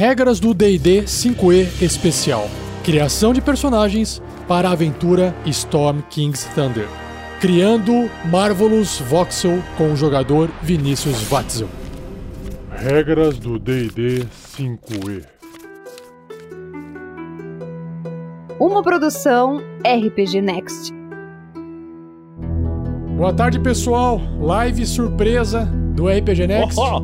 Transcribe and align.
Regras 0.00 0.40
do 0.40 0.54
D&D 0.54 1.02
5e 1.02 1.82
Especial. 1.82 2.48
Criação 2.82 3.34
de 3.34 3.42
personagens 3.42 4.22
para 4.48 4.70
a 4.70 4.72
aventura 4.72 5.36
Storm 5.44 6.00
King's 6.08 6.46
Thunder. 6.54 6.88
Criando 7.38 8.08
Marvelous 8.30 8.98
Voxel 8.98 9.58
com 9.76 9.92
o 9.92 9.96
jogador 9.96 10.48
Vinícius 10.62 11.22
Watzel. 11.24 11.68
Regras 12.70 13.38
do 13.38 13.58
D&D 13.58 14.26
5e. 14.56 15.22
Uma 18.58 18.82
produção 18.82 19.58
RPG 19.84 20.40
Next. 20.40 20.94
Boa 23.18 23.34
tarde, 23.34 23.60
pessoal. 23.60 24.18
Live 24.40 24.86
surpresa 24.86 25.66
do 25.94 26.08
RPG 26.08 26.46
Next. 26.46 26.80
Oh, 26.80 27.02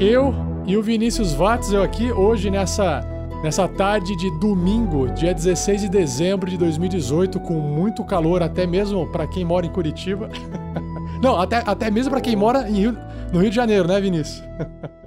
Eu 0.00 0.47
e 0.68 0.76
o 0.76 0.82
Vinícius 0.82 1.32
Watzel 1.34 1.82
aqui 1.82 2.12
hoje 2.12 2.50
nessa, 2.50 3.00
nessa 3.42 3.66
tarde 3.66 4.14
de 4.16 4.30
domingo, 4.38 5.08
dia 5.08 5.34
16 5.34 5.80
de 5.82 5.88
dezembro 5.88 6.48
de 6.50 6.56
2018, 6.58 7.40
com 7.40 7.54
muito 7.54 8.04
calor, 8.04 8.42
até 8.42 8.66
mesmo 8.66 9.06
para 9.06 9.26
quem 9.26 9.44
mora 9.44 9.66
em 9.66 9.70
Curitiba. 9.70 10.28
Não, 11.22 11.40
até, 11.40 11.62
até 11.66 11.90
mesmo 11.90 12.10
para 12.12 12.20
quem 12.20 12.36
mora 12.36 12.60
Rio- 12.62 12.96
no 13.32 13.40
Rio 13.40 13.50
de 13.50 13.56
Janeiro, 13.56 13.88
né, 13.88 14.00
Vinícius? 14.00 14.42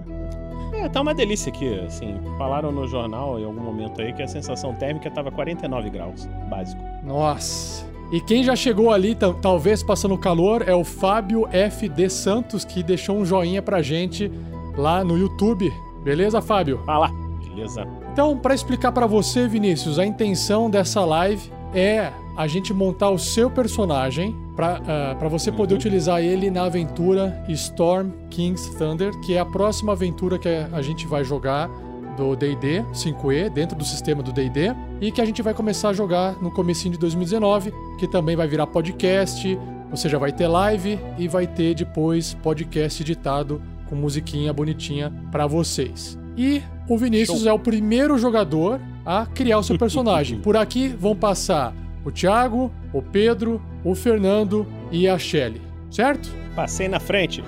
É, 0.73 0.89
tá 0.89 0.99
uma 0.99 1.13
delícia 1.13 1.51
aqui, 1.51 1.77
assim. 1.85 2.15
Falaram 2.39 2.71
no 2.71 2.87
jornal 2.87 3.39
em 3.39 3.45
algum 3.45 3.61
momento 3.61 4.01
aí 4.01 4.11
que 4.13 4.23
a 4.23 4.27
sensação 4.27 4.73
térmica 4.73 5.11
tava 5.11 5.29
49 5.29 5.91
graus, 5.91 6.27
básico. 6.49 6.81
Nossa. 7.03 7.85
E 8.11 8.19
quem 8.19 8.43
já 8.43 8.55
chegou 8.55 8.89
ali, 8.91 9.13
ta- 9.13 9.31
talvez 9.31 9.83
passando 9.83 10.17
calor, 10.17 10.63
é 10.67 10.73
o 10.73 10.83
Fábio 10.83 11.47
FD 11.51 12.09
Santos, 12.09 12.65
que 12.65 12.81
deixou 12.81 13.15
um 13.17 13.23
joinha 13.23 13.61
pra 13.61 13.83
gente 13.83 14.31
lá 14.77 15.03
no 15.03 15.17
YouTube. 15.17 15.71
Beleza, 16.03 16.41
Fábio? 16.41 16.79
Fala, 16.85 17.11
beleza. 17.47 17.87
Então, 18.11 18.37
para 18.37 18.53
explicar 18.53 18.91
para 18.91 19.05
você, 19.07 19.47
Vinícius, 19.47 19.99
a 19.99 20.05
intenção 20.05 20.69
dessa 20.69 21.03
live 21.05 21.51
é 21.73 22.11
a 22.35 22.47
gente 22.47 22.73
montar 22.73 23.09
o 23.09 23.19
seu 23.19 23.49
personagem 23.49 24.35
para 24.55 25.27
você 25.29 25.51
poder 25.51 25.73
Uhum. 25.73 25.79
utilizar 25.79 26.21
ele 26.21 26.49
na 26.49 26.63
aventura 26.63 27.43
Storm 27.49 28.09
King's 28.29 28.67
Thunder, 28.75 29.11
que 29.21 29.35
é 29.35 29.39
a 29.39 29.45
próxima 29.45 29.93
aventura 29.93 30.37
que 30.37 30.47
a 30.49 30.81
gente 30.81 31.07
vai 31.07 31.23
jogar 31.23 31.69
do 32.17 32.35
D&D 32.35 32.83
5e, 32.93 33.49
dentro 33.49 33.77
do 33.77 33.83
sistema 33.85 34.21
do 34.21 34.31
D&D, 34.31 34.73
e 34.99 35.11
que 35.11 35.21
a 35.21 35.25
gente 35.25 35.41
vai 35.41 35.53
começar 35.53 35.89
a 35.89 35.93
jogar 35.93 36.33
no 36.41 36.51
comecinho 36.51 36.93
de 36.93 36.99
2019, 36.99 37.73
que 37.97 38.07
também 38.07 38.35
vai 38.35 38.47
virar 38.47 38.67
podcast, 38.67 39.57
você 39.89 40.07
já 40.09 40.17
vai 40.17 40.31
ter 40.31 40.47
live 40.47 40.99
e 41.17 41.27
vai 41.27 41.47
ter 41.47 41.73
depois 41.73 42.33
podcast 42.43 43.01
editado 43.01 43.61
com 43.91 43.95
musiquinha 43.97 44.53
bonitinha 44.53 45.11
para 45.29 45.45
vocês. 45.45 46.17
E 46.37 46.61
o 46.87 46.97
Vinícius 46.97 47.45
é 47.45 47.51
o 47.51 47.59
primeiro 47.59 48.17
jogador 48.17 48.79
a 49.05 49.25
criar 49.25 49.59
o 49.59 49.63
seu 49.63 49.77
personagem. 49.77 50.39
Por 50.41 50.55
aqui 50.55 50.87
vão 50.87 51.13
passar 51.13 51.75
o 52.05 52.09
Thiago, 52.09 52.71
o 52.93 53.01
Pedro, 53.01 53.61
o 53.83 53.93
Fernando 53.93 54.65
e 54.89 55.09
a 55.09 55.19
Shelly, 55.19 55.61
certo? 55.91 56.31
Passei 56.55 56.87
na 56.87 57.01
frente. 57.01 57.43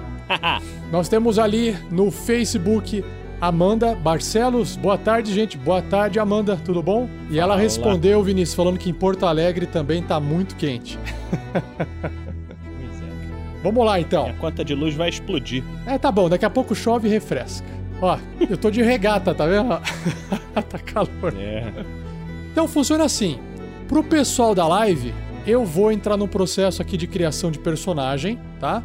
Nós 0.92 1.08
temos 1.08 1.40
ali 1.40 1.76
no 1.90 2.12
Facebook 2.12 3.04
Amanda 3.40 3.96
Barcelos. 3.96 4.76
Boa 4.76 4.98
tarde, 4.98 5.34
gente. 5.34 5.58
Boa 5.58 5.82
tarde, 5.82 6.20
Amanda. 6.20 6.60
Tudo 6.66 6.84
bom? 6.84 7.10
E 7.30 7.40
ela 7.40 7.54
Fala. 7.54 7.62
respondeu, 7.62 8.22
Vinícius, 8.22 8.56
falando 8.56 8.78
que 8.78 8.90
em 8.90 8.94
Porto 8.94 9.26
Alegre 9.26 9.66
também 9.66 10.04
tá 10.04 10.20
muito 10.20 10.56
quente. 10.56 11.00
Vamos 13.64 13.86
lá, 13.86 14.00
então. 14.00 14.28
a 14.28 14.34
conta 14.34 14.64
de 14.64 14.76
luz 14.76 14.94
vai 14.94 15.08
explodir. 15.10 15.64
É, 15.88 15.98
tá 15.98 16.12
bom. 16.12 16.28
Daqui 16.28 16.44
a 16.44 16.50
pouco 16.50 16.76
chove 16.76 17.08
e 17.08 17.12
refresca. 17.12 17.66
Ó, 18.02 18.18
eu 18.50 18.58
tô 18.58 18.70
de 18.70 18.82
regata, 18.82 19.34
tá 19.34 19.46
vendo? 19.46 19.70
tá 20.70 20.78
calor. 20.80 21.34
É. 21.38 21.72
Então 22.52 22.68
funciona 22.68 23.06
assim. 23.06 23.40
Pro 23.88 24.04
pessoal 24.04 24.54
da 24.54 24.68
live, 24.68 25.14
eu 25.48 25.64
vou 25.64 25.92
entrar 25.92 26.18
no 26.18 26.28
processo 26.28 26.82
aqui 26.82 26.98
de 26.98 27.08
criação 27.08 27.50
de 27.50 27.60
personagem, 27.60 28.38
tá? 28.60 28.84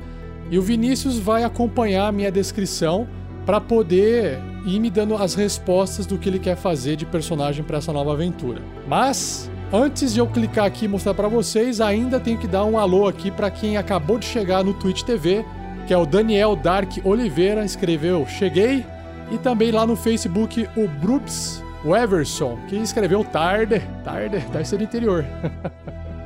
E 0.50 0.58
o 0.58 0.62
Vinícius 0.62 1.18
vai 1.18 1.44
acompanhar 1.44 2.06
a 2.06 2.12
minha 2.12 2.30
descrição 2.30 3.08
para 3.44 3.60
poder 3.60 4.38
ir 4.66 4.78
me 4.78 4.90
dando 4.90 5.14
as 5.16 5.34
respostas 5.34 6.06
do 6.06 6.18
que 6.18 6.28
ele 6.28 6.38
quer 6.38 6.56
fazer 6.56 6.96
de 6.96 7.06
personagem 7.06 7.64
para 7.64 7.78
essa 7.78 7.92
nova 7.92 8.12
aventura. 8.12 8.62
Mas 8.86 9.47
antes 9.72 10.12
de 10.12 10.20
eu 10.20 10.26
clicar 10.26 10.64
aqui 10.64 10.86
e 10.86 10.88
mostrar 10.88 11.14
para 11.14 11.28
vocês, 11.28 11.80
ainda 11.80 12.18
tenho 12.18 12.38
que 12.38 12.46
dar 12.46 12.64
um 12.64 12.78
alô 12.78 13.06
aqui 13.06 13.30
para 13.30 13.50
quem 13.50 13.76
acabou 13.76 14.18
de 14.18 14.26
chegar 14.26 14.64
no 14.64 14.74
Twitch 14.74 15.02
TV, 15.02 15.44
que 15.86 15.94
é 15.94 15.96
o 15.96 16.06
Daniel 16.06 16.56
Dark 16.56 16.98
Oliveira, 17.04 17.64
escreveu 17.64 18.26
"Cheguei" 18.26 18.84
e 19.30 19.38
também 19.38 19.70
lá 19.70 19.86
no 19.86 19.96
Facebook 19.96 20.68
o 20.76 20.88
Brooks 20.88 21.62
Weverson, 21.84 22.58
que 22.68 22.76
escreveu 22.76 23.24
tarde, 23.24 23.80
tarde, 24.04 24.38
deve 24.52 24.64
ser 24.64 24.78
do 24.78 24.84
interior. 24.84 25.24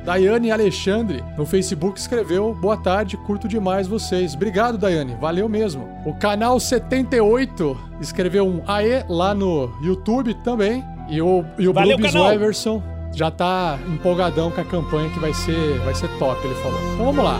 Daiane 0.03 0.51
Alexandre, 0.51 1.23
no 1.37 1.45
Facebook, 1.45 1.97
escreveu 1.97 2.53
Boa 2.53 2.75
tarde, 2.75 3.15
curto 3.15 3.47
demais 3.47 3.87
vocês. 3.87 4.35
Obrigado, 4.35 4.77
Daiane, 4.77 5.15
valeu 5.19 5.47
mesmo. 5.47 5.87
O 6.05 6.13
canal 6.13 6.59
78 6.59 7.77
escreveu 8.01 8.45
um 8.45 8.61
AE 8.67 9.05
lá 9.07 9.33
no 9.33 9.71
YouTube 9.81 10.33
também. 10.43 10.83
E 11.09 11.21
o, 11.21 11.45
e 11.57 11.67
o 11.67 11.73
Valeu! 11.73 11.97
Weverson 11.97 12.92
já 13.13 13.29
tá 13.29 13.79
empolgadão 13.87 14.51
com 14.51 14.61
a 14.61 14.65
campanha 14.65 15.09
que 15.09 15.19
vai 15.19 15.33
ser, 15.33 15.79
vai 15.79 15.93
ser 15.93 16.07
top, 16.17 16.45
ele 16.45 16.55
falou. 16.55 16.79
Então 16.93 17.05
vamos 17.05 17.23
lá. 17.23 17.39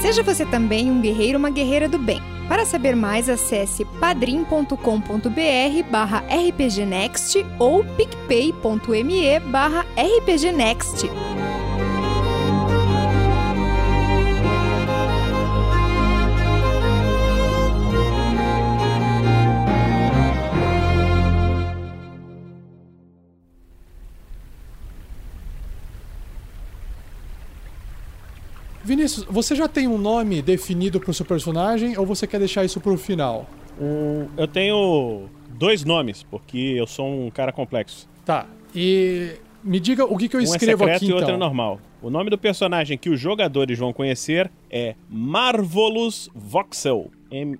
Seja 0.00 0.22
você 0.22 0.44
também 0.46 0.90
um 0.90 1.00
guerreiro 1.00 1.38
uma 1.38 1.50
guerreira 1.50 1.88
do 1.88 1.98
bem. 1.98 2.20
Para 2.48 2.66
saber 2.66 2.94
mais, 2.94 3.28
acesse 3.28 3.84
padrim.com.br 3.98 4.76
barra 5.90 6.22
rpgnext 6.28 7.44
ou 7.58 7.84
picpay.me 7.96 9.40
barra 9.40 9.86
rpgnext. 9.96 11.08
Vinícius, 28.94 29.26
você 29.28 29.56
já 29.56 29.66
tem 29.66 29.88
um 29.88 29.98
nome 29.98 30.40
definido 30.40 31.00
pro 31.00 31.12
seu 31.12 31.26
personagem 31.26 31.98
ou 31.98 32.06
você 32.06 32.28
quer 32.28 32.38
deixar 32.38 32.64
isso 32.64 32.80
pro 32.80 32.96
final? 32.96 33.50
Um, 33.80 34.28
eu 34.36 34.46
tenho 34.46 35.28
dois 35.50 35.84
nomes, 35.84 36.22
porque 36.22 36.58
eu 36.76 36.86
sou 36.86 37.08
um 37.08 37.28
cara 37.28 37.52
complexo. 37.52 38.08
Tá. 38.24 38.46
E 38.72 39.32
me 39.64 39.80
diga 39.80 40.04
o 40.04 40.16
que, 40.16 40.28
que 40.28 40.36
eu 40.36 40.40
um 40.40 40.42
é 40.42 40.46
escrevo 40.46 40.84
secreto 40.84 40.96
aqui 40.96 41.06
e 41.06 41.12
outro 41.12 41.24
então. 41.24 41.34
é 41.34 41.38
normal. 41.38 41.80
O 42.00 42.08
nome 42.08 42.30
do 42.30 42.38
personagem 42.38 42.96
que 42.96 43.10
os 43.10 43.18
jogadores 43.18 43.76
vão 43.76 43.92
conhecer 43.92 44.48
é 44.70 44.94
Marvelous 45.08 46.30
Voxel. 46.32 47.10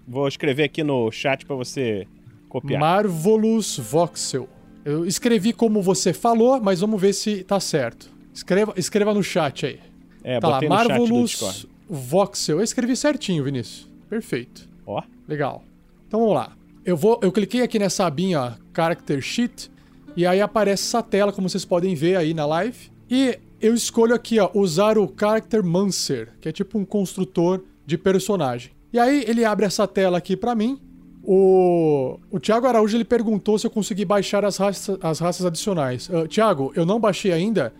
Vou 0.06 0.28
escrever 0.28 0.64
aqui 0.64 0.84
no 0.84 1.10
chat 1.10 1.44
pra 1.44 1.56
você 1.56 2.06
copiar. 2.48 2.78
Marvelous 2.78 3.76
Voxel. 3.78 4.48
Eu 4.84 5.04
escrevi 5.04 5.52
como 5.52 5.82
você 5.82 6.12
falou, 6.12 6.60
mas 6.60 6.80
vamos 6.80 7.00
ver 7.00 7.12
se 7.12 7.42
tá 7.42 7.58
certo. 7.58 8.08
Escreva, 8.32 8.72
escreva 8.76 9.12
no 9.12 9.22
chat 9.22 9.66
aí. 9.66 9.80
É, 10.24 10.40
tá 10.40 10.48
lá, 10.48 10.60
Marvelous. 10.62 11.66
Voxel. 11.88 12.58
Eu 12.58 12.64
escrevi 12.64 12.96
certinho, 12.96 13.44
Vinícius. 13.44 13.88
Perfeito. 14.08 14.68
Ó, 14.86 15.02
Legal. 15.28 15.64
Então 16.06 16.20
vamos 16.20 16.34
lá. 16.34 16.52
Eu 16.84 16.96
vou, 16.96 17.18
eu 17.22 17.32
cliquei 17.32 17.62
aqui 17.62 17.78
nessa 17.78 18.06
abinha, 18.06 18.40
ó, 18.40 18.52
Character 18.74 19.20
Sheet, 19.20 19.70
e 20.16 20.26
aí 20.26 20.40
aparece 20.40 20.84
essa 20.84 21.02
tela, 21.02 21.32
como 21.32 21.48
vocês 21.48 21.64
podem 21.64 21.94
ver 21.94 22.16
aí 22.16 22.34
na 22.34 22.44
live. 22.44 22.90
E 23.10 23.38
eu 23.60 23.74
escolho 23.74 24.14
aqui, 24.14 24.38
ó, 24.38 24.50
usar 24.54 24.98
o 24.98 25.12
Character 25.18 25.64
Mancer, 25.64 26.28
que 26.40 26.48
é 26.48 26.52
tipo 26.52 26.78
um 26.78 26.84
construtor 26.84 27.62
de 27.86 27.96
personagem. 27.96 28.70
E 28.92 28.98
aí 28.98 29.24
ele 29.26 29.44
abre 29.44 29.66
essa 29.66 29.88
tela 29.88 30.18
aqui 30.18 30.36
pra 30.36 30.54
mim. 30.54 30.78
O, 31.22 32.18
o 32.30 32.38
Thiago 32.38 32.66
Araújo 32.66 32.96
ele 32.96 33.04
perguntou 33.04 33.58
se 33.58 33.66
eu 33.66 33.70
consegui 33.70 34.04
baixar 34.04 34.44
as, 34.44 34.58
raça, 34.58 34.98
as 35.00 35.18
raças 35.18 35.46
adicionais. 35.46 36.08
Uh, 36.10 36.28
Thiago, 36.28 36.70
eu 36.76 36.84
não 36.84 37.00
baixei 37.00 37.32
ainda, 37.32 37.72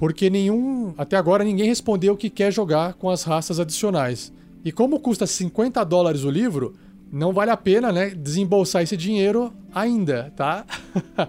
porque 0.00 0.30
nenhum. 0.30 0.94
Até 0.96 1.18
agora 1.18 1.44
ninguém 1.44 1.66
respondeu 1.66 2.16
que 2.16 2.30
quer 2.30 2.50
jogar 2.50 2.94
com 2.94 3.10
as 3.10 3.22
raças 3.22 3.60
adicionais. 3.60 4.32
E 4.64 4.72
como 4.72 4.98
custa 4.98 5.26
50 5.26 5.84
dólares 5.84 6.24
o 6.24 6.30
livro, 6.30 6.74
não 7.12 7.34
vale 7.34 7.50
a 7.50 7.56
pena, 7.56 7.92
né, 7.92 8.08
desembolsar 8.08 8.82
esse 8.82 8.96
dinheiro 8.96 9.52
ainda, 9.74 10.32
tá? 10.34 10.64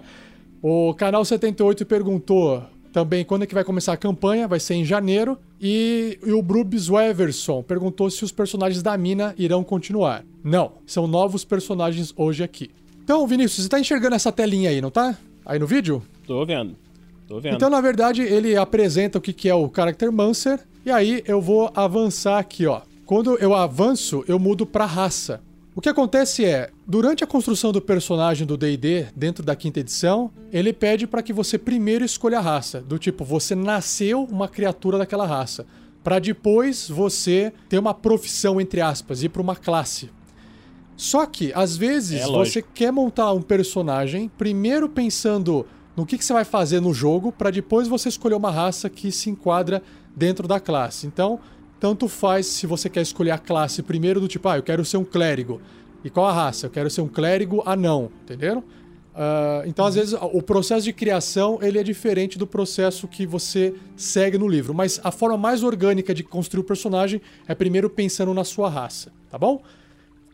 o 0.62 0.94
canal 0.94 1.22
78 1.22 1.84
perguntou 1.84 2.62
também 2.94 3.26
quando 3.26 3.42
é 3.42 3.46
que 3.46 3.52
vai 3.52 3.62
começar 3.62 3.92
a 3.92 3.96
campanha, 3.96 4.48
vai 4.48 4.58
ser 4.58 4.72
em 4.72 4.86
janeiro. 4.86 5.36
E, 5.60 6.18
e 6.24 6.32
o 6.32 6.40
Brubs 6.40 6.88
Weverson 6.88 7.62
perguntou 7.62 8.08
se 8.08 8.24
os 8.24 8.32
personagens 8.32 8.82
da 8.82 8.96
mina 8.96 9.34
irão 9.36 9.62
continuar. 9.62 10.24
Não, 10.42 10.72
são 10.86 11.06
novos 11.06 11.44
personagens 11.44 12.14
hoje 12.16 12.42
aqui. 12.42 12.70
Então, 13.04 13.26
Vinícius, 13.26 13.64
você 13.64 13.68
tá 13.68 13.78
enxergando 13.78 14.16
essa 14.16 14.32
telinha 14.32 14.70
aí, 14.70 14.80
não 14.80 14.90
tá? 14.90 15.14
Aí 15.44 15.58
no 15.58 15.66
vídeo? 15.66 16.02
tô 16.26 16.46
vendo. 16.46 16.81
Tô 17.26 17.40
vendo. 17.40 17.56
Então, 17.56 17.70
na 17.70 17.80
verdade, 17.80 18.22
ele 18.22 18.56
apresenta 18.56 19.18
o 19.18 19.20
que 19.20 19.32
que 19.32 19.48
é 19.48 19.54
o 19.54 19.70
Character 19.74 20.12
Mancer. 20.12 20.60
E 20.84 20.90
aí 20.90 21.22
eu 21.26 21.40
vou 21.40 21.70
avançar 21.74 22.38
aqui, 22.38 22.66
ó. 22.66 22.82
Quando 23.06 23.36
eu 23.38 23.54
avanço, 23.54 24.24
eu 24.26 24.38
mudo 24.38 24.66
pra 24.66 24.86
raça. 24.86 25.40
O 25.74 25.80
que 25.80 25.88
acontece 25.88 26.44
é, 26.44 26.70
durante 26.86 27.24
a 27.24 27.26
construção 27.26 27.72
do 27.72 27.80
personagem 27.80 28.46
do 28.46 28.58
D&D, 28.58 29.06
dentro 29.16 29.42
da 29.42 29.56
quinta 29.56 29.80
edição, 29.80 30.30
ele 30.52 30.70
pede 30.72 31.06
para 31.06 31.22
que 31.22 31.32
você 31.32 31.56
primeiro 31.56 32.04
escolha 32.04 32.38
a 32.38 32.42
raça, 32.42 32.80
do 32.82 32.98
tipo, 32.98 33.24
você 33.24 33.54
nasceu 33.54 34.24
uma 34.24 34.48
criatura 34.48 34.98
daquela 34.98 35.26
raça, 35.26 35.64
para 36.04 36.18
depois 36.18 36.90
você 36.90 37.52
ter 37.70 37.78
uma 37.78 37.94
profissão 37.94 38.60
entre 38.60 38.82
aspas, 38.82 39.22
ir 39.22 39.30
para 39.30 39.40
uma 39.40 39.56
classe. 39.56 40.10
Só 40.94 41.24
que 41.24 41.52
às 41.54 41.74
vezes 41.74 42.20
É 42.20 42.26
você 42.26 42.60
quer 42.60 42.92
montar 42.92 43.32
um 43.32 43.40
personagem 43.40 44.28
primeiro 44.28 44.90
pensando 44.90 45.66
no 45.96 46.06
que, 46.06 46.16
que 46.16 46.24
você 46.24 46.32
vai 46.32 46.44
fazer 46.44 46.80
no 46.80 46.94
jogo, 46.94 47.30
para 47.30 47.50
depois 47.50 47.86
você 47.88 48.08
escolher 48.08 48.34
uma 48.34 48.50
raça 48.50 48.88
que 48.88 49.12
se 49.12 49.28
enquadra 49.30 49.82
dentro 50.14 50.48
da 50.48 50.58
classe. 50.58 51.06
Então, 51.06 51.38
tanto 51.78 52.08
faz 52.08 52.46
se 52.46 52.66
você 52.66 52.88
quer 52.88 53.02
escolher 53.02 53.32
a 53.32 53.38
classe 53.38 53.82
primeiro 53.82 54.20
do 54.20 54.28
tipo, 54.28 54.48
ah, 54.48 54.56
eu 54.56 54.62
quero 54.62 54.84
ser 54.84 54.96
um 54.96 55.04
clérigo. 55.04 55.60
E 56.04 56.10
qual 56.10 56.26
a 56.26 56.32
raça? 56.32 56.66
Eu 56.66 56.70
quero 56.70 56.88
ser 56.88 57.00
um 57.00 57.08
clérigo 57.08 57.62
anão, 57.66 58.10
entenderam? 58.22 58.64
Ah, 59.14 59.62
então, 59.66 59.84
às 59.84 59.94
vezes, 59.94 60.14
o 60.14 60.42
processo 60.42 60.84
de 60.84 60.92
criação 60.92 61.58
ele 61.60 61.78
é 61.78 61.82
diferente 61.82 62.38
do 62.38 62.46
processo 62.46 63.06
que 63.06 63.26
você 63.26 63.74
segue 63.96 64.38
no 64.38 64.48
livro. 64.48 64.72
Mas 64.72 65.00
a 65.04 65.10
forma 65.10 65.36
mais 65.36 65.62
orgânica 65.62 66.14
de 66.14 66.22
construir 66.22 66.60
o 66.60 66.64
personagem 66.64 67.20
é 67.46 67.54
primeiro 67.54 67.90
pensando 67.90 68.32
na 68.32 68.44
sua 68.44 68.70
raça, 68.70 69.12
tá 69.30 69.36
bom? 69.36 69.62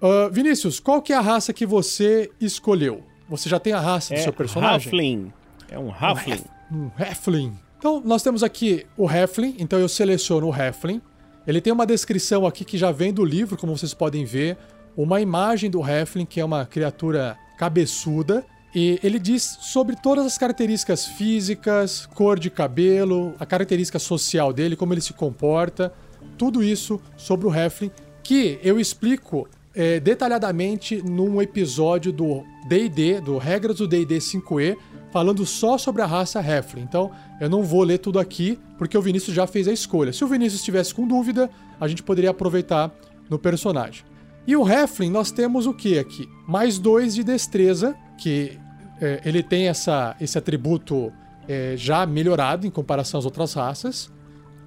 Ah, 0.01 0.29
Vinícius, 0.31 0.79
qual 0.79 1.03
que 1.03 1.13
é 1.13 1.17
a 1.17 1.21
raça 1.21 1.53
que 1.53 1.67
você 1.67 2.31
escolheu? 2.41 3.03
Você 3.29 3.49
já 3.49 3.59
tem 3.59 3.73
a 3.73 3.81
raça 3.81 4.15
do 4.15 4.21
É 4.21 4.23
seu 4.23 4.33
personagem? 4.33 4.87
Halfling. 4.87 5.33
É 5.71 5.79
um 5.79 5.91
Halfling. 5.93 6.45
Um 6.73 6.91
Heflin. 6.99 7.59
Então, 7.79 8.03
nós 8.05 8.23
temos 8.23 8.43
aqui 8.43 8.87
o 8.97 9.11
Heflin, 9.11 9.55
então 9.59 9.79
eu 9.79 9.89
seleciono 9.89 10.49
o 10.49 10.55
Heflin. 10.55 11.01
Ele 11.47 11.61
tem 11.61 11.73
uma 11.73 11.87
descrição 11.87 12.47
aqui 12.47 12.65
que 12.65 12.77
já 12.77 12.91
vem 12.91 13.13
do 13.13 13.25
livro, 13.25 13.57
como 13.57 13.77
vocês 13.77 13.95
podem 13.95 14.25
ver. 14.25 14.57
Uma 14.97 15.21
imagem 15.21 15.71
do 15.71 15.87
Heflin, 15.87 16.27
que 16.27 16.41
é 16.41 16.45
uma 16.45 16.67
criatura 16.67 17.39
cabeçuda. 17.57 18.45
E 18.75 18.99
ele 19.03 19.19
diz 19.19 19.59
sobre 19.61 19.97
todas 19.97 20.27
as 20.27 20.37
características 20.37 21.07
físicas, 21.07 22.05
cor 22.07 22.39
de 22.39 22.51
cabelo, 22.51 23.35
a 23.39 23.47
característica 23.47 23.99
social 23.99 24.53
dele, 24.53 24.77
como 24.77 24.93
ele 24.93 25.01
se 25.01 25.13
comporta. 25.13 25.93
Tudo 26.37 26.63
isso 26.63 27.01
sobre 27.17 27.47
o 27.47 27.55
Heflin, 27.55 27.91
que 28.23 28.59
eu 28.63 28.79
explico 28.79 29.49
é, 29.75 30.01
detalhadamente 30.01 31.01
num 31.03 31.41
episódio 31.41 32.13
do 32.13 32.45
D&D, 32.69 33.21
do 33.21 33.39
Regras 33.39 33.77
do 33.77 33.89
D&D 33.89 34.19
5e, 34.19 34.77
falando 35.11 35.45
só 35.47 35.79
sobre 35.79 36.03
a 36.03 36.07
raça 36.07 36.41
Heflin. 36.41 36.83
Então, 36.83 37.11
eu 37.41 37.49
não 37.49 37.63
vou 37.63 37.83
ler 37.83 37.99
tudo 37.99 38.19
aqui, 38.19 38.59
porque 38.77 38.97
o 38.97 39.03
Vinícius 39.03 39.35
já 39.35 39.47
fez 39.47 39.69
a 39.69 39.73
escolha. 39.73 40.13
Se 40.13 40.25
o 40.25 40.29
Vinícius 40.29 40.61
estivesse 40.61 40.95
com 40.95 41.07
dúvida, 41.07 41.51
a 41.81 41.89
gente 41.89 42.03
poderia 42.03 42.31
aproveitar 42.31 42.93
no 43.29 43.39
personagem. 43.39 44.05
E 44.47 44.57
o 44.57 44.67
Heflin, 44.67 45.11
nós 45.11 45.31
temos 45.31 45.67
o 45.67 45.75
que 45.75 45.99
aqui? 45.99 46.29
Mais 46.47 46.79
dois 46.79 47.15
de 47.15 47.23
destreza, 47.23 47.95
que 48.17 48.59
é, 49.01 49.21
ele 49.25 49.43
tem 49.43 49.69
essa, 49.69 50.17
esse 50.21 50.39
atributo 50.39 51.13
é, 51.47 51.75
já 51.77 52.07
melhorado 52.07 52.67
em 52.67 52.71
comparação 52.71 53.19
às 53.19 53.25
outras 53.25 53.53
raças. 53.55 54.11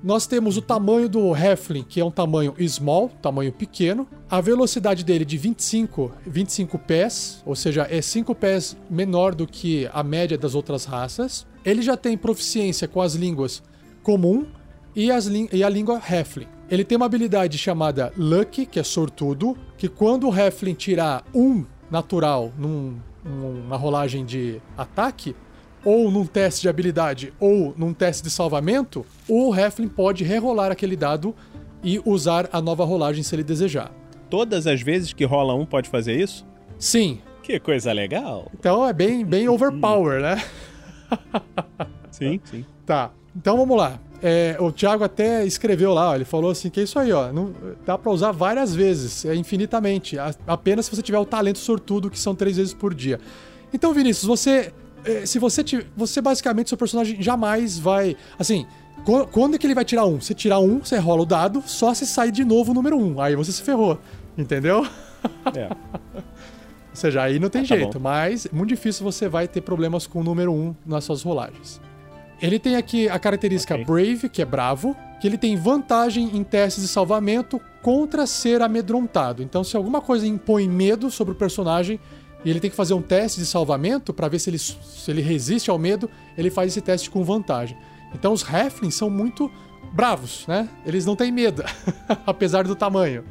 Nós 0.03 0.25
temos 0.25 0.57
o 0.57 0.62
tamanho 0.63 1.07
do 1.07 1.36
Heflin, 1.36 1.83
que 1.83 2.00
é 2.00 2.06
um 2.06 2.09
tamanho 2.09 2.56
small, 2.68 3.09
tamanho 3.21 3.51
pequeno. 3.51 4.07
A 4.30 4.42
velocidade 4.42 5.03
dele 5.03 5.24
de 5.24 5.38
25, 5.38 6.12
25 6.25 6.80
pés, 6.80 7.44
ou 7.45 7.56
seja, 7.56 7.86
é 7.89 8.01
5 8.01 8.33
pés 8.33 8.75
menor 8.89 9.36
do 9.36 9.45
que 9.45 9.88
a 9.94 10.01
média 10.03 10.38
das 10.39 10.56
outras 10.56 10.86
raças. 10.86 11.45
Ele 11.63 11.83
já 11.83 11.95
tem 11.95 12.18
proficiência 12.18 12.88
com 12.88 13.00
as 13.00 13.13
línguas 13.13 13.62
comum 14.01 14.48
e, 14.95 15.09
e 15.53 15.63
a 15.63 15.69
língua 15.69 16.01
Heflin. 16.09 16.48
Ele 16.69 16.83
tem 16.83 16.95
uma 16.95 17.06
habilidade 17.06 17.57
chamada 17.59 18.12
Lucky, 18.18 18.65
que 18.65 18.80
é 18.80 18.83
sortudo, 18.83 19.56
que 19.77 19.88
quando 19.88 20.27
o 20.27 20.36
Heflin 20.36 20.74
tirar 20.74 21.24
um 21.31 21.63
natural 21.92 22.51
num- 22.57 22.98
numa 23.24 23.77
rolagem 23.77 24.25
de 24.25 24.59
ataque, 24.75 25.36
ou 25.83 26.12
num 26.12 26.25
teste 26.25 26.62
de 26.62 26.69
habilidade, 26.69 27.33
ou 27.39 27.74
num 27.78 27.94
teste 27.94 28.24
de 28.24 28.30
salvamento, 28.30 29.06
o 29.28 29.56
Heflin 29.56 29.88
pode 29.88 30.24
rerolar 30.24 30.72
aquele 30.72 30.95
dado 30.95 31.36
e 31.83 32.00
usar 32.06 32.48
a 32.51 32.62
nova 32.62 32.86
rolagem 32.86 33.24
se 33.24 33.33
ele 33.36 33.44
desejar. 33.44 33.92
Todas 34.30 34.68
as 34.68 34.81
vezes 34.81 35.12
que 35.13 35.25
rola 35.25 35.54
um 35.56 35.66
pode 35.66 35.89
fazer 35.89 36.19
isso? 36.19 36.45
Sim, 36.78 37.19
Que 37.44 37.60
coisa 37.60 37.92
legal. 37.92 38.50
então 38.54 38.88
é 38.88 38.94
bem, 38.94 39.25
bem 39.25 39.50
overpower, 39.50 40.22
né? 40.22 40.44
Sim, 42.12 42.39
sim. 42.45 42.66
Tá, 42.86 43.12
então 43.36 43.57
vamos 43.57 43.77
lá. 43.77 44.00
É, 44.24 44.56
o 44.60 44.72
Thiago 44.72 45.04
até 45.04 45.44
escreveu 45.45 45.94
lá, 45.94 46.12
ó, 46.12 46.16
ele 46.16 46.25
falou 46.25 46.51
assim 46.51 46.69
que 46.69 46.80
é 46.80 46.84
isso 46.84 47.00
aí, 47.00 47.12
ó, 47.12 47.34
não, 47.34 47.54
dá 47.86 47.98
pra 47.98 48.12
usar 48.12 48.31
várias 48.31 48.75
vezes, 48.75 49.25
é 49.25 49.34
infinitamente, 49.34 50.19
a- 50.19 50.36
apenas 50.45 50.86
se 50.86 50.95
você 50.95 51.01
tiver 51.01 51.18
o 51.18 51.25
talento 51.25 51.57
sortudo, 51.57 52.07
que 52.10 52.19
são 52.19 52.36
três 52.36 52.57
vezes 52.57 52.72
por 52.74 52.94
dia. 52.94 53.19
Então, 53.74 53.94
Vinícius, 53.94 54.25
você, 54.27 54.72
se 55.25 55.39
você, 55.39 55.63
ti- 55.63 55.86
você 55.95 56.21
basicamente, 56.21 56.69
seu 56.69 56.77
personagem 56.77 57.21
jamais 57.21 57.77
vai, 57.80 58.15
assim, 58.38 58.65
qu- 59.06 59.27
quando 59.27 59.56
é 59.56 59.57
que 59.57 59.65
ele 59.65 59.75
vai 59.75 59.86
tirar 59.86 60.06
um? 60.06 60.19
Você 60.21 60.33
tirar 60.33 60.59
um, 60.59 60.80
você 60.80 60.98
rola 60.98 61.21
o 61.21 61.25
dado, 61.25 61.63
só 61.65 61.94
se 61.94 62.06
sair 62.06 62.31
de 62.31 62.44
novo 62.45 62.71
o 62.71 62.74
número 62.74 62.98
um, 62.98 63.19
aí 63.21 63.36
você 63.36 63.51
se 63.51 63.62
ferrou, 63.62 64.00
entendeu? 64.38 64.86
É. 65.56 65.69
Ou 66.92 66.95
seja, 66.95 67.21
aí 67.24 67.39
não 67.39 67.50
tem 67.50 67.62
Ah, 67.62 67.68
tá 67.68 67.75
jeito, 67.75 68.00
bom. 68.00 68.03
mas 68.03 68.48
muito 68.51 68.69
difícil 68.69 69.03
você 69.03 69.30
vai 69.30 69.48
ter 69.48 69.62
problemas 69.62 70.06
com 70.06 70.19
o 70.19 70.24
número 70.24 70.51
1 70.53 70.75
nas 70.86 71.03
suas 71.06 71.21
rolagens. 71.21 71.80
Ele 72.42 72.59
tem 72.59 72.75
aqui 72.75 73.07
a 73.07 73.18
característica 73.18 73.75
Ok. 73.75 73.86
Brave, 73.86 74.27
que 74.27 74.42
é 74.42 74.45
bravo, 74.45 74.95
que 75.21 75.27
ele 75.27 75.38
tem 75.38 75.56
vantagem 75.56 76.36
em 76.36 76.44
testes 76.44 76.81
de 76.83 76.89
salvamento 76.89 77.62
contra 77.81 78.25
ser 78.25 78.62
amedrontado. 78.62 79.42
Então, 79.44 79.63
se 79.63 79.77
alguma 79.77 80.01
coisa 80.01 80.25
impõe 80.27 80.68
medo 80.68 81.09
sobre 81.12 81.33
o 81.33 81.36
personagem 81.36 82.00
e 82.44 82.50
ele 82.50 82.60
tem 82.60 82.70
que 82.70 82.76
fazer 82.76 82.94
um 82.94 83.02
teste 83.02 83.40
de 83.40 83.46
salvamento 83.46 84.14
para 84.14 84.28
ver 84.28 84.40
se 84.40 84.50
ele, 84.50 84.58
se 84.58 85.10
ele 85.10 85.22
resiste 85.22 85.70
ao 85.70 85.78
medo, 85.78 86.10
ele 86.38 86.50
faz 86.50 86.72
esse 86.72 86.82
teste 86.82 87.10
com 87.10 87.24
vantagem. 87.24 87.78
Então, 88.14 88.34
os 88.34 88.44
Heflins 88.44 88.96
são 88.96 89.10
muito 89.10 89.52
bravos, 89.94 90.46
né? 90.48 90.70
Eles 90.86 91.06
não 91.06 91.16
têm 91.16 91.32
medo, 91.32 91.64
apesar 92.26 92.64
do 92.64 92.76
tamanho. 92.76 93.24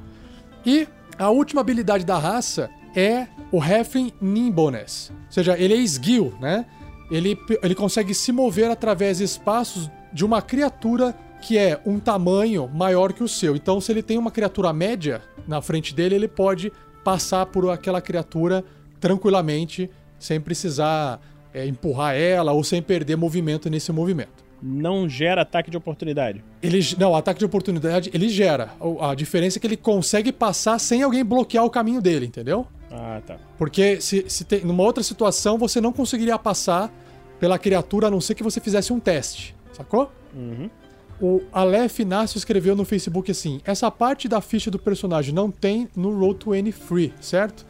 E 0.64 0.86
a 1.18 1.30
última 1.30 1.60
habilidade 1.60 2.04
da 2.04 2.18
raça 2.18 2.70
é 2.94 3.26
o 3.52 3.62
Heflin 3.62 4.12
Nimbleness. 4.20 5.10
Ou 5.10 5.32
seja, 5.32 5.58
ele 5.58 5.74
é 5.74 5.76
esguio, 5.76 6.34
né? 6.40 6.66
Ele, 7.10 7.36
ele 7.62 7.74
consegue 7.74 8.14
se 8.14 8.30
mover 8.30 8.70
através 8.70 9.18
de 9.18 9.24
espaços 9.24 9.90
de 10.12 10.24
uma 10.24 10.40
criatura 10.40 11.14
que 11.40 11.56
é 11.56 11.80
um 11.86 11.98
tamanho 11.98 12.68
maior 12.68 13.12
que 13.12 13.24
o 13.24 13.28
seu. 13.28 13.56
Então, 13.56 13.80
se 13.80 13.90
ele 13.90 14.02
tem 14.02 14.18
uma 14.18 14.30
criatura 14.30 14.72
média 14.72 15.22
na 15.48 15.60
frente 15.60 15.94
dele, 15.94 16.14
ele 16.14 16.28
pode 16.28 16.72
passar 17.02 17.46
por 17.46 17.68
aquela 17.70 18.00
criatura 18.00 18.64
tranquilamente, 19.00 19.90
sem 20.18 20.40
precisar 20.40 21.20
é, 21.52 21.66
empurrar 21.66 22.14
ela 22.14 22.52
ou 22.52 22.62
sem 22.62 22.82
perder 22.82 23.16
movimento 23.16 23.68
nesse 23.70 23.90
movimento. 23.92 24.44
Não 24.62 25.08
gera 25.08 25.42
ataque 25.42 25.70
de 25.70 25.76
oportunidade. 25.76 26.44
Ele, 26.62 26.80
não, 26.98 27.16
ataque 27.16 27.38
de 27.38 27.46
oportunidade 27.46 28.10
ele 28.12 28.28
gera. 28.28 28.70
A 29.00 29.14
diferença 29.14 29.58
é 29.58 29.60
que 29.60 29.66
ele 29.66 29.76
consegue 29.76 30.30
passar 30.30 30.78
sem 30.78 31.02
alguém 31.02 31.24
bloquear 31.24 31.64
o 31.64 31.70
caminho 31.70 32.02
dele, 32.02 32.26
entendeu? 32.26 32.66
Ah, 32.90 33.22
tá. 33.26 33.38
Porque 33.56 34.00
se, 34.00 34.26
se 34.28 34.44
tem, 34.44 34.64
numa 34.64 34.82
outra 34.82 35.02
situação 35.02 35.56
você 35.56 35.80
não 35.80 35.92
conseguiria 35.92 36.38
passar 36.38 36.92
pela 37.38 37.58
criatura 37.58 38.08
a 38.08 38.10
não 38.10 38.20
ser 38.20 38.34
que 38.34 38.42
você 38.42 38.60
fizesse 38.60 38.92
um 38.92 39.00
teste, 39.00 39.54
sacou? 39.72 40.12
Uhum. 40.34 40.68
O 41.20 41.42
Aleph 41.52 42.00
Inácio 42.00 42.36
escreveu 42.36 42.74
no 42.74 42.84
Facebook 42.84 43.30
assim: 43.30 43.60
essa 43.64 43.90
parte 43.90 44.28
da 44.28 44.40
ficha 44.40 44.70
do 44.70 44.78
personagem 44.78 45.34
não 45.34 45.50
tem 45.50 45.88
no 45.96 46.10
Roll20 46.18 46.72
Free, 46.72 47.14
certo? 47.20 47.66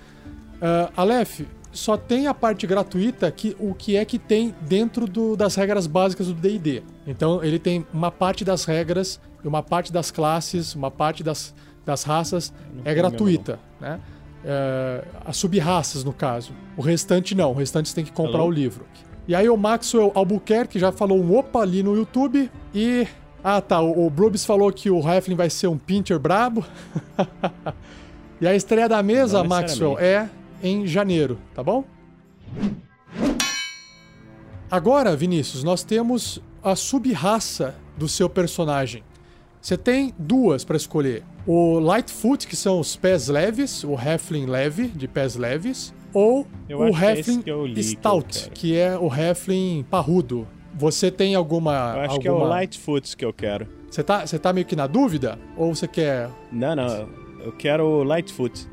Uh, 0.61 0.93
Aleph, 0.97 1.41
só 1.73 1.97
tem 1.97 2.27
a 2.27 2.35
parte 2.35 2.67
gratuita 2.67 3.31
que 3.31 3.57
o 3.59 3.75
que 3.75 3.97
é 3.97 4.05
que 4.05 4.19
tem 4.19 4.55
dentro 4.63 5.07
do- 5.07 5.37
das 5.37 5.55
regras 5.55 5.87
básicas 5.87 6.27
do 6.27 6.35
D&D. 6.35 6.83
Então 7.07 7.43
ele 7.43 7.59
tem 7.59 7.87
uma 7.93 8.11
parte 8.11 8.45
das 8.45 8.65
regras, 8.65 9.21
uma 9.45 9.63
parte 9.63 9.93
das 9.93 10.11
classes, 10.11 10.75
uma 10.75 10.91
parte 10.91 11.23
das, 11.23 11.55
das 11.87 12.03
raças 12.03 12.53
Não 12.75 12.83
é 12.85 12.95
gratuita, 12.95 13.59
né? 13.81 14.01
Uh, 14.43 15.07
as 15.25 15.37
sub-raças, 15.37 16.03
no 16.03 16.13
caso. 16.13 16.53
O 16.77 16.83
restante 16.83 17.35
não, 17.35 17.51
o 17.53 17.55
restante 17.55 17.89
você 17.89 17.95
tem 17.95 18.05
que 18.05 18.13
comprar 18.13 18.41
Alô? 18.41 18.49
o 18.49 18.51
livro. 18.51 18.87
E 19.29 19.35
aí 19.35 19.49
o 19.49 19.57
Maxwell 19.57 20.11
Albuquerque 20.15 20.79
já 20.79 20.91
falou 20.91 21.19
um 21.19 21.37
opa 21.37 21.61
ali 21.61 21.83
no 21.83 21.95
YouTube 21.95 22.51
e... 22.75 23.07
Ah 23.43 23.61
tá, 23.61 23.81
o, 23.81 24.07
o 24.07 24.11
Brubis 24.11 24.45
falou 24.45 24.71
que 24.71 24.91
o 24.91 24.99
Heflin 25.01 25.35
vai 25.35 25.49
ser 25.49 25.67
um 25.67 25.79
pincher 25.79 26.19
brabo. 26.19 26.65
e 28.41 28.47
a 28.47 28.55
estreia 28.55 28.89
da 28.89 29.03
mesa, 29.03 29.39
Não 29.39 29.49
Maxwell, 29.49 29.99
é 29.99 30.29
em 30.63 30.87
janeiro, 30.87 31.39
tá 31.55 31.63
bom? 31.63 31.85
Agora, 34.71 35.17
Vinícius, 35.17 35.65
nós 35.65 35.83
temos 35.83 36.41
a 36.63 36.77
sub-raça 36.77 37.75
do 37.97 38.09
seu 38.09 38.29
personagem. 38.29 39.03
Você 39.61 39.77
tem 39.77 40.15
duas 40.19 40.65
para 40.65 40.77
escolher. 40.77 41.23
O 41.47 41.79
Lightfoot, 41.79 42.47
que 42.47 42.57
são 42.57 42.81
os 42.81 42.97
pés 42.97 43.29
leves, 43.29 43.85
o 43.85 43.95
Heflin 43.95 44.47
leve, 44.47 44.89
de 44.89 45.07
pés 45.09 45.37
leves, 45.37 45.93
ou 46.15 46.47
Eu 46.69 46.81
o 46.81 46.91
que 46.97 47.05
é 47.05 47.19
Heflin 47.19 47.43
que 47.43 47.51
li 47.67 47.75
que 47.75 47.83
Stout, 47.83 48.51
é 48.77 48.97
o 48.99 49.13
Heflin 49.15 49.85
parrudo. 49.91 50.47
Você 50.75 51.11
tem 51.11 51.35
alguma. 51.35 51.95
Eu 51.97 52.01
acho 52.03 52.21
que 52.21 52.29
é 52.29 52.31
o 52.31 52.35
alguma- 52.35 52.51
Lightfoot 52.51 53.17
que 53.17 53.25
eu 53.25 53.33
quero. 53.33 53.67
Você 53.91 54.03
tá, 54.05 54.25
você 54.25 54.39
tá 54.39 54.53
meio 54.53 54.65
que 54.65 54.77
na 54.77 54.87
dúvida? 54.87 55.37
Ou 55.57 55.75
você 55.75 55.89
quer. 55.89 56.31
Não, 56.53 56.77
não. 56.77 57.09
Eu 57.41 57.53
quero 57.59 57.85
o 57.85 58.05
Lightfoot. 58.05 58.67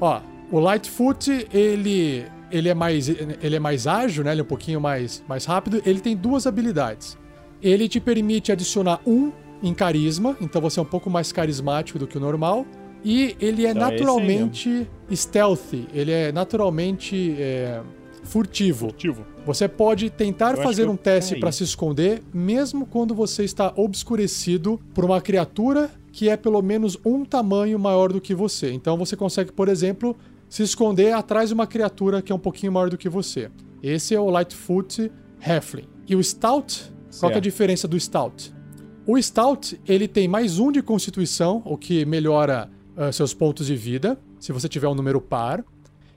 Ó, 0.00 0.20
O 0.50 0.60
Lightfoot, 0.60 1.48
ele, 1.52 2.24
ele, 2.50 2.68
é 2.68 2.74
mais, 2.74 3.08
ele 3.08 3.56
é 3.56 3.60
mais 3.60 3.86
ágil, 3.86 4.24
né? 4.24 4.32
Ele 4.32 4.40
é 4.40 4.44
um 4.44 4.46
pouquinho 4.46 4.80
mais, 4.80 5.22
mais 5.28 5.44
rápido. 5.44 5.82
Ele 5.84 6.00
tem 6.00 6.16
duas 6.16 6.46
habilidades. 6.46 7.16
Ele 7.62 7.88
te 7.88 7.98
permite 7.98 8.52
adicionar 8.52 9.00
um 9.06 9.32
em 9.62 9.72
carisma, 9.72 10.36
então 10.40 10.60
você 10.60 10.78
é 10.78 10.82
um 10.82 10.86
pouco 10.86 11.08
mais 11.08 11.32
carismático 11.32 11.98
do 11.98 12.06
que 12.06 12.18
o 12.18 12.20
normal. 12.20 12.66
E 13.02 13.36
ele 13.40 13.66
é 13.66 13.70
Então, 13.70 13.88
é 13.88 13.90
naturalmente 13.90 14.86
stealthy, 15.12 15.86
ele 15.92 16.10
é 16.10 16.32
naturalmente 16.32 17.36
é, 17.38 17.80
furtivo. 18.22 18.88
Ativo. 18.88 19.24
Você 19.44 19.68
pode 19.68 20.08
tentar 20.08 20.56
Eu 20.56 20.62
fazer 20.62 20.88
um 20.88 20.96
teste 20.96 21.34
é 21.34 21.38
para 21.38 21.52
se 21.52 21.62
esconder, 21.64 22.22
mesmo 22.32 22.86
quando 22.86 23.14
você 23.14 23.44
está 23.44 23.72
obscurecido 23.76 24.80
por 24.94 25.04
uma 25.04 25.20
criatura 25.20 25.90
que 26.10 26.28
é 26.28 26.36
pelo 26.36 26.62
menos 26.62 26.96
um 27.04 27.24
tamanho 27.24 27.78
maior 27.78 28.12
do 28.12 28.20
que 28.20 28.34
você. 28.34 28.72
Então 28.72 28.96
você 28.96 29.16
consegue, 29.16 29.52
por 29.52 29.68
exemplo, 29.68 30.16
se 30.48 30.62
esconder 30.62 31.12
atrás 31.12 31.48
de 31.48 31.54
uma 31.54 31.66
criatura 31.66 32.22
que 32.22 32.30
é 32.30 32.34
um 32.34 32.38
pouquinho 32.38 32.72
maior 32.72 32.88
do 32.90 32.98
que 32.98 33.08
você. 33.08 33.50
Esse 33.82 34.14
é 34.14 34.20
o 34.20 34.30
Lightfoot 34.30 35.10
Halfling. 35.44 35.88
E 36.08 36.14
o 36.16 36.22
Stout, 36.22 36.82
qual 36.84 36.92
que 36.92 36.94
é 36.94 37.28
a 37.28 37.30
Certo. 37.32 37.40
diferença 37.40 37.88
do 37.88 37.98
Stout? 37.98 38.54
O 39.06 39.20
Stout, 39.20 39.78
ele 39.86 40.08
tem 40.08 40.26
mais 40.28 40.58
um 40.58 40.72
de 40.72 40.80
constituição, 40.82 41.62
o 41.64 41.76
que 41.76 42.04
melhora 42.06 42.70
ah, 42.96 43.12
seus 43.12 43.34
pontos 43.34 43.66
de 43.66 43.76
vida, 43.76 44.18
se 44.38 44.52
você 44.52 44.68
tiver 44.68 44.88
um 44.88 44.94
número 44.94 45.20
par. 45.20 45.64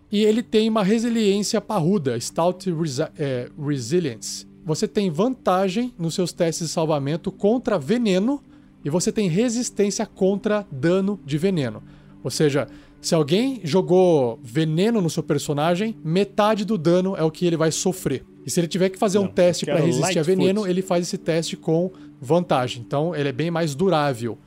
E 0.10 0.24
ele 0.24 0.42
tem 0.42 0.70
uma 0.70 0.84
resiliência 0.84 1.60
parruda, 1.60 2.18
Stout 2.20 2.72
Resi- 2.72 3.02
é, 3.18 3.50
Resilience. 3.62 4.46
Você 4.66 4.88
tem 4.88 5.10
vantagem 5.10 5.94
nos 5.98 6.14
seus 6.16 6.32
testes 6.32 6.68
de 6.68 6.74
salvamento 6.74 7.30
contra 7.32 7.78
veneno 7.78 8.42
e 8.86 8.90
você 8.90 9.12
tem 9.12 9.28
resistência 9.28 10.06
contra 10.06 10.66
dano 10.72 11.20
de 11.26 11.38
veneno. 11.38 11.84
Ou 12.24 12.30
seja, 12.32 12.68
se 13.08 13.16
alguém 13.16 13.62
jogou 13.64 14.38
veneno 14.44 15.00
no 15.00 15.10
seu 15.10 15.24
personagem, 15.24 15.96
metade 16.04 16.66
do 16.66 16.78
dano 16.78 17.16
é 17.16 17.24
o 17.24 17.32
que 17.32 17.46
ele 17.46 17.56
vai 17.56 17.72
sofrer. 17.72 18.26
E 18.46 18.52
se 18.52 18.60
ele 18.60 18.68
tiver 18.68 18.90
que 18.90 19.00
fazer 19.00 19.18
um 19.18 19.22
Não, 19.22 19.32
teste 19.32 19.66
eu 19.66 19.74
para 19.74 19.86
resistir 19.86 20.20
a 20.20 20.24
veneno, 20.24 20.68
ele 20.68 20.82
faz 20.82 21.08
esse 21.08 21.18
teste 21.18 21.56
com 21.56 21.90
vantagem. 22.20 22.84
Então 22.86 23.16
ele 23.16 23.30
é 23.30 23.32
bem 23.32 23.50
mais 23.50 23.74
durável, 23.74 24.38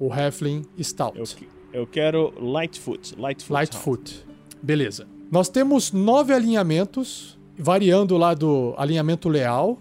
o 0.00 0.12
Halfling 0.12 0.64
Stout. 0.82 1.16
Eu, 1.16 1.26
eu 1.72 1.86
quero 1.86 2.34
Lightfoot. 2.40 3.14
Lightfoot. 3.16 3.52
Lightfoot. 3.52 4.26
Beleza. 4.60 5.06
Nós 5.30 5.48
temos 5.48 5.92
nove 5.92 6.32
alinhamentos, 6.32 7.38
variando 7.56 8.16
lá 8.16 8.34
do 8.34 8.74
alinhamento 8.76 9.28
leal, 9.28 9.78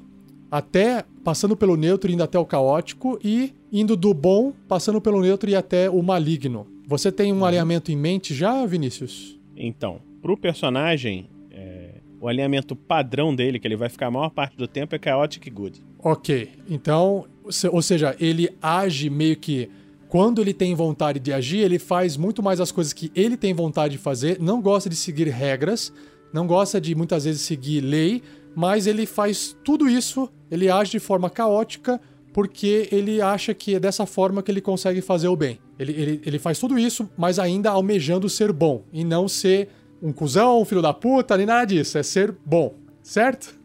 até 0.52 1.04
passando 1.24 1.58
pelo 1.58 1.76
neutro 1.76 2.12
indo 2.12 2.22
até 2.22 2.38
o 2.38 2.46
caótico, 2.46 3.18
e 3.24 3.52
indo 3.72 3.98
do 3.98 4.14
bom, 4.14 4.54
passando 4.68 5.02
pelo 5.02 5.22
neutro 5.22 5.50
e 5.50 5.56
até 5.56 5.90
o 5.90 6.04
maligno. 6.04 6.77
Você 6.88 7.12
tem 7.12 7.34
um 7.34 7.44
alinhamento 7.44 7.92
em 7.92 7.98
mente 7.98 8.34
já, 8.34 8.66
Vinícius? 8.66 9.38
Então, 9.58 10.00
pro 10.22 10.38
personagem, 10.38 11.30
é, 11.52 11.96
o 12.22 12.30
alinhamento 12.30 12.78
padrão 12.78 13.36
dele, 13.36 13.60
que 13.60 13.68
ele 13.68 13.76
vai 13.76 13.90
ficar 13.90 14.08
a 14.08 14.12
maior 14.12 14.30
parte 14.30 14.56
do 14.56 14.70
tempo, 14.70 14.96
é 14.96 15.00
Chaotic 15.04 15.52
Good. 15.52 15.84
Ok. 16.00 16.50
Então, 16.70 17.26
ou 17.74 17.82
seja, 17.82 18.16
ele 18.18 18.50
age 18.62 19.10
meio 19.10 19.36
que. 19.36 19.70
Quando 20.08 20.40
ele 20.40 20.54
tem 20.54 20.74
vontade 20.74 21.20
de 21.20 21.34
agir, 21.34 21.58
ele 21.58 21.78
faz 21.78 22.16
muito 22.16 22.42
mais 22.42 22.62
as 22.62 22.72
coisas 22.72 22.94
que 22.94 23.12
ele 23.14 23.36
tem 23.36 23.54
vontade 23.54 23.98
de 23.98 23.98
fazer, 23.98 24.40
não 24.40 24.62
gosta 24.62 24.90
de 24.90 24.96
seguir 24.96 25.28
regras, 25.28 25.92
não 26.32 26.48
gosta 26.48 26.80
de 26.80 26.96
muitas 26.96 27.26
vezes 27.26 27.42
seguir 27.42 27.82
lei, 27.82 28.24
mas 28.56 28.88
ele 28.88 29.06
faz 29.06 29.54
tudo 29.62 29.90
isso, 29.90 30.30
ele 30.50 30.70
age 30.70 30.92
de 30.92 31.00
forma 31.00 31.30
caótica, 31.30 32.00
porque 32.38 32.88
ele 32.92 33.20
acha 33.20 33.52
que 33.52 33.74
é 33.74 33.80
dessa 33.80 34.06
forma 34.06 34.44
que 34.44 34.52
ele 34.52 34.62
consegue 34.62 35.02
fazer 35.02 35.28
o 35.28 35.36
bem. 35.36 35.60
Ele, 35.80 35.92
ele, 35.92 36.22
ele 36.24 36.38
faz 36.38 36.60
tudo 36.60 36.78
isso, 36.78 37.10
mas 37.18 37.40
ainda 37.40 37.72
almejando 37.72 38.30
ser 38.30 38.52
bom, 38.54 38.84
e 38.94 39.04
não 39.04 39.28
ser 39.28 39.70
um 40.04 40.14
cuzão, 40.14 40.62
um 40.62 40.66
filho 40.66 40.80
da 40.84 40.94
puta, 40.94 41.36
nem 41.36 41.48
nada 41.48 41.66
disso, 41.66 41.98
é 41.98 42.04
ser 42.04 42.32
bom, 42.46 42.76
certo? 43.02 43.56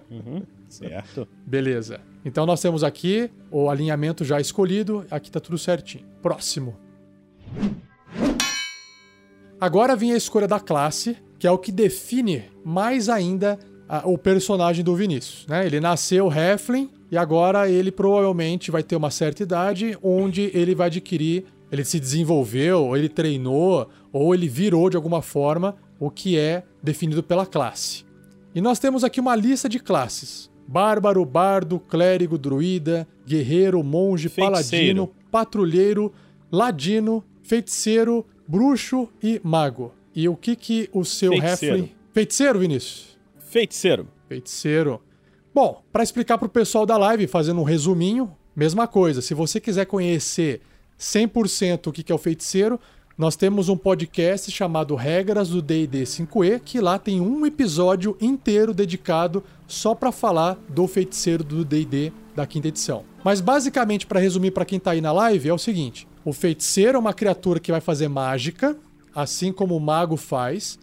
Certo? 0.68 1.26
Beleza. 1.46 1.98
Então 2.24 2.44
nós 2.46 2.60
temos 2.60 2.84
aqui 2.84 3.28
o 3.50 3.70
alinhamento 3.70 4.22
já 4.22 4.38
escolhido, 4.38 5.04
aqui 5.10 5.28
tá 5.30 5.40
tudo 5.40 5.56
certinho. 5.58 6.04
Próximo. 6.22 6.76
Agora 9.60 9.96
vem 9.96 10.12
a 10.12 10.16
escolha 10.16 10.46
da 10.46 10.60
classe, 10.60 11.16
que 11.38 11.46
é 11.46 11.50
o 11.50 11.58
que 11.58 11.72
define 11.72 12.44
mais 12.64 13.08
ainda 13.08 13.58
a- 13.88 14.06
o 14.06 14.16
personagem 14.18 14.84
do 14.84 14.94
Vinícius. 14.94 15.46
Né? 15.48 15.66
Ele 15.66 15.80
nasceu 15.80 16.30
Heflin 16.30 16.88
e 17.10 17.16
agora 17.16 17.68
ele 17.68 17.90
provavelmente 17.90 18.70
vai 18.70 18.82
ter 18.82 18.96
uma 18.96 19.10
certa 19.10 19.42
idade 19.42 19.98
onde 20.02 20.50
ele 20.54 20.74
vai 20.74 20.86
adquirir, 20.86 21.44
ele 21.70 21.84
se 21.84 21.98
desenvolveu, 21.98 22.84
ou 22.86 22.96
ele 22.96 23.08
treinou, 23.08 23.88
ou 24.12 24.34
ele 24.34 24.48
virou 24.48 24.88
de 24.88 24.96
alguma 24.96 25.22
forma 25.22 25.76
o 25.98 26.10
que 26.10 26.38
é 26.38 26.62
definido 26.82 27.22
pela 27.22 27.46
classe. 27.46 28.04
E 28.54 28.60
nós 28.60 28.78
temos 28.78 29.04
aqui 29.04 29.20
uma 29.20 29.36
lista 29.36 29.68
de 29.68 29.78
classes: 29.78 30.50
bárbaro, 30.66 31.24
bardo, 31.24 31.78
clérigo, 31.78 32.38
druida, 32.38 33.06
guerreiro, 33.26 33.82
monge, 33.82 34.28
Feiticeiro. 34.28 34.52
paladino, 34.52 35.10
patrulheiro, 35.30 36.12
ladino, 36.50 37.24
feiticeiro, 37.42 38.26
bruxo 38.46 39.08
e 39.22 39.40
mago. 39.42 39.92
E 40.14 40.28
o 40.28 40.36
que 40.36 40.56
que 40.56 40.88
o 40.92 41.04
seu 41.04 41.30
Feiticeiro. 41.32 41.76
Heflin... 41.76 41.90
Feiticeiro, 42.12 42.58
Vinícius? 42.58 43.18
Feiticeiro. 43.38 44.08
Feiticeiro. 44.28 45.00
Bom, 45.52 45.82
para 45.92 46.04
explicar 46.04 46.38
pro 46.38 46.48
pessoal 46.48 46.86
da 46.86 46.96
live, 46.96 47.26
fazendo 47.26 47.60
um 47.60 47.64
resuminho, 47.64 48.30
mesma 48.54 48.86
coisa. 48.86 49.20
Se 49.20 49.34
você 49.34 49.60
quiser 49.60 49.84
conhecer 49.84 50.60
100% 50.98 51.88
o 51.88 51.92
que 51.92 52.12
é 52.12 52.14
o 52.14 52.18
feiticeiro, 52.18 52.78
nós 53.18 53.34
temos 53.34 53.68
um 53.68 53.76
podcast 53.76 54.50
chamado 54.50 54.94
Regras 54.94 55.48
do 55.48 55.60
D&D 55.60 56.04
5e, 56.04 56.60
que 56.60 56.80
lá 56.80 56.98
tem 56.98 57.20
um 57.20 57.44
episódio 57.44 58.16
inteiro 58.20 58.72
dedicado 58.72 59.42
só 59.66 59.94
para 59.94 60.12
falar 60.12 60.56
do 60.68 60.86
feiticeiro 60.86 61.42
do 61.42 61.64
D&D 61.64 62.12
da 62.34 62.46
quinta 62.46 62.68
edição. 62.68 63.04
Mas 63.24 63.40
basicamente, 63.40 64.06
para 64.06 64.20
resumir 64.20 64.52
para 64.52 64.64
quem 64.64 64.78
tá 64.78 64.92
aí 64.92 65.00
na 65.00 65.12
live, 65.12 65.48
é 65.48 65.52
o 65.52 65.58
seguinte: 65.58 66.06
o 66.24 66.32
feiticeiro 66.32 66.96
é 66.96 66.98
uma 67.00 67.12
criatura 67.12 67.58
que 67.60 67.72
vai 67.72 67.80
fazer 67.80 68.08
mágica, 68.08 68.76
assim 69.14 69.52
como 69.52 69.76
o 69.76 69.80
mago 69.80 70.16
faz. 70.16 70.78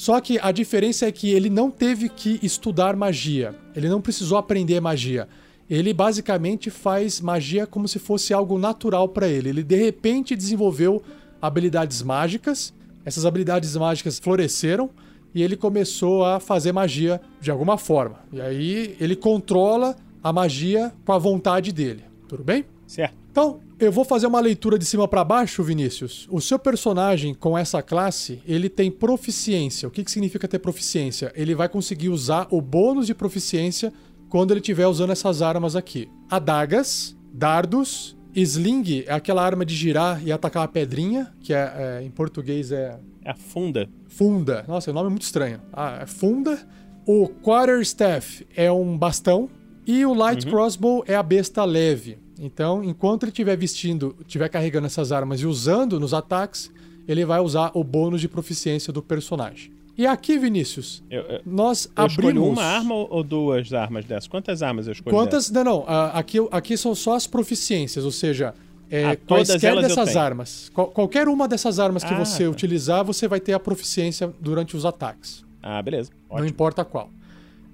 Só 0.00 0.18
que 0.18 0.38
a 0.40 0.50
diferença 0.50 1.04
é 1.04 1.12
que 1.12 1.28
ele 1.28 1.50
não 1.50 1.70
teve 1.70 2.08
que 2.08 2.40
estudar 2.42 2.96
magia. 2.96 3.54
Ele 3.76 3.86
não 3.86 4.00
precisou 4.00 4.38
aprender 4.38 4.80
magia. 4.80 5.28
Ele 5.68 5.92
basicamente 5.92 6.70
faz 6.70 7.20
magia 7.20 7.66
como 7.66 7.86
se 7.86 7.98
fosse 7.98 8.32
algo 8.32 8.58
natural 8.58 9.10
para 9.10 9.28
ele. 9.28 9.50
Ele 9.50 9.62
de 9.62 9.76
repente 9.76 10.34
desenvolveu 10.34 11.02
habilidades 11.38 12.02
mágicas. 12.02 12.72
Essas 13.04 13.26
habilidades 13.26 13.76
mágicas 13.76 14.18
floresceram 14.18 14.88
e 15.34 15.42
ele 15.42 15.54
começou 15.54 16.24
a 16.24 16.40
fazer 16.40 16.72
magia 16.72 17.20
de 17.38 17.50
alguma 17.50 17.76
forma. 17.76 18.20
E 18.32 18.40
aí 18.40 18.96
ele 18.98 19.14
controla 19.14 19.94
a 20.24 20.32
magia 20.32 20.94
com 21.04 21.12
a 21.12 21.18
vontade 21.18 21.72
dele. 21.72 22.04
Tudo 22.26 22.42
bem? 22.42 22.64
Certo. 22.86 23.14
Então, 23.30 23.60
eu 23.80 23.90
vou 23.90 24.04
fazer 24.04 24.26
uma 24.26 24.40
leitura 24.40 24.78
de 24.78 24.84
cima 24.84 25.08
para 25.08 25.24
baixo, 25.24 25.62
Vinícius. 25.62 26.28
O 26.30 26.40
seu 26.40 26.58
personagem 26.58 27.32
com 27.34 27.56
essa 27.56 27.82
classe, 27.82 28.42
ele 28.46 28.68
tem 28.68 28.90
proficiência. 28.90 29.88
O 29.88 29.90
que, 29.90 30.04
que 30.04 30.10
significa 30.10 30.46
ter 30.46 30.58
proficiência? 30.58 31.32
Ele 31.34 31.54
vai 31.54 31.68
conseguir 31.68 32.10
usar 32.10 32.46
o 32.50 32.60
bônus 32.60 33.06
de 33.06 33.14
proficiência 33.14 33.92
quando 34.28 34.50
ele 34.50 34.60
estiver 34.60 34.86
usando 34.86 35.10
essas 35.10 35.40
armas 35.42 35.74
aqui. 35.74 36.08
Adagas, 36.30 37.16
dardos, 37.32 38.16
sling 38.34 39.04
é 39.06 39.12
aquela 39.12 39.42
arma 39.42 39.64
de 39.64 39.74
girar 39.74 40.22
e 40.24 40.30
atacar 40.30 40.62
uma 40.62 40.68
pedrinha, 40.68 41.32
que 41.40 41.52
é, 41.52 41.72
é, 42.00 42.04
em 42.04 42.10
português 42.10 42.70
é 42.70 42.98
É 43.24 43.30
a 43.30 43.34
funda. 43.34 43.88
Funda. 44.08 44.64
Nossa, 44.66 44.90
o 44.90 44.94
nome 44.94 45.06
é 45.06 45.10
muito 45.10 45.22
estranho. 45.22 45.60
Ah, 45.72 46.00
é 46.02 46.06
Funda. 46.06 46.58
O 47.06 47.28
Quarterstaff 47.28 48.46
é 48.54 48.70
um 48.70 48.96
bastão. 48.96 49.48
E 49.86 50.04
o 50.04 50.14
Light 50.14 50.46
Crossbow 50.46 51.02
é 51.06 51.16
a 51.16 51.22
besta 51.22 51.64
leve. 51.64 52.18
Então, 52.42 52.82
enquanto 52.82 53.24
ele 53.24 53.30
estiver 53.30 53.56
vestindo, 53.56 54.16
estiver 54.20 54.48
carregando 54.48 54.86
essas 54.86 55.12
armas 55.12 55.40
e 55.42 55.46
usando 55.46 56.00
nos 56.00 56.14
ataques, 56.14 56.70
ele 57.06 57.24
vai 57.24 57.38
usar 57.40 57.70
o 57.74 57.84
bônus 57.84 58.20
de 58.20 58.28
proficiência 58.28 58.92
do 58.92 59.02
personagem. 59.02 59.70
E 59.98 60.06
aqui, 60.06 60.38
Vinícius, 60.38 61.02
Eu, 61.10 61.20
eu, 61.22 61.40
nós 61.44 61.84
eu 61.94 62.04
abrimos. 62.04 62.48
uma 62.48 62.62
arma 62.62 62.94
ou 62.94 63.22
duas 63.22 63.72
armas 63.74 64.06
dessas? 64.06 64.26
Quantas 64.26 64.62
armas 64.62 64.86
eu 64.86 64.92
escolho? 64.94 65.14
Quantas. 65.14 65.50
Não, 65.50 65.62
não. 65.62 65.84
Aqui, 66.14 66.38
aqui 66.50 66.76
são 66.78 66.94
só 66.94 67.14
as 67.16 67.26
proficiências, 67.26 68.04
ou 68.06 68.10
seja, 68.10 68.54
é, 68.90 69.04
Ah, 69.10 69.16
quaisquer 69.16 69.78
dessas 69.82 70.16
armas. 70.16 70.70
Qual- 70.72 70.88
qualquer 70.88 71.28
uma 71.28 71.46
dessas 71.46 71.78
armas 71.78 72.02
que 72.02 72.14
Ah, 72.14 72.18
você 72.24 72.44
tá. 72.44 72.50
utilizar, 72.50 73.04
você 73.04 73.28
vai 73.28 73.40
ter 73.40 73.52
a 73.52 73.60
proficiência 73.60 74.32
durante 74.40 74.74
os 74.74 74.86
ataques. 74.86 75.44
Ah, 75.62 75.82
beleza. 75.82 76.10
Não 76.30 76.36
Ótimo. 76.36 76.48
importa 76.48 76.82
qual. 76.84 77.10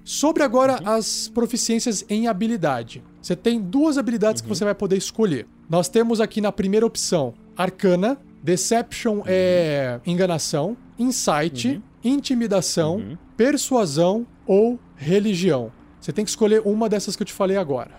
Sobre 0.03 0.43
agora 0.43 0.79
as 0.83 1.29
proficiências 1.33 2.03
em 2.09 2.27
habilidade. 2.27 3.01
Você 3.27 3.35
tem 3.35 3.59
duas 3.59 3.97
habilidades 3.97 4.41
que 4.41 4.47
você 4.47 4.63
vai 4.63 4.73
poder 4.73 4.95
escolher. 4.95 5.45
Nós 5.69 5.89
temos 5.89 6.21
aqui 6.21 6.39
na 6.39 6.49
primeira 6.49 6.85
opção 6.85 7.33
Arcana, 7.57 8.17
Deception 8.41 9.21
é 9.25 9.99
enganação, 10.05 10.77
Insight, 10.97 11.81
Intimidação, 12.01 13.17
Persuasão 13.35 14.25
ou 14.45 14.79
Religião. 14.95 15.73
Você 15.99 16.13
tem 16.13 16.23
que 16.23 16.29
escolher 16.29 16.61
uma 16.63 16.87
dessas 16.87 17.17
que 17.17 17.21
eu 17.23 17.25
te 17.27 17.33
falei 17.33 17.57
agora. 17.57 17.91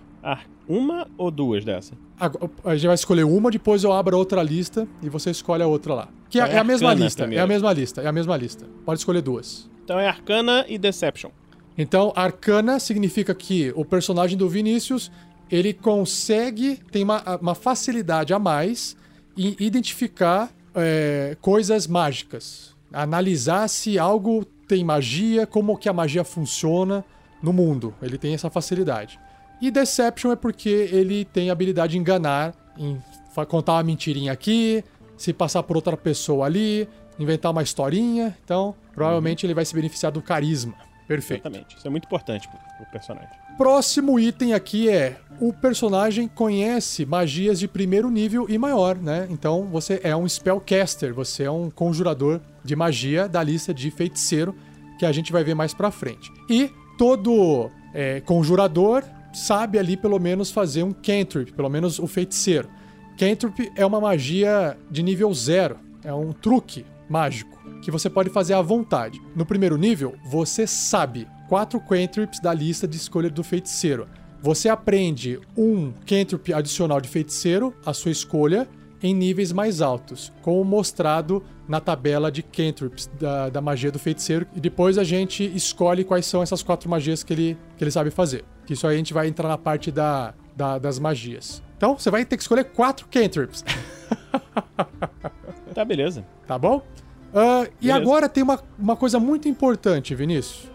Uma 0.66 1.06
ou 1.18 1.30
duas 1.30 1.62
dessa? 1.62 1.92
Agora, 2.18 2.50
A 2.64 2.74
gente 2.74 2.86
vai 2.86 2.94
escolher 2.94 3.24
uma, 3.24 3.50
depois 3.50 3.84
eu 3.84 3.92
abro 3.92 4.16
outra 4.16 4.42
lista 4.42 4.88
e 5.02 5.10
você 5.10 5.30
escolhe 5.30 5.62
a 5.62 5.66
outra 5.66 5.92
lá. 5.92 6.08
Que 6.30 6.40
é, 6.40 6.44
Então 6.44 6.54
é 6.54 6.56
é 6.56 6.60
a 6.60 6.64
mesma 6.64 6.94
lista, 6.94 7.20
é 7.20 7.24
primeiro. 7.24 7.44
a 7.44 7.46
mesma 7.46 7.72
lista, 7.74 8.00
é 8.00 8.06
a 8.06 8.12
mesma 8.12 8.34
lista. 8.34 8.66
Pode 8.82 9.00
escolher 9.00 9.20
duas. 9.20 9.68
Então 9.84 10.00
é 10.00 10.08
Arcana 10.08 10.64
e 10.66 10.78
Deception. 10.78 11.30
Então, 11.78 12.12
arcana 12.16 12.80
significa 12.80 13.32
que 13.32 13.72
o 13.76 13.84
personagem 13.84 14.36
do 14.36 14.48
Vinícius, 14.48 15.12
ele 15.48 15.72
consegue, 15.72 16.80
tem 16.90 17.04
uma, 17.04 17.22
uma 17.40 17.54
facilidade 17.54 18.34
a 18.34 18.38
mais 18.38 18.96
em 19.36 19.54
identificar 19.60 20.50
é, 20.74 21.36
coisas 21.40 21.86
mágicas. 21.86 22.74
Analisar 22.92 23.68
se 23.68 23.96
algo 23.96 24.44
tem 24.66 24.82
magia, 24.82 25.46
como 25.46 25.78
que 25.78 25.88
a 25.88 25.92
magia 25.92 26.24
funciona 26.24 27.04
no 27.40 27.52
mundo. 27.52 27.94
Ele 28.02 28.18
tem 28.18 28.34
essa 28.34 28.50
facilidade. 28.50 29.20
E 29.60 29.70
Deception 29.70 30.32
é 30.32 30.36
porque 30.36 30.68
ele 30.68 31.24
tem 31.24 31.48
a 31.48 31.52
habilidade 31.52 31.92
de 31.92 31.98
enganar, 31.98 32.54
em 32.76 33.00
contar 33.46 33.74
uma 33.74 33.84
mentirinha 33.84 34.32
aqui, 34.32 34.82
se 35.16 35.32
passar 35.32 35.62
por 35.62 35.76
outra 35.76 35.96
pessoa 35.96 36.46
ali, 36.46 36.88
inventar 37.20 37.52
uma 37.52 37.62
historinha. 37.62 38.36
Então, 38.44 38.74
provavelmente 38.92 39.46
ele 39.46 39.54
vai 39.54 39.64
se 39.64 39.74
beneficiar 39.74 40.10
do 40.10 40.20
carisma. 40.20 40.87
Perfeito. 41.08 41.40
Exatamente. 41.40 41.76
Isso 41.76 41.86
é 41.86 41.90
muito 41.90 42.04
importante 42.04 42.46
pro, 42.46 42.86
personagem. 42.92 43.30
Próximo 43.56 44.20
item 44.20 44.52
aqui 44.52 44.90
é 44.90 45.16
o 45.40 45.52
personagem 45.52 46.28
conhece 46.28 47.06
magias 47.06 47.58
de 47.58 47.66
primeiro 47.66 48.10
nível 48.10 48.46
e 48.48 48.58
maior, 48.58 48.96
né? 48.96 49.26
Então 49.30 49.64
você 49.64 49.98
é 50.04 50.14
um 50.14 50.28
spellcaster, 50.28 51.14
você 51.14 51.44
é 51.44 51.50
um 51.50 51.70
conjurador 51.70 52.40
de 52.62 52.76
magia 52.76 53.26
da 53.26 53.42
lista 53.42 53.72
de 53.72 53.90
feiticeiro 53.90 54.54
que 54.98 55.06
a 55.06 55.10
gente 55.10 55.32
vai 55.32 55.42
ver 55.42 55.54
mais 55.54 55.72
pra 55.72 55.90
frente. 55.90 56.30
E 56.48 56.70
todo 56.98 57.70
é, 57.94 58.20
conjurador 58.20 59.02
sabe 59.32 59.78
ali 59.78 59.96
pelo 59.96 60.18
menos 60.18 60.50
fazer 60.50 60.82
um 60.82 60.92
cantrip, 60.92 61.52
pelo 61.52 61.70
menos 61.70 61.98
o 61.98 62.06
feiticeiro. 62.06 62.68
Cantrip 63.18 63.72
é 63.74 63.84
uma 63.84 64.00
magia 64.00 64.76
de 64.90 65.02
nível 65.02 65.32
zero, 65.32 65.78
é 66.04 66.12
um 66.12 66.32
truque 66.32 66.84
mágico 67.08 67.57
que 67.82 67.90
você 67.90 68.08
pode 68.10 68.30
fazer 68.30 68.54
à 68.54 68.62
vontade. 68.62 69.20
No 69.34 69.46
primeiro 69.46 69.76
nível, 69.76 70.14
você 70.26 70.66
sabe 70.66 71.26
quatro 71.48 71.80
cantrips 71.80 72.40
da 72.40 72.52
lista 72.52 72.86
de 72.86 72.96
escolha 72.96 73.30
do 73.30 73.42
feiticeiro. 73.44 74.06
Você 74.40 74.68
aprende 74.68 75.40
um 75.56 75.92
cantrip 76.06 76.52
adicional 76.52 77.00
de 77.00 77.08
feiticeiro, 77.08 77.74
à 77.84 77.92
sua 77.92 78.10
escolha, 78.12 78.68
em 79.02 79.14
níveis 79.14 79.52
mais 79.52 79.80
altos, 79.80 80.32
como 80.42 80.64
mostrado 80.64 81.42
na 81.68 81.80
tabela 81.80 82.30
de 82.32 82.42
cantrips 82.42 83.08
da, 83.18 83.48
da 83.48 83.60
magia 83.60 83.92
do 83.92 83.98
feiticeiro. 83.98 84.46
E 84.56 84.60
depois 84.60 84.98
a 84.98 85.04
gente 85.04 85.44
escolhe 85.54 86.02
quais 86.04 86.26
são 86.26 86.42
essas 86.42 86.62
quatro 86.62 86.88
magias 86.90 87.22
que 87.22 87.32
ele, 87.32 87.58
que 87.76 87.84
ele 87.84 87.90
sabe 87.90 88.10
fazer. 88.10 88.44
Que 88.66 88.72
Isso 88.74 88.86
aí 88.86 88.94
a 88.94 88.98
gente 88.98 89.14
vai 89.14 89.28
entrar 89.28 89.48
na 89.48 89.58
parte 89.58 89.90
da, 89.92 90.34
da- 90.56 90.78
das 90.78 90.98
magias. 90.98 91.62
Então, 91.76 91.96
você 91.96 92.10
vai 92.10 92.24
ter 92.24 92.36
que 92.36 92.42
escolher 92.42 92.64
quatro 92.64 93.06
cantrips. 93.08 93.64
Tá, 95.74 95.84
beleza. 95.84 96.24
Tá 96.46 96.58
bom? 96.58 96.82
Ah, 97.34 97.66
e 97.80 97.90
agora 97.90 98.28
tem 98.28 98.42
uma, 98.42 98.58
uma 98.78 98.96
coisa 98.96 99.18
muito 99.20 99.48
importante, 99.48 100.14
Vinícius, 100.14 100.68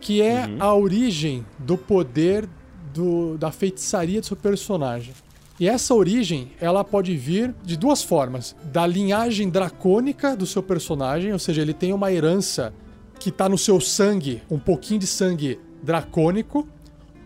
que 0.00 0.22
é 0.22 0.46
Uhum. 0.46 0.56
a 0.60 0.74
origem 0.74 1.44
do 1.58 1.76
poder 1.76 2.48
do, 2.94 3.36
da 3.38 3.50
feitiçaria 3.52 4.20
do 4.20 4.26
seu 4.26 4.36
personagem. 4.36 5.12
E 5.60 5.68
essa 5.68 5.92
origem, 5.94 6.52
ela 6.60 6.84
pode 6.84 7.16
vir 7.16 7.54
de 7.64 7.76
duas 7.76 8.02
formas: 8.02 8.54
da 8.64 8.86
linhagem 8.86 9.50
dracônica 9.50 10.36
do 10.36 10.46
seu 10.46 10.62
personagem, 10.62 11.32
ou 11.32 11.38
seja, 11.38 11.60
ele 11.62 11.74
tem 11.74 11.92
uma 11.92 12.12
herança 12.12 12.72
que 13.18 13.30
tá 13.32 13.48
no 13.48 13.58
seu 13.58 13.80
sangue, 13.80 14.40
um 14.50 14.58
pouquinho 14.58 15.00
de 15.00 15.06
sangue 15.06 15.58
dracônico, 15.82 16.66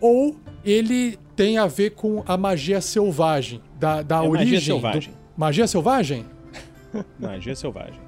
ou 0.01 0.37
ele 0.65 1.19
tem 1.37 1.59
a 1.59 1.67
ver 1.67 1.91
com 1.91 2.23
a 2.27 2.37
magia 2.37 2.81
selvagem, 2.81 3.61
da, 3.79 4.03
da 4.03 4.17
É 4.17 4.29
magia 4.29 4.31
origem. 4.31 4.59
do- 4.59 4.65
selvagem. 4.65 5.15
Magia 5.37 5.67
selvagem? 5.67 6.27
Magia 7.21 7.55
selvagem. 7.55 8.01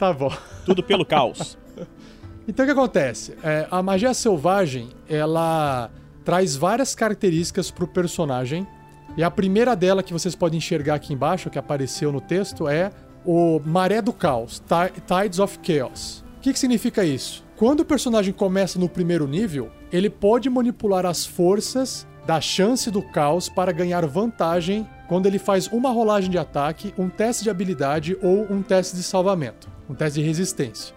Tá 0.00 0.12
bom. 0.12 0.32
Tudo 0.64 0.82
pelo 0.82 1.04
caos. 1.06 1.56
Então 2.48 2.64
o 2.64 2.66
que 2.66 2.72
acontece? 2.72 3.36
É, 3.44 3.68
a 3.70 3.80
magia 3.80 4.12
selvagem, 4.12 4.88
ela 5.08 5.88
traz 6.24 6.56
várias 6.56 6.96
características 6.96 7.70
pro 7.70 7.86
personagem. 7.86 8.66
E 9.16 9.22
a 9.22 9.30
primeira 9.30 9.76
dela 9.76 10.02
que 10.02 10.12
vocês 10.12 10.34
podem 10.34 10.58
enxergar 10.58 10.94
aqui 10.96 11.12
embaixo, 11.12 11.48
que 11.48 11.58
apareceu 11.60 12.10
no 12.10 12.20
texto, 12.20 12.66
é 12.66 12.90
o 13.24 13.60
Maré 13.64 14.02
do 14.02 14.12
Caos, 14.12 14.58
Ti- 14.58 15.00
Tides 15.06 15.38
of 15.38 15.60
Chaos. 15.62 16.24
O 16.38 16.40
que, 16.40 16.52
que 16.52 16.58
significa 16.58 17.04
isso? 17.04 17.44
Quando 17.56 17.80
o 17.80 17.84
personagem 17.84 18.32
começa 18.32 18.80
no 18.80 18.88
primeiro 18.88 19.28
nível, 19.28 19.70
ele 19.92 20.10
pode 20.10 20.50
manipular 20.50 21.06
as 21.06 21.24
forças 21.24 22.04
da 22.26 22.40
chance 22.40 22.90
do 22.90 23.02
caos 23.02 23.48
para 23.48 23.70
ganhar 23.70 24.04
vantagem 24.06 24.88
quando 25.06 25.26
ele 25.26 25.38
faz 25.38 25.68
uma 25.68 25.90
rolagem 25.90 26.30
de 26.30 26.38
ataque, 26.38 26.92
um 26.98 27.08
teste 27.08 27.44
de 27.44 27.50
habilidade 27.50 28.16
ou 28.22 28.46
um 28.50 28.60
teste 28.60 28.96
de 28.96 29.04
salvamento, 29.04 29.68
um 29.90 29.94
teste 29.94 30.20
de 30.20 30.26
resistência. 30.26 30.94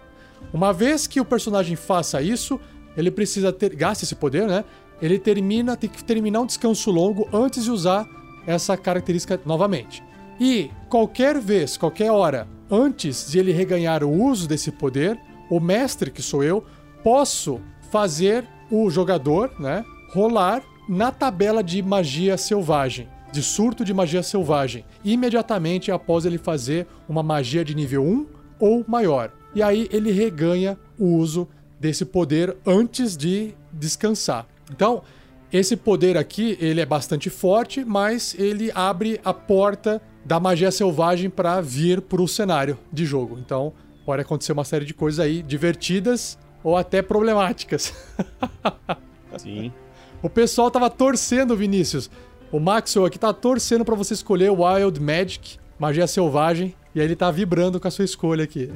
Uma 0.52 0.72
vez 0.72 1.06
que 1.06 1.20
o 1.20 1.24
personagem 1.24 1.76
faça 1.76 2.22
isso, 2.22 2.60
ele 2.96 3.10
precisa 3.10 3.52
ter. 3.52 3.74
Gasta 3.74 4.04
esse 4.04 4.14
poder, 4.14 4.46
né? 4.46 4.64
Ele 5.02 5.18
termina, 5.18 5.76
tem 5.76 5.90
que 5.90 6.04
terminar 6.04 6.40
um 6.40 6.46
descanso 6.46 6.90
longo 6.90 7.28
antes 7.32 7.64
de 7.64 7.70
usar 7.70 8.06
essa 8.46 8.76
característica 8.76 9.40
novamente. 9.44 10.02
E 10.38 10.70
qualquer 10.88 11.40
vez, 11.40 11.76
qualquer 11.76 12.10
hora, 12.10 12.46
antes 12.70 13.30
de 13.30 13.38
ele 13.38 13.52
reganhar 13.52 14.04
o 14.04 14.10
uso 14.10 14.48
desse 14.48 14.70
poder, 14.70 15.18
o 15.50 15.58
mestre, 15.58 16.10
que 16.10 16.22
sou 16.22 16.42
eu, 16.42 16.64
posso 17.02 17.60
fazer 17.90 18.44
o 18.70 18.88
jogador, 18.90 19.52
né, 19.58 19.84
rolar 20.12 20.62
na 20.88 21.10
tabela 21.10 21.62
de 21.62 21.82
magia 21.82 22.36
selvagem, 22.36 23.08
de 23.32 23.42
surto 23.42 23.84
de 23.84 23.92
magia 23.92 24.22
selvagem, 24.22 24.84
imediatamente 25.04 25.90
após 25.90 26.24
ele 26.24 26.38
fazer 26.38 26.86
uma 27.08 27.22
magia 27.22 27.64
de 27.64 27.74
nível 27.74 28.04
1 28.04 28.33
ou 28.58 28.84
maior. 28.86 29.32
E 29.54 29.62
aí 29.62 29.88
ele 29.92 30.10
reganha 30.10 30.78
o 30.98 31.16
uso 31.16 31.48
desse 31.78 32.04
poder 32.04 32.56
antes 32.66 33.16
de 33.16 33.54
descansar. 33.72 34.46
Então, 34.70 35.02
esse 35.52 35.76
poder 35.76 36.16
aqui, 36.16 36.56
ele 36.60 36.80
é 36.80 36.86
bastante 36.86 37.30
forte, 37.30 37.84
mas 37.84 38.34
ele 38.38 38.72
abre 38.74 39.20
a 39.24 39.32
porta 39.32 40.02
da 40.24 40.40
magia 40.40 40.70
selvagem 40.70 41.30
para 41.30 41.60
vir 41.60 42.00
pro 42.00 42.26
cenário 42.26 42.78
de 42.92 43.04
jogo. 43.04 43.38
Então, 43.38 43.72
pode 44.04 44.22
acontecer 44.22 44.52
uma 44.52 44.64
série 44.64 44.84
de 44.84 44.94
coisas 44.94 45.20
aí 45.20 45.42
divertidas 45.42 46.38
ou 46.62 46.76
até 46.76 47.02
problemáticas. 47.02 47.92
Sim. 49.38 49.72
O 50.22 50.30
pessoal 50.30 50.70
tava 50.70 50.88
torcendo, 50.88 51.56
Vinícius. 51.56 52.10
O 52.50 52.58
Maxwell 52.58 53.06
aqui 53.06 53.18
tá 53.18 53.32
torcendo 53.32 53.84
pra 53.84 53.94
você 53.94 54.14
escolher 54.14 54.50
Wild 54.50 55.00
Magic, 55.00 55.58
magia 55.78 56.06
selvagem, 56.06 56.74
e 56.94 57.00
aí 57.00 57.06
ele 57.06 57.16
tá 57.16 57.30
vibrando 57.30 57.80
com 57.80 57.88
a 57.88 57.90
sua 57.90 58.04
escolha 58.04 58.44
aqui. 58.44 58.70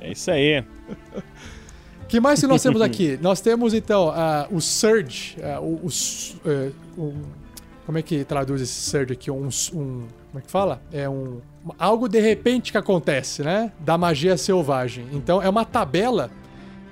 É 0.00 0.10
isso 0.12 0.30
aí. 0.30 0.64
que 2.08 2.20
mais 2.20 2.40
que 2.40 2.46
nós 2.46 2.62
temos 2.62 2.80
aqui? 2.82 3.18
nós 3.22 3.40
temos 3.40 3.72
então 3.74 4.10
ah, 4.10 4.46
o 4.50 4.60
Surge, 4.60 5.36
ah, 5.42 5.60
o, 5.60 5.86
o 5.86 5.88
eh, 6.44 6.70
um- 6.98 7.22
como 7.84 7.98
é 7.98 8.02
que 8.02 8.24
traduz 8.24 8.60
esse 8.62 8.72
Surge 8.90 9.12
aqui? 9.12 9.30
Um, 9.30 9.48
um- 9.74 10.06
como 10.30 10.38
é 10.38 10.40
que 10.40 10.50
fala? 10.50 10.80
É 10.92 11.08
um 11.08 11.40
algo 11.78 12.08
de 12.08 12.20
repente 12.20 12.72
que 12.72 12.78
acontece, 12.78 13.42
né? 13.42 13.70
Da 13.80 13.96
magia 13.98 14.36
selvagem. 14.36 15.06
Então 15.12 15.40
é 15.42 15.48
uma 15.48 15.64
tabela 15.64 16.30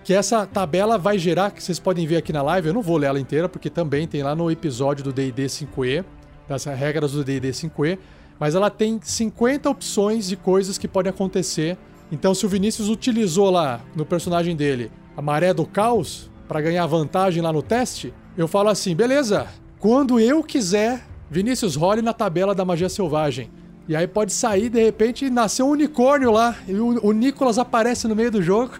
que 0.04 0.14
essa 0.14 0.46
tabela 0.46 0.96
vai 0.98 1.18
gerar, 1.18 1.50
que 1.50 1.62
vocês 1.62 1.78
podem 1.78 2.06
ver 2.06 2.16
aqui 2.16 2.32
na 2.32 2.42
live, 2.42 2.68
eu 2.68 2.74
não 2.74 2.82
vou 2.82 2.96
ler 2.96 3.06
ela 3.08 3.20
inteira, 3.20 3.48
porque 3.48 3.68
também 3.68 4.06
tem 4.08 4.22
lá 4.22 4.34
no 4.34 4.50
episódio 4.50 5.04
do 5.04 5.12
D&D 5.12 5.44
5e, 5.46 6.04
das 6.48 6.64
regras 6.64 7.12
do 7.12 7.22
D&D 7.22 7.50
5e, 7.50 7.98
mas 8.40 8.54
ela 8.54 8.70
tem 8.70 8.98
50 9.00 9.68
opções 9.68 10.26
de 10.26 10.34
coisas 10.34 10.78
que 10.78 10.88
podem 10.88 11.10
acontecer. 11.10 11.76
Então, 12.10 12.34
se 12.34 12.46
o 12.46 12.48
Vinícius 12.48 12.88
utilizou 12.88 13.50
lá 13.50 13.82
no 13.94 14.06
personagem 14.06 14.56
dele 14.56 14.90
a 15.14 15.20
maré 15.20 15.52
do 15.52 15.66
caos 15.66 16.30
para 16.48 16.62
ganhar 16.62 16.86
vantagem 16.86 17.42
lá 17.42 17.52
no 17.52 17.62
teste, 17.62 18.14
eu 18.36 18.48
falo 18.48 18.70
assim, 18.70 18.96
beleza, 18.96 19.46
quando 19.78 20.18
eu 20.18 20.42
quiser, 20.42 21.06
Vinícius 21.30 21.76
role 21.76 22.00
na 22.00 22.14
tabela 22.14 22.54
da 22.54 22.64
magia 22.64 22.88
selvagem. 22.88 23.50
E 23.86 23.94
aí 23.94 24.06
pode 24.06 24.32
sair, 24.32 24.70
de 24.70 24.82
repente, 24.82 25.26
e 25.26 25.30
nascer 25.30 25.62
um 25.62 25.70
unicórnio 25.70 26.30
lá, 26.30 26.56
e 26.66 26.74
o, 26.74 27.06
o 27.06 27.12
Nicolas 27.12 27.58
aparece 27.58 28.08
no 28.08 28.16
meio 28.16 28.30
do 28.30 28.42
jogo. 28.42 28.72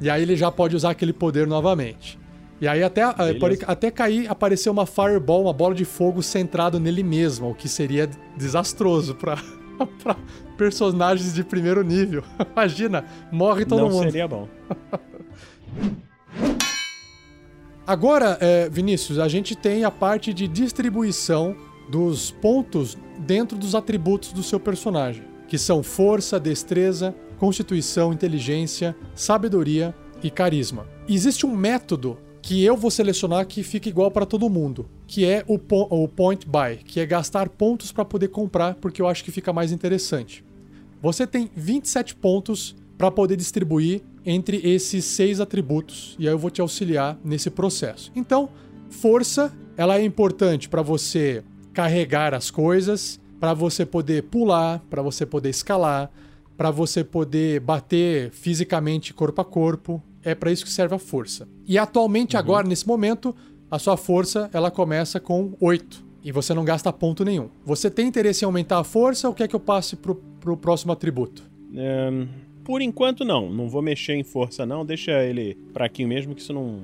E 0.00 0.08
aí 0.08 0.22
ele 0.22 0.34
já 0.34 0.50
pode 0.50 0.74
usar 0.74 0.90
aquele 0.90 1.12
poder 1.12 1.46
novamente. 1.46 2.18
E 2.60 2.68
aí 2.68 2.82
até, 2.82 3.10
Beleza. 3.14 3.38
pode 3.38 3.58
até 3.66 3.90
cair, 3.90 4.30
aparecer 4.30 4.68
uma 4.68 4.84
fireball, 4.84 5.42
uma 5.42 5.52
bola 5.52 5.74
de 5.74 5.84
fogo 5.86 6.22
centrado 6.22 6.78
nele 6.78 7.02
mesmo, 7.02 7.50
o 7.50 7.54
que 7.54 7.68
seria 7.68 8.08
desastroso 8.36 9.14
pra, 9.14 9.38
pra 10.02 10.14
personagens 10.58 11.32
de 11.32 11.42
primeiro 11.42 11.82
nível. 11.82 12.22
Imagina, 12.52 13.04
morre 13.32 13.64
todo 13.64 13.80
Não 13.80 13.88
mundo. 13.90 14.02
seria 14.04 14.28
bom. 14.28 14.46
Agora, 17.86 18.36
eh, 18.40 18.68
Vinícius, 18.70 19.18
a 19.18 19.26
gente 19.26 19.56
tem 19.56 19.84
a 19.84 19.90
parte 19.90 20.32
de 20.32 20.46
distribuição 20.46 21.56
dos 21.90 22.30
pontos 22.30 22.96
dentro 23.18 23.58
dos 23.58 23.74
atributos 23.74 24.32
do 24.32 24.42
seu 24.44 24.60
personagem, 24.60 25.24
que 25.48 25.58
são 25.58 25.82
força, 25.82 26.38
destreza, 26.38 27.12
constituição, 27.38 28.12
inteligência, 28.12 28.94
sabedoria 29.14 29.92
e 30.22 30.30
carisma. 30.30 30.86
Existe 31.08 31.44
um 31.44 31.56
método 31.56 32.16
que 32.42 32.64
eu 32.64 32.76
vou 32.76 32.90
selecionar 32.90 33.46
que 33.46 33.62
fica 33.62 33.88
igual 33.88 34.10
para 34.10 34.26
todo 34.26 34.48
mundo, 34.48 34.88
que 35.06 35.24
é 35.24 35.44
o, 35.46 35.58
po 35.58 35.86
o 35.90 36.08
point 36.08 36.46
buy, 36.46 36.76
que 36.76 37.00
é 37.00 37.06
gastar 37.06 37.48
pontos 37.48 37.92
para 37.92 38.04
poder 38.04 38.28
comprar, 38.28 38.74
porque 38.76 39.02
eu 39.02 39.08
acho 39.08 39.24
que 39.24 39.30
fica 39.30 39.52
mais 39.52 39.72
interessante. 39.72 40.44
Você 41.02 41.26
tem 41.26 41.50
27 41.54 42.14
pontos 42.14 42.74
para 42.96 43.10
poder 43.10 43.36
distribuir 43.36 44.02
entre 44.24 44.58
esses 44.58 45.04
seis 45.04 45.40
atributos, 45.40 46.14
e 46.18 46.26
aí 46.26 46.34
eu 46.34 46.38
vou 46.38 46.50
te 46.50 46.60
auxiliar 46.60 47.18
nesse 47.24 47.50
processo. 47.50 48.12
Então, 48.14 48.50
força, 48.90 49.52
ela 49.76 49.98
é 49.98 50.04
importante 50.04 50.68
para 50.68 50.82
você 50.82 51.42
carregar 51.72 52.34
as 52.34 52.50
coisas, 52.50 53.18
para 53.38 53.54
você 53.54 53.86
poder 53.86 54.24
pular, 54.24 54.84
para 54.90 55.00
você 55.00 55.24
poder 55.24 55.48
escalar, 55.48 56.10
para 56.56 56.70
você 56.70 57.02
poder 57.02 57.60
bater 57.60 58.30
fisicamente 58.32 59.14
corpo 59.14 59.40
a 59.40 59.44
corpo. 59.44 60.02
É 60.22 60.34
para 60.34 60.52
isso 60.52 60.64
que 60.64 60.70
serve 60.70 60.94
a 60.94 60.98
força. 60.98 61.48
E 61.66 61.78
atualmente, 61.78 62.34
uhum. 62.36 62.40
agora, 62.40 62.66
nesse 62.66 62.86
momento, 62.86 63.34
a 63.70 63.78
sua 63.78 63.96
força 63.96 64.50
ela 64.52 64.70
começa 64.70 65.18
com 65.20 65.54
8. 65.60 66.10
E 66.22 66.32
você 66.32 66.52
não 66.52 66.64
gasta 66.64 66.92
ponto 66.92 67.24
nenhum. 67.24 67.48
Você 67.64 67.90
tem 67.90 68.06
interesse 68.06 68.44
em 68.44 68.46
aumentar 68.46 68.78
a 68.78 68.84
força 68.84 69.28
ou 69.28 69.34
quer 69.34 69.48
que 69.48 69.56
eu 69.56 69.60
passe 69.60 69.96
pro, 69.96 70.14
pro 70.14 70.56
próximo 70.56 70.92
atributo? 70.92 71.42
Um, 71.72 72.28
por 72.62 72.82
enquanto, 72.82 73.24
não. 73.24 73.50
Não 73.50 73.68
vou 73.68 73.80
mexer 73.80 74.14
em 74.14 74.22
força, 74.22 74.66
não. 74.66 74.84
Deixa 74.84 75.12
ele 75.24 75.56
aqui 75.74 76.04
mesmo, 76.04 76.34
que 76.34 76.42
isso 76.42 76.52
não. 76.52 76.82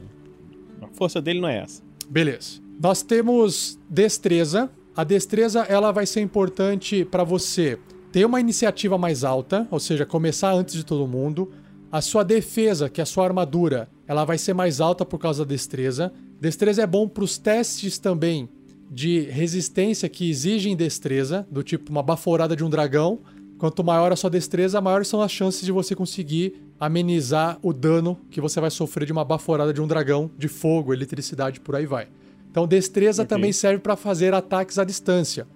A 0.81 0.89
força 0.89 1.21
dele 1.21 1.41
não 1.41 1.49
é 1.49 1.59
essa. 1.59 1.83
Beleza. 2.09 2.61
Nós 2.81 3.03
temos 3.03 3.79
destreza. 3.89 4.71
A 4.97 5.05
destreza 5.05 5.61
ela 5.69 5.93
vai 5.93 6.07
ser 6.07 6.21
importante 6.21 7.05
para 7.05 7.23
você 7.23 7.79
ter 8.11 8.25
uma 8.25 8.41
iniciativa 8.41 8.97
mais 8.97 9.25
alta, 9.25 9.69
ou 9.71 9.79
seja, 9.79 10.07
começar 10.07 10.53
antes 10.53 10.75
de 10.75 10.87
todo 10.87 11.07
mundo. 11.07 11.53
A 11.91 12.01
sua 12.01 12.25
defesa, 12.25 12.89
que 12.89 13.01
é 13.01 13.03
a 13.03 13.07
sua 13.07 13.25
armadura, 13.25 13.89
ela 14.07 14.25
vai 14.25 14.39
ser 14.39 14.55
mais 14.55 14.81
alta 14.81 15.05
por 15.05 15.19
causa 15.19 15.45
da 15.45 15.49
destreza. 15.49 16.13
Destreza 16.41 16.83
é 16.83 16.87
bom 16.87 17.09
para 17.09 17.25
os 17.25 17.39
testes 17.39 17.99
também 17.99 18.49
de 18.91 19.21
resistência 19.21 20.09
que 20.09 20.29
exigem 20.29 20.77
destreza, 20.77 21.47
do 21.51 21.63
tipo 21.63 21.91
uma 21.91 22.03
baforada 22.03 22.55
de 22.55 22.65
um 22.65 22.71
dragão. 22.71 23.21
Quanto 23.59 23.83
maior 23.83 24.13
a 24.13 24.17
sua 24.17 24.31
destreza, 24.31 24.81
maiores 24.81 25.09
são 25.09 25.21
as 25.23 25.33
chances 25.33 25.65
de 25.65 25.73
você 25.73 25.95
conseguir 25.95 26.55
amenizar 26.79 27.59
o 27.63 27.73
dano 27.73 28.19
que 28.31 28.41
você 28.41 28.61
vai 28.61 28.71
sofrer 28.71 29.07
de 29.07 29.13
uma 29.13 29.25
baforada 29.25 29.73
de 29.73 29.81
um 29.81 29.87
dragão, 29.87 30.31
de 30.37 30.47
fogo, 30.47 30.93
eletricidade, 30.93 31.61
por 31.61 31.75
aí 31.75 31.87
vai. 31.87 32.09
Então, 32.51 32.67
destreza 32.67 33.23
okay. 33.23 33.37
também 33.37 33.53
serve 33.53 33.81
para 33.81 33.97
fazer 33.97 34.35
ataques 34.35 34.79
à 34.79 34.85
distância. 34.85 35.47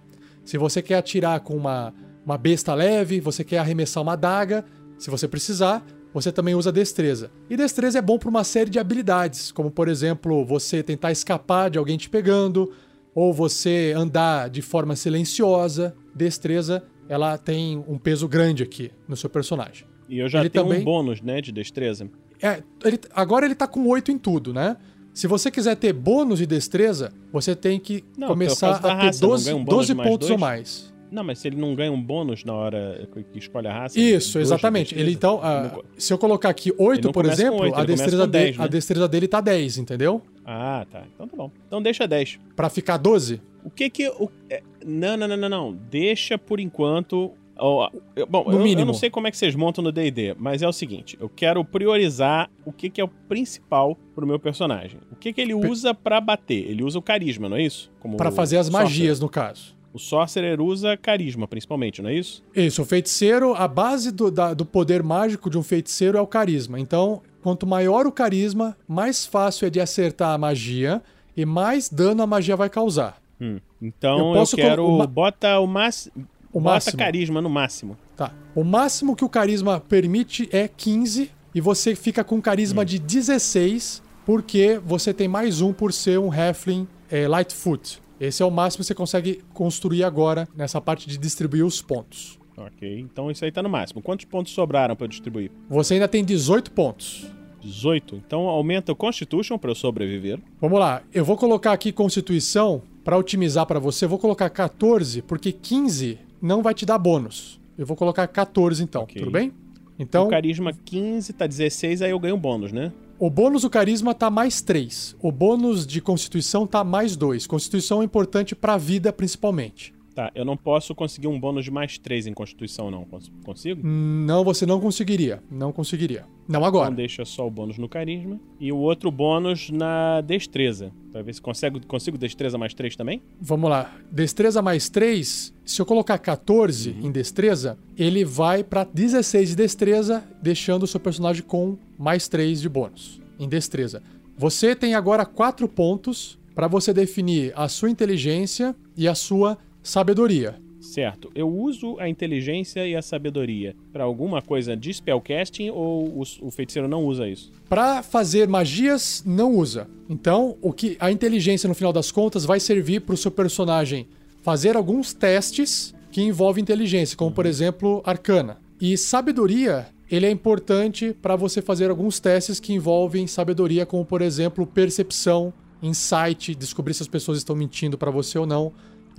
Se 0.45 0.57
você 0.57 0.81
quer 0.81 0.97
atirar 0.97 1.41
com 1.41 1.57
uma, 1.57 1.93
uma 2.25 2.39
besta 2.39 2.75
leve, 2.75 3.21
você 3.21 3.45
quer 3.45 3.59
arremessar 3.59 4.03
uma 4.03 4.15
adaga, 4.15 4.65
se 4.99 5.11
você 5.11 5.29
precisar, 5.29 5.85
você 6.13 6.33
também 6.33 6.55
usa 6.55 6.73
destreza. 6.73 7.31
E 7.49 7.57
destreza 7.57 7.99
é 7.99 8.03
bom 8.03 8.19
para 8.19 8.29
uma 8.29 8.45
série 8.45 8.71
de 8.71 8.79
habilidades, 8.79 9.53
como 9.53 9.71
por 9.71 9.89
exemplo, 9.89 10.45
você 10.45 10.83
tentar 10.83 11.13
escapar 11.13 11.71
de 11.71 11.79
alguém 11.79 11.97
te 11.97 12.09
pegando, 12.09 12.73
ou 13.15 13.33
você 13.33 13.93
andar 13.97 14.51
de 14.51 14.63
forma 14.63 14.97
silenciosa. 14.97 15.95
Destreza, 16.15 16.83
ela 17.09 17.39
tem 17.39 17.83
um 17.87 17.99
peso 17.99 18.29
grande 18.29 18.63
aqui 18.63 18.91
no 19.07 19.17
seu 19.17 19.31
personagem. 19.31 19.87
E 20.09 20.19
eu 20.19 20.29
já 20.29 20.41
ele 20.41 20.51
tenho 20.51 20.65
também... 20.65 20.81
um 20.81 20.85
bônus, 20.85 21.21
né, 21.21 21.41
de 21.41 21.53
destreza. 21.53 22.11
É, 22.43 22.63
ele, 22.85 22.99
agora 23.13 23.45
ele 23.45 23.55
tá 23.55 23.67
com 23.67 23.87
8 23.87 24.11
em 24.11 24.19
tudo, 24.19 24.53
né? 24.53 24.77
Se 25.13 25.27
você 25.27 25.51
quiser 25.51 25.77
ter 25.77 25.93
bônus 25.93 26.39
de 26.39 26.47
destreza, 26.47 27.13
você 27.33 27.55
tem 27.55 27.79
que 27.79 28.05
não, 28.17 28.29
começar 28.29 28.77
a 28.77 28.79
ter 28.79 28.89
raça, 28.89 29.21
12, 29.21 29.53
um 29.53 29.65
12 29.65 29.95
pontos 29.95 30.29
dois? 30.29 30.31
ou 30.31 30.39
mais. 30.39 30.90
Não, 31.11 31.25
mas 31.25 31.41
se 31.41 31.49
ele 31.49 31.57
não 31.57 31.75
ganha 31.75 31.91
um 31.91 32.01
bônus 32.01 32.45
na 32.45 32.55
hora 32.55 33.09
que 33.33 33.39
escolhe 33.39 33.67
a 33.67 33.73
raça. 33.73 33.99
Isso, 33.99 34.39
exatamente. 34.39 34.97
Ele 34.97 35.13
então, 35.13 35.39
uh, 35.39 35.85
se 35.97 36.13
eu 36.13 36.19
colocar 36.19 36.49
aqui 36.49 36.73
8, 36.79 37.11
por 37.11 37.27
exemplo, 37.27 37.61
8, 37.63 37.75
a, 37.75 37.85
destreza 37.85 38.27
10, 38.27 38.45
dele, 38.45 38.59
né? 38.59 38.65
a 38.65 38.67
destreza 38.69 39.09
dele 39.09 39.29
tá 39.29 39.41
10, 39.41 39.79
entendeu? 39.79 40.23
Ah, 40.45 40.87
tá. 40.91 41.03
Então 41.15 41.27
tá 41.27 41.37
bom. 41.37 41.51
Então 41.67 41.83
deixa 41.83 42.07
10. 42.07 42.39
Pra 42.55 42.71
ficar 42.71 42.97
12? 42.97 43.41
O 43.65 43.71
que 43.71 43.91
que. 43.91 44.09
O, 44.09 44.31
é, 44.49 44.63
não, 44.85 45.17
não, 45.17 45.29
não, 45.29 45.37
não, 45.37 45.49
não. 45.49 45.73
Deixa 45.73 46.39
por 46.39 46.61
enquanto. 46.61 47.33
Oh, 47.63 47.87
eu, 48.17 48.27
bom, 48.27 48.47
eu, 48.51 48.67
eu, 48.67 48.87
não 48.87 48.95
sei 48.95 49.11
como 49.11 49.27
é 49.27 49.31
que 49.31 49.37
vocês 49.37 49.55
montam 49.55 49.85
no 49.85 49.93
DD, 49.93 50.35
mas 50.39 50.63
é 50.63 50.69
o 50.69 50.73
seguinte: 50.73 51.19
eu 51.21 51.29
quero 51.29 51.63
priorizar 51.63 52.49
o 52.65 52.73
que, 52.73 52.89
que 52.89 53.01
é 53.01 53.05
o 53.05 53.09
principal 53.09 53.99
pro 54.15 54.27
meu 54.27 54.39
personagem. 54.39 54.99
O 55.13 55.17
que, 55.17 55.31
que 55.33 55.41
ele 55.41 55.53
usa 55.53 55.93
para 55.93 56.21
bater? 56.23 56.71
Ele 56.71 56.83
usa 56.83 56.99
o 56.99 57.03
carisma, 57.03 57.49
não 57.51 57.59
é 57.59 57.63
isso? 57.63 57.93
Para 58.17 58.31
fazer 58.31 58.57
as 58.57 58.71
magias, 58.71 59.21
no 59.21 59.29
caso. 59.29 59.79
O 59.93 59.99
Sorcerer 59.99 60.61
usa 60.61 60.97
carisma, 60.97 61.49
principalmente, 61.49 62.01
não 62.01 62.11
é 62.11 62.15
isso? 62.15 62.43
Isso, 62.55 62.83
o 62.83 62.85
feiticeiro, 62.85 63.55
a 63.55 63.67
base 63.67 64.13
do, 64.13 64.31
da, 64.31 64.55
do 64.55 64.65
poder 64.65 65.03
mágico 65.03 65.51
de 65.51 65.59
um 65.59 65.63
feiticeiro 65.63 66.17
é 66.17 66.21
o 66.21 66.27
carisma. 66.27 66.79
Então, 66.79 67.23
quanto 67.43 67.67
maior 67.67 68.07
o 68.07 68.13
carisma, 68.13 68.77
mais 68.87 69.27
fácil 69.27 69.67
é 69.67 69.71
de 69.71 69.81
acertar 69.81 70.33
a 70.33 70.39
magia 70.39 71.03
e 71.37 71.45
mais 71.45 71.89
dano 71.89 72.23
a 72.23 72.27
magia 72.27 72.57
vai 72.57 72.71
causar. 72.71 73.21
Hum, 73.41 73.59
então 73.81 74.35
eu, 74.35 74.43
eu 74.43 74.47
quero. 74.49 74.87
Uma... 74.87 75.07
Bota 75.07 75.59
o, 75.59 75.67
mas... 75.67 76.09
o 76.53 76.61
bota 76.61 76.75
máximo. 76.75 76.99
carisma 76.99 77.43
no 77.43 77.51
máximo. 77.51 77.97
Tá. 78.17 78.33
O 78.55 78.63
máximo 78.63 79.17
que 79.17 79.25
o 79.25 79.29
carisma 79.29 79.81
permite 79.81 80.49
é 80.53 80.69
15 80.69 81.31
e 81.55 81.61
você 81.61 81.97
fica 81.97 82.23
com 82.23 82.41
carisma 82.41 82.83
hum. 82.83 82.85
de 82.85 82.99
16 82.99 84.03
porque 84.25 84.81
você 84.85 85.13
tem 85.13 85.27
mais 85.27 85.61
um 85.61 85.73
por 85.73 85.93
ser 85.93 86.19
um 86.19 86.31
Halfling 86.31 86.87
é, 87.11 87.27
Lightfoot. 87.27 88.01
Esse 88.21 88.43
é 88.43 88.47
o 88.47 88.51
máximo 88.51 88.83
que 88.83 88.89
você 88.89 88.95
consegue 88.95 89.43
construir 89.55 90.05
agora 90.05 90.47
nessa 90.55 90.79
parte 90.79 91.09
de 91.09 91.17
distribuir 91.17 91.65
os 91.65 91.81
pontos. 91.81 92.39
Ok, 92.57 93.01
então 93.01 93.31
isso 93.31 93.43
aí 93.43 93.51
tá 93.51 93.63
no 93.63 93.71
máximo. 93.71 94.03
Quantos 94.03 94.27
pontos 94.27 94.53
sobraram 94.53 94.95
para 94.95 95.07
distribuir? 95.07 95.51
Você 95.71 95.95
ainda 95.95 96.07
tem 96.07 96.23
18 96.23 96.71
pontos. 96.73 97.27
18. 97.63 98.17
Então 98.17 98.43
aumenta 98.43 98.93
o 98.93 98.97
Constitution 98.97 99.57
para 99.57 99.71
eu 99.71 99.75
sobreviver. 99.75 100.39
Vamos 100.61 100.79
lá. 100.79 101.03
Eu 101.13 101.25
vou 101.25 101.37
colocar 101.37 101.73
aqui 101.73 101.93
Constituição 101.93 102.83
para 103.03 103.17
otimizar 103.17 103.65
para 103.65 103.79
você. 103.79 104.05
Eu 104.05 104.11
vou 104.11 104.19
colocar 104.19 104.51
14 104.51 105.23
porque 105.23 105.51
15 105.51 106.19
não 106.43 106.63
vai 106.63 106.75
te 106.75 106.85
dar 106.85 106.99
bônus. 106.99 107.59
Eu 107.79 107.87
vou 107.87 107.97
colocar 107.97 108.27
14 108.27 108.83
então, 108.83 109.03
okay. 109.05 109.23
tudo 109.23 109.31
bem? 109.31 109.53
Então, 109.99 110.27
o 110.27 110.31
carisma 110.31 110.73
15 110.73 111.33
tá 111.35 111.47
16, 111.47 112.03
aí 112.03 112.11
eu 112.11 112.19
ganho 112.19 112.37
bônus, 112.37 112.73
né? 112.73 112.91
O 113.23 113.29
bônus 113.29 113.61
do 113.61 113.69
carisma 113.69 114.15
tá 114.15 114.31
mais 114.31 114.63
3. 114.63 115.15
O 115.21 115.31
bônus 115.31 115.87
de 115.87 116.01
constituição 116.01 116.67
tá 116.67 116.83
mais 116.83 117.17
2. 117.17 117.47
Constituição 117.47 118.01
é 118.01 118.05
importante 118.07 118.55
pra 118.55 118.79
vida, 118.79 119.13
principalmente. 119.13 119.93
Tá, 120.21 120.31
eu 120.35 120.45
não 120.45 120.55
posso 120.55 120.95
conseguir 120.95 121.29
um 121.29 121.41
bônus 121.41 121.65
de 121.65 121.71
mais 121.71 121.97
3 121.97 122.27
em 122.27 122.35
Constituição, 122.35 122.91
não. 122.91 123.07
Consigo? 123.43 123.81
Não, 123.83 124.45
você 124.45 124.67
não 124.67 124.79
conseguiria. 124.79 125.43
Não 125.51 125.73
conseguiria. 125.73 126.27
Não 126.47 126.63
agora. 126.63 126.89
Então 126.89 126.97
deixa 126.97 127.25
só 127.25 127.47
o 127.47 127.51
bônus 127.51 127.79
no 127.79 127.89
Carisma. 127.89 128.39
E 128.61 128.71
o 128.71 128.77
outro 128.77 129.11
bônus 129.11 129.71
na 129.71 130.21
Destreza. 130.21 130.93
Pra 131.11 131.23
ver 131.23 131.33
se 131.33 131.41
consigo, 131.41 131.87
consigo 131.87 132.19
Destreza 132.19 132.59
mais 132.59 132.75
3 132.75 132.97
também? 132.97 133.23
Vamos 133.41 133.71
lá. 133.71 133.95
Destreza 134.13 134.61
mais 134.61 134.91
3, 134.91 135.55
se 135.65 135.81
eu 135.81 135.87
colocar 135.87 136.19
14 136.19 136.91
uhum. 136.91 137.07
em 137.07 137.11
Destreza, 137.11 137.79
ele 137.97 138.23
vai 138.23 138.63
para 138.63 138.85
16 138.85 139.49
de 139.49 139.57
Destreza, 139.57 140.23
deixando 140.43 140.83
o 140.83 140.87
seu 140.87 141.01
personagem 141.01 141.43
com 141.43 141.79
mais 141.99 142.29
3 142.29 142.61
de 142.61 142.69
bônus 142.69 143.23
em 143.39 143.49
Destreza. 143.49 144.03
Você 144.37 144.77
tem 144.77 144.95
agora 144.95 145.25
4 145.25 145.67
pontos 145.67 146.39
para 146.55 146.69
você 146.69 146.93
definir 146.93 147.55
a 147.57 147.69
sua 147.69 147.89
inteligência 147.89 148.77
e 148.95 149.09
a 149.09 149.15
sua 149.15 149.57
sabedoria. 149.91 150.55
Certo. 150.81 151.31
Eu 151.35 151.49
uso 151.49 151.99
a 151.99 152.09
inteligência 152.09 152.87
e 152.87 152.97
a 152.97 153.03
sabedoria 153.03 153.75
para 153.93 154.05
alguma 154.05 154.41
coisa 154.41 154.77
de 154.77 154.95
spellcasting 154.95 155.69
ou 155.71 156.25
o, 156.41 156.51
feiticeiro 156.51 156.89
não 156.89 157.05
usa 157.05 157.29
isso? 157.29 157.53
Para 157.69 158.03
fazer 158.03 158.49
magias, 158.49 159.23
não 159.27 159.55
usa. 159.55 159.89
Então, 160.09 160.57
o 160.63 160.73
que 160.73 160.97
a 161.01 161.11
inteligência 161.11 161.69
no 161.69 161.75
final 161.75 161.93
das 161.93 162.11
contas 162.11 162.45
vai 162.45 162.59
servir 162.59 163.01
para 163.01 163.15
o 163.15 163.19
seu 163.19 163.31
personagem 163.31 164.07
fazer 164.43 164.75
alguns 164.77 165.13
testes 165.13 165.95
que 166.11 166.23
envolvem 166.23 166.63
inteligência, 166.63 167.17
como 167.17 167.33
por 167.33 167.45
exemplo, 167.45 168.01
arcana. 168.07 168.59
E 168.81 168.97
sabedoria, 168.97 169.89
ele 170.11 170.25
é 170.25 170.31
importante 170.31 171.15
para 171.21 171.37
você 171.37 171.61
fazer 171.61 171.91
alguns 171.91 172.19
testes 172.19 172.59
que 172.59 172.73
envolvem 172.73 173.27
sabedoria, 173.27 173.85
como 173.85 174.05
por 174.05 174.23
exemplo, 174.23 174.67
percepção, 174.67 175.53
insight, 175.83 176.55
descobrir 176.55 176.95
se 176.95 177.03
as 177.03 177.09
pessoas 177.09 177.39
estão 177.39 177.55
mentindo 177.55 177.99
para 177.99 178.11
você 178.11 178.39
ou 178.39 178.47
não 178.47 178.73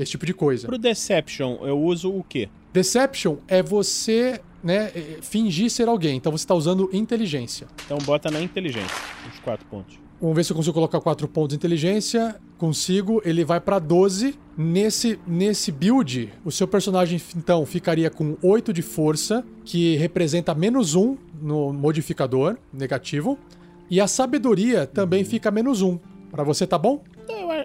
esse 0.03 0.11
tipo 0.11 0.25
de 0.25 0.33
coisa. 0.33 0.67
Pro 0.67 0.77
Deception, 0.77 1.57
eu 1.61 1.79
uso 1.79 2.11
o 2.11 2.23
quê? 2.23 2.49
Deception 2.73 3.37
é 3.47 3.61
você 3.61 4.41
né, 4.63 4.91
é, 4.95 5.17
fingir 5.21 5.69
ser 5.69 5.87
alguém. 5.87 6.17
Então 6.17 6.31
você 6.31 6.43
está 6.43 6.55
usando 6.55 6.89
inteligência. 6.93 7.67
Então 7.85 7.97
bota 7.99 8.29
na 8.29 8.41
inteligência, 8.41 8.95
os 9.31 9.39
quatro 9.39 9.65
pontos. 9.67 9.99
Vamos 10.21 10.35
ver 10.35 10.43
se 10.43 10.51
eu 10.51 10.55
consigo 10.55 10.75
colocar 10.75 11.01
quatro 11.01 11.27
pontos 11.27 11.49
de 11.49 11.55
inteligência. 11.55 12.35
Consigo, 12.57 13.23
ele 13.25 13.43
vai 13.43 13.59
para 13.59 13.79
12. 13.79 14.35
Nesse, 14.55 15.19
nesse 15.25 15.71
build, 15.71 16.31
o 16.45 16.51
seu 16.51 16.67
personagem 16.67 17.19
então 17.35 17.65
ficaria 17.65 18.07
com 18.11 18.37
8 18.43 18.71
de 18.71 18.83
força, 18.83 19.43
que 19.65 19.95
representa 19.95 20.53
menos 20.53 20.93
1 20.93 21.17
no 21.41 21.73
modificador 21.73 22.57
negativo. 22.71 23.39
E 23.89 23.99
a 23.99 24.07
sabedoria 24.07 24.85
também 24.85 25.23
fica 25.23 25.49
menos 25.49 25.81
1. 25.81 25.97
Para 26.29 26.43
você 26.43 26.67
tá 26.67 26.77
bom? 26.77 27.03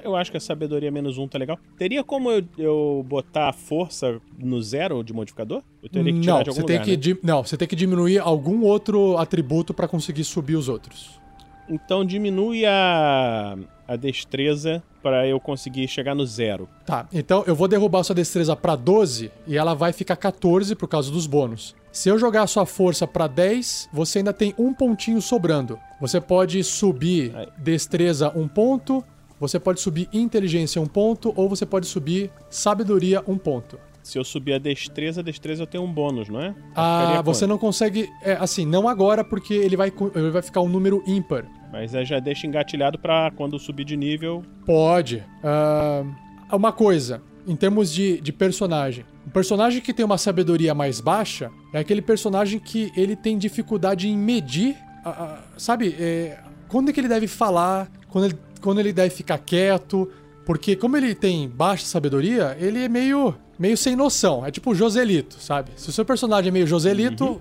Eu 0.03 0.17
acho 0.17 0.31
que 0.31 0.37
a 0.37 0.41
sabedoria 0.41 0.91
menos 0.91 1.19
um 1.19 1.29
tá 1.29 1.39
legal. 1.39 1.59
Teria 1.77 2.03
como 2.03 2.31
eu, 2.31 2.45
eu 2.59 3.05
botar 3.07 3.49
a 3.49 3.53
força 3.53 4.21
no 4.39 4.61
zero 4.63 5.03
de 5.03 5.13
modificador? 5.13 5.63
Eu 5.83 5.89
teria 5.89 6.13
que 6.13 6.21
tirar 6.21 6.37
não, 6.37 6.43
de 6.43 6.51
algum 6.51 6.61
você 6.61 6.67
tem 6.67 6.79
lugar, 6.79 6.99
que 6.99 7.15
né? 7.15 7.21
Não, 7.23 7.43
você 7.43 7.57
tem 7.57 7.69
que 7.69 7.77
diminuir 7.77 8.19
algum 8.19 8.63
outro 8.63 9.17
atributo 9.19 9.75
para 9.75 9.87
conseguir 9.87 10.25
subir 10.25 10.57
os 10.57 10.69
outros. 10.69 11.21
Então 11.69 12.05
diminui 12.05 12.65
a, 12.65 13.57
a 13.89 13.97
destreza 13.97 14.83
para 15.03 15.27
eu 15.27 15.39
conseguir 15.39 15.87
chegar 15.89 16.15
no 16.15 16.27
zero. 16.27 16.69
Tá, 16.85 17.07
então 17.13 17.45
eu 17.47 17.55
vou 17.55 17.69
derrubar 17.69 18.03
sua 18.03 18.15
destreza 18.15 18.57
para 18.57 18.75
12 18.75 19.31
e 19.47 19.57
ela 19.57 19.75
vai 19.75 19.93
ficar 19.93 20.17
14 20.17 20.75
por 20.75 20.89
causa 20.89 21.11
dos 21.11 21.27
bônus. 21.27 21.75
Se 21.93 22.09
eu 22.09 22.19
jogar 22.19 22.47
sua 22.47 22.67
força 22.67 23.07
para 23.07 23.27
10, 23.27 23.89
você 23.93 24.19
ainda 24.19 24.33
tem 24.33 24.55
um 24.59 24.75
pontinho 24.75 25.23
sobrando. 25.23 25.79
Você 26.01 26.21
pode 26.21 26.63
subir 26.63 27.33
destreza 27.57 28.31
um 28.37 28.47
ponto, 28.47 29.03
você 29.39 29.59
pode 29.59 29.81
subir 29.81 30.09
inteligência 30.13 30.81
um 30.81 30.87
ponto, 30.87 31.33
ou 31.37 31.49
você 31.49 31.67
pode 31.67 31.87
subir 31.87 32.31
sabedoria 32.49 33.23
um 33.27 33.37
ponto. 33.37 33.79
Se 34.03 34.19
eu 34.19 34.25
subir 34.25 34.53
a 34.53 34.59
destreza, 34.59 35.21
a 35.21 35.25
destreza 35.25 35.65
eu 35.65 35.67
tenho 35.67 35.83
um 35.83 35.93
bônus, 35.93 36.29
não 36.29 36.41
é? 36.41 36.55
Ah, 36.77 37.21
você 37.25 37.45
não 37.45 37.59
consegue. 37.59 38.09
É, 38.23 38.35
assim, 38.35 38.65
não 38.65 38.89
agora, 38.89 39.25
porque 39.25 39.53
ele 39.53 39.77
vai, 39.77 39.93
ele 40.15 40.31
vai 40.31 40.43
ficar 40.43 40.61
um 40.61 40.69
número 40.69 41.03
ímpar. 41.09 41.45
Mas 41.73 41.91
já 41.91 42.21
deixa 42.21 42.47
engatilhado 42.47 42.99
pra 42.99 43.33
quando 43.33 43.59
subir 43.59 43.85
de 43.85 43.97
nível. 43.97 44.45
Pode. 44.65 45.25
Uh, 45.43 46.55
uma 46.55 46.73
coisa, 46.73 47.21
em 47.47 47.57
termos 47.57 47.93
de, 47.93 48.21
de 48.21 48.33
personagem. 48.33 49.05
Um 49.27 49.31
personagem 49.31 49.81
que 49.81 49.93
tem 49.93 50.05
uma 50.05 50.19
sabedoria 50.19 50.73
mais 50.73 51.01
baixa 51.01 51.51
é 51.75 51.81
aquele 51.81 52.01
personagem 52.01 52.61
que 52.61 52.93
ele 52.97 53.17
tem 53.17 53.37
dificuldade 53.37 54.09
em 54.09 54.17
medir. 54.17 54.77
Uh, 55.05 55.09
uh, 55.09 55.39
sabe? 55.57 55.97
É, 55.99 56.39
quando 56.69 56.91
é 56.91 56.93
que 56.93 57.01
ele 57.01 57.09
deve 57.09 57.27
falar, 57.27 57.91
quando 58.09 58.27
ele, 58.27 58.39
quando 58.67 58.81
ele 58.81 58.93
deve 58.93 59.11
ficar 59.11 59.39
quieto. 59.39 60.11
Porque 60.45 60.75
como 60.75 60.97
ele 60.97 61.15
tem 61.15 61.49
baixa 61.49 61.87
sabedoria, 61.87 62.57
ele 62.59 62.83
é 62.83 62.89
meio 62.89 63.33
meio 63.57 63.77
sem 63.77 63.95
noção. 63.95 64.45
É 64.45 64.51
tipo 64.51 64.75
Joselito, 64.75 65.37
sabe? 65.41 65.71
Se 65.77 65.89
o 65.89 65.93
seu 65.93 66.05
personagem 66.05 66.49
é 66.49 66.53
meio 66.53 66.67
Joselito, 66.67 67.25
uhum. 67.25 67.41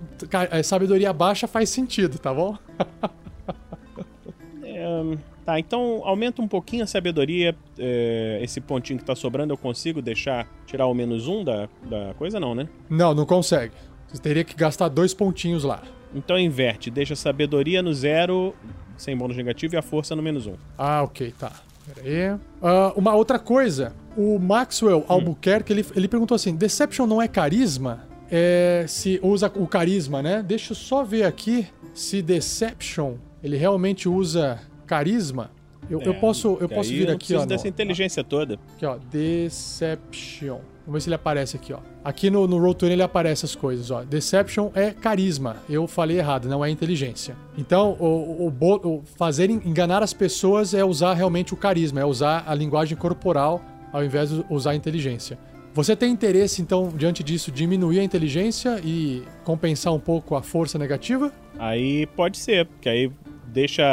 a 0.51 0.61
sabedoria 0.61 1.11
baixa 1.11 1.47
faz 1.47 1.69
sentido, 1.69 2.19
tá 2.19 2.31
bom? 2.31 2.55
é, 4.63 5.17
tá, 5.43 5.59
então 5.59 6.01
aumenta 6.03 6.43
um 6.43 6.47
pouquinho 6.47 6.83
a 6.83 6.88
sabedoria. 6.88 7.55
É, 7.77 8.39
esse 8.43 8.61
pontinho 8.61 8.99
que 8.99 9.05
tá 9.05 9.15
sobrando, 9.15 9.51
eu 9.51 9.57
consigo 9.57 10.03
deixar, 10.03 10.47
tirar 10.67 10.85
o 10.85 10.93
menos 10.93 11.27
um 11.27 11.43
da, 11.43 11.67
da 11.89 12.13
coisa, 12.19 12.39
não, 12.39 12.53
né? 12.53 12.69
Não, 12.88 13.15
não 13.15 13.25
consegue. 13.25 13.73
Você 14.07 14.21
teria 14.21 14.43
que 14.43 14.55
gastar 14.55 14.89
dois 14.89 15.11
pontinhos 15.11 15.63
lá. 15.63 15.81
Então 16.13 16.39
inverte, 16.39 16.91
deixa 16.91 17.13
a 17.13 17.17
sabedoria 17.17 17.81
no 17.81 17.93
zero, 17.93 18.55
sem 18.97 19.15
bônus 19.15 19.38
negativo, 19.38 19.75
e 19.75 19.77
a 19.77 19.81
força 19.81 20.15
no 20.15 20.23
menos 20.23 20.47
um. 20.47 20.55
Ah, 20.77 21.03
ok, 21.03 21.34
tá. 21.38 21.51
Pera 21.86 22.08
aí. 22.08 22.34
Uh, 22.34 22.99
uma 22.99 23.13
outra 23.13 23.38
coisa 23.38 23.93
o 24.15 24.39
Maxwell 24.39 25.03
Albuquerque, 25.08 25.73
hum. 25.73 25.77
ele, 25.77 25.86
ele 25.95 26.08
perguntou 26.08 26.36
assim: 26.36 26.55
Deception 26.55 27.05
não 27.05 27.21
é 27.21 27.27
carisma? 27.27 28.08
É, 28.31 28.86
se 28.88 29.19
usa 29.21 29.51
o 29.55 29.67
carisma, 29.67 30.21
né? 30.21 30.41
Deixa 30.41 30.71
eu 30.71 30.75
só 30.75 31.03
ver 31.03 31.23
aqui 31.25 31.67
se 31.93 32.21
Deception 32.21 33.15
ele 33.43 33.58
realmente 33.58 34.10
usa 34.10 34.60
carisma. 34.88 35.51
Eu, 35.88 36.01
é, 36.01 36.08
eu 36.08 36.15
posso, 36.15 36.58
eu 36.60 36.67
posso 36.67 36.89
vir 36.89 37.12
aqui, 37.12 37.36
ó. 37.36 37.45
dessa 37.45 37.67
inteligência 37.67 38.23
toda. 38.23 38.58
Aqui, 38.75 38.86
ó. 38.86 38.97
Deception. 39.12 40.58
Vamos 40.86 40.93
ver 40.93 41.02
se 41.02 41.10
ele 41.10 41.15
aparece 41.15 41.56
aqui, 41.58 41.74
ó. 41.74 41.80
Aqui 42.04 42.30
no, 42.30 42.48
no 42.48 42.58
Roll20 42.58 42.91
ele 42.91 43.02
aparece 43.02 43.45
as 43.45 43.56
coisas, 43.56 43.89
ó. 43.89 44.04
Deception 44.04 44.69
é 44.76 44.91
carisma. 44.91 45.58
Eu 45.67 45.88
falei 45.88 46.19
errado, 46.19 46.48
não 46.48 46.63
é 46.63 46.69
inteligência. 46.69 47.36
Então, 47.58 47.98
o, 48.00 48.48
o, 48.48 48.88
o 48.88 49.04
fazer 49.17 49.50
enganar 49.50 50.04
as 50.04 50.13
pessoas 50.13 50.74
é 50.74 50.86
usar 50.86 51.13
realmente 51.13 51.54
o 51.54 51.58
carisma, 51.58 52.00
é 52.00 52.06
usar 52.06 52.43
a 52.45 52.54
linguagem 52.54 52.95
corporal 52.95 53.62
ao 53.91 54.04
invés 54.04 54.30
de 54.30 54.45
usar 54.50 54.71
a 54.71 54.76
inteligência. 54.76 55.39
Você 55.74 55.95
tem 55.95 56.12
interesse, 56.12 56.62
então, 56.62 56.89
diante 56.95 57.24
disso, 57.24 57.52
diminuir 57.52 58.00
a 58.00 58.04
inteligência 58.04 58.80
e 58.84 59.24
compensar 59.43 59.93
um 59.93 60.00
pouco 60.00 60.36
a 60.36 60.41
força 60.41 60.78
negativa? 60.78 61.34
Aí 61.58 62.06
pode 62.08 62.38
ser, 62.38 62.65
porque 62.65 62.88
aí 62.88 63.12
deixa 63.48 63.84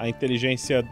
a 0.00 0.08
inteligência 0.08 0.84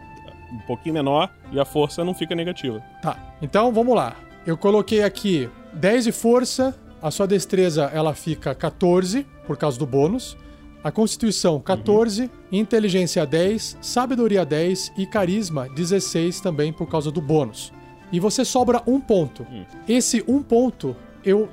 um 0.51 0.59
pouquinho 0.67 0.93
menor 0.93 1.29
e 1.51 1.59
a 1.59 1.65
força 1.65 2.03
não 2.03 2.13
fica 2.13 2.35
negativa. 2.35 2.81
Tá, 3.01 3.35
então 3.41 3.71
vamos 3.71 3.95
lá. 3.95 4.15
Eu 4.45 4.57
coloquei 4.57 5.03
aqui 5.03 5.49
10 5.73 6.05
de 6.05 6.11
força, 6.11 6.75
a 7.01 7.11
sua 7.11 7.27
destreza 7.27 7.83
ela 7.93 8.13
fica 8.13 8.53
14 8.53 9.25
por 9.45 9.57
causa 9.57 9.77
do 9.77 9.85
bônus. 9.85 10.37
A 10.83 10.91
Constituição 10.91 11.59
14, 11.59 12.23
uhum. 12.23 12.29
Inteligência 12.51 13.25
10, 13.25 13.77
Sabedoria 13.81 14.43
10 14.43 14.93
e 14.97 15.05
Carisma 15.05 15.69
16 15.69 16.41
também 16.41 16.73
por 16.73 16.87
causa 16.87 17.11
do 17.11 17.21
bônus 17.21 17.71
e 18.11 18.19
você 18.19 18.43
sobra 18.43 18.83
um 18.85 18.99
ponto. 18.99 19.43
Hum. 19.49 19.63
Esse 19.87 20.23
um 20.27 20.43
ponto, 20.43 20.95
eu, 21.23 21.49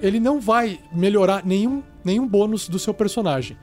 ele 0.00 0.20
não 0.20 0.40
vai 0.40 0.78
melhorar 0.92 1.44
nenhum, 1.44 1.82
nenhum 2.04 2.26
bônus 2.26 2.68
do 2.68 2.78
seu 2.78 2.94
personagem. 2.94 3.56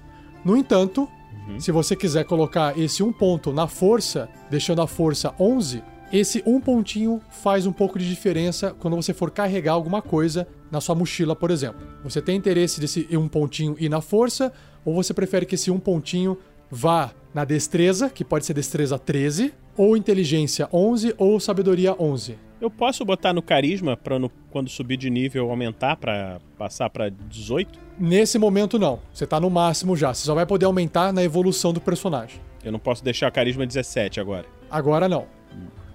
No 0.44 0.58
entanto, 0.58 1.08
uhum. 1.48 1.60
se 1.60 1.72
você 1.72 1.96
quiser 1.96 2.26
colocar 2.26 2.78
esse 2.78 3.02
um 3.02 3.14
ponto 3.14 3.54
na 3.54 3.68
força, 3.68 4.30
deixando 4.50 4.82
a 4.82 4.88
força 4.88 5.34
11, 5.40 5.82
esse 6.14 6.44
um 6.46 6.62
pontinho 6.62 7.20
faz 7.32 7.66
um 7.66 7.74
pouco 7.74 7.98
de 7.98 8.08
diferença 8.08 8.76
quando 8.80 8.96
você 8.96 9.16
for 9.16 9.32
carregar 9.32 9.74
alguma 9.74 10.00
coisa 10.00 10.48
na 10.70 10.80
sua 10.80 10.94
mochila, 10.94 11.36
por 11.36 11.50
exemplo. 11.50 11.82
Você 12.04 12.22
tem 12.22 12.38
interesse 12.38 12.80
desse 12.80 13.08
um 13.18 13.28
pontinho 13.28 13.76
ir 13.80 13.90
na 13.90 14.00
força, 14.00 14.54
ou 14.86 14.94
você 14.94 15.12
prefere 15.12 15.44
que 15.44 15.56
esse 15.56 15.72
um 15.72 15.80
pontinho 15.80 16.38
vá 16.70 17.12
na 17.34 17.44
destreza, 17.44 18.12
que 18.12 18.24
pode 18.24 18.46
ser 18.46 18.54
destreza 18.54 19.00
13, 19.00 19.52
ou 19.76 19.98
inteligência 19.98 20.70
11 20.72 21.16
ou 21.18 21.40
sabedoria 21.40 21.96
11. 22.00 22.38
Eu 22.62 22.70
posso 22.70 23.04
botar 23.04 23.34
no 23.34 23.42
carisma 23.42 23.98
para 23.98 24.16
quando 24.52 24.70
subir 24.70 24.98
de 24.98 25.10
nível 25.10 25.50
aumentar 25.50 25.98
para 25.98 26.40
passar 26.60 26.92
para 26.92 27.10
18? 27.10 27.80
Nesse 28.00 28.38
momento 28.38 28.78
não. 28.78 29.00
Você 29.12 29.26
tá 29.26 29.40
no 29.40 29.50
máximo 29.50 29.98
já. 29.98 30.14
Você 30.14 30.26
só 30.26 30.36
vai 30.36 30.46
poder 30.46 30.66
aumentar 30.66 31.12
na 31.12 31.24
evolução 31.24 31.74
do 31.74 31.82
personagem. 31.82 32.40
Eu 32.64 32.72
não 32.72 32.80
posso 32.80 33.04
deixar 33.04 33.32
carisma 33.32 33.66
17 33.66 34.20
agora. 34.20 34.46
Agora 34.70 35.10
não. 35.10 35.26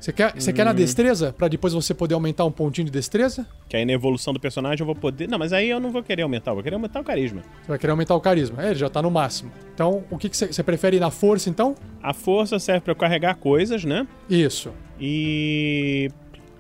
Você 0.01 0.13
quer, 0.13 0.33
você 0.33 0.51
hum. 0.51 0.55
quer 0.55 0.65
na 0.65 0.71
hum. 0.71 0.75
destreza? 0.75 1.33
para 1.33 1.49
depois 1.49 1.73
você 1.73 1.93
poder 1.93 2.15
aumentar 2.15 2.45
um 2.45 2.53
pontinho 2.53 2.85
de 2.85 2.91
destreza? 2.91 3.47
Que 3.69 3.77
aí 3.77 3.85
na 3.85 3.93
evolução 3.93 4.33
do 4.33 4.41
personagem 4.41 4.81
eu 4.81 4.87
vou 4.87 4.95
poder. 4.95 5.29
Não, 5.29 5.39
mas 5.39 5.53
aí 5.53 5.69
eu 5.69 5.81
não 5.81 5.91
vou 5.91 6.03
querer 6.03 6.23
aumentar, 6.23 6.53
eu 6.53 6.55
vou 6.55 6.63
querer 6.63 6.77
aumentar 6.77 7.01
o 7.01 7.05
carisma. 7.05 7.43
Você 7.63 7.69
vai 7.69 7.79
querer 7.79 7.91
aumentar 7.91 8.15
o 8.15 8.21
carisma. 8.21 8.63
É, 8.63 8.67
ele 8.71 8.77
já 8.77 8.89
tá 8.89 9.03
no 9.03 9.11
máximo. 9.11 9.51
Então, 9.75 10.05
o 10.11 10.17
que, 10.17 10.29
que 10.29 10.37
você, 10.37 10.47
você 10.47 10.63
prefere 10.63 10.97
ir 10.97 11.01
na 11.01 11.11
força, 11.11 11.51
então? 11.51 11.75
A 12.03 12.15
força 12.15 12.59
serve 12.59 12.81
para 12.81 12.95
carregar 12.95 13.35
coisas, 13.37 13.85
né? 13.85 14.07
Isso. 14.29 14.73
E. 15.01 16.11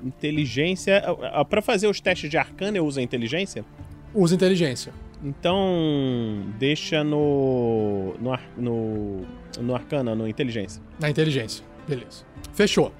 Inteligência. 0.03 1.03
para 1.51 1.61
fazer 1.61 1.88
os 1.88 2.01
testes 2.01 2.31
de 2.31 2.37
arcana 2.37 2.77
eu 2.77 2.87
uso 2.87 3.01
a 3.01 3.03
inteligência? 3.03 3.64
Usa 4.14 4.35
inteligência. 4.35 4.92
Então, 5.22 6.44
deixa 6.59 7.03
no. 7.03 8.14
No, 8.20 8.38
no, 8.57 9.27
no 9.61 9.74
arcana, 9.74 10.14
no 10.14 10.29
inteligência. 10.29 10.81
Na 11.01 11.11
inteligência. 11.11 11.64
Beleza. 11.87 12.24
Fechou. 12.53 12.92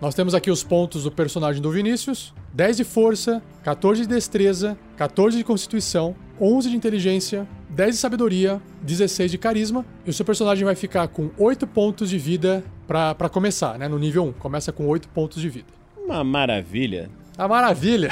Nós 0.00 0.14
temos 0.14 0.34
aqui 0.34 0.50
os 0.50 0.62
pontos 0.62 1.04
do 1.04 1.10
personagem 1.10 1.62
do 1.62 1.70
Vinícius: 1.70 2.34
10 2.52 2.76
de 2.76 2.84
força, 2.84 3.42
14 3.62 4.02
de 4.02 4.08
destreza, 4.08 4.78
14 4.96 5.38
de 5.38 5.44
constituição, 5.44 6.14
11 6.40 6.70
de 6.70 6.76
inteligência, 6.76 7.48
10 7.70 7.94
de 7.94 8.00
sabedoria, 8.00 8.60
16 8.82 9.30
de 9.30 9.38
carisma. 9.38 9.86
E 10.04 10.10
o 10.10 10.12
seu 10.12 10.24
personagem 10.24 10.64
vai 10.64 10.74
ficar 10.74 11.08
com 11.08 11.30
8 11.38 11.66
pontos 11.66 12.10
de 12.10 12.18
vida 12.18 12.62
para 12.86 13.28
começar, 13.28 13.78
né? 13.78 13.88
No 13.88 13.98
nível 13.98 14.24
1. 14.26 14.32
Começa 14.34 14.70
com 14.70 14.86
8 14.86 15.08
pontos 15.08 15.40
de 15.40 15.48
vida. 15.48 15.68
Uma 15.96 16.22
maravilha. 16.22 17.10
A 17.38 17.48
maravilha! 17.48 18.10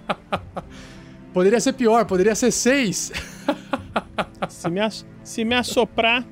poderia 1.32 1.60
ser 1.60 1.74
pior, 1.74 2.06
poderia 2.06 2.34
ser 2.34 2.50
6. 2.50 3.12
se, 4.48 4.70
me 4.70 4.80
se 5.22 5.44
me 5.44 5.54
assoprar. 5.54 6.26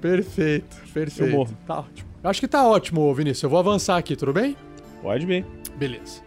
Perfeito, 0.00 0.76
perfeito. 0.92 1.30
Eu 1.30 1.36
morro. 1.36 1.56
Tá 1.66 1.80
ótimo. 1.80 2.15
Acho 2.22 2.40
que 2.40 2.48
tá 2.48 2.66
ótimo, 2.66 3.12
Vinícius. 3.14 3.42
Eu 3.42 3.50
vou 3.50 3.58
avançar 3.58 3.96
aqui, 3.96 4.16
tudo 4.16 4.32
bem? 4.32 4.56
Pode 5.02 5.24
vir. 5.24 5.46
Beleza. 5.76 6.22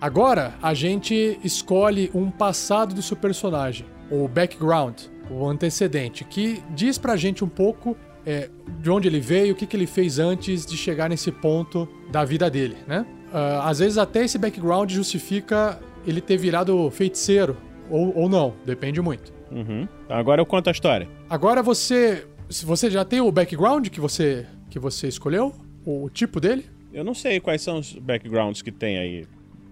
Agora 0.00 0.54
a 0.60 0.74
gente 0.74 1.38
escolhe 1.44 2.10
um 2.12 2.30
passado 2.30 2.94
do 2.94 3.02
seu 3.02 3.16
personagem, 3.16 3.86
o 4.10 4.26
background, 4.26 5.02
o 5.30 5.46
antecedente, 5.46 6.24
que 6.24 6.62
diz 6.70 6.98
pra 6.98 7.16
gente 7.16 7.44
um 7.44 7.48
pouco 7.48 7.96
é, 8.26 8.50
de 8.80 8.90
onde 8.90 9.06
ele 9.06 9.20
veio, 9.20 9.52
o 9.52 9.56
que, 9.56 9.66
que 9.66 9.76
ele 9.76 9.86
fez 9.86 10.18
antes 10.18 10.66
de 10.66 10.76
chegar 10.76 11.08
nesse 11.08 11.30
ponto 11.30 11.88
da 12.10 12.24
vida 12.24 12.50
dele, 12.50 12.76
né? 12.86 13.06
Uh, 13.32 13.62
às 13.62 13.78
vezes 13.78 13.96
até 13.96 14.24
esse 14.24 14.38
background 14.38 14.90
justifica 14.90 15.78
ele 16.06 16.20
ter 16.20 16.36
virado 16.36 16.90
feiticeiro, 16.90 17.56
ou, 17.88 18.16
ou 18.16 18.28
não, 18.28 18.54
depende 18.66 19.00
muito. 19.00 19.32
Uhum. 19.50 19.86
Agora 20.08 20.40
eu 20.40 20.46
conto 20.46 20.68
a 20.68 20.70
história. 20.72 21.08
Agora 21.28 21.62
você 21.62 22.26
você 22.60 22.90
já 22.90 23.04
tem 23.04 23.20
o 23.20 23.32
background 23.32 23.88
que 23.88 24.00
você, 24.00 24.46
que 24.68 24.78
você 24.78 25.08
escolheu? 25.08 25.54
O 25.84 26.10
tipo 26.10 26.40
dele? 26.40 26.66
Eu 26.92 27.04
não 27.04 27.14
sei 27.14 27.40
quais 27.40 27.62
são 27.62 27.78
os 27.78 27.94
backgrounds 27.94 28.60
que 28.60 28.70
tem 28.70 28.98
aí. 28.98 29.26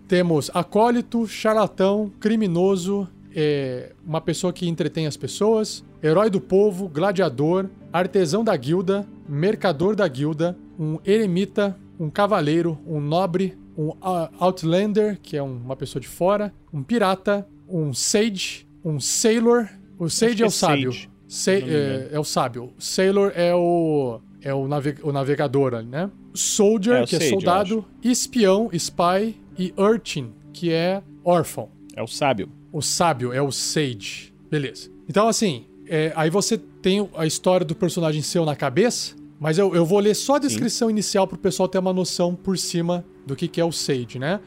Temos 0.08 0.50
acólito, 0.54 1.26
charlatão, 1.26 2.10
criminoso, 2.18 3.06
é, 3.34 3.92
uma 4.04 4.20
pessoa 4.20 4.52
que 4.52 4.68
entretém 4.68 5.06
as 5.06 5.16
pessoas, 5.16 5.84
herói 6.02 6.30
do 6.30 6.40
povo, 6.40 6.88
gladiador, 6.88 7.68
artesão 7.92 8.42
da 8.42 8.56
guilda, 8.56 9.06
mercador 9.28 9.94
da 9.94 10.08
guilda, 10.08 10.56
um 10.78 10.98
eremita, 11.04 11.78
um 11.98 12.08
cavaleiro, 12.08 12.78
um 12.86 13.00
nobre, 13.00 13.56
um 13.76 13.92
outlander, 14.38 15.18
que 15.22 15.36
é 15.36 15.42
uma 15.42 15.76
pessoa 15.76 16.00
de 16.00 16.08
fora, 16.08 16.52
um 16.72 16.82
pirata, 16.82 17.46
um 17.68 17.92
sage, 17.92 18.66
um 18.84 18.98
sailor. 18.98 19.68
O 19.98 20.08
sage 20.08 20.42
é 20.42 20.46
o 20.46 20.50
sábio. 20.50 20.92
Sage. 20.92 21.10
É, 21.46 22.08
é, 22.12 22.18
o 22.18 22.24
sábio. 22.24 22.72
Sailor 22.78 23.32
é 23.34 23.54
o. 23.54 24.20
É 24.42 24.52
o, 24.54 24.66
o 25.02 25.12
navegador, 25.12 25.82
né? 25.82 26.10
Soldier, 26.34 27.02
é 27.02 27.06
que 27.06 27.16
é 27.16 27.20
soldado. 27.20 27.84
Espião, 28.02 28.68
spy. 28.72 29.36
E 29.58 29.74
urchin, 29.76 30.32
que 30.52 30.72
é 30.72 31.02
órfão. 31.22 31.68
É 31.94 32.02
o 32.02 32.06
sábio. 32.06 32.48
O 32.72 32.80
sábio 32.80 33.32
é 33.32 33.42
o 33.42 33.52
sage. 33.52 34.32
Beleza. 34.50 34.90
Então, 35.08 35.28
assim, 35.28 35.66
é, 35.86 36.12
aí 36.16 36.30
você 36.30 36.56
tem 36.56 37.06
a 37.14 37.26
história 37.26 37.66
do 37.66 37.74
personagem 37.74 38.22
seu 38.22 38.46
na 38.46 38.56
cabeça, 38.56 39.14
mas 39.38 39.58
eu, 39.58 39.74
eu 39.74 39.84
vou 39.84 39.98
ler 39.98 40.14
só 40.14 40.36
a 40.36 40.38
descrição 40.38 40.88
Sim. 40.88 40.92
inicial 40.92 41.26
pro 41.26 41.36
pessoal 41.36 41.68
ter 41.68 41.78
uma 41.78 41.92
noção 41.92 42.34
por 42.34 42.56
cima 42.56 43.04
do 43.26 43.36
que, 43.36 43.48
que 43.48 43.60
é 43.60 43.64
o 43.64 43.72
Sage, 43.72 44.18
né? 44.18 44.40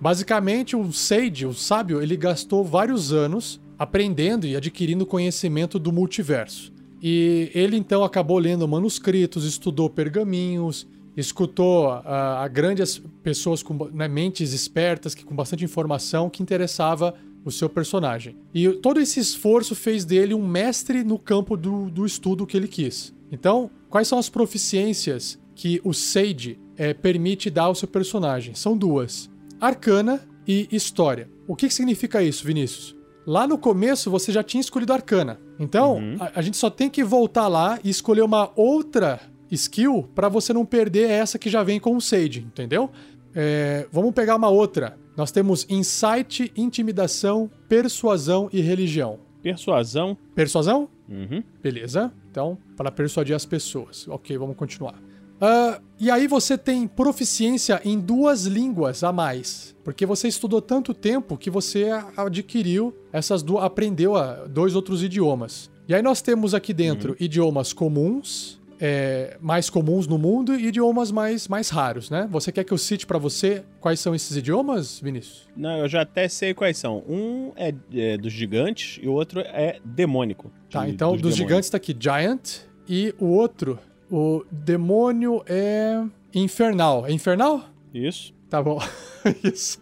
Basicamente, 0.00 0.76
o 0.76 0.92
Sage, 0.92 1.46
o 1.46 1.54
sábio, 1.54 2.02
ele 2.02 2.16
gastou 2.16 2.62
vários 2.62 3.12
anos 3.12 3.60
aprendendo 3.78 4.46
e 4.46 4.56
adquirindo 4.56 5.06
conhecimento 5.06 5.78
do 5.78 5.92
multiverso. 5.92 6.72
E 7.00 7.50
ele 7.54 7.76
então 7.76 8.02
acabou 8.02 8.38
lendo 8.38 8.66
manuscritos, 8.66 9.44
estudou 9.44 9.88
pergaminhos, 9.88 10.86
escutou 11.16 11.88
a, 11.88 12.42
a 12.42 12.48
grandes 12.48 13.00
pessoas 13.22 13.62
com 13.62 13.88
né, 13.92 14.08
mentes 14.08 14.52
espertas, 14.52 15.14
que 15.14 15.24
com 15.24 15.34
bastante 15.34 15.64
informação 15.64 16.28
que 16.28 16.42
interessava 16.42 17.14
o 17.44 17.50
seu 17.50 17.68
personagem. 17.68 18.36
E 18.52 18.68
todo 18.68 19.00
esse 19.00 19.20
esforço 19.20 19.74
fez 19.74 20.04
dele 20.04 20.34
um 20.34 20.46
mestre 20.46 21.04
no 21.04 21.18
campo 21.18 21.56
do, 21.56 21.88
do 21.90 22.04
estudo 22.04 22.46
que 22.46 22.56
ele 22.56 22.68
quis. 22.68 23.14
Então, 23.30 23.70
quais 23.88 24.08
são 24.08 24.18
as 24.18 24.28
proficiências 24.28 25.38
que 25.54 25.80
o 25.84 25.92
Sage 25.92 26.58
é, 26.76 26.92
permite 26.92 27.50
dar 27.50 27.64
ao 27.64 27.74
seu 27.74 27.88
personagem? 27.88 28.54
São 28.54 28.76
duas: 28.76 29.30
Arcana 29.60 30.20
e 30.46 30.68
História. 30.70 31.28
O 31.46 31.54
que 31.54 31.70
significa 31.70 32.22
isso, 32.22 32.44
Vinícius? 32.44 32.97
Lá 33.28 33.46
no 33.46 33.58
começo 33.58 34.10
você 34.10 34.32
já 34.32 34.42
tinha 34.42 34.58
escolhido 34.62 34.90
Arcana. 34.90 35.38
Então, 35.58 35.96
uhum. 35.96 36.16
a, 36.18 36.32
a 36.36 36.40
gente 36.40 36.56
só 36.56 36.70
tem 36.70 36.88
que 36.88 37.04
voltar 37.04 37.46
lá 37.46 37.78
e 37.84 37.90
escolher 37.90 38.22
uma 38.22 38.50
outra 38.56 39.20
skill 39.50 40.08
para 40.14 40.30
você 40.30 40.54
não 40.54 40.64
perder 40.64 41.10
essa 41.10 41.38
que 41.38 41.50
já 41.50 41.62
vem 41.62 41.78
com 41.78 41.94
o 41.94 42.00
Sage, 42.00 42.40
entendeu? 42.40 42.90
É, 43.34 43.86
vamos 43.92 44.14
pegar 44.14 44.34
uma 44.34 44.48
outra. 44.48 44.96
Nós 45.14 45.30
temos 45.30 45.66
insight, 45.68 46.50
intimidação, 46.56 47.50
persuasão 47.68 48.48
e 48.50 48.62
religião. 48.62 49.18
Persuasão. 49.42 50.16
Persuasão? 50.34 50.88
Uhum. 51.06 51.44
Beleza. 51.62 52.10
Então, 52.30 52.56
para 52.78 52.90
persuadir 52.90 53.36
as 53.36 53.44
pessoas. 53.44 54.08
Ok, 54.08 54.38
vamos 54.38 54.56
continuar. 54.56 54.94
Uh, 55.40 55.80
e 56.00 56.10
aí 56.10 56.26
você 56.26 56.56
tem 56.56 56.86
proficiência 56.86 57.80
em 57.84 57.98
duas 57.98 58.44
línguas 58.44 59.02
a 59.02 59.12
mais. 59.12 59.74
Porque 59.82 60.04
você 60.04 60.28
estudou 60.28 60.60
tanto 60.60 60.92
tempo 60.92 61.36
que 61.36 61.50
você 61.50 61.88
adquiriu 62.16 62.94
essas 63.12 63.42
duas. 63.42 63.64
aprendeu 63.64 64.14
dois 64.48 64.74
outros 64.74 65.02
idiomas. 65.02 65.70
E 65.88 65.94
aí 65.94 66.02
nós 66.02 66.20
temos 66.20 66.54
aqui 66.54 66.74
dentro 66.74 67.12
uhum. 67.12 67.16
idiomas 67.18 67.72
comuns, 67.72 68.60
é, 68.80 69.36
mais 69.40 69.68
comuns 69.70 70.06
no 70.06 70.18
mundo 70.18 70.54
e 70.54 70.66
idiomas 70.66 71.10
mais, 71.10 71.48
mais 71.48 71.68
raros, 71.68 72.10
né? 72.10 72.28
Você 72.30 72.52
quer 72.52 72.64
que 72.64 72.72
eu 72.72 72.78
cite 72.78 73.06
para 73.06 73.18
você 73.18 73.64
quais 73.80 73.98
são 73.98 74.14
esses 74.14 74.36
idiomas, 74.36 75.00
Vinícius? 75.00 75.48
Não, 75.56 75.78
eu 75.78 75.88
já 75.88 76.02
até 76.02 76.28
sei 76.28 76.54
quais 76.54 76.76
são. 76.76 77.02
Um 77.08 77.52
é, 77.56 77.74
é 77.94 78.16
dos 78.16 78.32
gigantes 78.32 79.00
e 79.02 79.08
o 79.08 79.12
outro 79.12 79.40
é 79.40 79.80
demônico. 79.84 80.52
Tá, 80.70 80.84
de, 80.84 80.92
então 80.92 81.12
dos, 81.12 81.22
dos 81.22 81.36
gigantes 81.36 81.70
tá 81.70 81.76
aqui 81.76 81.96
Giant 81.98 82.60
e 82.88 83.14
o 83.18 83.26
outro, 83.26 83.78
o 84.10 84.44
demônio 84.50 85.42
é 85.46 86.02
infernal. 86.34 87.06
É 87.06 87.12
infernal? 87.12 87.64
Isso. 87.92 88.34
Tá 88.48 88.62
bom. 88.62 88.80
Isso. 89.44 89.80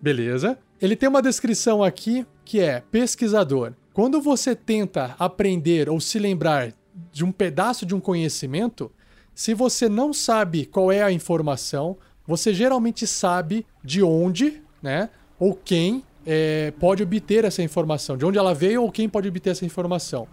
Beleza. 0.00 0.58
Ele 0.80 0.96
tem 0.96 1.08
uma 1.08 1.22
descrição 1.22 1.82
aqui 1.82 2.26
que 2.44 2.60
é 2.60 2.80
pesquisador 2.80 3.72
quando 3.94 4.20
você 4.20 4.56
tenta 4.56 5.14
aprender 5.20 5.88
ou 5.88 6.00
se 6.00 6.18
lembrar 6.18 6.72
de 7.12 7.24
um 7.24 7.30
pedaço 7.30 7.86
de 7.86 7.94
um 7.94 8.00
conhecimento, 8.00 8.90
se 9.32 9.54
você 9.54 9.88
não 9.88 10.12
sabe 10.12 10.66
qual 10.66 10.90
é 10.90 11.00
a 11.00 11.12
informação, 11.12 11.96
você 12.26 12.52
geralmente 12.52 13.06
sabe 13.06 13.64
de 13.84 14.02
onde, 14.02 14.60
né? 14.82 15.10
Ou 15.38 15.54
quem 15.54 16.02
é, 16.26 16.72
pode 16.72 17.04
obter 17.04 17.44
essa 17.44 17.62
informação, 17.62 18.16
de 18.16 18.26
onde 18.26 18.36
ela 18.36 18.52
veio 18.52 18.82
ou 18.82 18.90
quem 18.90 19.08
pode 19.08 19.28
obter 19.28 19.50
essa 19.50 19.64
informação. 19.64 20.26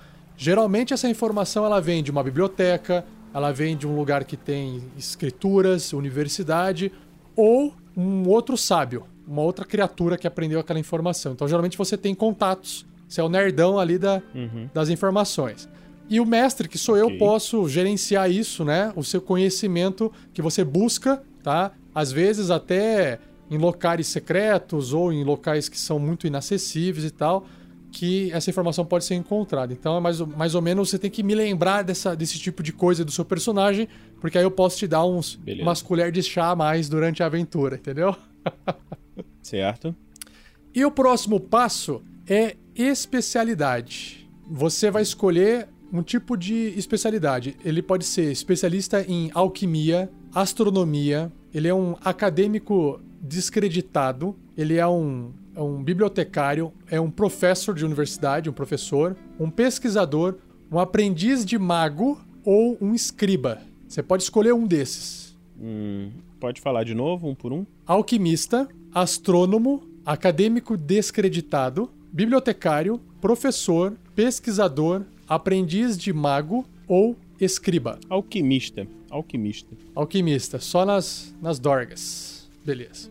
Geralmente 0.44 0.92
essa 0.92 1.08
informação 1.08 1.64
ela 1.64 1.80
vem 1.80 2.02
de 2.02 2.10
uma 2.10 2.24
biblioteca, 2.24 3.06
ela 3.32 3.52
vem 3.52 3.78
de 3.78 3.88
um 3.88 3.96
lugar 3.96 4.24
que 4.24 4.36
tem 4.36 4.82
escrituras, 4.98 5.94
universidade 5.94 6.92
ou 7.36 7.76
um 7.96 8.28
outro 8.28 8.58
sábio, 8.58 9.06
uma 9.28 9.44
outra 9.44 9.64
criatura 9.64 10.18
que 10.18 10.26
aprendeu 10.26 10.60
aquela 10.60 10.80
informação. 10.80 11.34
Então 11.34 11.48
geralmente 11.48 11.78
você 11.78 11.96
tem 11.96 12.16
contatos 12.16 12.86
você 13.12 13.20
é 13.20 13.24
o 13.24 13.30
nerdão 13.30 13.78
ali 13.78 13.98
da, 13.98 14.22
uhum. 14.34 14.70
das 14.74 14.88
informações. 14.88 15.68
E 16.10 16.20
o 16.20 16.26
mestre, 16.26 16.70
que 16.70 16.78
sou 16.78 16.96
okay. 16.96 17.14
eu, 17.14 17.20
posso 17.20 17.68
gerenciar 17.68 18.32
isso, 18.32 18.64
né? 18.64 18.92
O 18.96 19.04
seu 19.04 19.22
conhecimento 19.22 20.12
que 20.34 20.42
você 20.42 20.64
busca, 20.64 21.22
tá? 21.44 21.72
Às 21.94 22.12
vezes 22.12 22.50
até 22.50 23.20
em 23.50 23.58
locais 23.58 24.08
secretos 24.08 24.94
ou 24.94 25.12
em 25.12 25.26
locais 25.26 25.68
que 25.68 25.78
são 25.78 26.00
muito 26.00 26.26
inacessíveis 26.26 27.06
e 27.06 27.12
tal, 27.12 27.46
que 27.92 28.32
essa 28.32 28.50
informação 28.50 28.86
pode 28.86 29.06
ser 29.06 29.16
encontrada. 29.16 29.74
Então 29.74 29.98
é 29.98 30.00
mais, 30.00 30.20
mais 30.20 30.56
ou 30.56 30.62
menos 30.62 30.90
você 30.90 30.98
tem 30.98 31.12
que 31.12 31.22
me 31.22 31.36
lembrar 31.36 31.84
dessa, 31.84 32.16
desse 32.16 32.40
tipo 32.40 32.64
de 32.64 32.72
coisa 32.72 33.04
do 33.04 33.12
seu 33.12 33.26
personagem, 33.26 33.88
porque 34.20 34.38
aí 34.38 34.44
eu 34.44 34.52
posso 34.52 34.78
te 34.78 34.88
dar 34.88 35.06
uns, 35.06 35.40
umas 35.60 35.82
colheres 35.82 36.14
de 36.14 36.24
chá 36.24 36.50
a 36.52 36.56
mais 36.56 36.88
durante 36.88 37.22
a 37.22 37.26
aventura, 37.26 37.76
entendeu? 37.76 38.16
certo. 39.44 39.96
E 40.74 40.86
o 40.86 40.92
próximo 40.92 41.40
passo 41.40 42.02
é 42.26 42.56
especialidade. 42.76 44.28
Você 44.50 44.90
vai 44.90 45.02
escolher 45.02 45.68
um 45.92 46.02
tipo 46.02 46.38
de 46.38 46.74
especialidade. 46.78 47.58
Ele 47.66 47.82
pode 47.82 48.06
ser 48.06 48.32
especialista 48.32 49.04
em 49.08 49.30
alquimia, 49.34 50.10
astronomia, 50.34 51.32
ele 51.54 51.68
é 51.68 51.74
um 51.74 51.98
acadêmico 52.04 53.02
descreditado, 53.22 54.36
ele 54.58 54.78
é 54.78 54.88
um, 54.88 55.34
é 55.56 55.62
um 55.62 55.84
bibliotecário, 55.84 56.72
é 56.90 57.00
um 57.00 57.12
professor 57.12 57.76
de 57.76 57.86
universidade, 57.86 58.50
um 58.50 58.54
professor, 58.54 59.16
um 59.40 59.50
pesquisador, 59.50 60.36
um 60.72 60.80
aprendiz 60.80 61.46
de 61.46 61.58
mago 61.58 62.20
ou 62.46 62.78
um 62.82 62.94
escriba. 62.94 63.62
Você 63.88 64.02
pode 64.02 64.24
escolher 64.24 64.54
um 64.54 64.66
desses. 64.66 65.38
Hum, 65.60 66.12
pode 66.40 66.62
falar 66.62 66.84
de 66.84 66.96
novo, 66.96 67.28
um 67.28 67.36
por 67.36 67.52
um? 67.52 67.66
Alquimista, 67.86 68.68
astrônomo, 68.94 69.84
acadêmico 70.06 70.78
descreditado, 70.78 71.90
bibliotecário, 72.12 73.00
professor, 73.20 73.94
pesquisador, 74.16 75.04
aprendiz 75.28 75.98
de 75.98 76.14
mago 76.14 76.66
ou 76.88 77.18
escriba. 77.40 78.00
Alquimista. 78.10 78.88
Alquimista. 79.10 79.76
Alquimista, 79.94 80.60
só 80.60 80.86
nas, 80.86 81.36
nas 81.42 81.60
dorgas. 81.60 82.50
Beleza. 82.66 83.11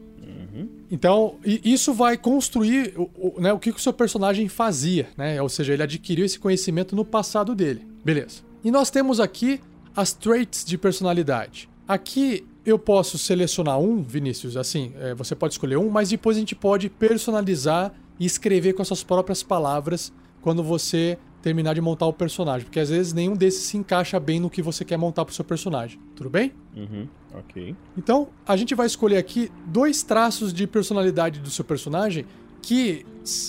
Então, 0.90 1.36
isso 1.44 1.94
vai 1.94 2.16
construir 2.16 2.94
o, 2.96 3.10
o, 3.16 3.40
né, 3.40 3.52
o 3.52 3.58
que 3.58 3.70
o 3.70 3.78
seu 3.78 3.92
personagem 3.92 4.48
fazia, 4.48 5.08
né? 5.16 5.40
Ou 5.40 5.48
seja, 5.48 5.72
ele 5.72 5.82
adquiriu 5.82 6.24
esse 6.24 6.38
conhecimento 6.38 6.96
no 6.96 7.04
passado 7.04 7.54
dele. 7.54 7.86
Beleza. 8.04 8.42
E 8.64 8.70
nós 8.70 8.90
temos 8.90 9.20
aqui 9.20 9.60
as 9.94 10.12
traits 10.12 10.64
de 10.64 10.76
personalidade. 10.76 11.68
Aqui 11.86 12.46
eu 12.64 12.78
posso 12.78 13.18
selecionar 13.18 13.78
um, 13.78 14.02
Vinícius, 14.02 14.56
assim, 14.56 14.92
é, 15.00 15.14
você 15.14 15.34
pode 15.34 15.54
escolher 15.54 15.76
um, 15.76 15.88
mas 15.88 16.10
depois 16.10 16.36
a 16.36 16.40
gente 16.40 16.54
pode 16.54 16.88
personalizar 16.88 17.92
e 18.18 18.26
escrever 18.26 18.74
com 18.74 18.82
as 18.82 18.88
suas 18.88 19.02
próprias 19.02 19.42
palavras 19.42 20.12
quando 20.42 20.62
você 20.62 21.18
terminar 21.42 21.74
de 21.74 21.80
montar 21.80 22.06
o 22.06 22.12
personagem, 22.12 22.66
porque 22.66 22.80
às 22.80 22.90
vezes 22.90 23.12
nenhum 23.12 23.34
desses 23.34 23.64
se 23.64 23.76
encaixa 23.76 24.20
bem 24.20 24.38
no 24.38 24.50
que 24.50 24.60
você 24.60 24.84
quer 24.84 24.98
montar 24.98 25.24
pro 25.24 25.34
seu 25.34 25.44
personagem. 25.44 25.98
Tudo 26.14 26.28
bem? 26.28 26.52
Uhum, 26.76 27.08
ok. 27.34 27.74
Então, 27.96 28.28
a 28.46 28.56
gente 28.56 28.74
vai 28.74 28.86
escolher 28.86 29.16
aqui 29.16 29.50
dois 29.66 30.02
traços 30.02 30.52
de 30.52 30.66
personalidade 30.66 31.40
do 31.40 31.50
seu 31.50 31.64
personagem 31.64 32.26
que, 32.62 33.06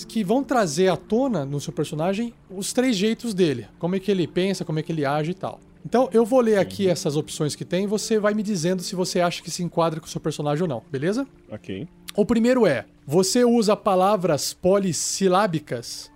que 0.08 0.24
vão 0.24 0.42
trazer 0.42 0.88
à 0.88 0.96
tona 0.96 1.44
no 1.44 1.60
seu 1.60 1.72
personagem 1.72 2.32
os 2.50 2.72
três 2.72 2.96
jeitos 2.96 3.34
dele. 3.34 3.66
Como 3.78 3.94
é 3.94 4.00
que 4.00 4.10
ele 4.10 4.26
pensa, 4.26 4.64
como 4.64 4.78
é 4.78 4.82
que 4.82 4.92
ele 4.92 5.04
age 5.04 5.32
e 5.32 5.34
tal. 5.34 5.60
Então, 5.84 6.08
eu 6.12 6.24
vou 6.24 6.40
ler 6.40 6.58
aqui 6.58 6.86
uhum. 6.86 6.92
essas 6.92 7.16
opções 7.16 7.56
que 7.56 7.64
tem 7.64 7.84
e 7.84 7.86
você 7.86 8.18
vai 8.18 8.34
me 8.34 8.42
dizendo 8.42 8.82
se 8.82 8.94
você 8.94 9.20
acha 9.20 9.42
que 9.42 9.50
se 9.50 9.62
enquadra 9.62 10.00
com 10.00 10.06
o 10.06 10.08
seu 10.08 10.20
personagem 10.20 10.62
ou 10.62 10.68
não, 10.68 10.82
beleza? 10.90 11.26
Ok. 11.50 11.88
O 12.14 12.24
primeiro 12.24 12.66
é: 12.66 12.86
você 13.06 13.44
usa 13.44 13.76
palavras 13.76 14.54
polissilábicas 14.54 16.10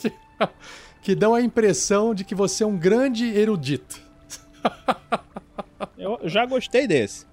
que, 0.00 0.12
que 1.02 1.14
dão 1.14 1.34
a 1.34 1.42
impressão 1.42 2.14
de 2.14 2.24
que 2.24 2.34
você 2.34 2.62
é 2.62 2.66
um 2.66 2.78
grande 2.78 3.26
erudito. 3.26 4.00
Eu 5.98 6.20
já 6.24 6.46
gostei 6.46 6.86
desse. 6.86 7.26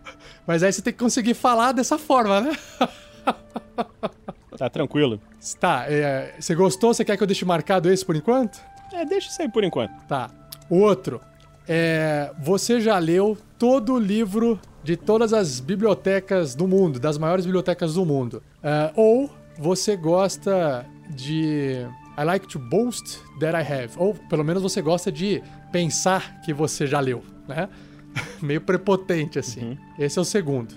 Mas 0.46 0.64
aí 0.64 0.72
você 0.72 0.82
tem 0.82 0.94
que 0.94 1.00
conseguir 1.00 1.34
falar 1.34 1.72
dessa 1.72 1.98
forma, 1.98 2.42
né? 2.42 2.58
Tá 4.58 4.70
tranquilo. 4.70 5.20
Tá, 5.60 5.86
é, 5.88 6.36
você 6.40 6.54
gostou? 6.54 6.94
Você 6.94 7.04
quer 7.04 7.18
que 7.18 7.24
eu 7.24 7.28
deixe 7.28 7.44
marcado 7.44 7.92
esse 7.92 8.06
por 8.06 8.16
enquanto? 8.16 8.62
É, 8.92 9.04
deixa 9.06 9.30
isso 9.30 9.42
aí 9.42 9.50
por 9.50 9.64
enquanto. 9.64 9.92
Tá. 10.08 10.30
O 10.70 10.78
outro. 10.78 11.20
É, 11.68 12.32
você 12.40 12.80
já 12.80 12.98
leu 13.00 13.38
todo 13.58 13.94
o 13.94 14.00
livro 14.00 14.60
de 14.84 14.98
todas 14.98 15.34
as 15.34 15.60
bibliotecas 15.60 16.54
do 16.54 16.68
mundo, 16.68 17.00
das 17.00 17.18
maiores 17.18 17.46
bibliotecas 17.46 17.94
do 17.94 18.06
mundo. 18.06 18.44
Uh, 18.58 18.92
ou 18.96 19.32
você 19.58 19.96
gosta 19.96 20.86
de 21.10 21.88
I 22.18 22.24
like 22.24 22.48
to 22.48 22.60
boast 22.60 23.22
that 23.40 23.56
I 23.56 23.62
have. 23.62 23.94
Ou 23.98 24.14
pelo 24.14 24.44
menos 24.44 24.62
você 24.62 24.82
gosta 24.82 25.12
de 25.12 25.42
pensar 25.72 26.42
que 26.42 26.54
você 26.54 26.86
já 26.86 27.00
leu, 27.00 27.24
né? 27.48 27.70
Meio 28.42 28.62
prepotente 28.62 29.40
assim. 29.40 29.62
Uhum. 29.62 29.78
Esse 29.98 30.20
é 30.20 30.22
o 30.22 30.26
segundo. 30.26 30.76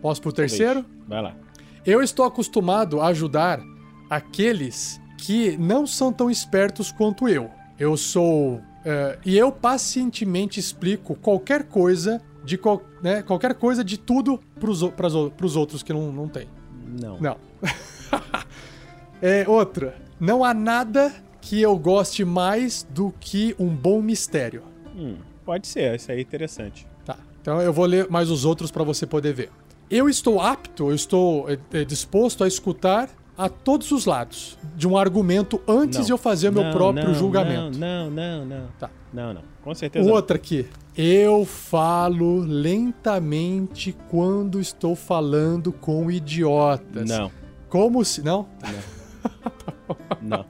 Posso 0.00 0.20
pro 0.20 0.32
terceiro? 0.32 0.84
Vai 1.06 1.22
lá. 1.22 1.36
Eu 1.84 2.02
estou 2.02 2.24
acostumado 2.24 3.00
a 3.00 3.08
ajudar 3.08 3.60
aqueles 4.08 5.00
que 5.18 5.56
não 5.56 5.86
são 5.86 6.12
tão 6.12 6.30
espertos 6.30 6.90
quanto 6.92 7.28
eu. 7.28 7.50
Eu 7.78 7.96
sou. 7.96 8.56
Uh, 8.56 9.18
e 9.24 9.38
eu 9.38 9.52
pacientemente 9.52 10.58
explico 10.58 11.14
qualquer 11.14 11.64
coisa 11.64 12.20
de 12.44 12.58
qual, 12.58 12.82
né, 13.00 13.22
qualquer 13.22 13.54
coisa 13.54 13.84
de 13.84 13.96
tudo 13.96 14.40
pros, 14.58 14.82
pras, 14.90 15.12
pros 15.36 15.56
outros 15.56 15.82
que 15.82 15.92
não, 15.92 16.12
não 16.12 16.28
tem. 16.28 16.48
Não. 17.00 17.18
Não. 17.20 17.36
é, 19.22 19.48
outra. 19.48 19.96
Não 20.18 20.44
há 20.44 20.52
nada 20.52 21.12
que 21.40 21.60
eu 21.60 21.76
goste 21.76 22.24
mais 22.24 22.86
do 22.88 23.12
que 23.18 23.54
um 23.58 23.68
bom 23.68 24.00
mistério. 24.02 24.62
Hum, 24.96 25.16
pode 25.44 25.66
ser, 25.66 25.94
isso 25.94 26.10
aí 26.10 26.18
é 26.18 26.20
interessante. 26.20 26.86
Tá. 27.04 27.16
Então 27.40 27.60
eu 27.60 27.72
vou 27.72 27.86
ler 27.86 28.08
mais 28.10 28.30
os 28.30 28.44
outros 28.44 28.70
para 28.70 28.84
você 28.84 29.06
poder 29.06 29.32
ver. 29.32 29.50
Eu 29.90 30.08
estou 30.08 30.40
apto, 30.40 30.90
eu 30.90 30.94
estou 30.94 31.50
é, 31.50 31.58
é, 31.72 31.84
disposto 31.84 32.42
a 32.44 32.48
escutar 32.48 33.10
a 33.36 33.48
todos 33.48 33.90
os 33.90 34.06
lados 34.06 34.58
de 34.76 34.86
um 34.86 34.96
argumento 34.96 35.60
antes 35.66 35.98
não. 35.98 36.06
de 36.06 36.12
eu 36.12 36.18
fazer 36.18 36.48
o 36.48 36.52
meu 36.52 36.70
próprio 36.70 37.08
não, 37.08 37.14
julgamento. 37.14 37.78
Não, 37.78 38.10
não, 38.10 38.44
não, 38.44 38.46
não. 38.46 38.68
Tá. 38.78 38.90
Não, 39.12 39.34
não. 39.34 39.42
Com 39.62 39.74
certeza. 39.74 40.10
Outra 40.10 40.36
aqui. 40.36 40.66
Eu 40.96 41.44
falo 41.44 42.38
lentamente 42.38 43.96
quando 44.08 44.60
estou 44.60 44.94
falando 44.94 45.72
com 45.72 46.10
idiotas. 46.10 47.08
Não. 47.08 47.30
Como 47.68 48.04
se. 48.04 48.22
Não? 48.22 48.48
Não. 50.20 50.38
não. 50.38 50.46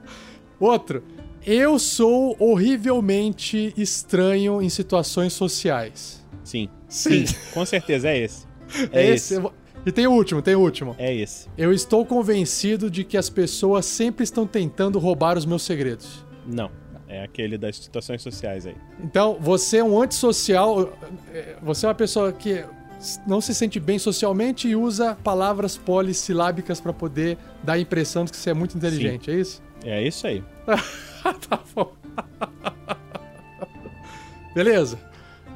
Outro. 0.60 1.02
Eu 1.44 1.78
sou 1.78 2.36
horrivelmente 2.38 3.74
estranho 3.76 4.62
em 4.62 4.68
situações 4.68 5.32
sociais. 5.32 6.24
Sim. 6.44 6.68
Sim. 6.88 7.26
Sim. 7.26 7.36
Com 7.52 7.64
certeza 7.66 8.08
é 8.08 8.18
esse. 8.18 8.52
É, 8.90 9.02
é 9.02 9.10
esse. 9.10 9.34
esse. 9.34 9.50
E 9.84 9.92
tem 9.92 10.06
o 10.06 10.12
último, 10.12 10.40
tem 10.40 10.54
o 10.54 10.60
último. 10.60 10.96
É 10.98 11.14
esse. 11.14 11.46
Eu 11.58 11.74
estou 11.74 12.06
convencido 12.06 12.90
de 12.90 13.04
que 13.04 13.18
as 13.18 13.28
pessoas 13.28 13.84
sempre 13.84 14.24
estão 14.24 14.46
tentando 14.46 14.98
roubar 14.98 15.36
os 15.36 15.44
meus 15.44 15.62
segredos. 15.62 16.24
Não. 16.46 16.70
É 17.06 17.22
aquele 17.22 17.58
das 17.58 17.76
situações 17.76 18.22
sociais 18.22 18.64
aí. 18.64 18.74
Então, 19.04 19.36
você 19.38 19.78
é 19.78 19.84
um 19.84 20.00
antissocial. 20.00 20.96
É, 21.34 21.56
você 21.60 21.84
é 21.84 21.88
uma 21.90 21.94
pessoa 21.94 22.32
que 22.32 22.64
não 23.26 23.40
se 23.40 23.54
sente 23.54 23.78
bem 23.78 23.98
socialmente 23.98 24.68
e 24.68 24.74
usa 24.74 25.16
palavras 25.22 25.76
polissilábicas 25.76 26.80
para 26.80 26.92
poder 26.94 27.36
dar 27.62 27.74
a 27.74 27.78
impressão 27.78 28.24
de 28.24 28.30
que 28.30 28.38
você 28.38 28.50
é 28.50 28.54
muito 28.54 28.76
inteligente, 28.78 29.26
Sim. 29.26 29.30
é 29.32 29.40
isso? 29.40 29.62
É 29.84 30.02
isso 30.02 30.26
aí. 30.26 30.42
tá 31.48 31.58
bom. 31.74 31.92
Beleza. 34.54 34.98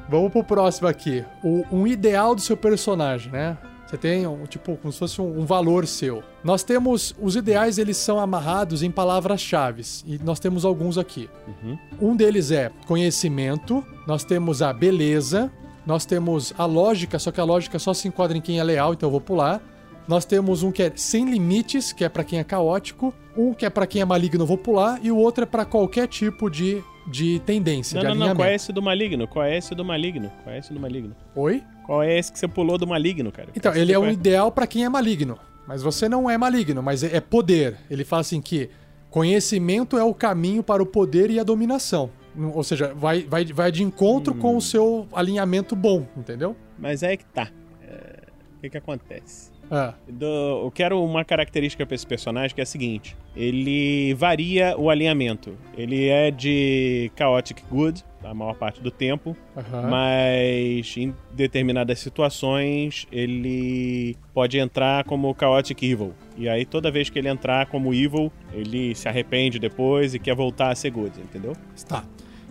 Vamos 0.09 0.31
pro 0.31 0.43
próximo 0.43 0.87
aqui. 0.87 1.23
O, 1.43 1.63
um 1.71 1.85
ideal 1.85 2.33
do 2.33 2.41
seu 2.41 2.55
personagem, 2.55 3.31
né? 3.31 3.57
Você 3.85 3.97
tem 3.97 4.27
um, 4.27 4.45
tipo, 4.45 4.75
como 4.75 4.91
se 4.91 4.99
fosse 4.99 5.21
um, 5.21 5.39
um, 5.39 5.45
valor 5.45 5.87
seu. 5.87 6.21
Nós 6.43 6.61
temos. 6.61 7.15
Os 7.21 7.35
ideais, 7.35 7.77
eles 7.77 7.95
são 7.95 8.19
amarrados 8.19 8.83
em 8.83 8.91
palavras-chave. 8.91 9.81
E 10.05 10.17
nós 10.19 10.39
temos 10.39 10.65
alguns 10.65 10.97
aqui. 10.97 11.29
Uhum. 11.47 11.77
Um 12.01 12.15
deles 12.15 12.51
é 12.51 12.69
conhecimento, 12.85 13.85
nós 14.05 14.25
temos 14.25 14.61
a 14.61 14.73
beleza, 14.73 15.49
nós 15.85 16.05
temos 16.05 16.53
a 16.57 16.65
lógica, 16.65 17.17
só 17.17 17.31
que 17.31 17.39
a 17.39 17.45
lógica 17.45 17.79
só 17.79 17.93
se 17.93 18.09
enquadra 18.09 18.37
em 18.37 18.41
quem 18.41 18.59
é 18.59 18.63
leal, 18.63 18.93
então 18.93 19.07
eu 19.07 19.11
vou 19.11 19.21
pular. 19.21 19.61
Nós 20.07 20.23
temos 20.23 20.63
um 20.63 20.71
que 20.71 20.83
é 20.83 20.91
sem 20.95 21.29
limites, 21.29 21.91
que 21.91 22.03
é 22.05 22.09
para 22.09 22.23
quem 22.23 22.39
é 22.39 22.43
caótico, 22.43 23.13
um 23.35 23.53
que 23.53 23.65
é 23.65 23.69
para 23.69 23.85
quem 23.85 24.01
é 24.01 24.05
maligno, 24.05 24.45
vou 24.45 24.57
pular, 24.57 24.99
e 25.03 25.11
o 25.11 25.17
outro 25.17 25.43
é 25.43 25.47
para 25.47 25.65
qualquer 25.65 26.07
tipo 26.07 26.49
de, 26.49 26.81
de 27.05 27.39
tendência, 27.39 27.95
não, 27.95 28.01
de 28.01 28.05
não, 28.05 28.11
alinhamento. 28.11 28.37
Não, 28.37 28.43
qual 28.43 28.49
é 28.49 28.55
esse 28.55 28.71
do 28.71 28.81
maligno? 28.81 29.27
Qual 29.27 29.45
é 29.45 29.57
esse 29.57 29.75
do 29.75 29.83
maligno? 29.83 30.31
Qual 30.43 30.55
é 30.55 30.59
esse 30.59 30.73
do 30.73 30.79
maligno? 30.79 31.15
Oi? 31.35 31.61
Qual 31.85 32.01
é 32.01 32.17
esse 32.17 32.31
que 32.31 32.39
você 32.39 32.47
pulou 32.47 32.77
do 32.77 32.87
maligno, 32.87 33.31
cara? 33.31 33.49
Então, 33.55 33.75
ele 33.75 33.91
é 33.91 33.99
um 33.99 34.09
ideal 34.09 34.51
para 34.51 34.65
quem 34.65 34.85
é 34.85 34.89
maligno. 34.89 35.37
Mas 35.67 35.83
você 35.83 36.07
não 36.07 36.29
é 36.29 36.37
maligno, 36.37 36.81
mas 36.81 37.03
é, 37.03 37.17
é 37.17 37.19
poder. 37.19 37.75
Ele 37.89 38.05
fala 38.05 38.21
assim 38.21 38.41
que 38.41 38.69
conhecimento 39.09 39.97
é 39.97 40.03
o 40.03 40.13
caminho 40.13 40.63
para 40.63 40.81
o 40.81 40.85
poder 40.85 41.29
e 41.29 41.39
a 41.39 41.43
dominação. 41.43 42.09
Ou 42.53 42.63
seja, 42.63 42.93
vai, 42.93 43.23
vai, 43.23 43.43
vai 43.45 43.71
de 43.71 43.83
encontro 43.83 44.33
hum. 44.33 44.39
com 44.39 44.53
o 44.53 44.57
hum. 44.57 44.61
seu 44.61 45.07
alinhamento 45.11 45.75
bom, 45.75 46.07
entendeu? 46.15 46.55
Mas 46.79 47.03
é 47.03 47.17
que 47.17 47.25
tá. 47.25 47.49
É... 47.81 48.23
O 48.55 48.61
que 48.61 48.69
que 48.69 48.77
acontece? 48.77 49.51
Ah. 49.69 49.93
Do, 50.07 50.25
eu 50.63 50.71
quero 50.73 51.03
uma 51.03 51.25
característica 51.25 51.85
para 51.85 51.95
esse 51.95 52.07
personagem 52.07 52.53
que 52.55 52.61
é 52.61 52.63
a 52.63 52.65
seguinte: 52.65 53.15
ele 53.35 54.13
varia 54.13 54.75
o 54.77 54.89
alinhamento. 54.89 55.57
Ele 55.77 56.07
é 56.07 56.31
de 56.31 57.11
Chaotic 57.15 57.63
Good 57.69 58.03
a 58.23 58.33
maior 58.33 58.55
parte 58.55 58.81
do 58.81 58.91
tempo, 58.91 59.35
uhum. 59.55 59.89
mas 59.89 60.95
em 60.97 61.15
determinadas 61.31 61.99
situações 61.99 63.07
ele 63.11 64.17
pode 64.33 64.57
entrar 64.59 65.03
como 65.05 65.35
Chaotic 65.39 65.81
Evil. 65.83 66.13
E 66.35 66.49
aí 66.49 66.65
toda 66.65 66.91
vez 66.91 67.09
que 67.09 67.17
ele 67.17 67.29
entrar 67.29 67.67
como 67.67 67.93
Evil, 67.93 68.31
ele 68.51 68.93
se 68.95 69.07
arrepende 69.07 69.59
depois 69.59 70.13
e 70.13 70.19
quer 70.19 70.35
voltar 70.35 70.71
a 70.71 70.75
ser 70.75 70.89
Good, 70.91 71.19
entendeu? 71.19 71.53
Tá. 71.87 72.03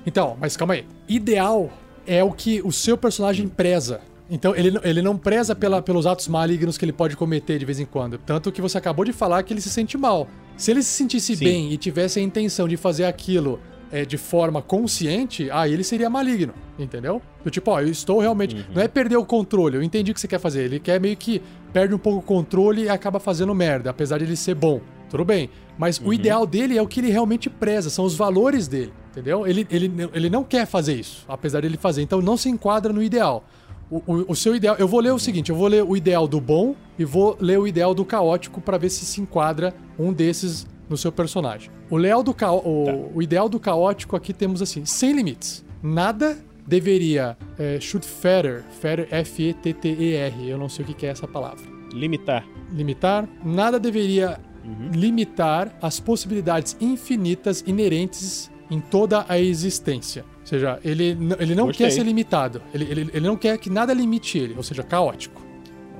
Então, 0.06 0.36
mas 0.40 0.56
calma 0.56 0.74
aí. 0.74 0.86
Ideal 1.08 1.70
é 2.06 2.22
o 2.22 2.30
que 2.30 2.62
o 2.62 2.72
seu 2.72 2.96
personagem 2.96 3.48
preza. 3.48 4.00
Então, 4.28 4.54
ele, 4.56 4.78
ele 4.82 5.00
não 5.02 5.16
preza 5.16 5.54
pela, 5.54 5.80
pelos 5.80 6.06
atos 6.06 6.26
malignos 6.26 6.76
que 6.76 6.84
ele 6.84 6.92
pode 6.92 7.16
cometer 7.16 7.58
de 7.58 7.64
vez 7.64 7.78
em 7.78 7.84
quando. 7.84 8.18
Tanto 8.18 8.50
que 8.50 8.60
você 8.60 8.76
acabou 8.76 9.04
de 9.04 9.12
falar 9.12 9.42
que 9.42 9.52
ele 9.52 9.60
se 9.60 9.70
sente 9.70 9.96
mal. 9.96 10.28
Se 10.56 10.70
ele 10.70 10.82
se 10.82 10.90
sentisse 10.90 11.36
Sim. 11.36 11.44
bem 11.44 11.72
e 11.72 11.76
tivesse 11.76 12.18
a 12.18 12.22
intenção 12.22 12.66
de 12.66 12.76
fazer 12.76 13.04
aquilo 13.04 13.60
é, 13.90 14.04
de 14.04 14.16
forma 14.16 14.60
consciente, 14.60 15.50
aí 15.50 15.72
ele 15.72 15.84
seria 15.84 16.10
maligno, 16.10 16.52
entendeu? 16.78 17.22
Do 17.44 17.50
tipo, 17.50 17.70
ó, 17.70 17.80
eu 17.80 17.88
estou 17.88 18.18
realmente. 18.18 18.56
Uhum. 18.56 18.64
Não 18.74 18.82
é 18.82 18.88
perder 18.88 19.16
o 19.16 19.24
controle, 19.24 19.76
eu 19.76 19.82
entendi 19.82 20.10
o 20.10 20.14
que 20.14 20.20
você 20.20 20.28
quer 20.28 20.40
fazer. 20.40 20.64
Ele 20.64 20.80
quer 20.80 21.00
meio 21.00 21.16
que 21.16 21.40
perde 21.72 21.94
um 21.94 21.98
pouco 21.98 22.18
o 22.18 22.22
controle 22.22 22.84
e 22.84 22.88
acaba 22.88 23.20
fazendo 23.20 23.54
merda, 23.54 23.90
apesar 23.90 24.18
de 24.18 24.24
ele 24.24 24.36
ser 24.36 24.54
bom. 24.54 24.80
Tudo 25.08 25.24
bem. 25.24 25.50
Mas 25.78 25.98
uhum. 25.98 26.08
o 26.08 26.14
ideal 26.14 26.46
dele 26.46 26.76
é 26.76 26.82
o 26.82 26.86
que 26.86 27.00
ele 27.00 27.10
realmente 27.10 27.48
preza, 27.48 27.90
são 27.90 28.04
os 28.04 28.16
valores 28.16 28.66
dele, 28.66 28.92
entendeu? 29.10 29.46
Ele, 29.46 29.66
ele, 29.70 29.92
ele 30.12 30.30
não 30.30 30.42
quer 30.42 30.66
fazer 30.66 30.94
isso, 30.94 31.24
apesar 31.28 31.60
de 31.60 31.66
ele 31.66 31.76
fazer. 31.76 32.02
Então 32.02 32.20
não 32.20 32.36
se 32.36 32.48
enquadra 32.48 32.92
no 32.92 33.02
ideal. 33.02 33.44
O, 33.90 34.02
o, 34.06 34.32
o, 34.32 34.36
seu 34.36 34.54
ideal. 34.54 34.76
Eu 34.78 34.88
vou 34.88 35.00
ler 35.00 35.12
o 35.12 35.18
seguinte: 35.18 35.50
eu 35.50 35.56
vou 35.56 35.68
ler 35.68 35.84
o 35.84 35.96
ideal 35.96 36.26
do 36.26 36.40
bom 36.40 36.74
e 36.98 37.04
vou 37.04 37.36
ler 37.40 37.58
o 37.58 37.66
ideal 37.66 37.94
do 37.94 38.04
caótico 38.04 38.60
para 38.60 38.78
ver 38.78 38.90
se 38.90 39.04
se 39.04 39.20
enquadra 39.20 39.74
um 39.98 40.12
desses 40.12 40.66
no 40.88 40.96
seu 40.96 41.12
personagem. 41.12 41.70
O, 41.90 41.96
leal 41.96 42.22
do 42.22 42.34
ca... 42.34 42.52
o, 42.52 42.84
tá. 42.84 42.92
o 43.14 43.22
ideal 43.22 43.48
do 43.48 43.60
caótico 43.60 44.16
aqui 44.16 44.32
temos 44.32 44.60
assim: 44.60 44.84
sem 44.84 45.12
limites. 45.12 45.64
Nada 45.82 46.38
deveria. 46.66 47.36
É, 47.58 47.78
shoot 47.80 48.06
fetter. 48.06 48.64
Fetter, 48.80 49.08
F-E-T-T-E-R. 49.10 50.48
Eu 50.48 50.58
não 50.58 50.68
sei 50.68 50.84
o 50.84 50.88
que 50.88 51.06
é 51.06 51.10
essa 51.10 51.28
palavra. 51.28 51.64
Limitar. 51.92 52.44
Limitar. 52.72 53.28
Nada 53.44 53.78
deveria 53.78 54.40
uhum. 54.64 54.90
limitar 54.92 55.76
as 55.80 56.00
possibilidades 56.00 56.76
infinitas 56.80 57.62
inerentes 57.66 58.50
em 58.70 58.80
toda 58.80 59.24
a 59.28 59.38
existência. 59.38 60.24
Ou 60.40 60.46
seja, 60.46 60.78
ele, 60.84 61.16
ele 61.38 61.54
não 61.54 61.66
Gostei. 61.66 61.86
quer 61.86 61.92
ser 61.92 62.04
limitado. 62.04 62.62
Ele, 62.72 62.84
ele, 62.84 63.10
ele 63.12 63.26
não 63.26 63.36
quer 63.36 63.58
que 63.58 63.68
nada 63.68 63.92
limite 63.92 64.38
ele, 64.38 64.54
ou 64.56 64.62
seja, 64.62 64.82
caótico. 64.82 65.42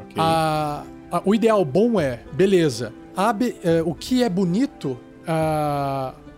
Okay. 0.03 0.17
A, 0.17 0.85
a, 1.11 1.23
o 1.25 1.35
ideal 1.35 1.65
bom 1.65 2.01
é, 2.01 2.21
beleza, 2.33 2.93
abe, 3.17 3.57
é, 3.65 3.83
o 3.83 3.95
que 3.95 4.23
é 4.23 4.29
bonito 4.29 4.99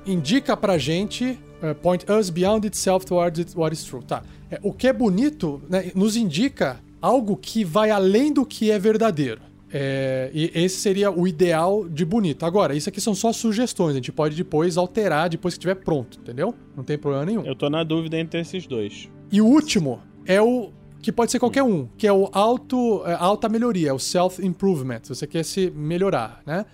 indica 0.07 0.57
pra 0.57 0.79
gente, 0.79 1.39
uh, 1.63 1.75
point 1.75 2.05
us 2.11 2.31
beyond 2.31 2.67
itself 2.67 3.05
towards 3.05 3.55
what 3.55 3.73
is 3.75 3.85
true. 3.85 4.03
Tá. 4.03 4.23
É, 4.51 4.59
o 4.63 4.73
que 4.73 4.89
é 4.89 4.93
bonito 4.93 5.63
né, 5.69 5.93
nos 5.95 6.17
indica 6.17 6.81
algo 7.01 7.37
que 7.37 7.65
vai 7.65 7.91
além 7.91 8.33
do 8.33 8.45
que 8.45 8.71
é 8.71 8.79
verdadeiro. 8.79 9.41
É, 9.73 10.31
e 10.33 10.51
esse 10.55 10.77
seria 10.77 11.11
o 11.11 11.27
ideal 11.27 11.89
de 11.89 12.05
bonito. 12.05 12.45
Agora, 12.47 12.75
isso 12.75 12.89
aqui 12.89 13.01
são 13.01 13.15
só 13.15 13.33
sugestões, 13.33 13.93
a 13.93 13.95
gente 13.97 14.13
pode 14.13 14.35
depois 14.35 14.77
alterar 14.77 15.29
depois 15.29 15.55
que 15.55 15.59
estiver 15.59 15.75
pronto, 15.75 16.19
entendeu? 16.21 16.55
Não 16.77 16.83
tem 16.83 16.97
problema 16.97 17.27
nenhum. 17.27 17.45
Eu 17.45 17.55
tô 17.55 17.69
na 17.69 17.85
dúvida 17.85 18.19
entre 18.19 18.41
esses 18.41 18.67
dois. 18.67 19.11
E 19.31 19.41
o 19.41 19.47
último 19.47 20.01
é 20.25 20.41
o 20.41 20.71
que 21.03 21.13
pode 21.13 21.31
ser 21.31 21.39
qualquer 21.39 21.63
um, 21.63 21.87
que 21.97 22.07
é 22.07 22.13
o 22.13 22.29
auto, 22.33 23.03
é, 23.07 23.15
alta 23.15 23.49
melhoria, 23.49 23.95
o 23.95 23.99
self-improvement. 23.99 25.01
Você 25.05 25.27
quer 25.27 25.45
se 25.45 25.71
melhorar, 25.71 26.43
né? 26.47 26.65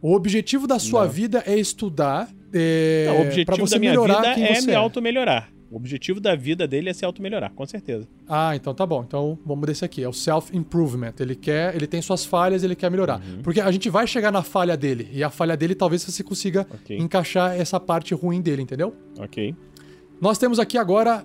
O 0.00 0.14
objetivo 0.14 0.66
da 0.66 0.78
sua 0.78 1.04
Não. 1.04 1.10
vida 1.10 1.42
é 1.46 1.58
estudar. 1.58 2.28
É, 2.52 3.06
Não, 3.08 3.18
o 3.18 3.22
objetivo 3.22 3.68
da 3.68 3.78
minha 3.78 4.00
vida 4.00 4.40
é 4.40 4.60
me 4.60 4.74
auto-melhorar. 4.74 5.50
O 5.70 5.76
objetivo 5.76 6.20
da 6.20 6.36
vida 6.36 6.66
dele 6.66 6.90
é 6.90 6.92
se 6.92 7.04
auto-melhorar, 7.04 7.50
com 7.50 7.66
certeza. 7.66 8.06
Ah, 8.28 8.54
então 8.54 8.72
tá 8.72 8.86
bom. 8.86 9.02
Então 9.06 9.38
vamos 9.44 9.66
desse 9.66 9.84
aqui. 9.84 10.02
É 10.02 10.08
o 10.08 10.12
self-improvement. 10.12 11.14
Ele 11.18 11.34
quer, 11.34 11.74
ele 11.74 11.86
tem 11.86 12.00
suas 12.00 12.24
falhas, 12.24 12.62
ele 12.62 12.76
quer 12.76 12.90
melhorar. 12.90 13.20
Uhum. 13.20 13.42
Porque 13.42 13.60
a 13.60 13.70
gente 13.70 13.90
vai 13.90 14.06
chegar 14.06 14.30
na 14.30 14.42
falha 14.42 14.76
dele. 14.76 15.08
E 15.12 15.24
a 15.24 15.30
falha 15.30 15.56
dele 15.56 15.74
talvez 15.74 16.02
você 16.02 16.22
consiga 16.22 16.66
okay. 16.72 16.98
encaixar 16.98 17.58
essa 17.58 17.80
parte 17.80 18.14
ruim 18.14 18.40
dele, 18.40 18.62
entendeu? 18.62 18.94
Ok. 19.18 19.54
Nós 20.20 20.38
temos 20.38 20.58
aqui 20.58 20.78
agora 20.78 21.24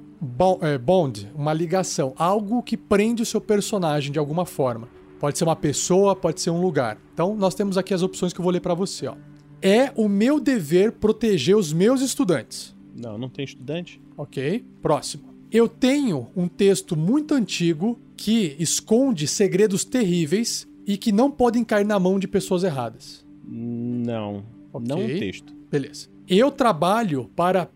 é, 0.61 0.77
bond, 0.77 1.31
uma 1.33 1.53
ligação, 1.53 2.13
algo 2.17 2.61
que 2.61 2.75
prende 2.75 3.21
o 3.21 3.25
seu 3.25 3.39
personagem 3.39 4.11
de 4.11 4.19
alguma 4.19 4.45
forma. 4.45 4.89
Pode 5.19 5.37
ser 5.37 5.43
uma 5.43 5.55
pessoa, 5.55 6.15
pode 6.15 6.41
ser 6.41 6.49
um 6.49 6.59
lugar. 6.59 6.97
Então 7.13 7.35
nós 7.35 7.55
temos 7.55 7.77
aqui 7.77 7.93
as 7.93 8.01
opções 8.01 8.33
que 8.33 8.39
eu 8.39 8.43
vou 8.43 8.51
ler 8.51 8.59
para 8.59 8.73
você, 8.73 9.07
ó. 9.07 9.15
É 9.61 9.91
o 9.95 10.09
meu 10.09 10.39
dever 10.39 10.93
proteger 10.93 11.55
os 11.55 11.71
meus 11.71 12.01
estudantes. 12.01 12.75
Não, 13.01 13.17
não 13.17 13.29
tem 13.29 13.45
estudante. 13.45 13.99
Ok. 14.15 14.63
Próximo. 14.81 15.31
Eu 15.51 15.67
tenho 15.67 16.27
um 16.35 16.47
texto 16.47 16.95
muito 16.95 17.33
antigo 17.33 17.99
que 18.15 18.55
esconde 18.59 19.27
segredos 19.27 19.83
terríveis 19.83 20.67
e 20.85 20.97
que 20.97 21.11
não 21.11 21.29
podem 21.29 21.63
cair 21.63 21.85
na 21.85 21.99
mão 21.99 22.19
de 22.19 22.27
pessoas 22.27 22.63
erradas. 22.63 23.25
Não. 23.45 24.43
Okay. 24.71 24.87
Não 24.87 25.03
um 25.03 25.07
texto. 25.07 25.53
Beleza. 25.69 26.07
Eu 26.27 26.51
trabalho 26.51 27.29
para 27.35 27.69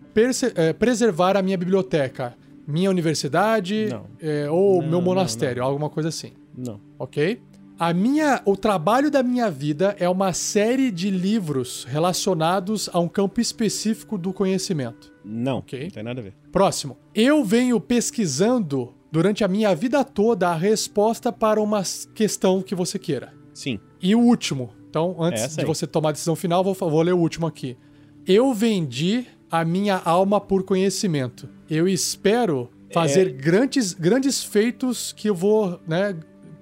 é, 0.56 0.72
preservar 0.72 1.36
a 1.36 1.42
minha 1.42 1.58
biblioteca, 1.58 2.38
minha 2.66 2.90
universidade 2.90 3.90
é, 4.20 4.50
ou 4.50 4.82
não, 4.82 4.90
meu 4.90 5.02
monastério, 5.02 5.58
não, 5.58 5.64
não. 5.64 5.72
alguma 5.72 5.90
coisa 5.90 6.10
assim. 6.10 6.32
Não. 6.56 6.80
Ok? 6.98 7.42
A 7.78 7.94
minha, 7.94 8.42
o 8.46 8.56
trabalho 8.56 9.12
da 9.12 9.22
minha 9.22 9.52
vida 9.52 9.94
é 10.00 10.08
uma 10.08 10.32
série 10.32 10.90
de 10.90 11.10
livros 11.10 11.84
relacionados 11.84 12.90
a 12.94 13.00
um 13.00 13.08
campo 13.10 13.42
específico 13.42 14.18
do 14.18 14.32
conhecimento. 14.32 15.15
Não, 15.26 15.58
okay? 15.58 15.84
não 15.84 15.90
tem 15.90 16.04
nada 16.04 16.22
a 16.22 16.24
ver. 16.24 16.34
Próximo. 16.52 16.98
Eu 17.14 17.44
venho 17.44 17.80
pesquisando 17.80 18.94
durante 19.12 19.44
a 19.44 19.48
minha 19.48 19.74
vida 19.74 20.04
toda 20.04 20.50
a 20.50 20.56
resposta 20.56 21.32
para 21.32 21.60
uma 21.62 21.82
questão 22.14 22.62
que 22.62 22.76
você 22.76 23.00
queira. 23.00 23.34
Sim. 23.54 23.80
E 24.02 24.14
o 24.14 24.20
último. 24.20 24.74
Então, 24.90 25.16
antes 25.20 25.56
de 25.56 25.66
você 25.66 25.88
tomar 25.88 26.10
a 26.10 26.12
decisão 26.12 26.36
final, 26.36 26.64
vou, 26.64 26.74
vou 26.74 27.02
ler 27.02 27.14
o 27.14 27.18
último 27.18 27.48
aqui. 27.48 27.78
Eu 28.26 28.54
vendi 28.54 29.26
a 29.50 29.66
minha 29.66 30.02
alma 30.04 30.40
por 30.40 30.64
conhecimento. 30.64 31.50
Eu 31.70 31.88
espero 31.88 32.70
fazer 32.94 33.28
é... 33.28 33.32
grandes, 33.32 33.94
grandes 33.94 34.44
feitos 34.44 35.12
que 35.12 35.30
eu 35.30 35.36
vou, 35.36 35.80
né, 35.88 36.18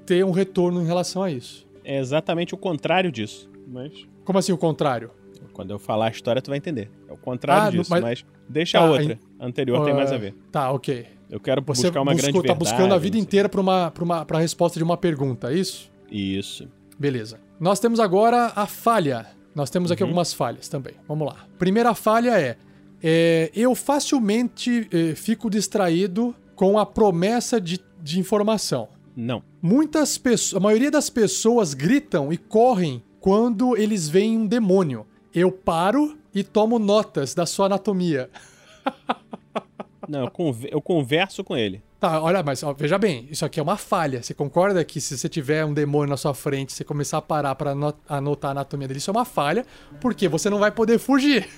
ter 0.06 0.24
um 0.26 0.32
retorno 0.32 0.82
em 0.82 0.86
relação 0.86 1.24
a 1.24 1.32
isso. 1.32 1.68
É 1.84 2.00
exatamente 2.00 2.54
o 2.54 2.58
contrário 2.58 3.12
disso, 3.12 3.50
mas... 3.68 3.92
Como 4.24 4.40
assim 4.40 4.52
o 4.52 4.58
contrário? 4.58 5.12
Quando 5.52 5.72
eu 5.72 5.80
falar 5.80 6.08
a 6.08 6.10
história, 6.10 6.42
tu 6.42 6.50
vai 6.50 6.58
entender. 6.58 6.90
É 7.08 7.14
o 7.14 7.18
contrário 7.18 7.68
ah, 7.68 7.72
disso, 7.72 7.90
mas... 7.90 8.02
mas... 8.02 8.26
deixa 8.48 8.80
a 8.80 8.86
outra. 8.86 9.20
A 9.40 9.46
anterior 9.46 9.82
uh... 9.82 9.86
tem 9.86 9.94
mais 9.94 10.12
a 10.12 10.18
ver. 10.18 10.34
Tá, 10.52 10.72
ok. 10.72 11.08
Eu 11.30 11.40
quero 11.40 11.64
Você 11.66 11.88
buscar 11.88 12.02
uma 12.02 12.12
buscou, 12.12 12.32
grande 12.32 12.48
verdade. 12.48 12.60
Você 12.60 12.70
tá 12.70 12.78
buscando 12.78 12.94
a 12.94 12.98
vida 12.98 13.18
inteira 13.18 13.50
para 13.50 13.60
uma, 13.60 13.92
pra 13.92 14.04
uma 14.04 14.26
pra 14.26 14.40
resposta 14.40 14.80
de 14.80 14.84
uma 14.84 14.96
pergunta, 14.96 15.52
é 15.52 15.56
isso? 15.56 15.92
Isso. 16.12 16.68
Beleza. 16.98 17.40
Nós 17.60 17.80
temos 17.80 18.00
agora 18.00 18.52
a 18.56 18.68
falha. 18.68 19.26
Nós 19.56 19.70
temos 19.70 19.92
aqui 19.92 20.04
uhum. 20.04 20.10
algumas 20.10 20.34
falhas 20.34 20.68
também. 20.68 20.94
Vamos 21.08 21.28
lá. 21.28 21.46
Primeira 21.58 21.94
falha 21.96 22.40
é, 22.40 22.58
é 23.02 23.52
eu 23.56 23.74
facilmente 23.74 24.88
é, 24.92 25.16
fico 25.16 25.50
distraído 25.50 26.36
com 26.56 26.78
a 26.78 26.86
promessa 26.86 27.60
de, 27.60 27.80
de 28.02 28.20
informação. 28.20 28.90
Não. 29.16 29.44
Muitas 29.62 30.18
pessoas, 30.18 30.56
a 30.56 30.64
maioria 30.64 30.92
das 30.92 31.10
pessoas 31.10 31.74
gritam 31.74 32.32
e 32.32 32.38
correm 32.38 33.04
quando 33.20 33.78
eles 33.78 34.10
veem 34.10 34.38
um 34.38 34.46
demônio. 34.46 35.06
Eu 35.34 35.52
paro 35.52 36.18
e 36.34 36.44
tomo 36.44 36.78
notas 36.78 37.34
da 37.34 37.46
sua 37.46 37.66
anatomia. 37.66 38.30
Não, 40.08 40.22
eu, 40.22 40.32
conver 40.32 40.74
eu 40.74 40.82
converso 40.82 41.44
com 41.44 41.56
ele. 41.56 41.82
Tá, 42.00 42.22
olha, 42.22 42.44
mas 42.44 42.62
ó, 42.64 42.74
veja 42.74 42.98
bem, 42.98 43.26
isso 43.32 43.46
aqui 43.46 43.60
é 43.60 43.64
uma 43.64 43.78
falha. 43.78 44.22
Você 44.22 44.34
concorda 44.34 44.84
que 44.84 45.00
se 45.00 45.18
você 45.18 45.30
tiver 45.30 45.64
um 45.64 45.74
demônio 45.74 46.10
na 46.10 46.18
sua 46.18 46.34
frente, 46.34 46.74
você 46.74 46.84
começar 46.84 47.18
a 47.18 47.22
parar 47.22 47.56
para 47.56 47.74
anotar 48.10 48.50
a 48.50 48.52
anatomia 48.52 48.88
dele, 48.88 48.98
isso 48.98 49.10
é 49.10 49.14
uma 49.14 49.24
falha, 49.24 49.66
porque 50.02 50.28
você 50.28 50.50
não 50.50 50.60
vai 50.60 50.72
poder 50.72 51.00
fugir. 51.00 51.48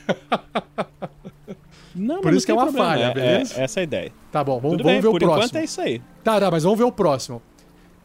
Não, 1.96 2.20
Por 2.20 2.34
isso 2.34 2.46
que 2.46 2.52
é 2.52 2.54
uma 2.54 2.64
problema. 2.64 2.90
falha, 2.90 3.04
é, 3.06 3.14
beleza? 3.14 3.58
É, 3.58 3.64
essa 3.64 3.80
é 3.80 3.82
a 3.82 3.84
ideia. 3.86 4.14
Tá 4.30 4.44
bom, 4.44 4.60
vamos, 4.60 4.78
vamos 4.80 4.84
bem, 4.84 5.00
ver 5.00 5.08
o 5.08 5.12
próximo. 5.12 5.30
Por 5.30 5.38
enquanto 5.38 5.56
é 5.56 5.64
isso 5.64 5.80
aí. 5.80 6.02
Tá, 6.26 6.42
tá, 6.42 6.52
mas 6.52 6.64
vamos 6.64 6.78
ver 6.78 6.84
o 6.84 6.92
próximo. 6.92 7.42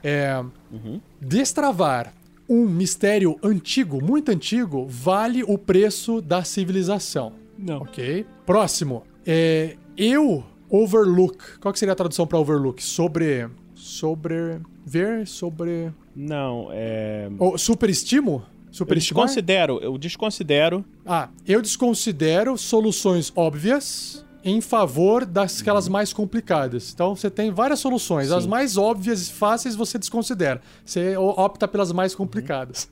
É, 0.00 0.40
uhum. 0.70 1.00
Destravar 1.20 2.14
um 2.50 2.66
mistério 2.66 3.38
antigo, 3.44 4.04
muito 4.04 4.32
antigo, 4.32 4.84
vale 4.88 5.44
o 5.44 5.56
preço 5.56 6.20
da 6.20 6.42
civilização. 6.42 7.32
Não. 7.56 7.82
Ok. 7.82 8.26
Próximo. 8.44 9.04
É, 9.24 9.76
eu 9.96 10.42
overlook. 10.68 11.58
Qual 11.60 11.72
que 11.72 11.78
seria 11.78 11.92
a 11.92 11.96
tradução 11.96 12.26
para 12.26 12.38
overlook? 12.38 12.82
Sobre. 12.82 13.48
Sobre. 13.72 14.60
Ver? 14.84 15.28
Sobre. 15.28 15.92
Não, 16.16 16.68
é. 16.72 17.30
Ou 17.38 17.56
superestimo? 17.56 18.42
Superestimar? 18.72 19.22
Eu 19.22 19.26
desconsidero, 19.26 19.78
eu 19.80 19.98
desconsidero. 19.98 20.84
Ah, 21.06 21.28
eu 21.46 21.62
desconsidero 21.62 22.56
soluções 22.56 23.32
óbvias 23.36 24.24
em 24.44 24.60
favor 24.60 25.24
das 25.24 25.60
aquelas 25.60 25.88
mais 25.88 26.12
complicadas. 26.12 26.92
Então 26.92 27.14
você 27.14 27.30
tem 27.30 27.50
várias 27.50 27.80
soluções. 27.80 28.28
Sim. 28.28 28.34
As 28.34 28.46
mais 28.46 28.76
óbvias 28.76 29.28
e 29.28 29.32
fáceis 29.32 29.74
você 29.74 29.98
desconsidera. 29.98 30.60
Você 30.84 31.16
opta 31.16 31.68
pelas 31.68 31.92
mais 31.92 32.14
complicadas. 32.14 32.90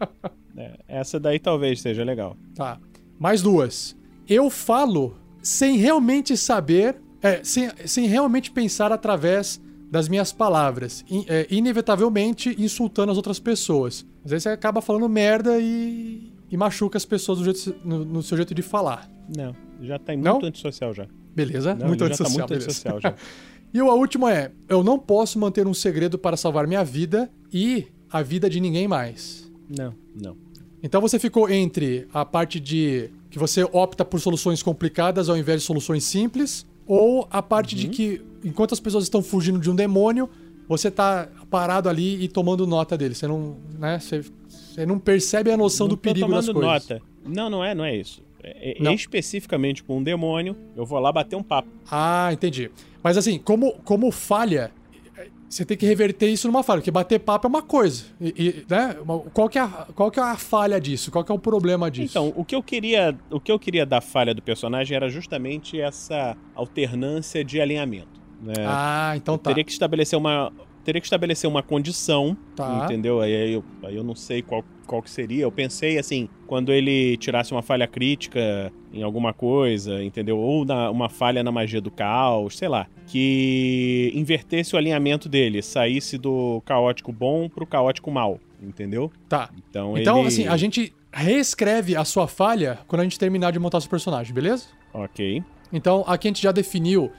é, 0.56 0.78
essa 0.88 1.18
daí 1.18 1.38
talvez 1.38 1.80
seja 1.80 2.04
legal. 2.04 2.36
Tá. 2.54 2.78
Mais 3.18 3.42
duas. 3.42 3.96
Eu 4.28 4.48
falo 4.50 5.16
sem 5.42 5.76
realmente 5.76 6.36
saber, 6.36 6.96
é, 7.22 7.42
sem, 7.44 7.70
sem 7.86 8.06
realmente 8.06 8.50
pensar 8.50 8.92
através 8.92 9.60
das 9.90 10.08
minhas 10.08 10.32
palavras, 10.32 11.04
in, 11.08 11.24
é, 11.28 11.46
inevitavelmente 11.50 12.54
insultando 12.58 13.12
as 13.12 13.16
outras 13.16 13.38
pessoas. 13.38 14.04
Às 14.24 14.30
vezes 14.30 14.42
você 14.42 14.48
acaba 14.48 14.80
falando 14.80 15.08
merda 15.08 15.58
e, 15.60 16.33
e 16.50 16.56
machuca 16.56 16.96
as 16.96 17.04
pessoas 17.04 17.38
jeito, 17.40 17.74
no, 17.84 18.04
no, 18.04 18.22
seu 18.22 18.36
jeito 18.36 18.54
de 18.54 18.62
falar. 18.62 19.10
Não, 19.34 19.54
já 19.80 19.98
tá 19.98 20.12
muito 20.12 20.24
não? 20.24 20.48
antissocial 20.48 20.94
já. 20.94 21.06
Beleza, 21.34 21.74
não, 21.74 21.88
muito 21.88 22.00
tá 22.00 22.06
antissocial. 22.06 22.46
Tá 22.46 22.54
muito 22.54 22.64
antissocial 22.64 23.00
já. 23.00 23.14
e 23.72 23.80
a 23.80 23.94
última 23.94 24.32
é: 24.32 24.52
eu 24.68 24.84
não 24.84 24.98
posso 24.98 25.38
manter 25.38 25.66
um 25.66 25.74
segredo 25.74 26.18
para 26.18 26.36
salvar 26.36 26.66
minha 26.66 26.84
vida 26.84 27.30
e 27.52 27.86
a 28.10 28.22
vida 28.22 28.48
de 28.48 28.60
ninguém 28.60 28.86
mais. 28.86 29.50
Não, 29.68 29.94
não. 30.14 30.36
Então 30.82 31.00
você 31.00 31.18
ficou 31.18 31.48
entre 31.48 32.06
a 32.12 32.24
parte 32.24 32.60
de 32.60 33.10
que 33.30 33.38
você 33.38 33.64
opta 33.64 34.04
por 34.04 34.20
soluções 34.20 34.62
complicadas 34.62 35.28
ao 35.28 35.36
invés 35.36 35.62
de 35.62 35.66
soluções 35.66 36.04
simples, 36.04 36.66
ou 36.86 37.26
a 37.30 37.42
parte 37.42 37.74
uhum. 37.74 37.80
de 37.80 37.88
que 37.88 38.22
enquanto 38.44 38.74
as 38.74 38.80
pessoas 38.80 39.04
estão 39.04 39.22
fugindo 39.22 39.58
de 39.58 39.70
um 39.70 39.74
demônio, 39.74 40.28
você 40.68 40.90
tá 40.90 41.28
parado 41.50 41.88
ali 41.88 42.22
e 42.22 42.28
tomando 42.28 42.66
nota 42.66 42.96
dele. 42.96 43.14
Você 43.14 43.26
não, 43.26 43.56
né, 43.78 43.98
você, 43.98 44.22
você 44.74 44.84
não 44.84 44.98
percebe 44.98 45.52
a 45.52 45.56
noção 45.56 45.86
não 45.86 45.94
do 45.94 45.96
perigo 45.96 46.28
das 46.28 46.46
coisas. 46.46 46.62
nota. 46.62 47.02
Não, 47.24 47.48
não 47.48 47.64
é, 47.64 47.74
não 47.74 47.84
é 47.84 47.96
isso. 47.96 48.22
É, 48.42 48.76
é 48.82 48.92
especificamente 48.92 49.82
com 49.82 49.98
um 49.98 50.02
demônio, 50.02 50.56
eu 50.76 50.84
vou 50.84 50.98
lá 50.98 51.12
bater 51.12 51.36
um 51.36 51.42
papo. 51.42 51.68
Ah, 51.90 52.30
entendi. 52.32 52.70
Mas 53.02 53.16
assim, 53.16 53.38
como, 53.38 53.74
como 53.84 54.10
falha, 54.10 54.72
você 55.48 55.64
tem 55.64 55.76
que 55.76 55.86
reverter 55.86 56.28
isso 56.28 56.48
numa 56.48 56.62
falha, 56.62 56.80
porque 56.80 56.90
bater 56.90 57.20
papo 57.20 57.46
é 57.46 57.48
uma 57.48 57.62
coisa. 57.62 58.06
E, 58.20 58.28
e, 58.36 58.66
né? 58.68 58.96
qual, 59.32 59.48
que 59.48 59.58
é 59.58 59.62
a, 59.62 59.68
qual 59.94 60.10
que 60.10 60.18
é 60.18 60.22
a 60.22 60.36
falha 60.36 60.80
disso? 60.80 61.10
Qual 61.12 61.22
que 61.24 61.30
é 61.30 61.34
o 61.34 61.38
problema 61.38 61.88
disso? 61.90 62.18
Então, 62.18 62.32
o 62.36 62.44
que 62.44 62.54
eu 62.54 62.62
queria, 62.62 63.16
o 63.30 63.38
que 63.38 63.52
eu 63.52 63.58
queria 63.58 63.86
da 63.86 64.00
falha 64.00 64.34
do 64.34 64.42
personagem 64.42 64.96
era 64.96 65.08
justamente 65.08 65.80
essa 65.80 66.36
alternância 66.54 67.44
de 67.44 67.60
alinhamento. 67.60 68.20
Né? 68.42 68.54
Ah, 68.66 69.14
então 69.16 69.38
tá. 69.38 69.50
Teria 69.50 69.64
que 69.64 69.70
estabelecer 69.70 70.18
uma, 70.18 70.52
teria 70.84 71.00
que 71.00 71.06
estabelecer 71.06 71.48
uma 71.48 71.62
condição, 71.62 72.36
tá. 72.54 72.82
entendeu? 72.84 73.20
Aí 73.20 73.54
eu, 73.54 73.64
aí 73.82 73.96
eu 73.96 74.04
não 74.04 74.14
sei 74.14 74.42
qual, 74.42 74.62
qual 74.86 75.02
que 75.02 75.10
seria. 75.10 75.42
Eu 75.42 75.50
pensei 75.50 75.98
assim, 75.98 76.28
quando 76.46 76.72
ele 76.72 77.16
tirasse 77.16 77.52
uma 77.52 77.62
falha 77.62 77.86
crítica 77.86 78.72
em 78.92 79.02
alguma 79.02 79.32
coisa, 79.32 80.02
entendeu? 80.04 80.38
Ou 80.38 80.64
na, 80.64 80.90
uma 80.90 81.08
falha 81.08 81.42
na 81.42 81.50
magia 81.50 81.80
do 81.80 81.90
caos, 81.90 82.58
sei 82.58 82.68
lá. 82.68 82.86
Que 83.06 84.12
invertesse 84.14 84.74
o 84.74 84.78
alinhamento 84.78 85.28
dele, 85.28 85.62
saísse 85.62 86.18
do 86.18 86.62
caótico 86.64 87.12
bom 87.12 87.48
pro 87.48 87.66
caótico 87.66 88.10
mal, 88.10 88.38
entendeu? 88.62 89.10
Tá. 89.28 89.50
Então, 89.70 89.96
então 89.96 90.18
ele... 90.18 90.28
assim, 90.28 90.46
a 90.46 90.56
gente 90.56 90.92
reescreve 91.12 91.96
a 91.96 92.04
sua 92.04 92.28
falha 92.28 92.78
quando 92.86 93.00
a 93.00 93.04
gente 93.04 93.18
terminar 93.18 93.52
de 93.52 93.58
montar 93.58 93.80
seu 93.80 93.90
personagem, 93.90 94.34
beleza? 94.34 94.66
Ok. 94.92 95.42
Então, 95.72 96.04
aqui 96.06 96.28
a 96.28 96.30
gente 96.30 96.42
já 96.42 96.52
definiu 96.52 97.10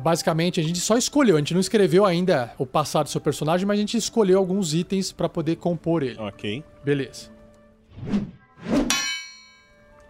basicamente, 0.00 0.60
a 0.60 0.62
gente 0.62 0.80
só 0.80 0.96
escolheu, 0.96 1.36
a 1.36 1.38
gente 1.38 1.54
não 1.54 1.60
escreveu 1.60 2.04
ainda 2.04 2.52
o 2.58 2.64
passado 2.64 3.04
do 3.04 3.10
seu 3.10 3.20
personagem, 3.20 3.66
mas 3.66 3.76
a 3.76 3.80
gente 3.80 3.96
escolheu 3.96 4.38
alguns 4.38 4.72
itens 4.72 5.12
para 5.12 5.28
poder 5.28 5.56
compor 5.56 6.02
ele. 6.02 6.18
Ok. 6.18 6.64
Beleza. 6.84 7.30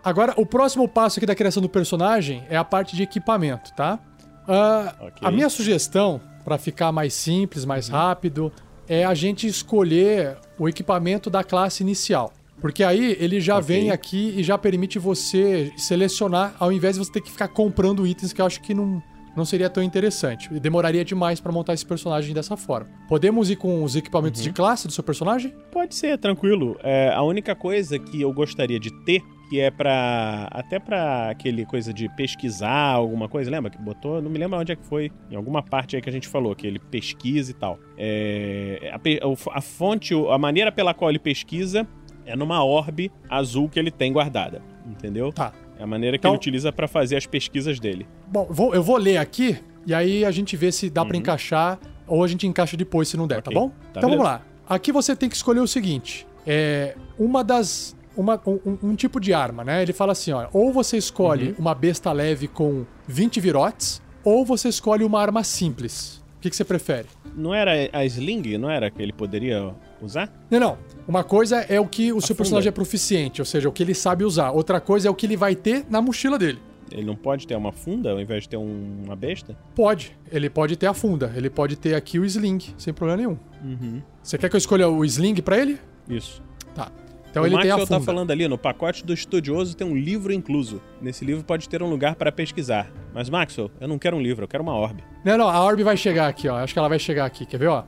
Agora, 0.04 0.34
o 0.36 0.44
próximo 0.44 0.88
passo 0.88 1.18
aqui 1.18 1.26
da 1.26 1.34
criação 1.34 1.62
do 1.62 1.68
personagem 1.68 2.44
é 2.48 2.56
a 2.56 2.64
parte 2.64 2.96
de 2.96 3.02
equipamento, 3.02 3.72
tá? 3.74 4.00
Uh, 4.42 5.06
okay. 5.06 5.28
A 5.28 5.30
minha 5.30 5.48
sugestão, 5.48 6.20
para 6.44 6.58
ficar 6.58 6.90
mais 6.90 7.14
simples, 7.14 7.64
mais 7.64 7.88
uhum. 7.88 7.94
rápido, 7.94 8.52
é 8.88 9.04
a 9.04 9.14
gente 9.14 9.46
escolher 9.46 10.36
o 10.58 10.68
equipamento 10.68 11.30
da 11.30 11.44
classe 11.44 11.82
inicial. 11.82 12.32
Porque 12.60 12.84
aí 12.84 13.16
ele 13.18 13.40
já 13.40 13.58
okay. 13.58 13.66
vem 13.66 13.90
aqui 13.90 14.34
e 14.36 14.42
já 14.42 14.58
permite 14.58 14.98
você 14.98 15.72
selecionar, 15.76 16.54
ao 16.58 16.72
invés 16.72 16.96
de 16.96 17.04
você 17.04 17.12
ter 17.12 17.20
que 17.20 17.30
ficar 17.30 17.48
comprando 17.48 18.06
itens 18.06 18.32
que 18.32 18.40
eu 18.40 18.46
acho 18.46 18.60
que 18.60 18.74
não, 18.74 19.02
não 19.36 19.44
seria 19.44 19.70
tão 19.70 19.82
interessante. 19.82 20.48
Demoraria 20.60 21.04
demais 21.04 21.40
para 21.40 21.52
montar 21.52 21.74
esse 21.74 21.86
personagem 21.86 22.34
dessa 22.34 22.56
forma. 22.56 22.88
Podemos 23.08 23.50
ir 23.50 23.56
com 23.56 23.82
os 23.82 23.96
equipamentos 23.96 24.40
uhum. 24.40 24.48
de 24.48 24.52
classe 24.52 24.86
do 24.86 24.92
seu 24.92 25.02
personagem? 25.04 25.54
Pode 25.70 25.94
ser, 25.94 26.18
tranquilo. 26.18 26.76
É, 26.82 27.12
a 27.14 27.22
única 27.22 27.54
coisa 27.54 27.98
que 27.98 28.20
eu 28.20 28.32
gostaria 28.32 28.78
de 28.78 28.90
ter 29.04 29.22
que 29.52 29.60
é 29.60 29.70
para 29.70 30.48
até 30.50 30.78
para 30.78 31.28
aquele 31.28 31.66
coisa 31.66 31.92
de 31.92 32.08
pesquisar 32.16 32.94
alguma 32.94 33.28
coisa, 33.28 33.50
lembra 33.50 33.70
que 33.70 33.76
botou? 33.76 34.22
Não 34.22 34.30
me 34.30 34.38
lembro 34.38 34.58
onde 34.58 34.72
é 34.72 34.76
que 34.76 34.82
foi, 34.86 35.12
em 35.30 35.36
alguma 35.36 35.62
parte 35.62 35.94
aí 35.94 36.00
que 36.00 36.08
a 36.08 36.12
gente 36.12 36.26
falou 36.26 36.56
que 36.56 36.66
ele 36.66 36.78
pesquisa 36.78 37.50
e 37.50 37.54
tal. 37.54 37.78
É, 37.98 38.90
a, 38.94 39.58
a 39.58 39.60
fonte, 39.60 40.14
a 40.14 40.38
maneira 40.38 40.72
pela 40.72 40.94
qual 40.94 41.10
ele 41.10 41.18
pesquisa 41.18 41.86
É 42.24 42.34
numa 42.34 42.64
orbe 42.64 43.12
azul 43.28 43.68
que 43.68 43.78
ele 43.78 43.90
tem 43.90 44.10
guardada, 44.10 44.62
entendeu? 44.86 45.30
Tá. 45.30 45.52
É 45.82 45.84
a 45.84 45.86
maneira 45.86 46.16
que 46.16 46.20
então, 46.20 46.30
ele 46.30 46.38
utiliza 46.38 46.70
para 46.70 46.86
fazer 46.86 47.16
as 47.16 47.26
pesquisas 47.26 47.80
dele. 47.80 48.06
Bom, 48.28 48.46
vou, 48.48 48.72
eu 48.72 48.84
vou 48.84 48.96
ler 48.96 49.16
aqui 49.16 49.58
e 49.84 49.92
aí 49.92 50.24
a 50.24 50.30
gente 50.30 50.56
vê 50.56 50.70
se 50.70 50.88
dá 50.88 51.02
uhum. 51.02 51.08
para 51.08 51.16
encaixar 51.16 51.80
ou 52.06 52.22
a 52.22 52.28
gente 52.28 52.46
encaixa 52.46 52.76
depois 52.76 53.08
se 53.08 53.16
não 53.16 53.26
der, 53.26 53.42
tá 53.42 53.50
okay. 53.50 53.54
tá 53.54 53.60
bom? 53.60 53.68
Tá 53.68 53.98
então 53.98 54.10
beleza. 54.10 54.22
vamos 54.22 54.24
lá. 54.24 54.42
Aqui 54.68 54.92
você 54.92 55.16
tem 55.16 55.28
que 55.28 55.34
escolher 55.34 55.58
o 55.58 55.66
seguinte: 55.66 56.24
é 56.46 56.94
uma 57.18 57.42
das 57.42 57.96
uma, 58.16 58.40
um, 58.46 58.78
um, 58.90 58.94
tipo 58.94 59.18
de 59.18 59.34
arma, 59.34 59.64
né? 59.64 59.82
Ele 59.82 59.92
fala 59.92 60.12
assim, 60.12 60.30
ó, 60.32 60.46
ou 60.52 60.72
você 60.72 60.96
escolhe 60.96 61.48
uhum. 61.48 61.54
uma 61.58 61.74
besta 61.74 62.12
leve 62.12 62.46
com 62.46 62.84
20 63.08 63.40
virotes, 63.40 64.00
ou 64.22 64.44
você 64.44 64.68
escolhe 64.68 65.02
uma 65.02 65.20
arma 65.20 65.42
simples. 65.42 66.22
O 66.36 66.42
que, 66.42 66.50
que 66.50 66.54
você 66.54 66.64
prefere? 66.64 67.08
Não 67.34 67.54
era 67.54 67.72
a 67.92 68.04
sling, 68.04 68.58
não 68.58 68.70
era 68.70 68.90
que 68.90 69.02
ele 69.02 69.12
poderia 69.12 69.74
usar? 70.00 70.30
Não, 70.50 70.60
não. 70.60 70.78
Uma 71.06 71.24
coisa 71.24 71.60
é 71.60 71.80
o 71.80 71.86
que 71.86 72.12
o 72.12 72.20
seu 72.20 72.36
personagem 72.36 72.68
é 72.68 72.72
proficiente, 72.72 73.40
ou 73.40 73.44
seja, 73.44 73.68
o 73.68 73.72
que 73.72 73.82
ele 73.82 73.94
sabe 73.94 74.24
usar. 74.24 74.50
Outra 74.50 74.80
coisa 74.80 75.08
é 75.08 75.10
o 75.10 75.14
que 75.14 75.26
ele 75.26 75.36
vai 75.36 75.54
ter 75.54 75.84
na 75.88 76.00
mochila 76.00 76.38
dele. 76.38 76.58
Ele 76.90 77.04
não 77.04 77.16
pode 77.16 77.46
ter 77.46 77.56
uma 77.56 77.72
funda 77.72 78.10
ao 78.10 78.20
invés 78.20 78.42
de 78.42 78.50
ter 78.50 78.56
um, 78.56 79.02
uma 79.04 79.16
besta? 79.16 79.56
Pode. 79.74 80.16
Ele 80.30 80.50
pode 80.50 80.76
ter 80.76 80.86
a 80.86 80.94
funda. 80.94 81.32
Ele 81.34 81.48
pode 81.48 81.76
ter 81.76 81.94
aqui 81.94 82.18
o 82.18 82.24
sling, 82.24 82.58
sem 82.76 82.92
problema 82.92 83.16
nenhum. 83.16 83.38
Uhum. 83.64 84.02
Você 84.22 84.36
quer 84.36 84.50
que 84.50 84.56
eu 84.56 84.58
escolha 84.58 84.88
o 84.88 85.04
sling 85.04 85.36
para 85.36 85.58
ele? 85.58 85.78
Isso. 86.08 86.42
Tá. 86.74 86.90
Então 87.32 87.44
o 87.44 87.46
ele 87.46 87.54
Maxwell 87.54 87.76
tem 87.76 87.82
a 87.82 87.86
tá 87.86 87.94
funda. 87.94 88.00
tá 88.00 88.04
falando 88.04 88.30
ali, 88.30 88.46
no 88.46 88.58
pacote 88.58 89.06
do 89.06 89.14
estudioso 89.14 89.74
tem 89.74 89.86
um 89.86 89.96
livro 89.96 90.34
incluso. 90.34 90.82
Nesse 91.00 91.24
livro 91.24 91.42
pode 91.42 91.66
ter 91.66 91.82
um 91.82 91.88
lugar 91.88 92.14
para 92.14 92.30
pesquisar. 92.30 92.90
Mas, 93.14 93.30
Maxwell, 93.30 93.70
eu 93.80 93.88
não 93.88 93.98
quero 93.98 94.18
um 94.18 94.20
livro, 94.20 94.44
eu 94.44 94.48
quero 94.48 94.62
uma 94.62 94.74
orbe. 94.74 95.02
Não, 95.24 95.38
não, 95.38 95.48
a 95.48 95.64
orbe 95.64 95.82
vai 95.82 95.96
chegar 95.96 96.28
aqui, 96.28 96.46
ó. 96.46 96.58
Acho 96.58 96.74
que 96.74 96.78
ela 96.78 96.90
vai 96.90 96.98
chegar 96.98 97.24
aqui, 97.24 97.46
quer 97.46 97.56
ver, 97.56 97.68
ó? 97.68 97.84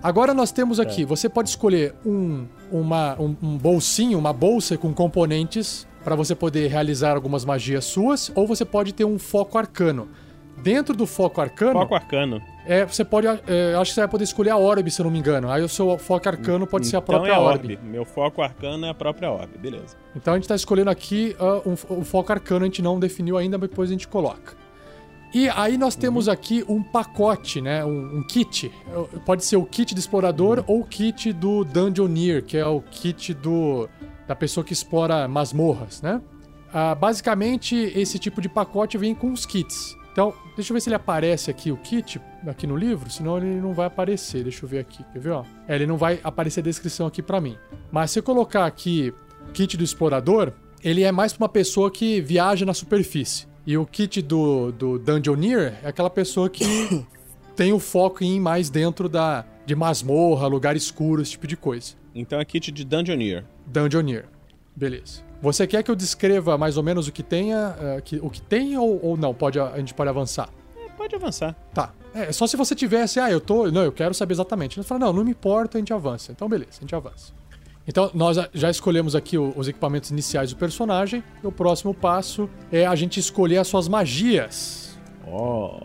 Agora 0.00 0.32
nós 0.32 0.52
temos 0.52 0.78
aqui, 0.78 1.02
é. 1.02 1.04
você 1.06 1.28
pode 1.28 1.48
escolher 1.48 1.92
um, 2.06 2.46
uma, 2.70 3.20
um, 3.20 3.36
um 3.42 3.58
bolsinho, 3.58 4.16
uma 4.16 4.32
bolsa 4.32 4.78
com 4.78 4.94
componentes 4.94 5.88
para 6.04 6.14
você 6.14 6.34
poder 6.36 6.68
realizar 6.68 7.16
algumas 7.16 7.44
magias 7.44 7.84
suas, 7.86 8.30
ou 8.32 8.46
você 8.46 8.64
pode 8.64 8.94
ter 8.94 9.04
um 9.04 9.18
foco 9.18 9.58
arcano. 9.58 10.08
Dentro 10.62 10.94
do 10.94 11.04
foco 11.04 11.40
arcano. 11.40 11.80
Foco 11.80 11.96
arcano. 11.96 12.40
É, 12.66 12.84
você 12.84 13.04
pode. 13.04 13.26
É, 13.26 13.74
acho 13.74 13.90
que 13.90 13.94
você 13.94 14.00
vai 14.00 14.08
poder 14.08 14.24
escolher 14.24 14.50
a 14.50 14.56
orbe, 14.56 14.90
se 14.90 15.00
eu 15.00 15.04
não 15.04 15.10
me 15.10 15.18
engano. 15.18 15.50
Aí 15.50 15.62
o 15.62 15.68
seu 15.68 15.96
foco 15.98 16.28
arcano 16.28 16.66
pode 16.66 16.86
então 16.86 16.90
ser 16.90 16.96
a 16.96 17.02
própria 17.02 17.32
é 17.32 17.34
a 17.34 17.40
orbe. 17.40 17.74
orbe. 17.74 17.86
Meu 17.86 18.04
foco 18.04 18.40
arcano 18.40 18.86
é 18.86 18.90
a 18.90 18.94
própria 18.94 19.30
orbe, 19.30 19.58
beleza. 19.58 19.96
Então 20.16 20.32
a 20.32 20.36
gente 20.36 20.48
tá 20.48 20.54
escolhendo 20.54 20.90
aqui 20.90 21.36
uh, 21.38 21.68
um, 21.68 21.98
um, 21.98 22.04
foco 22.04 22.32
arcano, 22.32 22.62
a 22.62 22.66
gente 22.66 22.80
não 22.80 22.98
definiu 22.98 23.36
ainda, 23.36 23.58
mas 23.58 23.68
depois 23.68 23.90
a 23.90 23.92
gente 23.92 24.08
coloca. 24.08 24.56
E 25.34 25.48
aí 25.48 25.76
nós 25.76 25.96
temos 25.96 26.26
uhum. 26.26 26.32
aqui 26.32 26.64
um 26.68 26.82
pacote, 26.82 27.60
né? 27.60 27.84
Um, 27.84 28.18
um, 28.18 28.22
kit. 28.22 28.72
Pode 29.26 29.44
ser 29.44 29.56
o 29.56 29.66
kit 29.66 29.94
do 29.94 29.98
explorador 29.98 30.60
uhum. 30.60 30.64
ou 30.68 30.80
o 30.80 30.84
kit 30.86 31.32
do 31.32 31.64
Dungeoneer, 31.64 32.42
que 32.44 32.56
é 32.56 32.66
o 32.66 32.80
kit 32.80 33.34
do 33.34 33.88
da 34.26 34.34
pessoa 34.34 34.64
que 34.64 34.72
explora 34.72 35.28
masmorras, 35.28 36.00
né? 36.00 36.18
Uh, 36.70 36.96
basicamente, 36.96 37.76
esse 37.76 38.18
tipo 38.18 38.40
de 38.40 38.48
pacote 38.48 38.96
vem 38.96 39.14
com 39.14 39.30
os 39.30 39.44
kits. 39.44 39.94
Então, 40.14 40.32
deixa 40.54 40.72
eu 40.72 40.74
ver 40.74 40.80
se 40.80 40.88
ele 40.88 40.94
aparece 40.94 41.50
aqui, 41.50 41.72
o 41.72 41.76
kit, 41.76 42.20
aqui 42.46 42.68
no 42.68 42.76
livro, 42.76 43.10
senão 43.10 43.36
ele 43.36 43.60
não 43.60 43.74
vai 43.74 43.86
aparecer. 43.86 44.44
Deixa 44.44 44.64
eu 44.64 44.68
ver 44.68 44.78
aqui, 44.78 45.04
quer 45.12 45.18
ver, 45.18 45.30
ó? 45.30 45.44
É, 45.66 45.74
ele 45.74 45.88
não 45.88 45.96
vai 45.96 46.20
aparecer 46.22 46.60
a 46.60 46.62
descrição 46.62 47.08
aqui 47.08 47.20
para 47.20 47.40
mim. 47.40 47.58
Mas 47.90 48.12
se 48.12 48.20
eu 48.20 48.22
colocar 48.22 48.64
aqui 48.64 49.12
kit 49.52 49.76
do 49.76 49.82
explorador, 49.82 50.52
ele 50.84 51.02
é 51.02 51.10
mais 51.10 51.32
pra 51.32 51.42
uma 51.42 51.48
pessoa 51.48 51.90
que 51.90 52.20
viaja 52.20 52.64
na 52.64 52.72
superfície. 52.72 53.48
E 53.66 53.76
o 53.76 53.84
kit 53.84 54.22
do, 54.22 54.70
do 54.70 55.00
Dungeoneer 55.00 55.80
é 55.82 55.88
aquela 55.88 56.10
pessoa 56.10 56.48
que 56.48 56.64
tem 57.56 57.72
o 57.72 57.80
foco 57.80 58.22
em 58.22 58.36
ir 58.36 58.40
mais 58.40 58.70
dentro 58.70 59.08
da, 59.08 59.44
de 59.66 59.74
masmorra, 59.74 60.46
lugar 60.46 60.76
escuro, 60.76 61.22
esse 61.22 61.32
tipo 61.32 61.48
de 61.48 61.56
coisa. 61.56 61.94
Então 62.14 62.38
é 62.38 62.44
kit 62.44 62.70
de 62.70 62.84
Dungeoneer. 62.84 63.44
Dungeoneer. 63.66 64.26
Beleza. 64.74 65.22
Você 65.40 65.66
quer 65.66 65.82
que 65.82 65.90
eu 65.90 65.94
descreva 65.94 66.56
mais 66.56 66.76
ou 66.76 66.82
menos 66.82 67.06
o 67.06 67.12
que 67.12 67.22
tenha, 67.22 67.76
uh, 67.78 68.02
que, 68.02 68.16
o 68.16 68.30
que 68.30 68.40
tem 68.40 68.76
ou, 68.78 68.98
ou 69.04 69.16
não? 69.16 69.34
Pode, 69.34 69.60
a 69.60 69.76
gente 69.76 69.92
pode 69.92 70.08
avançar? 70.08 70.48
É, 70.76 70.88
pode 70.90 71.14
avançar. 71.14 71.54
Tá. 71.72 71.92
É 72.14 72.32
só 72.32 72.46
se 72.46 72.56
você 72.56 72.74
tivesse, 72.74 73.20
ah, 73.20 73.30
eu 73.30 73.40
tô. 73.40 73.70
Não, 73.70 73.82
eu 73.82 73.92
quero 73.92 74.14
saber 74.14 74.32
exatamente. 74.32 74.78
Ele 74.78 74.86
fala, 74.86 75.00
não, 75.00 75.12
não 75.12 75.24
me 75.24 75.32
importa, 75.32 75.76
a 75.76 75.80
gente 75.80 75.92
avança. 75.92 76.32
Então, 76.32 76.48
beleza, 76.48 76.78
a 76.78 76.80
gente 76.80 76.94
avança. 76.94 77.32
Então, 77.86 78.10
nós 78.14 78.38
já 78.54 78.70
escolhemos 78.70 79.14
aqui 79.14 79.36
os 79.36 79.68
equipamentos 79.68 80.10
iniciais 80.10 80.50
do 80.50 80.56
personagem. 80.56 81.22
E 81.42 81.46
o 81.46 81.52
próximo 81.52 81.92
passo 81.92 82.48
é 82.72 82.86
a 82.86 82.94
gente 82.94 83.20
escolher 83.20 83.58
as 83.58 83.68
suas 83.68 83.88
magias. 83.88 84.98
Oh. 85.26 85.78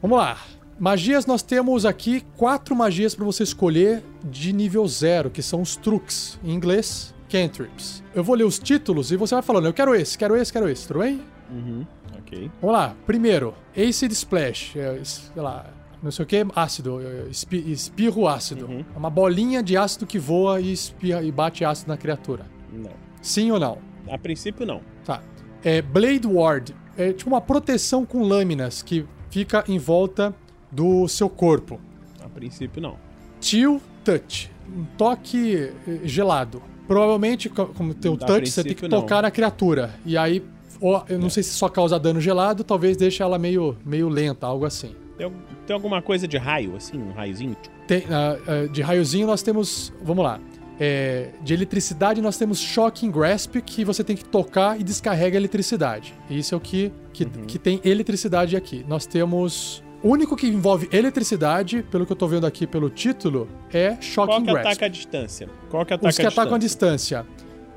Vamos 0.00 0.18
lá. 0.18 0.38
Magias, 0.78 1.26
nós 1.26 1.42
temos 1.42 1.84
aqui 1.86 2.24
quatro 2.36 2.74
magias 2.74 3.14
para 3.14 3.24
você 3.24 3.42
escolher 3.42 4.02
de 4.24 4.52
nível 4.52 4.86
zero, 4.88 5.30
que 5.30 5.42
são 5.42 5.60
os 5.60 5.76
truques, 5.76 6.38
em 6.42 6.52
inglês, 6.52 7.14
cantrips. 7.28 8.02
Eu 8.14 8.24
vou 8.24 8.34
ler 8.34 8.44
os 8.44 8.58
títulos 8.58 9.12
e 9.12 9.16
você 9.16 9.34
vai 9.34 9.42
falando, 9.42 9.66
eu 9.66 9.72
quero 9.72 9.94
esse, 9.94 10.18
quero 10.18 10.36
esse, 10.36 10.52
quero 10.52 10.68
esse, 10.68 10.86
tudo 10.88 11.00
bem? 11.00 11.20
Uhum, 11.50 11.86
ok. 12.18 12.50
Vamos 12.60 12.76
lá, 12.76 12.96
primeiro, 13.06 13.54
Acid 13.76 14.12
Splash, 14.12 14.76
é, 14.76 14.98
sei 15.04 15.42
lá, 15.42 15.66
não 16.02 16.10
sei 16.10 16.24
o 16.24 16.26
que, 16.26 16.44
ácido, 16.56 17.00
é, 17.00 17.28
espirro 17.30 18.26
ácido. 18.26 18.66
Uhum. 18.66 18.84
É 18.94 18.98
uma 18.98 19.10
bolinha 19.10 19.62
de 19.62 19.76
ácido 19.76 20.06
que 20.06 20.18
voa 20.18 20.60
e, 20.60 20.72
espirra, 20.72 21.22
e 21.22 21.30
bate 21.30 21.64
ácido 21.64 21.90
na 21.90 21.96
criatura. 21.96 22.44
Não. 22.72 22.90
Sim 23.20 23.52
ou 23.52 23.60
não? 23.60 23.78
A 24.10 24.18
princípio, 24.18 24.66
não. 24.66 24.80
Tá. 25.04 25.22
É 25.62 25.80
Blade 25.80 26.26
Ward, 26.26 26.74
é 26.96 27.12
tipo 27.12 27.30
uma 27.30 27.40
proteção 27.40 28.04
com 28.04 28.22
lâminas 28.22 28.82
que 28.82 29.06
fica 29.30 29.64
em 29.68 29.78
volta 29.78 30.34
do 30.72 31.06
seu 31.06 31.28
corpo. 31.28 31.78
A 32.24 32.28
princípio, 32.28 32.80
não. 32.80 32.96
Chill 33.40 33.80
Touch. 34.02 34.50
Um 34.74 34.84
toque 34.96 35.70
eh, 35.86 36.00
gelado. 36.04 36.62
Provavelmente, 36.88 37.48
como 37.48 37.94
tem 37.94 38.10
o 38.10 38.16
touch, 38.16 38.50
você 38.50 38.64
tem 38.64 38.74
que 38.74 38.88
tocar 38.88 39.16
não. 39.16 39.22
na 39.22 39.30
criatura. 39.30 39.94
E 40.04 40.16
aí, 40.16 40.42
ou, 40.80 41.02
eu 41.08 41.18
não 41.18 41.28
é. 41.28 41.30
sei 41.30 41.42
se 41.42 41.50
só 41.50 41.68
causa 41.68 41.98
dano 41.98 42.20
gelado, 42.20 42.64
talvez 42.64 42.96
deixe 42.96 43.22
ela 43.22 43.38
meio, 43.38 43.76
meio 43.84 44.08
lenta, 44.08 44.46
algo 44.46 44.64
assim. 44.64 44.94
Tem, 45.16 45.30
tem 45.66 45.74
alguma 45.74 46.02
coisa 46.02 46.26
de 46.26 46.36
raio, 46.36 46.74
assim, 46.76 46.98
um 46.98 47.12
raiozinho? 47.12 47.56
Tem, 47.86 48.00
uh, 48.00 48.64
uh, 48.64 48.68
de 48.68 48.82
raiozinho 48.82 49.26
nós 49.26 49.42
temos. 49.42 49.92
Vamos 50.02 50.24
lá. 50.24 50.40
É, 50.80 51.28
de 51.42 51.54
eletricidade 51.54 52.20
nós 52.20 52.36
temos 52.36 52.58
Shocking 52.58 53.10
Grasp, 53.10 53.56
que 53.60 53.84
você 53.84 54.02
tem 54.02 54.16
que 54.16 54.24
tocar 54.24 54.80
e 54.80 54.82
descarrega 54.82 55.36
a 55.36 55.38
eletricidade. 55.38 56.12
Isso 56.28 56.54
é 56.54 56.58
o 56.58 56.60
que, 56.60 56.90
que, 57.12 57.24
uhum. 57.24 57.46
que 57.46 57.58
tem 57.58 57.80
eletricidade 57.84 58.56
aqui. 58.56 58.84
Nós 58.88 59.06
temos 59.06 59.84
o 60.02 60.08
único 60.08 60.36
que 60.36 60.46
envolve 60.46 60.88
eletricidade, 60.92 61.84
pelo 61.90 62.04
que 62.04 62.12
eu 62.12 62.16
tô 62.16 62.26
vendo 62.26 62.46
aqui 62.46 62.66
pelo 62.66 62.90
título, 62.90 63.48
é 63.72 63.96
Shocking 64.00 64.44
Grasp. 64.44 64.44
Qual 64.44 64.44
que 64.44 64.50
ataca 64.50 64.86
a 64.86 64.88
distância? 64.88 65.48
Qual 65.70 65.86
que 65.86 65.94
ataca 65.94 66.08
Os 66.08 66.16
que 66.16 66.26
a 66.26 66.28
atacam 66.28 66.54
a 66.54 66.58
distância. 66.58 67.26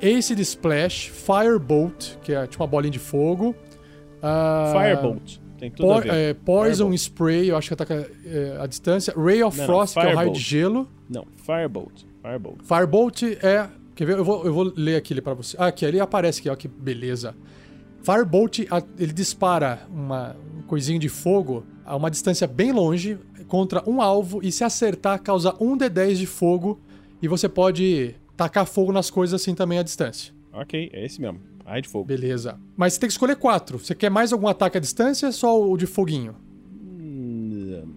Acid 0.01 0.39
Splash, 0.39 1.09
Firebolt, 1.09 2.17
que 2.23 2.33
é 2.33 2.47
tipo 2.47 2.63
uma 2.63 2.67
bolinha 2.67 2.91
de 2.91 2.99
fogo. 2.99 3.55
Uh, 4.17 4.71
Firebolt. 4.71 5.39
Tem 5.57 5.71
tudo 5.71 5.87
po 5.87 5.93
a 5.93 5.99
ver. 6.01 6.13
É, 6.13 6.33
Poison 6.33 6.85
Firebolt. 6.85 6.99
Spray, 6.99 7.49
eu 7.49 7.57
acho 7.57 7.67
que 7.69 7.73
ataca 7.73 8.09
é, 8.25 8.57
a 8.59 8.67
distância. 8.67 9.13
Ray 9.15 9.41
of 9.43 9.57
não, 9.57 9.65
Frost, 9.65 9.95
não, 9.95 10.03
que 10.03 10.09
é 10.09 10.13
o 10.13 10.15
raio 10.15 10.31
de 10.31 10.39
gelo. 10.39 10.89
Não, 11.09 11.25
Firebolt. 11.45 12.03
Firebolt. 12.21 12.57
Firebolt 12.63 13.23
é. 13.23 13.69
Quer 13.95 14.05
ver? 14.05 14.17
Eu 14.17 14.25
vou, 14.25 14.45
eu 14.45 14.53
vou 14.53 14.73
ler 14.75 14.97
aqui 14.97 15.19
para 15.21 15.33
você. 15.33 15.55
Ah, 15.59 15.67
aqui, 15.67 15.85
ali 15.85 15.99
aparece 15.99 16.39
aqui, 16.39 16.49
ó, 16.49 16.55
que 16.55 16.67
beleza. 16.67 17.33
Firebolt, 18.05 18.59
ele 18.99 19.11
dispara 19.11 19.87
uma 19.89 20.35
um 20.55 20.61
coisinho 20.61 20.99
de 20.99 21.09
fogo 21.09 21.65
a 21.83 21.95
uma 21.95 22.09
distância 22.11 22.45
bem 22.47 22.71
longe 22.71 23.17
contra 23.47 23.87
um 23.89 24.01
alvo 24.01 24.39
e 24.43 24.51
se 24.51 24.63
acertar 24.63 25.21
causa 25.21 25.51
1d10 25.53 26.15
de 26.15 26.25
fogo 26.25 26.79
e 27.21 27.27
você 27.27 27.49
pode 27.49 28.15
tacar 28.37 28.65
fogo 28.65 28.91
nas 28.91 29.09
coisas 29.09 29.41
assim 29.41 29.55
também 29.55 29.79
à 29.79 29.83
distância. 29.83 30.33
Ok, 30.53 30.89
é 30.93 31.05
esse 31.05 31.19
mesmo. 31.19 31.39
Raio 31.65 31.81
de 31.81 31.89
fogo. 31.89 32.05
Beleza. 32.05 32.59
Mas 32.77 32.93
você 32.93 32.99
tem 32.99 33.07
que 33.07 33.13
escolher 33.13 33.35
quatro. 33.37 33.79
Você 33.79 33.95
quer 33.95 34.09
mais 34.09 34.31
algum 34.31 34.47
ataque 34.47 34.77
à 34.77 34.79
distância 34.79 35.27
ou 35.27 35.33
só 35.33 35.69
o 35.71 35.75
de 35.75 35.87
foguinho? 35.87 36.35
Hum, 36.71 37.95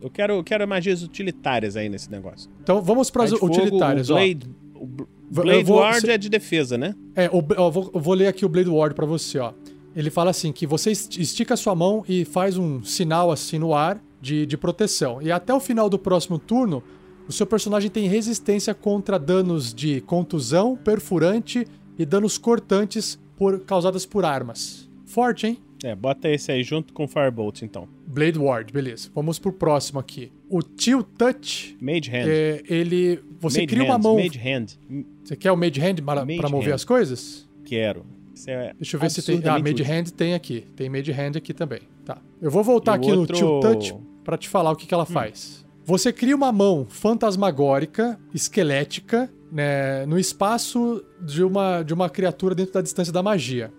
eu 0.00 0.10
quero, 0.10 0.34
eu 0.34 0.44
quero 0.44 0.66
magias 0.66 1.02
utilitárias 1.02 1.76
aí 1.76 1.90
nesse 1.90 2.10
negócio. 2.10 2.50
Então 2.62 2.80
vamos 2.80 3.10
para 3.10 3.24
as 3.24 3.32
utilitárias. 3.32 4.08
Fogo, 4.08 4.18
o 4.18 4.22
Blade, 4.22 4.48
ó. 4.48 4.61
O 4.82 5.06
Blade 5.30 5.64
vou, 5.64 5.78
Ward 5.78 6.10
é 6.10 6.18
de 6.18 6.28
defesa, 6.28 6.76
né? 6.76 6.94
É, 7.14 7.28
o, 7.28 7.44
eu, 7.56 7.70
vou, 7.70 7.90
eu 7.94 8.00
vou 8.00 8.14
ler 8.14 8.26
aqui 8.26 8.44
o 8.44 8.48
Blade 8.48 8.68
Ward 8.68 8.94
para 8.94 9.06
você, 9.06 9.38
ó. 9.38 9.52
Ele 9.94 10.10
fala 10.10 10.30
assim 10.30 10.52
que 10.52 10.66
você 10.66 10.90
estica 10.90 11.56
sua 11.56 11.74
mão 11.74 12.04
e 12.08 12.24
faz 12.24 12.56
um 12.56 12.82
sinal 12.82 13.30
assim 13.30 13.58
no 13.58 13.74
ar 13.74 14.02
de, 14.20 14.46
de 14.46 14.56
proteção. 14.56 15.20
E 15.20 15.30
até 15.30 15.52
o 15.52 15.60
final 15.60 15.90
do 15.90 15.98
próximo 15.98 16.38
turno, 16.38 16.82
o 17.28 17.32
seu 17.32 17.46
personagem 17.46 17.90
tem 17.90 18.08
resistência 18.08 18.74
contra 18.74 19.18
danos 19.18 19.74
de 19.74 20.00
contusão, 20.02 20.76
perfurante 20.76 21.66
e 21.98 22.06
danos 22.06 22.38
cortantes 22.38 23.18
por, 23.36 23.60
causadas 23.60 24.06
por 24.06 24.24
armas. 24.24 24.88
Forte, 25.04 25.46
hein? 25.46 25.58
É, 25.84 25.94
bota 25.94 26.28
esse 26.28 26.50
aí 26.52 26.62
junto 26.62 26.92
com 26.92 27.08
Firebolt, 27.08 27.62
então. 27.62 27.88
Blade 28.06 28.38
Ward, 28.38 28.72
beleza. 28.72 29.10
Vamos 29.14 29.38
pro 29.38 29.52
próximo 29.52 29.98
aqui. 29.98 30.30
O 30.52 30.62
Tilt 30.62 31.06
Touch. 31.16 31.78
Hand. 31.80 32.10
É, 32.12 32.62
ele. 32.68 33.20
Você 33.40 33.66
cria 33.66 33.84
uma 33.84 33.96
mão. 33.96 34.18
Hand. 34.18 34.78
Você 35.24 35.34
quer 35.34 35.50
o 35.50 35.56
Mage 35.56 35.80
Hand 35.80 35.96
para, 36.04 36.26
para 36.26 36.48
mover 36.50 36.68
hand. 36.68 36.74
as 36.74 36.84
coisas? 36.84 37.48
Quero. 37.64 38.04
É 38.46 38.74
Deixa 38.74 38.96
eu 38.96 39.00
ver 39.00 39.10
se 39.10 39.22
tem. 39.22 39.40
Ah, 39.46 39.58
Made 39.58 39.82
Hand 39.82 40.10
tem 40.14 40.34
aqui. 40.34 40.66
Tem 40.76 40.90
Made 40.90 41.10
Hand 41.10 41.36
aqui 41.36 41.54
também. 41.54 41.80
Tá. 42.04 42.18
Eu 42.40 42.50
vou 42.50 42.62
voltar 42.62 42.94
aqui 42.94 43.10
outro... 43.10 43.32
no 43.32 43.60
Tilt 43.60 43.62
Touch 43.62 43.94
pra 44.22 44.36
te 44.36 44.46
falar 44.46 44.72
o 44.72 44.76
que, 44.76 44.86
que 44.86 44.92
ela 44.92 45.04
hum. 45.04 45.06
faz. 45.06 45.64
Você 45.86 46.12
cria 46.12 46.36
uma 46.36 46.52
mão 46.52 46.86
fantasmagórica, 46.86 48.20
esquelética, 48.34 49.32
né, 49.50 50.04
no 50.04 50.18
espaço 50.18 51.02
de 51.20 51.42
uma, 51.42 51.82
de 51.82 51.94
uma 51.94 52.10
criatura 52.10 52.54
dentro 52.54 52.74
da 52.74 52.82
distância 52.82 53.12
da 53.12 53.22
magia. 53.22 53.72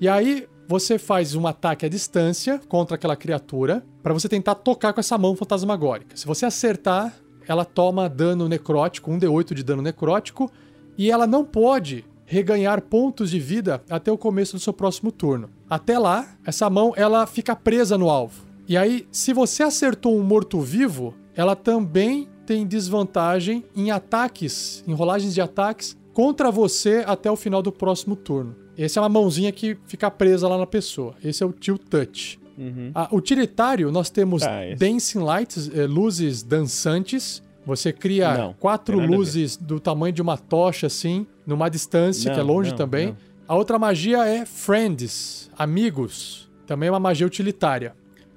E 0.00 0.08
aí 0.08 0.46
você 0.68 0.98
faz 0.98 1.34
um 1.34 1.46
ataque 1.46 1.86
à 1.86 1.88
distância 1.88 2.60
contra 2.68 2.96
aquela 2.96 3.16
criatura 3.16 3.84
para 4.02 4.12
você 4.12 4.28
tentar 4.28 4.56
tocar 4.56 4.92
com 4.92 5.00
essa 5.00 5.16
mão 5.16 5.36
fantasmagórica. 5.36 6.16
Se 6.16 6.26
você 6.26 6.46
acertar, 6.46 7.14
ela 7.46 7.64
toma 7.64 8.08
dano 8.08 8.48
necrótico, 8.48 9.10
um 9.10 9.18
D8 9.18 9.54
de 9.54 9.62
dano 9.62 9.82
necrótico, 9.82 10.50
e 10.98 11.10
ela 11.10 11.26
não 11.26 11.44
pode 11.44 12.04
reganhar 12.24 12.82
pontos 12.82 13.30
de 13.30 13.38
vida 13.38 13.82
até 13.88 14.10
o 14.10 14.18
começo 14.18 14.56
do 14.56 14.60
seu 14.60 14.72
próximo 14.72 15.12
turno. 15.12 15.48
Até 15.70 15.98
lá, 15.98 16.36
essa 16.44 16.68
mão 16.68 16.92
ela 16.96 17.26
fica 17.26 17.54
presa 17.54 17.96
no 17.96 18.10
alvo. 18.10 18.44
E 18.68 18.76
aí, 18.76 19.06
se 19.12 19.32
você 19.32 19.62
acertou 19.62 20.18
um 20.18 20.24
morto-vivo, 20.24 21.14
ela 21.36 21.54
também 21.54 22.28
tem 22.44 22.66
desvantagem 22.66 23.64
em 23.76 23.92
ataques, 23.92 24.82
em 24.86 24.92
rolagens 24.92 25.34
de 25.34 25.40
ataques 25.40 25.96
contra 26.12 26.50
você 26.50 27.04
até 27.06 27.30
o 27.30 27.36
final 27.36 27.62
do 27.62 27.70
próximo 27.70 28.16
turno. 28.16 28.65
Essa 28.78 29.00
é 29.00 29.02
uma 29.02 29.08
mãozinha 29.08 29.50
que 29.52 29.76
fica 29.86 30.10
presa 30.10 30.48
lá 30.48 30.58
na 30.58 30.66
pessoa. 30.66 31.14
Esse 31.24 31.42
é 31.42 31.46
o 31.46 31.52
Tilt 31.52 31.82
Touch. 31.88 32.38
Uhum. 32.58 32.90
Ah, 32.94 33.08
utilitário, 33.12 33.90
nós 33.92 34.08
temos 34.10 34.42
ah, 34.42 34.60
Dancing 34.78 35.18
Lights, 35.18 35.70
eh, 35.74 35.86
luzes 35.86 36.42
dançantes. 36.42 37.42
Você 37.66 37.92
cria 37.92 38.36
não, 38.38 38.54
quatro 38.54 38.98
luzes 38.98 39.56
do 39.56 39.80
tamanho 39.80 40.12
de 40.12 40.22
uma 40.22 40.38
tocha, 40.38 40.86
assim, 40.86 41.26
numa 41.46 41.68
distância, 41.68 42.28
não, 42.28 42.34
que 42.34 42.40
é 42.40 42.42
longe 42.42 42.70
não, 42.70 42.76
também. 42.76 43.16
A 43.48 43.54
outra 43.54 43.78
magia 43.78 44.24
é 44.24 44.46
Friends, 44.46 45.50
amigos. 45.58 46.48
Também 46.66 46.88
é 46.88 46.92
uma 46.92 47.00
magia 47.00 47.26
utilitária. 47.26 47.94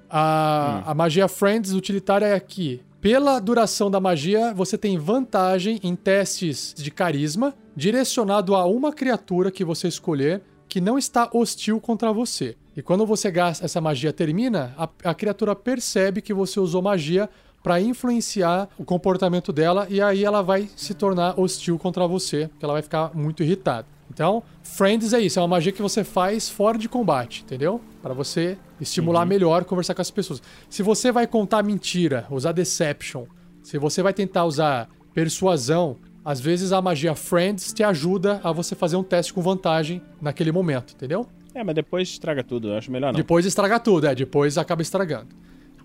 A, 0.08 0.82
hum. 0.84 0.90
a 0.90 0.94
magia 0.94 1.28
Friends 1.28 1.72
utilitária 1.72 2.26
é 2.26 2.34
aqui. 2.34 2.80
Pela 3.00 3.38
duração 3.40 3.90
da 3.90 3.98
magia, 3.98 4.52
você 4.52 4.76
tem 4.76 4.98
vantagem 4.98 5.80
em 5.82 5.96
testes 5.96 6.74
de 6.76 6.90
carisma 6.90 7.54
direcionado 7.74 8.54
a 8.54 8.66
uma 8.66 8.92
criatura 8.92 9.50
que 9.50 9.64
você 9.64 9.88
escolher 9.88 10.42
que 10.68 10.82
não 10.82 10.98
está 10.98 11.28
hostil 11.32 11.80
contra 11.80 12.12
você. 12.12 12.56
E 12.76 12.82
quando 12.82 13.06
você 13.06 13.30
gasta 13.30 13.64
essa 13.64 13.80
magia 13.80 14.12
termina, 14.12 14.74
a, 14.76 14.86
a 15.04 15.14
criatura 15.14 15.56
percebe 15.56 16.20
que 16.20 16.34
você 16.34 16.60
usou 16.60 16.82
magia 16.82 17.28
para 17.62 17.80
influenciar 17.80 18.68
o 18.76 18.84
comportamento 18.84 19.50
dela 19.50 19.86
e 19.88 20.02
aí 20.02 20.22
ela 20.22 20.42
vai 20.42 20.68
se 20.76 20.92
tornar 20.92 21.40
hostil 21.40 21.78
contra 21.78 22.06
você, 22.06 22.48
porque 22.48 22.64
ela 22.66 22.74
vai 22.74 22.82
ficar 22.82 23.12
muito 23.14 23.42
irritada. 23.42 23.86
Então, 24.12 24.42
Friends 24.62 25.14
é 25.14 25.20
isso, 25.20 25.38
é 25.38 25.42
uma 25.42 25.48
magia 25.48 25.72
que 25.72 25.80
você 25.80 26.04
faz 26.04 26.50
fora 26.50 26.76
de 26.76 26.88
combate, 26.88 27.44
entendeu? 27.44 27.80
Para 28.02 28.14
você 28.14 28.56
estimular 28.80 29.22
uhum. 29.22 29.28
melhor 29.28 29.64
conversar 29.64 29.94
com 29.94 30.02
as 30.02 30.10
pessoas. 30.10 30.42
Se 30.68 30.82
você 30.82 31.12
vai 31.12 31.26
contar 31.26 31.62
mentira, 31.62 32.26
usar 32.30 32.52
deception, 32.52 33.26
se 33.62 33.78
você 33.78 34.02
vai 34.02 34.14
tentar 34.14 34.44
usar 34.44 34.88
persuasão, 35.12 35.96
às 36.24 36.40
vezes 36.40 36.72
a 36.72 36.80
magia 36.80 37.14
Friends 37.14 37.72
te 37.72 37.82
ajuda 37.82 38.40
a 38.42 38.52
você 38.52 38.74
fazer 38.74 38.96
um 38.96 39.02
teste 39.02 39.32
com 39.32 39.42
vantagem 39.42 40.02
naquele 40.20 40.52
momento, 40.52 40.94
entendeu? 40.94 41.26
É, 41.54 41.64
mas 41.64 41.74
depois 41.74 42.08
estraga 42.08 42.44
tudo, 42.44 42.68
eu 42.68 42.78
acho 42.78 42.90
melhor 42.90 43.12
não. 43.12 43.18
Depois 43.18 43.44
estraga 43.44 43.80
tudo, 43.80 44.06
é, 44.06 44.14
depois 44.14 44.56
acaba 44.56 44.82
estragando. 44.82 45.28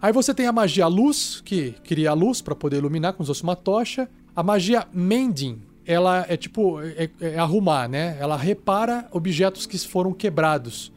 Aí 0.02 0.12
você 0.12 0.34
tem 0.34 0.46
a 0.46 0.52
magia 0.52 0.88
luz, 0.88 1.42
que 1.44 1.72
cria 1.84 2.12
a 2.12 2.14
luz 2.14 2.42
para 2.42 2.54
poder 2.54 2.78
iluminar 2.78 3.14
como 3.14 3.26
se 3.26 3.30
fosse 3.30 3.44
uma 3.44 3.56
tocha. 3.56 4.08
A 4.36 4.44
magia 4.44 4.86
mending, 4.94 5.62
ela 5.86 6.26
é 6.28 6.38
tipo 6.38 6.80
é, 6.82 7.10
é 7.20 7.40
arrumar, 7.40 7.88
né? 7.88 8.18
Ela 8.20 8.38
repara 8.38 9.08
objetos 9.12 9.66
que 9.66 9.78
foram 9.80 10.14
quebrados. 10.14 10.92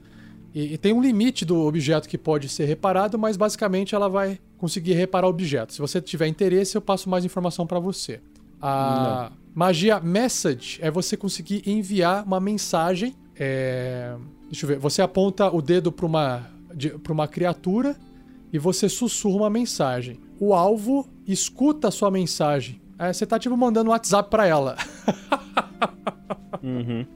E, 0.55 0.75
e, 0.75 0.79
tem 0.79 0.93
um 0.93 1.01
limite 1.01 1.45
do 1.45 1.67
objeto 1.67 2.09
que 2.09 2.17
pode 2.17 2.49
ser 2.49 2.65
reparado, 2.65 3.19
mas 3.19 3.37
basicamente 3.37 3.95
ela 3.95 4.09
vai 4.09 4.39
conseguir 4.57 4.95
reparar 4.95 5.29
objetos. 5.29 5.77
Se 5.77 5.81
você 5.81 6.01
tiver 6.01 6.27
interesse, 6.27 6.77
eu 6.77 6.81
passo 6.81 7.09
mais 7.09 7.25
informação 7.25 7.67
para 7.67 7.79
você. 7.79 8.21
A 8.61 9.31
Não. 9.31 9.39
magia 9.55 10.01
message 10.01 10.79
é 10.83 10.91
você 10.91 11.17
conseguir 11.17 11.63
enviar 11.67 12.25
uma 12.25 12.41
mensagem. 12.41 13.15
É... 13.37 14.17
Deixa 14.51 14.65
eu 14.65 14.69
ver. 14.69 14.79
Você 14.79 15.03
aponta 15.03 15.55
o 15.55 15.61
dedo 15.61 15.93
para 15.93 16.07
uma, 16.07 16.47
uma 17.09 17.29
criatura 17.29 17.97
e 18.53 18.59
você 18.59 18.89
sussurra 18.89 19.37
uma 19.37 19.51
mensagem. 19.51 20.19
O 20.41 20.55
alvo 20.55 21.07
escuta 21.27 21.89
a 21.89 21.91
sua 21.91 22.11
mensagem. 22.11 22.81
É, 22.99 23.13
você 23.13 23.27
tá 23.27 23.39
tipo 23.39 23.57
mandando 23.57 23.91
um 23.91 23.93
WhatsApp 23.93 24.29
para 24.29 24.47
ela. 24.47 24.77
uhum. 26.63 27.07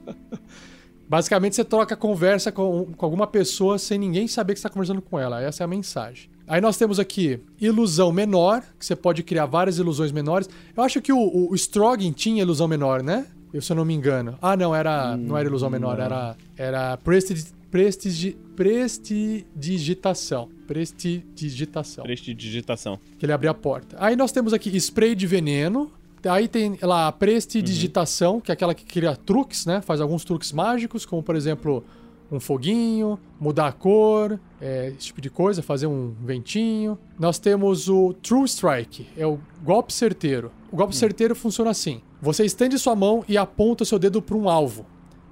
Basicamente, 1.13 1.55
você 1.55 1.63
troca 1.63 1.95
conversa 1.95 2.51
com, 2.51 2.85
com 2.85 3.05
alguma 3.05 3.27
pessoa 3.27 3.77
sem 3.77 3.99
ninguém 3.99 4.27
saber 4.27 4.55
que 4.55 4.59
você 4.59 4.65
está 4.65 4.73
conversando 4.73 4.99
com 4.99 5.19
ela. 5.19 5.39
Essa 5.39 5.61
é 5.61 5.65
a 5.65 5.67
mensagem. 5.67 6.27
Aí 6.47 6.59
nós 6.59 6.75
temos 6.75 6.99
aqui 6.99 7.39
ilusão 7.61 8.11
menor, 8.11 8.63
que 8.79 8.83
você 8.83 8.95
pode 8.95 9.21
criar 9.21 9.45
várias 9.45 9.77
ilusões 9.77 10.11
menores. 10.11 10.49
Eu 10.75 10.81
acho 10.81 10.99
que 11.03 11.13
o, 11.13 11.51
o, 11.51 11.55
Stroggin 11.55 12.11
tinha 12.13 12.41
ilusão 12.41 12.67
menor, 12.67 13.03
né? 13.03 13.27
Eu, 13.53 13.61
se 13.61 13.71
eu 13.71 13.75
não 13.75 13.85
me 13.85 13.93
engano. 13.93 14.39
Ah, 14.41 14.57
não, 14.57 14.73
era, 14.73 15.13
hum, 15.13 15.17
não 15.17 15.37
era 15.37 15.47
ilusão 15.47 15.69
menor, 15.69 15.99
não. 15.99 16.03
era, 16.03 16.35
era 16.57 16.97
prestigi, 16.97 17.45
prestigi, 17.69 18.35
prestidigitação. 18.55 20.49
Prestidigitação. 20.65 22.05
Prestidigitação. 22.05 22.99
Que 23.19 23.25
ele 23.27 23.33
abria 23.33 23.51
a 23.51 23.53
porta. 23.53 23.97
Aí 23.99 24.15
nós 24.15 24.31
temos 24.31 24.51
aqui 24.51 24.75
spray 24.77 25.13
de 25.13 25.27
veneno. 25.27 25.91
Aí 26.25 26.47
tem 26.47 26.77
lá 26.81 27.07
a 27.07 27.11
prestidigitação, 27.11 28.35
uhum. 28.35 28.41
que 28.41 28.51
é 28.51 28.53
aquela 28.53 28.73
que 28.73 28.85
cria 28.85 29.15
truques, 29.15 29.65
né? 29.65 29.81
Faz 29.81 29.99
alguns 29.99 30.23
truques 30.23 30.51
mágicos, 30.51 31.05
como 31.05 31.21
por 31.21 31.35
exemplo 31.35 31.83
um 32.31 32.39
foguinho, 32.39 33.19
mudar 33.39 33.67
a 33.67 33.71
cor, 33.71 34.39
é, 34.59 34.87
esse 34.97 35.07
tipo 35.07 35.21
de 35.21 35.29
coisa, 35.29 35.61
fazer 35.61 35.87
um 35.87 36.13
ventinho. 36.23 36.97
Nós 37.19 37.37
temos 37.37 37.87
o 37.89 38.13
True 38.13 38.45
Strike, 38.45 39.07
é 39.15 39.27
o 39.27 39.39
golpe 39.63 39.93
certeiro. 39.93 40.51
O 40.71 40.75
golpe 40.75 40.95
hum. 40.95 40.97
certeiro 40.97 41.35
funciona 41.35 41.69
assim: 41.69 42.01
você 42.21 42.43
estende 42.43 42.79
sua 42.79 42.95
mão 42.95 43.23
e 43.27 43.37
aponta 43.37 43.85
seu 43.85 43.99
dedo 43.99 44.21
para 44.21 44.37
um 44.37 44.49
alvo. 44.49 44.85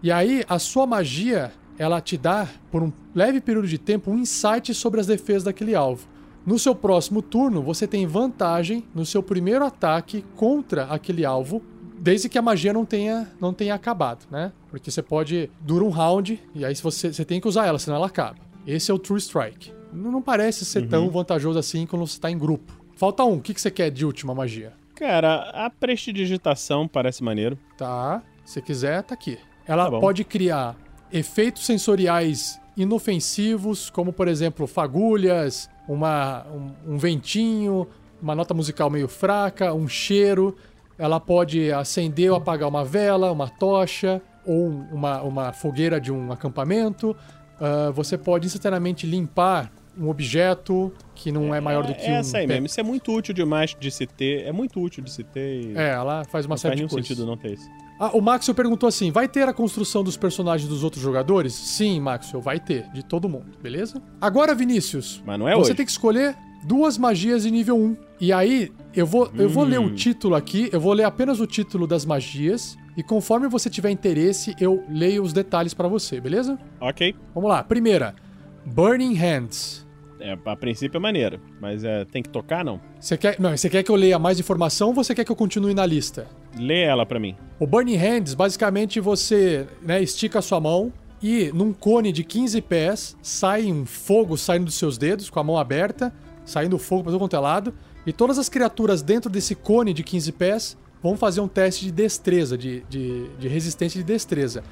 E 0.04 0.12
aí 0.12 0.44
a 0.48 0.60
sua 0.60 0.86
magia 0.86 1.52
ela 1.78 2.00
te 2.00 2.18
dá, 2.18 2.48
por 2.70 2.84
um 2.84 2.92
leve 3.16 3.42
período 3.42 3.68
de 3.68 3.78
tempo, 3.78 4.12
um 4.12 4.20
insight 4.20 4.74
sobre 4.74 5.00
as 5.00 5.08
defesas 5.08 5.44
daquele 5.44 5.74
alvo. 5.74 6.08
No 6.46 6.58
seu 6.58 6.74
próximo 6.74 7.22
turno, 7.22 7.62
você 7.62 7.88
tem 7.88 8.06
vantagem 8.08 8.84
no 8.96 9.06
seu 9.06 9.22
primeiro 9.22 9.64
ataque 9.64 10.24
contra 10.36 10.86
aquele 10.86 11.24
alvo, 11.24 11.62
desde 12.00 12.28
que 12.28 12.38
a 12.38 12.42
magia 12.42 12.74
não 12.74 12.84
tenha, 12.84 13.32
não 13.40 13.54
tenha 13.54 13.76
acabado, 13.76 14.26
né? 14.32 14.52
Porque 14.70 14.90
você 14.90 15.04
pode. 15.04 15.52
Dura 15.62 15.84
um 15.84 15.90
round, 15.90 16.42
e 16.56 16.66
aí 16.66 16.76
você, 16.76 17.14
você 17.14 17.24
tem 17.24 17.40
que 17.40 17.48
usar 17.48 17.68
ela, 17.68 17.78
senão 17.78 17.98
ela 17.98 18.08
acaba. 18.08 18.40
Esse 18.66 18.90
é 18.90 18.94
o 18.94 19.00
True 19.00 19.20
Strike. 19.20 19.72
Não, 19.94 20.12
não 20.12 20.22
parece 20.22 20.66
ser 20.66 20.84
uhum. 20.84 20.90
tão 20.90 21.10
vantajoso 21.10 21.60
assim 21.60 21.86
quando 21.86 22.08
você 22.08 22.14
está 22.14 22.32
em 22.32 22.38
grupo. 22.38 22.74
Falta 22.96 23.24
um. 23.24 23.36
O 23.36 23.42
que, 23.42 23.54
que 23.54 23.62
você 23.62 23.70
quer 23.70 23.92
de 23.92 24.06
última 24.06 24.34
magia? 24.34 24.74
Cara, 24.96 25.50
a 25.54 25.70
prestidigitação 25.70 26.88
parece 26.88 27.24
maneiro. 27.24 27.58
Tá. 27.78 28.22
Se 28.46 28.62
quiser, 28.62 29.04
tá 29.04 29.14
aqui. 29.14 29.38
Ela 29.68 29.90
tá 29.90 30.00
pode 30.00 30.24
criar 30.24 30.76
efeitos 31.12 31.66
sensoriais 31.66 32.60
inofensivos, 32.78 33.90
como 33.90 34.14
por 34.14 34.28
exemplo 34.28 34.68
fagulhas, 34.68 35.70
uma, 35.94 36.46
um, 36.48 36.94
um 36.94 36.98
ventinho, 36.98 37.88
uma 38.22 38.36
nota 38.36 38.54
musical 38.54 38.90
meio 38.90 39.08
fraca, 39.08 39.74
um 39.74 39.88
cheiro. 39.88 40.56
Ela 40.98 41.20
pode 41.20 41.72
acender 41.72 42.32
ou 42.32 42.38
apagar 42.38 42.70
uma 42.70 42.86
vela, 42.86 43.32
uma 43.32 43.50
tocha 43.50 44.22
ou 44.46 44.68
uma, 44.92 45.22
uma 45.22 45.54
fogueira 45.54 46.00
de 46.00 46.12
um 46.12 46.32
acampamento. 46.32 47.16
Uh, 47.60 47.92
você 47.94 48.18
pode 48.18 48.48
instantaneamente 48.48 49.06
limpar 49.06 49.72
um 49.98 50.10
objeto 50.10 50.92
que 51.14 51.32
não 51.32 51.54
é, 51.54 51.58
é 51.58 51.62
maior 51.62 51.86
do 51.86 51.94
que 51.94 52.06
é, 52.06 52.12
um. 52.12 52.16
Essa 52.16 52.38
aí 52.38 52.48
mesmo. 52.48 52.66
Isso 52.66 52.80
é 52.80 52.84
muito 52.84 53.12
útil 53.14 53.34
demais 53.34 53.76
de 53.80 53.92
se 53.92 54.06
ter. 54.06 54.46
É 54.46 54.52
muito 54.52 54.80
útil 54.80 55.04
de 55.04 55.12
se 55.12 55.24
ter. 55.24 55.62
E... 55.62 55.78
É, 55.78 55.90
ela 55.90 56.24
faz 56.26 56.46
uma 56.46 56.54
não 56.54 56.58
série 56.58 56.78
faz 56.78 56.88
de 56.88 56.94
coisas. 56.94 57.08
sentido 57.08 57.26
não 57.26 57.38
ter 57.38 57.54
isso. 57.54 57.70
Ah, 58.02 58.10
o 58.16 58.20
Maxwell 58.20 58.56
perguntou 58.56 58.90
assim: 58.90 59.12
vai 59.12 59.28
ter 59.28 59.48
a 59.48 59.54
construção 59.54 60.04
dos 60.04 60.18
personagens 60.18 60.68
dos 60.68 60.84
outros 60.84 61.04
jogadores? 61.04 61.54
Sim, 61.54 62.00
Maxwell, 62.00 62.42
vai 62.42 62.60
ter, 62.60 62.90
de 62.92 63.06
todo 63.06 63.30
mundo, 63.30 63.52
beleza? 63.62 64.02
Agora, 64.20 64.56
Vinícius. 64.56 65.22
Mas 65.24 65.38
não 65.38 65.48
é 65.48 65.54
Você 65.54 65.70
hoje. 65.70 65.76
tem 65.76 65.86
que 65.86 65.92
escolher 65.92 66.36
duas 66.64 66.98
magias 66.98 67.44
de 67.44 67.52
nível 67.52 67.78
1. 67.78 67.98
E 68.20 68.34
aí, 68.34 68.72
eu 68.96 69.06
vou, 69.06 69.28
hum. 69.28 69.34
eu 69.38 69.48
vou 69.48 69.64
ler 69.64 69.80
o 69.80 69.84
hum. 69.84 69.94
título 69.94 70.34
aqui, 70.34 70.68
eu 70.72 70.80
vou 70.80 70.94
ler 70.94 71.04
apenas 71.04 71.40
o 71.40 71.46
título 71.46 71.86
das 71.86 72.04
magias. 72.04 72.76
E 72.98 73.04
conforme 73.04 73.48
você 73.48 73.70
tiver 73.70 73.92
interesse, 73.92 74.56
eu 74.60 74.84
leio 74.90 75.22
os 75.22 75.32
detalhes 75.32 75.76
para 75.76 75.88
você, 75.88 76.20
beleza? 76.20 76.58
Ok. 76.80 77.16
Vamos 77.36 77.52
lá. 77.52 77.64
Primeira, 77.64 78.16
Burning 78.66 79.14
Hands. 79.14 79.88
É, 80.22 80.38
a 80.46 80.56
princípio 80.56 80.98
é 80.98 81.02
maneiro, 81.02 81.40
mas 81.60 81.84
é, 81.84 82.06
tem 82.06 82.22
que 82.22 82.30
tocar, 82.30 82.64
não? 82.64 82.80
Você 83.00 83.18
quer, 83.18 83.40
não, 83.40 83.56
você 83.56 83.70
quer 83.70 83.84
que 83.84 83.92
eu 83.92 83.96
leia 83.96 84.20
mais 84.20 84.40
informação 84.40 84.90
ou 84.90 84.94
você 84.94 85.16
quer 85.16 85.26
que 85.26 85.32
eu 85.32 85.36
continue 85.36 85.74
na 85.74 85.86
lista? 85.86 86.28
Lê 86.58 86.84
ela 86.84 87.06
para 87.06 87.20
mim. 87.20 87.36
O 87.60 87.66
Burning 87.66 87.96
Hands, 87.96 88.34
basicamente 88.34 89.00
você 89.00 89.68
né, 89.82 90.02
estica 90.02 90.40
a 90.40 90.42
sua 90.42 90.60
mão 90.60 90.94
e 91.22 91.52
num 91.54 91.74
cone 91.74 92.12
de 92.12 92.24
15 92.24 92.62
pés 92.62 93.18
sai 93.22 93.72
um 93.72 93.86
fogo 93.86 94.38
saindo 94.38 94.66
dos 94.66 94.76
seus 94.76 94.98
dedos 94.98 95.30
com 95.30 95.40
a 95.40 95.44
mão 95.44 95.58
aberta, 95.58 96.14
saindo 96.46 96.78
fogo 96.80 97.04
para 97.04 97.12
todo 97.12 97.20
quanto 97.20 97.36
é 97.36 97.40
lado. 97.40 97.74
E 98.06 98.12
todas 98.12 98.40
as 98.40 98.50
criaturas 98.50 99.02
dentro 99.02 99.30
desse 99.30 99.54
cone 99.54 99.94
de 99.94 100.04
15 100.04 100.32
pés 100.32 100.78
vão 101.02 101.16
fazer 101.16 101.42
um 101.42 101.48
teste 101.48 101.86
de 101.86 101.92
destreza, 101.92 102.58
de, 102.58 102.82
de, 102.90 103.28
de 103.38 103.48
resistência 103.48 104.00
de 104.00 104.04
destreza. 104.04 104.64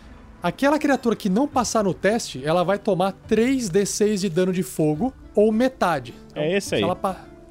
Aquela 0.42 0.80
criatura 0.80 1.16
que 1.16 1.30
não 1.30 1.48
passar 1.48 1.84
no 1.84 1.94
teste, 1.94 2.42
ela 2.46 2.64
vai 2.64 2.80
tomar 2.80 3.14
3d6 3.30 4.20
de 4.20 4.30
dano 4.30 4.54
de 4.54 4.64
fogo, 4.64 5.14
ou 5.40 5.52
metade. 5.52 6.14
Então, 6.32 6.44
é 6.44 6.58
esse 6.58 6.76
aí. 6.76 6.84
Ela, 6.84 6.98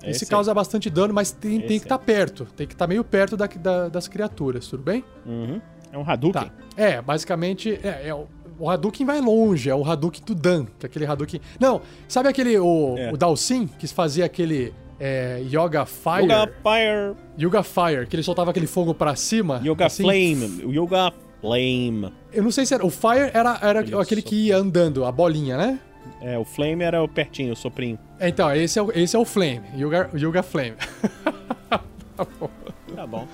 Esse, 0.03 0.11
Esse 0.11 0.27
causa 0.27 0.53
bastante 0.53 0.91
dano, 0.91 1.13
mas 1.15 1.33
tem, 1.33 1.61
tem 1.61 1.79
que 1.79 1.87
estar 1.87 1.99
tá 1.99 2.05
perto. 2.05 2.45
Tem 2.57 2.67
que 2.67 2.75
estar 2.75 2.85
tá 2.85 2.89
meio 2.89 3.03
perto 3.03 3.37
da, 3.37 3.47
da, 3.47 3.89
das 3.89 4.07
criaturas, 4.07 4.67
tudo 4.67 4.83
bem? 4.83 5.05
Uhum. 5.27 5.61
É 5.93 5.99
um 5.99 6.09
Hadouken? 6.09 6.43
Tá. 6.43 6.53
É, 6.77 7.01
basicamente, 7.01 7.81
é, 7.83 8.09
é 8.09 8.15
o, 8.15 8.69
Hadouken 8.69 9.07
vai 9.07 9.21
longe, 9.21 9.71
é 9.71 9.75
o 9.75 9.85
Hadouken 9.85 10.23
do 10.25 10.35
Dan, 10.35 10.67
que 10.79 10.85
é 10.85 10.89
aquele 10.89 11.07
Hadouken... 11.07 11.41
Não, 11.59 11.81
sabe 12.07 12.29
aquele, 12.29 12.59
o, 12.59 12.97
é. 12.99 13.13
o 13.13 13.17
Dalsin, 13.17 13.67
que 13.67 13.87
fazia 13.89 14.25
aquele 14.27 14.75
é, 15.01 15.43
Yoga 15.45 15.87
Fire. 15.87 16.25
Yoga 16.25 16.53
Fire. 16.63 17.17
Yoga 17.41 17.63
Fire, 17.63 18.07
que 18.07 18.17
ele 18.17 18.23
soltava 18.23 18.51
aquele 18.51 18.67
fogo 18.67 18.93
para 18.95 19.15
cima. 19.17 19.63
Yoga 19.65 19.87
assim. 19.87 20.03
Flame. 20.03 20.77
Yoga 20.77 21.13
Flame. 21.41 22.13
Eu 22.33 22.43
não 22.43 22.51
sei 22.51 22.67
se 22.67 22.75
era. 22.75 22.85
O 22.85 22.91
Fire 22.91 23.31
era, 23.33 23.59
era 23.63 23.81
aquele 24.01 24.23
que 24.23 24.47
ia 24.47 24.57
andando, 24.57 25.05
a 25.05 25.13
bolinha, 25.13 25.57
né? 25.57 25.81
É, 26.21 26.37
o 26.37 26.45
Flame 26.45 26.83
era 26.83 27.03
o 27.03 27.09
pertinho, 27.09 27.53
o 27.53 27.57
soprinho. 27.57 27.99
É, 28.19 28.29
então, 28.29 28.53
esse 28.55 28.79
é 28.79 28.83
o, 28.83 28.91
esse 28.93 29.15
é 29.15 29.19
o 29.19 29.25
Flame. 29.25 29.63
Yoga, 29.77 30.11
Yoga 30.15 30.43
Flame. 30.43 30.75
tá 31.71 31.81
bom. 32.39 32.51
Tá 32.95 33.07
bom. 33.07 33.29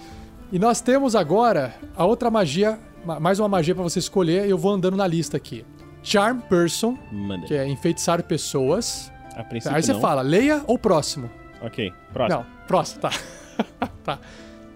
E 0.52 0.58
nós 0.58 0.80
temos 0.80 1.16
agora 1.16 1.74
a 1.96 2.04
outra 2.04 2.30
magia, 2.30 2.78
mais 3.20 3.40
uma 3.40 3.48
magia 3.48 3.74
para 3.74 3.82
você 3.82 3.98
escolher, 3.98 4.46
e 4.46 4.50
eu 4.50 4.58
vou 4.58 4.72
andando 4.72 4.96
na 4.96 5.06
lista 5.06 5.36
aqui. 5.36 5.64
Charm 6.02 6.40
Person, 6.40 6.98
Manda. 7.10 7.46
que 7.46 7.54
é 7.54 7.66
enfeitiçar 7.66 8.22
pessoas. 8.22 9.10
A 9.34 9.42
princípio, 9.42 9.74
Aí 9.74 9.82
você 9.82 9.94
não. 9.94 10.00
fala, 10.00 10.20
leia 10.20 10.62
ou 10.66 10.78
próximo? 10.78 11.30
Ok, 11.62 11.92
próximo. 12.12 12.40
Não, 12.40 12.66
próximo, 12.66 13.00
tá. 13.00 13.10
tá. 14.04 14.18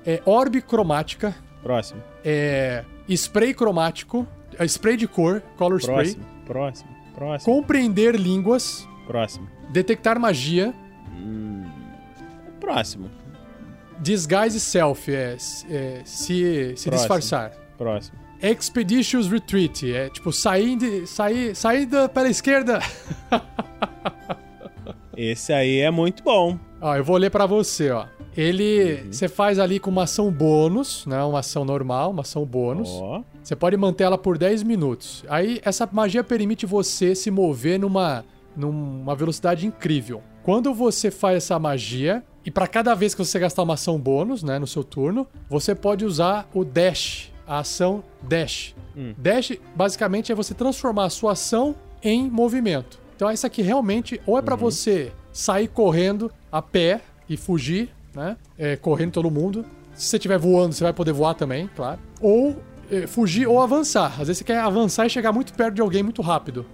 É 0.06 0.22
orbe 0.24 0.62
cromática. 0.62 1.36
Próximo. 1.62 2.02
É 2.24 2.82
spray 3.09 3.52
cromático. 3.52 4.26
É 4.59 4.64
spray 4.64 4.96
de 4.96 5.06
cor, 5.06 5.42
color 5.56 5.80
próximo, 5.80 6.02
spray. 6.02 6.26
Próximo, 6.46 6.46
próximo. 6.46 6.97
Compreender 7.44 8.16
línguas. 8.16 8.88
Próximo. 9.06 9.48
Detectar 9.70 10.18
magia. 10.18 10.74
Hum, 11.12 11.64
próximo. 12.60 13.10
Disguise 14.00 14.60
self, 14.60 15.12
é, 15.12 15.36
é 15.70 16.02
se, 16.04 16.74
se 16.76 16.90
disfarçar. 16.90 17.52
Próximo. 17.76 18.18
Expeditious 18.40 19.26
Retreat, 19.28 19.92
é 19.92 20.08
tipo 20.08 20.32
sair, 20.32 20.76
de, 20.76 21.06
sair, 21.06 21.56
sair 21.56 21.86
da, 21.86 22.08
pela 22.08 22.28
esquerda. 22.28 22.78
Esse 25.16 25.52
aí 25.52 25.80
é 25.80 25.90
muito 25.90 26.22
bom. 26.22 26.56
Ó, 26.80 26.94
eu 26.94 27.02
vou 27.02 27.16
ler 27.16 27.30
para 27.30 27.44
você, 27.46 27.90
ó. 27.90 28.06
Ele, 28.39 29.03
uhum. 29.03 29.12
você 29.12 29.26
faz 29.26 29.59
ali 29.59 29.80
com 29.80 29.91
uma 29.91 30.05
ação 30.05 30.30
bônus, 30.30 31.05
né? 31.07 31.20
Uma 31.24 31.41
ação 31.41 31.64
normal, 31.64 32.12
uma 32.12 32.22
ação 32.22 32.45
bônus. 32.45 32.89
Oh. 32.89 33.24
Você 33.43 33.57
pode 33.57 33.76
manter 33.76 34.05
ela 34.05 34.16
por 34.16 34.39
10 34.39 34.62
minutos. 34.62 35.24
Aí 35.28 35.61
essa 35.64 35.89
magia 35.91 36.22
permite 36.22 36.64
você 36.64 37.16
se 37.16 37.32
mover 37.32 37.80
numa 37.80 38.24
numa 38.57 39.14
velocidade 39.14 39.66
incrível. 39.66 40.22
Quando 40.43 40.72
você 40.72 41.11
faz 41.11 41.39
essa 41.39 41.59
magia, 41.59 42.24
e 42.45 42.51
para 42.51 42.66
cada 42.66 42.95
vez 42.95 43.14
que 43.14 43.24
você 43.24 43.39
gastar 43.39 43.62
uma 43.62 43.74
ação 43.74 43.99
bônus, 43.99 44.43
né, 44.43 44.59
no 44.59 44.66
seu 44.66 44.82
turno, 44.82 45.26
você 45.49 45.74
pode 45.74 46.05
usar 46.05 46.49
o 46.55 46.64
dash, 46.64 47.32
a 47.47 47.59
ação 47.59 48.03
dash. 48.22 48.74
Hum. 48.97 49.14
Dash 49.18 49.53
basicamente 49.74 50.30
é 50.30 50.34
você 50.34 50.55
transformar 50.55 51.07
a 51.07 51.11
sua 51.11 51.32
ação 51.32 51.74
em 52.03 52.30
movimento. 52.30 53.01
Então 53.16 53.30
isso 53.32 53.47
aqui 53.47 53.62
realmente 53.62 54.20
ou 54.24 54.39
é 54.39 54.43
para 54.43 54.55
uhum. 54.55 54.61
você 54.61 55.12
sair 55.32 55.66
correndo 55.66 56.30
a 56.51 56.62
pé 56.62 57.01
e 57.28 57.36
fugir, 57.36 57.91
né? 58.14 58.36
É, 58.59 58.76
correndo 58.76 59.12
todo 59.12 59.30
mundo. 59.30 59.64
Se 59.94 60.06
você 60.06 60.16
estiver 60.16 60.38
voando, 60.38 60.74
você 60.74 60.84
vai 60.84 60.92
poder 60.92 61.12
voar 61.12 61.34
também, 61.34 61.68
claro. 61.74 61.98
Ou 62.20 62.56
é, 62.90 63.06
fugir 63.06 63.46
ou 63.46 63.61
avançar. 63.61 64.12
Às 64.12 64.28
vezes 64.28 64.38
você 64.38 64.44
quer 64.44 64.59
avançar 64.59 65.06
e 65.06 65.11
chegar 65.11 65.32
muito 65.32 65.52
perto 65.52 65.74
de 65.74 65.80
alguém 65.80 66.02
muito 66.02 66.22
rápido. 66.22 66.64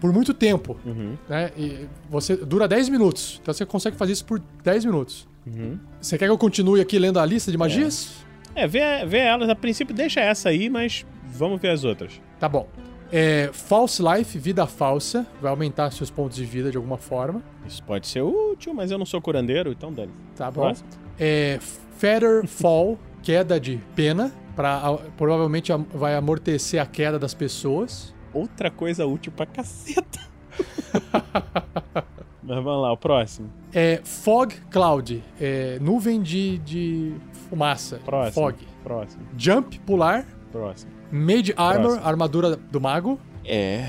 Por 0.00 0.12
muito 0.12 0.34
tempo. 0.34 0.76
Uhum. 0.84 1.16
Né? 1.28 1.50
E 1.56 1.86
você 2.10 2.36
dura 2.36 2.68
10 2.68 2.88
minutos. 2.88 3.38
Então 3.42 3.54
você 3.54 3.64
consegue 3.64 3.96
fazer 3.96 4.12
isso 4.12 4.24
por 4.24 4.40
10 4.62 4.84
minutos. 4.84 5.26
Uhum. 5.46 5.78
Você 6.00 6.18
quer 6.18 6.26
que 6.26 6.30
eu 6.30 6.38
continue 6.38 6.80
aqui 6.80 6.98
lendo 6.98 7.18
a 7.18 7.24
lista 7.24 7.50
de 7.50 7.56
magias? 7.56 8.24
É, 8.54 8.64
é 8.64 8.66
vê, 8.66 9.06
vê 9.06 9.18
elas. 9.18 9.48
A 9.48 9.54
princípio 9.54 9.94
deixa 9.94 10.20
essa 10.20 10.48
aí, 10.48 10.68
mas 10.68 11.06
vamos 11.24 11.60
ver 11.60 11.70
as 11.70 11.84
outras. 11.84 12.20
Tá 12.38 12.48
bom. 12.48 12.68
É, 13.16 13.48
false 13.52 14.02
Life, 14.02 14.36
vida 14.36 14.66
falsa, 14.66 15.24
vai 15.40 15.48
aumentar 15.48 15.92
seus 15.92 16.10
pontos 16.10 16.36
de 16.36 16.44
vida 16.44 16.68
de 16.68 16.76
alguma 16.76 16.98
forma. 16.98 17.40
Isso 17.64 17.80
pode 17.84 18.08
ser 18.08 18.22
útil, 18.22 18.74
mas 18.74 18.90
eu 18.90 18.98
não 18.98 19.06
sou 19.06 19.22
curandeiro, 19.22 19.70
então 19.70 19.92
dane. 19.92 20.10
Tá 20.34 20.50
bom. 20.50 20.72
É, 21.16 21.60
Feather 21.96 22.44
Fall, 22.48 22.98
queda 23.22 23.60
de 23.60 23.80
pena, 23.94 24.34
pra, 24.56 24.98
provavelmente 25.16 25.70
vai 25.94 26.16
amortecer 26.16 26.82
a 26.82 26.86
queda 26.86 27.16
das 27.16 27.32
pessoas. 27.32 28.12
Outra 28.32 28.68
coisa 28.68 29.06
útil 29.06 29.30
pra 29.30 29.46
caceta. 29.46 30.18
mas 32.42 32.64
vamos 32.64 32.82
lá, 32.82 32.92
o 32.92 32.96
próximo. 32.96 33.48
É 33.72 34.00
Fog 34.02 34.56
Cloud, 34.72 35.22
é, 35.40 35.78
nuvem 35.80 36.20
de, 36.20 36.58
de 36.58 37.14
fumaça. 37.48 38.00
Próximo. 38.04 38.34
Fog. 38.34 38.58
Próximo. 38.82 39.22
Jump, 39.38 39.78
pular. 39.86 40.26
Próximo. 40.50 40.93
Mage 41.14 41.54
Armor, 41.56 41.90
próximo. 41.90 42.08
armadura 42.08 42.56
do 42.56 42.80
mago. 42.80 43.20
É. 43.44 43.88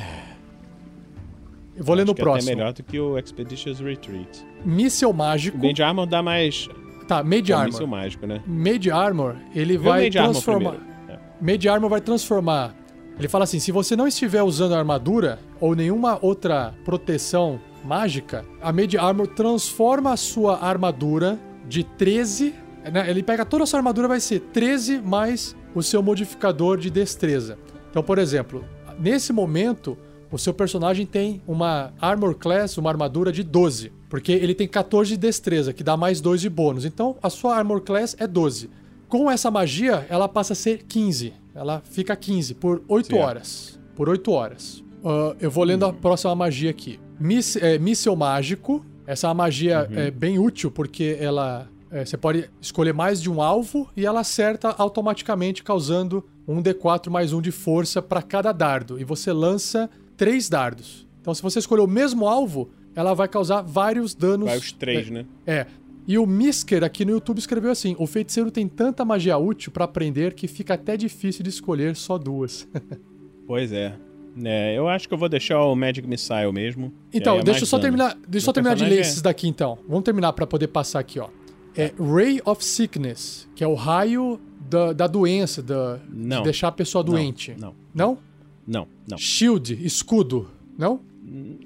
Eu 1.76 1.84
vou 1.84 1.96
lendo 1.96 2.10
o 2.10 2.16
próximo. 2.16 2.52
É 2.52 2.56
melhor 2.56 2.72
do 2.72 2.84
que 2.84 3.00
o 3.00 3.18
Expeditious 3.18 3.80
Retreat. 3.80 4.46
Míssel 4.64 5.12
mágico. 5.12 5.58
Mage 5.58 5.82
Armor 5.82 6.06
dá 6.06 6.22
mais. 6.22 6.70
Tá, 7.08 7.24
Mage 7.24 7.52
é 7.52 7.56
Armor. 7.56 7.72
Míssel 7.72 7.88
mágico, 7.88 8.28
né? 8.28 8.44
Mage 8.46 8.92
Armor, 8.92 9.38
ele 9.56 9.76
Vê 9.76 9.84
vai 9.84 10.04
Mage 10.04 10.12
transformar. 10.12 10.70
Armor 10.74 10.86
é. 11.10 11.20
Mage 11.42 11.68
Armor 11.68 11.90
vai 11.90 12.02
transformar. 12.02 12.76
Ele 13.18 13.28
fala 13.28 13.46
assim: 13.46 13.60
se 13.60 13.72
você 13.72 13.96
não 13.96 14.08
estiver 14.08 14.44
usando 14.44 14.76
armadura 14.76 15.40
ou 15.60 15.74
nenhuma 15.76 16.20
outra 16.22 16.76
proteção 16.86 17.60
mágica, 17.84 18.46
a 18.62 18.72
Mage 18.72 19.00
Armor 19.00 19.26
transforma 19.26 20.14
a 20.14 20.18
sua 20.18 20.64
armadura 20.64 21.40
de 21.68 21.84
13. 21.84 22.54
Né? 22.94 23.10
Ele 23.10 23.24
pega 23.24 23.44
toda 23.44 23.64
a 23.64 23.68
sua 23.68 23.80
armadura, 23.80 24.08
vai 24.08 24.20
ser 24.20 24.42
13 24.42 25.02
mais 25.02 25.56
o 25.76 25.84
seu 25.84 26.02
modificador 26.02 26.78
de 26.78 26.90
destreza. 26.90 27.60
Então, 27.92 28.02
por 28.02 28.18
exemplo, 28.18 28.64
nesse 28.98 29.32
momento, 29.32 29.98
o 30.32 30.38
seu 30.40 30.54
personagem 30.54 31.06
tem 31.06 31.42
uma 31.46 31.94
Armor 32.02 32.36
Class, 32.36 32.78
uma 32.78 32.90
armadura 32.90 33.32
de 33.32 33.44
12, 33.44 33.92
porque 34.10 34.32
ele 34.32 34.56
tem 34.56 34.68
14 34.68 35.12
de 35.12 35.18
destreza, 35.18 35.74
que 35.74 35.84
dá 35.84 35.96
mais 35.96 36.22
2 36.22 36.42
de 36.42 36.50
bônus. 36.50 36.86
Então, 36.86 37.16
a 37.22 37.30
sua 37.30 37.56
Armor 37.56 37.82
Class 37.82 38.16
é 38.18 38.26
12. 38.26 38.70
Com 39.08 39.30
essa 39.30 39.52
magia, 39.52 40.06
ela 40.10 40.28
passa 40.28 40.54
a 40.54 40.56
ser 40.56 40.84
15. 40.84 41.34
Ela 41.54 41.82
fica 41.86 42.16
15 42.16 42.56
por 42.56 42.82
8 42.88 43.08
Sim. 43.08 43.18
horas. 43.20 43.80
Por 43.96 44.10
8 44.10 44.32
horas. 44.32 44.84
Uh, 45.04 45.36
eu 45.40 45.52
vou 45.52 45.64
lendo 45.64 45.86
a 45.86 45.94
próxima 45.94 46.34
magia 46.34 46.72
aqui. 46.72 47.00
Miss, 47.20 47.56
é, 47.56 47.78
míssel 47.78 48.16
mágico. 48.16 48.86
Essa 49.06 49.28
é 49.28 49.30
uma 49.30 49.36
magia 49.36 49.88
uhum. 49.90 50.00
é 50.00 50.12
bem 50.12 50.40
útil 50.40 50.72
porque 50.72 51.16
ela 51.20 51.70
é, 51.92 52.04
você 52.04 52.18
pode 52.18 52.50
escolher 52.60 52.94
mais 52.94 53.22
de 53.22 53.30
um 53.30 53.42
alvo 53.42 53.90
e 53.96 54.06
ela 54.06 54.22
acerta 54.22 54.70
automaticamente, 54.78 55.64
causando 55.64 56.24
um 56.48 56.62
D4 56.62 57.10
mais 57.10 57.34
um 57.34 57.42
de 57.42 57.52
força 57.52 58.02
para 58.02 58.22
cada 58.22 58.52
dardo. 58.52 59.00
E 59.00 59.04
você 59.04 59.32
lança 59.32 59.90
três 60.18 60.50
dardos. 60.50 61.08
Então, 61.22 61.34
se 61.34 61.42
você 61.42 61.60
escolher 61.60 61.82
o 61.82 61.88
mesmo 61.88 62.28
alvo, 62.28 62.70
ela 62.96 63.14
vai 63.14 63.28
causar 63.28 63.62
vários 63.62 64.14
danos. 64.14 64.48
Vai 64.48 64.58
os 64.58 64.72
três, 64.72 65.08
é, 65.08 65.12
né? 65.12 65.26
É. 65.46 65.66
E 66.08 66.18
o 66.20 66.26
Misker 66.26 66.84
aqui 66.84 67.04
no 67.04 67.12
YouTube 67.12 67.40
escreveu 67.40 67.72
assim: 67.72 67.96
o 67.98 68.06
feiticeiro 68.06 68.52
tem 68.52 68.68
tanta 68.68 69.04
magia 69.04 69.38
útil 69.38 69.72
para 69.72 69.86
aprender 69.86 70.34
que 70.34 70.48
fica 70.48 70.76
até 70.76 70.96
difícil 70.96 71.44
de 71.44 71.50
escolher 71.50 71.96
só 71.96 72.18
duas. 72.18 72.68
pois 73.48 73.72
é. 73.72 73.96
É, 74.44 74.78
eu 74.78 74.90
acho 74.90 75.08
que 75.08 75.14
eu 75.14 75.18
vou 75.18 75.30
deixar 75.30 75.62
o 75.62 75.74
Magic 75.76 76.06
Missile 76.06 76.52
mesmo. 76.52 76.94
Então, 77.14 77.40
deixa 77.40 77.62
eu 77.62 77.66
só 77.66 77.80
terminar, 77.80 78.18
deixa 78.28 78.46
só 78.46 78.52
terminar 78.52 78.76
de 78.76 78.84
ler 78.84 78.98
é... 78.98 79.00
esses 79.00 79.22
daqui 79.22 79.48
então. 79.48 79.78
Vamos 79.88 80.04
terminar 80.04 80.34
para 80.34 80.46
poder 80.46 80.68
passar 80.68 81.00
aqui, 81.00 81.20
ó 81.20 81.30
é 81.76 81.94
Ray 82.00 82.42
of 82.46 82.64
Sickness, 82.64 83.48
que 83.56 83.64
é 83.64 83.68
o 83.68 83.74
raio 83.74 84.40
da, 84.70 84.94
da 84.94 85.08
doença, 85.08 85.62
da, 85.62 86.00
não. 86.10 86.38
de 86.38 86.44
deixar 86.46 86.70
a 86.70 86.72
pessoa 86.72 87.04
doente. 87.04 87.56
Não. 87.60 87.76
Não? 87.94 88.18
Não, 88.68 88.88
não. 89.08 89.18
Shield, 89.18 89.86
escudo, 89.86 90.50
não? 90.78 91.02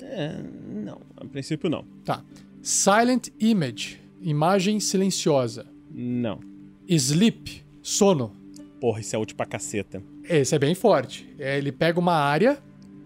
É, 0.01 0.41
não, 0.70 1.01
a 1.16 1.26
princípio 1.26 1.70
não. 1.70 1.86
Tá. 2.03 2.24
Silent 2.62 3.30
Image, 3.39 4.01
imagem 4.22 4.80
silenciosa. 4.80 5.66
Não. 5.91 6.39
Sleep, 6.88 7.64
sono. 7.82 8.32
Porra, 8.82 8.99
isso 8.99 9.16
é 9.16 9.20
útil 9.20 9.36
pra 9.36 9.45
caceta. 9.45 10.01
Esse 10.24 10.55
é 10.55 10.60
bem 10.60 10.74
forte. 10.76 11.28
É, 11.38 11.57
ele 11.57 11.72
pega 11.72 11.99
uma 11.99 12.14
área 12.14 12.57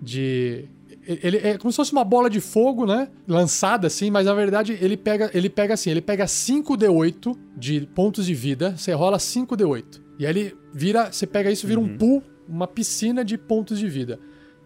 de 0.01 0.65
ele 1.07 1.37
é 1.37 1.57
como 1.57 1.71
se 1.71 1.75
fosse 1.75 1.91
uma 1.91 2.03
bola 2.03 2.29
de 2.29 2.39
fogo, 2.39 2.85
né? 2.85 3.09
Lançada 3.27 3.87
assim, 3.87 4.09
mas 4.09 4.25
na 4.25 4.33
verdade 4.33 4.77
ele 4.79 4.95
pega, 4.95 5.29
ele 5.33 5.49
pega 5.49 5.73
assim, 5.73 5.89
ele 5.89 6.01
pega 6.01 6.25
5d8 6.25 7.37
de 7.57 7.81
pontos 7.93 8.25
de 8.25 8.33
vida, 8.33 8.75
você 8.77 8.93
rola 8.93 9.17
5d8. 9.17 10.01
E 10.19 10.25
aí 10.25 10.31
ele 10.31 10.57
vira, 10.73 11.11
você 11.11 11.27
pega 11.27 11.51
isso, 11.51 11.67
vira 11.67 11.79
uhum. 11.79 11.87
um 11.87 11.97
pool, 11.97 12.23
uma 12.47 12.67
piscina 12.67 13.23
de 13.23 13.37
pontos 13.37 13.79
de 13.79 13.87
vida. 13.89 14.19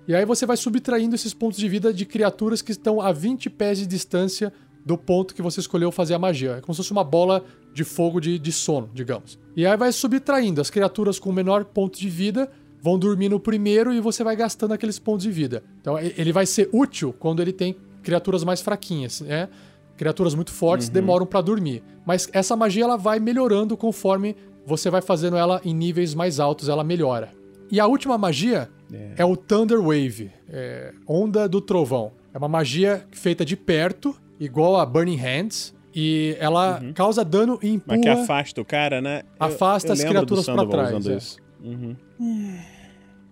E 0.08 0.16
aí 0.16 0.26
você 0.26 0.46
vai 0.46 0.56
subtraindo 0.56 1.16
esses 1.16 1.34
pontos 1.34 1.58
de 1.58 1.68
vida 1.68 1.94
de 1.94 2.06
criaturas 2.06 2.62
que 2.62 2.72
estão 2.72 3.02
a 3.02 3.12
20 3.12 3.50
pés 3.50 3.78
de 3.80 3.86
distância 3.86 4.54
do 4.86 4.98
ponto 4.98 5.36
que 5.36 5.42
você 5.42 5.60
escolheu 5.60 5.92
fazer 5.92 6.14
a 6.14 6.20
magia. 6.20 6.58
É 6.58 6.62
como 6.62 6.74
se 6.74 6.78
fosse 6.78 6.94
uma 6.94 7.04
bola 7.04 7.44
de 7.74 7.84
fogo 7.84 8.22
de, 8.22 8.40
de 8.40 8.52
sono, 8.54 8.90
digamos. 8.94 9.38
E 9.56 9.66
aí 9.66 9.76
vai 9.76 9.92
subtraindo 9.92 10.62
as 10.62 10.70
criaturas 10.70 11.20
com 11.20 11.32
menor 11.32 11.66
ponto 11.66 12.00
de 12.00 12.10
vida 12.10 12.50
vão 12.82 12.98
dormir 12.98 13.30
no 13.30 13.40
primeiro 13.40 13.94
e 13.94 14.00
você 14.00 14.24
vai 14.24 14.36
gastando 14.36 14.74
aqueles 14.74 15.00
pontos 15.00 15.24
de 15.24 15.32
vida. 15.32 15.64
Então 15.82 15.98
ele 16.00 16.32
vai 16.32 16.46
ser 16.46 16.70
útil 16.72 17.14
quando 17.18 17.42
ele 17.42 17.52
tem 17.52 17.76
criaturas 18.04 18.44
mais 18.44 18.62
fraquinhas, 18.62 19.22
né? 19.22 19.50
criaturas 19.98 20.36
muito 20.36 20.52
fortes 20.52 20.88
uhum. 20.88 20.94
demoram 20.94 21.26
para 21.26 21.42
dormir. 21.42 21.84
Mas 22.06 22.30
essa 22.32 22.56
magia 22.56 22.84
ela 22.84 22.96
vai 22.96 23.20
melhorando 23.20 23.76
conforme 23.76 24.36
você 24.66 24.90
vai 24.90 25.02
fazendo 25.02 25.36
ela 25.36 25.60
em 25.66 25.74
níveis 25.74 26.14
mais 26.14 26.40
altos, 26.40 26.70
ela 26.70 26.84
melhora. 26.84 27.32
E 27.70 27.80
a 27.80 27.88
última 27.88 28.18
magia 28.18 28.70
é, 28.94 29.14
é 29.18 29.26
o 29.26 29.36
Thunder 29.36 29.82
Wave, 29.82 30.32
é, 30.50 30.94
Onda 31.08 31.50
do 31.50 31.60
Trovão. 31.60 32.12
É 32.34 32.38
uma 32.38 32.48
magia 32.48 33.06
feita 33.12 33.44
de 33.44 33.58
perto, 33.58 34.16
igual 34.40 34.80
a 34.80 34.86
Burning 34.86 35.18
Hands, 35.18 35.74
e 35.94 36.38
ela 36.40 36.80
uhum. 36.82 36.94
causa 36.94 37.26
dano 37.26 37.60
e 37.62 37.70
empurra... 37.70 37.98
Mas 37.98 38.02
que 38.02 38.10
afasta 38.10 38.62
o 38.62 38.66
cara, 38.66 39.02
né? 39.02 39.24
Afasta 39.40 39.88
eu, 39.88 39.96
eu 39.96 40.02
as 40.02 40.04
criaturas 40.04 40.46
para 40.46 40.68
trás. 40.68 41.08
É. 41.08 41.47
Uhum. 41.62 41.96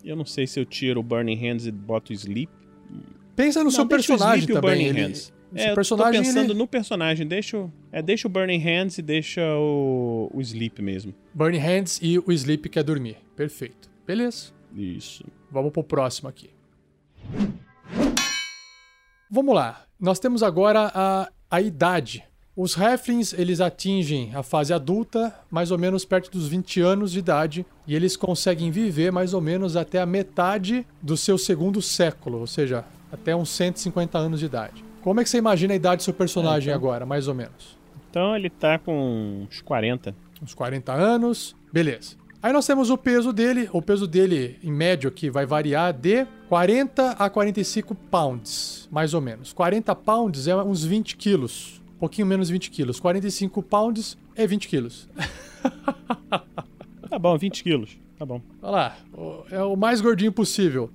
Eu 0.03 0.15
não 0.15 0.25
sei 0.25 0.45
se 0.45 0.59
eu 0.59 0.65
tiro 0.65 0.99
o 0.99 1.03
Burning 1.03 1.35
Hands 1.35 1.65
e 1.65 1.71
boto 1.71 2.11
o 2.11 2.13
Sleep. 2.13 2.51
Pensa 3.35 3.59
no 3.59 3.65
não, 3.65 3.71
seu 3.71 3.85
personagem 3.85 4.47
também. 4.47 4.61
Burning 4.61 4.85
ele... 4.85 5.01
Hands. 5.01 5.33
É, 5.53 5.73
personagem, 5.73 6.21
tô 6.21 6.27
pensando 6.27 6.51
ele... 6.51 6.59
no 6.59 6.67
personagem. 6.67 7.25
Deixa, 7.25 7.69
é, 7.91 8.01
deixa 8.01 8.27
o 8.27 8.31
Burning 8.31 8.59
Hands 8.59 8.97
e 8.97 9.01
deixa 9.01 9.41
o, 9.55 10.29
o 10.33 10.41
Sleep 10.41 10.81
mesmo. 10.81 11.13
Burning 11.33 11.59
Hands 11.59 11.99
e 12.01 12.19
o 12.19 12.31
Sleep 12.31 12.67
quer 12.69 12.83
dormir. 12.83 13.17
Perfeito. 13.35 13.89
Beleza. 14.05 14.51
Isso. 14.75 15.23
Vamos 15.49 15.71
pro 15.71 15.83
próximo 15.83 16.27
aqui. 16.27 16.49
Vamos 19.31 19.55
lá. 19.55 19.85
Nós 19.99 20.19
temos 20.19 20.43
agora 20.43 20.91
a, 20.93 21.31
a 21.49 21.61
idade. 21.61 22.23
Os 22.57 22.77
Halflings, 22.77 23.33
eles 23.33 23.59
atingem 23.59 24.33
a 24.33 24.41
fase 24.41 24.73
adulta 24.73 25.33
mais 25.51 25.71
ou 25.71 25.77
menos 25.77 26.05
perto 26.05 26.31
dos 26.31 26.47
20 26.47 26.79
anos 26.79 27.11
de 27.11 27.19
idade 27.19 27.65
e 27.85 27.93
eles 27.93 28.15
conseguem 28.15 28.71
viver 28.71 29.11
mais 29.11 29.33
ou 29.33 29.41
menos 29.41 29.75
até 29.75 29.99
a 29.99 30.05
metade 30.05 30.87
do 31.01 31.17
seu 31.17 31.37
segundo 31.37 31.81
século, 31.81 32.39
ou 32.39 32.47
seja, 32.47 32.85
até 33.11 33.35
uns 33.35 33.49
150 33.49 34.17
anos 34.17 34.39
de 34.39 34.45
idade. 34.45 34.85
Como 35.01 35.19
é 35.19 35.23
que 35.25 35.29
você 35.29 35.37
imagina 35.37 35.73
a 35.73 35.75
idade 35.75 35.97
do 35.97 36.03
seu 36.03 36.13
personagem 36.13 36.71
é, 36.71 36.75
então... 36.75 36.87
agora, 36.87 37.05
mais 37.05 37.27
ou 37.27 37.35
menos? 37.35 37.77
Então 38.09 38.33
ele 38.33 38.49
tá 38.49 38.79
com 38.79 39.45
uns 39.49 39.59
40. 39.59 40.15
Uns 40.41 40.53
40 40.53 40.93
anos. 40.93 41.57
Beleza. 41.73 42.15
Aí 42.41 42.53
nós 42.53 42.65
temos 42.65 42.89
o 42.89 42.97
peso 42.97 43.33
dele. 43.33 43.69
O 43.73 43.81
peso 43.81 44.07
dele, 44.07 44.57
em 44.63 44.71
médio, 44.71 45.09
aqui, 45.09 45.29
vai 45.29 45.45
variar 45.45 45.91
de 45.91 46.25
40 46.47 47.11
a 47.19 47.29
45 47.29 47.93
pounds, 47.93 48.87
mais 48.89 49.13
ou 49.13 49.19
menos. 49.19 49.51
40 49.51 49.93
pounds 49.93 50.47
é 50.47 50.55
uns 50.55 50.85
20 50.85 51.17
quilos. 51.17 51.83
Um 51.95 51.99
pouquinho 51.99 52.27
menos 52.27 52.49
20 52.49 52.69
quilos. 52.71 52.99
45 52.99 53.63
pounds 53.63 54.17
é 54.35 54.45
20 54.45 54.67
quilos. 54.67 55.09
tá 57.09 57.19
bom, 57.19 57.37
20 57.37 57.63
quilos. 57.63 57.97
Tá 58.17 58.25
bom. 58.25 58.41
Olha 58.61 58.71
lá. 58.71 58.97
É 59.49 59.63
o 59.63 59.75
mais 59.75 60.01
gordinho 60.01 60.31
possível. 60.31 60.89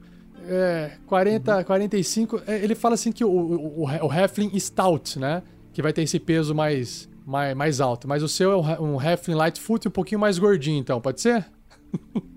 É, 0.46 0.92
40, 1.06 1.56
uhum. 1.58 1.64
45. 1.64 2.42
É, 2.46 2.62
ele 2.62 2.74
fala 2.74 2.94
assim 2.94 3.12
que 3.12 3.24
o, 3.24 3.30
o, 3.30 3.84
o 3.84 4.12
Heflin 4.12 4.58
Stout, 4.58 5.18
né? 5.18 5.42
Que 5.72 5.82
vai 5.82 5.92
ter 5.92 6.02
esse 6.02 6.18
peso 6.18 6.54
mais 6.54 7.10
mais, 7.30 7.54
mais 7.54 7.80
alto. 7.80 8.08
Mas 8.08 8.22
o 8.22 8.28
seu 8.28 8.52
é 8.52 8.80
um, 8.80 8.98
Halfling 8.98 9.34
Lightfoot 9.34 9.86
um 9.86 9.90
pouquinho 9.90 10.20
mais 10.20 10.38
gordinho, 10.38 10.78
então, 10.78 11.00
pode 11.00 11.20
ser? 11.20 11.46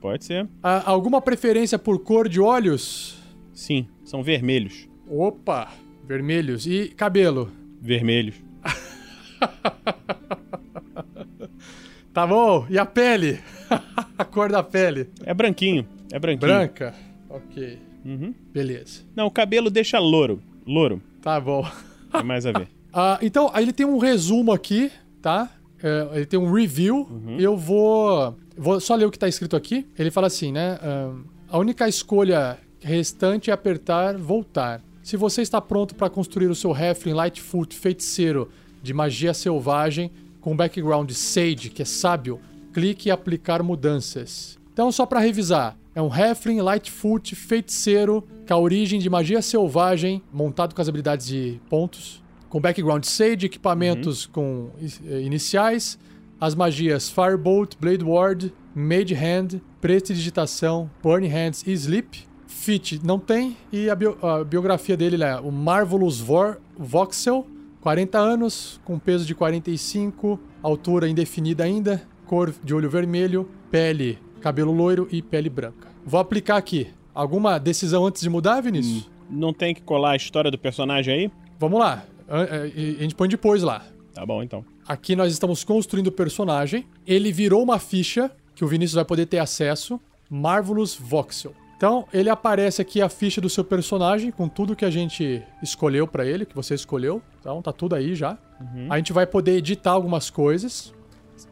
Pode 0.00 0.24
ser. 0.24 0.48
Ah, 0.62 0.90
alguma 0.90 1.20
preferência 1.20 1.78
por 1.78 1.98
cor 1.98 2.26
de 2.26 2.40
olhos? 2.40 3.18
Sim, 3.52 3.86
são 4.02 4.22
vermelhos. 4.22 4.88
Opa, 5.06 5.70
vermelhos. 6.08 6.66
E 6.66 6.88
cabelo? 6.88 7.52
Vermelhos. 7.80 8.34
tá 12.12 12.26
bom. 12.26 12.66
E 12.68 12.78
a 12.78 12.84
pele? 12.84 13.40
a 14.18 14.24
cor 14.24 14.50
da 14.50 14.62
pele? 14.62 15.08
É 15.24 15.32
branquinho. 15.32 15.86
É 16.12 16.18
branquinho. 16.18 16.52
Branca? 16.52 16.94
Ok. 17.28 17.78
Uhum. 18.04 18.34
Beleza. 18.52 19.02
Não, 19.14 19.26
o 19.26 19.30
cabelo 19.30 19.70
deixa 19.70 19.98
louro. 19.98 20.42
Louro. 20.66 21.00
Tá 21.22 21.40
bom. 21.40 21.66
Tem 22.12 22.24
mais 22.24 22.44
a 22.46 22.52
ver. 22.52 22.68
Uh, 22.92 23.18
então, 23.22 23.50
aí 23.54 23.64
ele 23.64 23.72
tem 23.72 23.86
um 23.86 23.98
resumo 23.98 24.52
aqui, 24.52 24.90
tá? 25.22 25.48
Uh, 25.78 26.16
ele 26.16 26.26
tem 26.26 26.38
um 26.38 26.52
review. 26.52 27.06
Uhum. 27.08 27.38
Eu 27.38 27.56
vou, 27.56 28.36
vou 28.56 28.80
só 28.80 28.96
ler 28.96 29.06
o 29.06 29.10
que 29.10 29.16
está 29.16 29.28
escrito 29.28 29.54
aqui. 29.54 29.86
Ele 29.96 30.10
fala 30.10 30.26
assim, 30.26 30.50
né? 30.50 30.76
Uh, 30.82 31.24
a 31.48 31.56
única 31.56 31.88
escolha 31.88 32.58
restante 32.80 33.50
é 33.50 33.52
apertar 33.52 34.16
voltar. 34.16 34.82
Se 35.10 35.16
você 35.16 35.42
está 35.42 35.60
pronto 35.60 35.96
para 35.96 36.08
construir 36.08 36.46
o 36.46 36.54
seu 36.54 36.72
Halfling 36.72 37.14
Lightfoot 37.14 37.74
feiticeiro 37.76 38.48
de 38.80 38.94
magia 38.94 39.34
selvagem 39.34 40.12
com 40.40 40.54
background 40.54 41.10
Sage, 41.10 41.68
que 41.68 41.82
é 41.82 41.84
sábio, 41.84 42.38
clique 42.72 43.08
em 43.08 43.10
aplicar 43.10 43.60
mudanças. 43.60 44.56
Então, 44.72 44.92
só 44.92 45.04
para 45.04 45.18
revisar, 45.18 45.76
é 45.96 46.00
um 46.00 46.12
Halfling 46.12 46.60
Lightfoot 46.60 47.34
feiticeiro 47.34 48.24
com 48.46 48.54
a 48.54 48.56
origem 48.56 49.00
de 49.00 49.10
magia 49.10 49.42
selvagem, 49.42 50.22
montado 50.32 50.76
com 50.76 50.80
as 50.80 50.88
habilidades 50.88 51.26
de 51.26 51.60
pontos, 51.68 52.22
com 52.48 52.60
background 52.60 53.02
Sage, 53.02 53.46
equipamentos 53.46 54.26
uhum. 54.26 54.32
com 54.32 54.70
eh, 55.08 55.22
iniciais, 55.22 55.98
as 56.40 56.54
magias 56.54 57.10
Firebolt, 57.10 57.74
Blade 57.80 58.04
Ward, 58.04 58.54
Mage 58.72 59.16
Hand, 59.16 59.60
Prestidigitação, 59.80 60.88
Burn 61.02 61.26
Hands 61.26 61.66
e 61.66 61.72
Sleep. 61.72 62.29
Fit 62.50 63.00
não 63.02 63.18
tem, 63.18 63.56
e 63.72 63.88
a, 63.88 63.94
bio, 63.94 64.18
a 64.20 64.44
biografia 64.44 64.96
dele 64.96 65.22
é 65.22 65.36
o 65.36 65.50
Marvelous 65.50 66.20
Vor, 66.20 66.58
Voxel, 66.76 67.46
40 67.80 68.18
anos, 68.18 68.80
com 68.84 68.98
peso 68.98 69.24
de 69.24 69.34
45, 69.34 70.38
altura 70.62 71.08
indefinida 71.08 71.64
ainda, 71.64 72.02
cor 72.26 72.52
de 72.62 72.74
olho 72.74 72.90
vermelho, 72.90 73.48
pele, 73.70 74.18
cabelo 74.40 74.72
loiro 74.72 75.08
e 75.10 75.22
pele 75.22 75.48
branca. 75.48 75.88
Vou 76.04 76.20
aplicar 76.20 76.56
aqui. 76.56 76.88
Alguma 77.14 77.58
decisão 77.58 78.04
antes 78.04 78.20
de 78.20 78.28
mudar, 78.28 78.60
Vinícius? 78.60 79.04
Hum, 79.04 79.10
não 79.30 79.52
tem 79.54 79.74
que 79.74 79.80
colar 79.80 80.10
a 80.10 80.16
história 80.16 80.50
do 80.50 80.58
personagem 80.58 81.14
aí? 81.14 81.30
Vamos 81.58 81.78
lá. 81.78 82.04
A 82.28 82.66
gente 82.66 83.14
põe 83.14 83.28
depois 83.28 83.62
lá. 83.62 83.84
Tá 84.12 84.26
bom, 84.26 84.42
então. 84.42 84.64
Aqui 84.86 85.14
nós 85.14 85.32
estamos 85.32 85.64
construindo 85.64 86.08
o 86.08 86.12
personagem. 86.12 86.84
Ele 87.06 87.32
virou 87.32 87.62
uma 87.62 87.78
ficha 87.78 88.30
que 88.54 88.64
o 88.64 88.68
Vinícius 88.68 88.96
vai 88.96 89.04
poder 89.04 89.26
ter 89.26 89.38
acesso. 89.38 90.00
Marvelous 90.28 90.94
Voxel. 90.94 91.54
Então, 91.80 92.06
ele 92.12 92.28
aparece 92.28 92.82
aqui 92.82 93.00
a 93.00 93.08
ficha 93.08 93.40
do 93.40 93.48
seu 93.48 93.64
personagem 93.64 94.30
com 94.30 94.46
tudo 94.46 94.76
que 94.76 94.84
a 94.84 94.90
gente 94.90 95.42
escolheu 95.62 96.06
para 96.06 96.26
ele, 96.26 96.44
que 96.44 96.54
você 96.54 96.74
escolheu. 96.74 97.22
Então, 97.40 97.62
tá 97.62 97.72
tudo 97.72 97.94
aí 97.94 98.14
já. 98.14 98.36
Uhum. 98.60 98.92
A 98.92 98.98
gente 98.98 99.14
vai 99.14 99.26
poder 99.26 99.52
editar 99.52 99.92
algumas 99.92 100.28
coisas. 100.28 100.92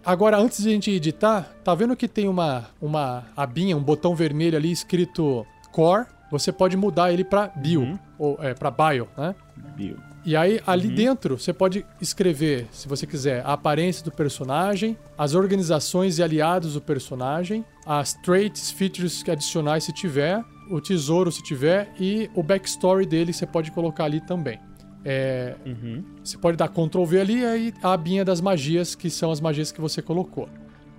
Agora, 0.04 0.36
antes 0.36 0.62
de 0.62 0.68
a 0.68 0.72
gente 0.72 0.90
editar, 0.90 1.50
tá 1.64 1.74
vendo 1.74 1.96
que 1.96 2.06
tem 2.06 2.28
uma, 2.28 2.66
uma 2.78 3.24
abinha, 3.34 3.74
um 3.74 3.82
botão 3.82 4.14
vermelho 4.14 4.58
ali 4.58 4.70
escrito 4.70 5.46
Core? 5.72 6.04
Você 6.30 6.52
pode 6.52 6.76
mudar 6.76 7.10
ele 7.10 7.24
para 7.24 7.48
Bio, 7.48 7.80
uhum. 7.80 7.98
ou 8.18 8.38
é, 8.42 8.52
para 8.52 8.70
Bio, 8.70 9.08
né? 9.16 9.34
Bio. 9.74 9.96
E 10.28 10.36
aí, 10.36 10.60
ali 10.66 10.88
uhum. 10.88 10.94
dentro, 10.94 11.38
você 11.38 11.54
pode 11.54 11.86
escrever, 12.02 12.66
se 12.70 12.86
você 12.86 13.06
quiser, 13.06 13.40
a 13.46 13.54
aparência 13.54 14.04
do 14.04 14.12
personagem, 14.12 14.94
as 15.16 15.34
organizações 15.34 16.18
e 16.18 16.22
aliados 16.22 16.74
do 16.74 16.82
personagem, 16.82 17.64
as 17.86 18.12
traits, 18.12 18.70
features 18.70 19.26
adicionais 19.26 19.84
se 19.84 19.92
tiver, 19.94 20.44
o 20.70 20.82
tesouro 20.82 21.32
se 21.32 21.42
tiver 21.42 21.90
e 21.98 22.28
o 22.34 22.42
backstory 22.42 23.06
dele 23.06 23.32
você 23.32 23.46
pode 23.46 23.70
colocar 23.70 24.04
ali 24.04 24.20
também. 24.20 24.60
É, 25.02 25.54
uhum. 25.64 26.04
Você 26.22 26.36
pode 26.36 26.58
dar 26.58 26.68
Ctrl 26.68 27.04
V 27.06 27.20
ali 27.22 27.38
e 27.38 27.46
aí 27.46 27.74
a 27.82 27.94
abinha 27.94 28.22
das 28.22 28.42
magias, 28.42 28.94
que 28.94 29.08
são 29.08 29.32
as 29.32 29.40
magias 29.40 29.72
que 29.72 29.80
você 29.80 30.02
colocou. 30.02 30.46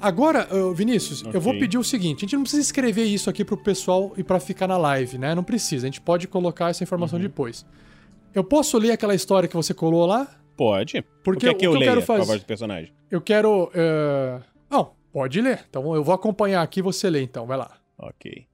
Agora, 0.02 0.48
Vinícius, 0.74 1.22
okay. 1.22 1.36
eu 1.36 1.42
vou 1.42 1.54
pedir 1.60 1.78
o 1.78 1.84
seguinte: 1.84 2.18
a 2.18 2.22
gente 2.22 2.36
não 2.36 2.42
precisa 2.42 2.64
escrever 2.64 3.04
isso 3.04 3.30
aqui 3.30 3.46
pro 3.46 3.58
pessoal 3.58 4.12
e 4.18 4.24
para 4.24 4.40
ficar 4.40 4.66
na 4.66 4.78
live, 4.78 5.20
né? 5.20 5.36
Não 5.36 5.44
precisa, 5.44 5.86
a 5.86 5.88
gente 5.88 6.02
pode 6.02 6.28
colocar 6.28 6.70
essa 6.70 6.84
informação 6.84 7.20
uhum. 7.20 7.24
depois. 7.26 7.64
Eu 8.34 8.44
posso 8.44 8.78
ler 8.78 8.92
aquela 8.92 9.16
história 9.16 9.50
que 9.50 9.56
você 9.56 9.74
colou 9.74 10.06
lá? 10.06 10.28
Pode. 10.56 11.04
Porque 11.24 11.48
o 11.48 11.50
que, 11.50 11.56
é 11.56 11.60
que 11.60 11.66
eu, 11.66 11.74
eu 11.74 11.80
leio 11.80 11.92
quero 11.92 12.02
fazer... 12.02 12.22
a 12.22 12.26
voz 12.26 12.42
do 12.42 12.46
personagem? 12.46 12.94
Eu 13.10 13.22
quero. 13.22 13.66
Uh... 13.70 14.44
Não, 14.70 14.92
pode 15.12 15.42
ler. 15.42 15.66
Então 15.70 15.96
eu 15.96 16.04
vou 16.04 16.14
acompanhar 16.14 16.62
aqui 16.62 16.82
você 16.82 17.10
lê, 17.10 17.24
então. 17.24 17.48
Vai 17.48 17.58
lá. 17.58 17.78
Ok. 17.98 18.48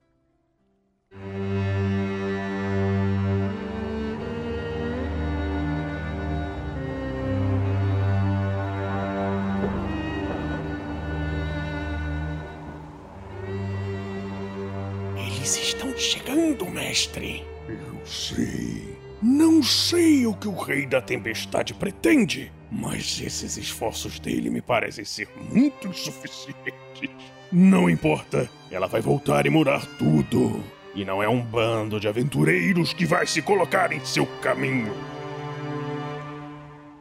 Eles 15.18 15.58
estão 15.58 15.96
chegando, 15.98 16.66
mestre. 16.70 17.44
Eu 17.68 18.06
sei. 18.06 18.95
Não 19.28 19.64
sei 19.64 20.28
o 20.28 20.36
que 20.36 20.48
o 20.48 20.54
Rei 20.54 20.86
da 20.86 21.02
Tempestade 21.02 21.74
pretende, 21.74 22.52
mas 22.72 23.20
esses 23.20 23.58
esforços 23.58 24.20
dele 24.20 24.52
me 24.52 24.62
parecem 24.62 25.04
ser 25.04 25.28
muito 25.52 25.88
insuficientes. 25.88 27.10
Não 27.52 27.90
importa, 27.90 28.48
ela 28.70 28.86
vai 28.86 29.02
voltar 29.02 29.48
e 29.48 29.50
mudar 29.50 29.84
tudo. 29.98 30.64
E 30.94 31.04
não 31.04 31.24
é 31.24 31.28
um 31.28 31.42
bando 31.42 32.00
de 32.00 32.08
aventureiros 32.08 32.94
que 32.94 33.04
vai 33.04 33.26
se 33.26 33.42
colocar 33.42 33.92
em 33.92 34.00
seu 34.06 34.28
caminho. 34.44 34.94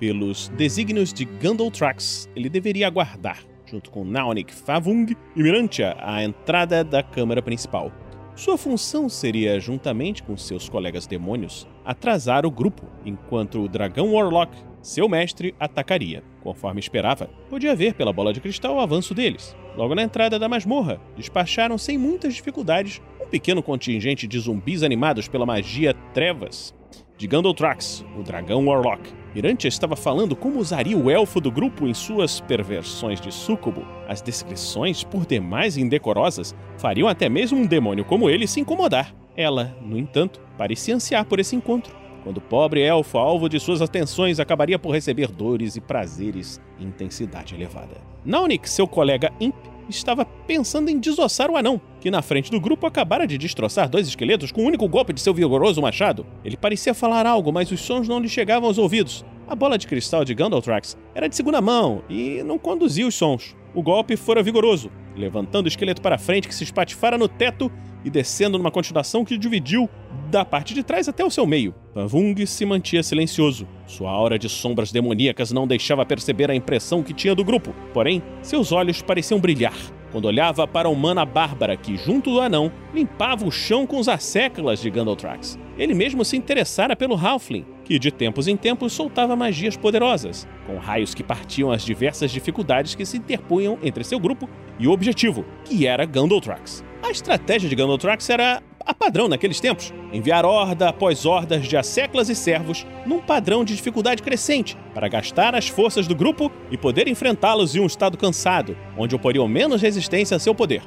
Pelos 0.01 0.49
desígnios 0.49 1.12
de 1.12 1.27
Gandaltrax, 1.27 2.27
ele 2.35 2.49
deveria 2.49 2.87
aguardar, 2.87 3.45
junto 3.66 3.91
com 3.91 4.03
Naunik 4.03 4.55
Favung 4.55 5.14
e 5.37 5.43
Mirantia, 5.43 5.95
a 6.01 6.25
entrada 6.25 6.83
da 6.83 7.03
câmara 7.03 7.43
principal. 7.43 7.93
Sua 8.37 8.59
função 8.59 9.09
seria, 9.09 9.61
juntamente 9.61 10.20
com 10.22 10.37
seus 10.37 10.68
colegas 10.68 11.07
demônios, 11.07 11.68
atrasar 11.85 12.45
o 12.45 12.51
grupo, 12.51 12.82
enquanto 13.07 13.62
o 13.62 13.68
dragão 13.68 14.12
Warlock, 14.12 14.57
seu 14.82 15.09
mestre, 15.09 15.55
atacaria. 15.59 16.22
Conforme 16.43 16.80
esperava, 16.80 17.30
podia 17.49 17.76
ver 17.76 17.95
pela 17.95 18.12
bola 18.12 18.32
de 18.32 18.41
cristal 18.41 18.74
o 18.74 18.80
avanço 18.80 19.14
deles. 19.14 19.57
Logo 19.76 19.95
na 19.95 20.03
entrada 20.03 20.37
da 20.37 20.49
masmorra, 20.49 21.01
despacharam 21.16 21.78
sem 21.78 21.97
muitas 21.97 22.35
dificuldades 22.35 23.01
um 23.20 23.26
pequeno 23.26 23.62
contingente 23.62 24.26
de 24.26 24.39
zumbis 24.41 24.82
animados 24.82 25.28
pela 25.28 25.47
magia 25.47 25.95
Trevas 26.12 26.74
de 27.16 27.28
Gandaltrax, 27.28 28.05
o 28.18 28.22
dragão 28.24 28.66
Warlock. 28.66 29.24
Mirantia 29.35 29.68
estava 29.68 29.97
falando 29.97 30.37
como 30.37 30.61
usaria 30.61 30.97
o 30.97 31.11
elfo 31.11 31.41
do 31.41 31.51
grupo 31.51 31.89
em 31.89 31.93
suas 31.93 32.39
perversões 32.41 33.20
de 33.20 33.32
súcubo. 33.32 33.85
As 34.07 34.22
descrições, 34.22 35.03
por 35.03 35.26
demais 35.26 35.76
indecorosas, 35.76 36.55
fariam 36.78 37.09
até 37.09 37.28
mesmo 37.28 37.59
um 37.59 37.66
demônio 37.66 38.05
como 38.05 38.30
ele 38.30 38.47
se 38.47 38.61
incomodar. 38.61 39.12
Ela, 39.37 39.76
no 39.82 39.99
entanto, 39.99 40.41
parecia 40.57 40.95
ansiar 40.95 41.24
por 41.24 41.41
esse 41.41 41.57
encontro, 41.57 41.93
quando 42.22 42.39
o 42.39 42.41
pobre 42.41 42.80
elfo, 42.80 43.18
alvo 43.18 43.49
de 43.49 43.59
suas 43.59 43.82
atenções, 43.82 44.39
acabaria 44.39 44.78
por 44.78 44.93
receber 44.93 45.26
dores 45.26 45.74
e 45.74 45.80
prazeres 45.80 46.61
em 46.78 46.85
intensidade 46.85 47.57
elevada. 47.57 47.97
Naunik, 48.24 48.70
seu 48.70 48.87
colega 48.87 49.32
Imp, 49.41 49.55
estava 49.89 50.24
pensando 50.24 50.89
em 50.89 50.99
desossar 50.99 51.51
o 51.51 51.57
anão, 51.57 51.80
que 52.01 52.11
na 52.11 52.22
frente 52.22 52.51
do 52.51 52.61
grupo 52.61 52.87
acabara 52.87 53.26
de 53.26 53.39
destroçar 53.39 53.89
dois 53.89 54.07
esqueletos 54.07 54.53
com 54.53 54.61
o 54.61 54.64
um 54.64 54.66
único 54.66 54.89
golpe 54.89 55.12
de 55.12 55.20
seu 55.20 55.35
vigoroso 55.35 55.80
machado. 55.82 56.26
Ele 56.45 56.57
parecia 56.57 56.95
falar 56.95 57.26
algo, 57.26 57.53
mas 57.53 57.70
os 57.70 57.80
sons 57.80 58.09
não 58.09 58.20
lhe 58.20 58.28
chegavam 58.28 58.68
aos 58.68 58.78
ouvidos. 58.78 59.24
A 59.47 59.55
bola 59.55 59.76
de 59.76 59.87
cristal 59.87 60.24
de 60.24 60.35
Gandaltrax 60.35 60.97
era 61.14 61.28
de 61.28 61.37
segunda 61.37 61.61
mão 61.61 62.03
e 62.09 62.43
não 62.43 62.59
conduzia 62.59 63.07
os 63.07 63.14
sons. 63.14 63.55
O 63.74 63.82
golpe 63.82 64.16
fora 64.16 64.43
vigoroso, 64.43 64.91
levantando 65.16 65.66
o 65.66 65.68
esqueleto 65.68 66.01
para 66.01 66.18
frente 66.18 66.49
que 66.49 66.55
se 66.55 66.64
espatifara 66.64 67.18
no 67.18 67.28
teto 67.28 67.70
e 68.05 68.11
descendo 68.11 68.59
numa 68.59 68.71
continuação 68.71 69.25
que 69.25 69.39
dividiu 69.39 69.89
da 70.31 70.45
parte 70.45 70.75
de 70.75 70.83
trás 70.83 71.09
até 71.09 71.25
o 71.25 71.31
seu 71.31 71.47
meio. 71.47 71.75
Pavung 71.95 72.35
se 72.47 72.67
mantia 72.67 73.03
silencioso. 73.03 73.67
Sua 73.87 74.11
aura 74.11 74.39
de 74.39 74.49
sombras 74.49 74.93
demoníacas 74.93 75.53
não 75.53 75.67
deixava 75.67 76.05
perceber 76.05 76.51
a 76.51 76.55
impressão 76.55 77.03
que 77.03 77.15
tinha 77.15 77.35
do 77.35 77.45
grupo, 77.45 77.75
porém, 77.93 78.23
seus 78.43 78.73
olhos 78.73 79.01
pareciam 79.01 79.41
brilhar 79.41 79.75
quando 80.15 80.27
olhava 80.27 80.65
para 80.65 80.87
a 80.87 80.91
humana 80.93 81.25
bárbara 81.25 81.77
que, 81.77 81.97
junto 81.97 82.31
do 82.31 82.41
anão, 82.41 82.71
limpava 82.95 83.45
o 83.45 83.51
chão 83.51 83.85
com 83.85 83.99
os 83.99 84.07
asseclas 84.07 84.81
de 84.81 84.89
Gandaltrax. 84.89 85.59
Ele 85.77 85.93
mesmo 85.93 86.25
se 86.25 86.37
interessara 86.37 86.95
pelo 86.95 87.17
Halfling, 87.17 87.67
que 87.85 87.99
de 87.99 88.13
tempos 88.13 88.47
em 88.47 88.57
tempos 88.57 88.93
soltava 88.93 89.35
magias 89.35 89.77
poderosas, 89.77 90.47
com 90.69 90.79
raios 90.79 91.17
que 91.17 91.25
partiam 91.25 91.73
as 91.73 91.85
diversas 91.85 92.31
dificuldades 92.31 92.95
que 92.95 93.05
se 93.05 93.17
interpunham 93.17 93.77
entre 93.83 94.05
seu 94.05 94.21
grupo 94.21 94.49
e 94.79 94.87
o 94.87 94.93
objetivo, 94.93 95.45
que 95.65 95.85
era 95.85 96.07
Gandaltrax. 96.07 96.85
A 97.05 97.11
estratégia 97.11 97.69
de 97.69 97.77
Gandaltrax 97.77 98.31
era 98.31 98.63
a 98.81 98.95
padrão 98.95 99.29
naqueles 99.29 99.61
tempos: 99.61 99.93
enviar 100.11 100.47
horda 100.47 100.89
após 100.89 101.27
hordas 101.27 101.69
de 101.69 101.77
asseclas 101.77 102.31
e 102.31 102.35
servos 102.35 102.87
num 103.05 103.21
padrão 103.21 103.63
de 103.63 103.77
dificuldade 103.77 104.23
crescente, 104.23 104.75
para 104.95 105.07
gastar 105.07 105.55
as 105.55 105.69
forças 105.69 106.07
do 106.07 106.15
grupo 106.15 106.51
e 106.71 106.79
poder 106.79 107.07
enfrentá-los 107.07 107.77
em 107.77 107.81
um 107.81 107.85
estado 107.85 108.17
cansado, 108.17 108.75
onde 108.97 109.15
oporiam 109.15 109.47
menos 109.47 109.83
resistência 109.83 110.35
a 110.35 110.41
seu 110.41 110.55
poder. 110.55 110.81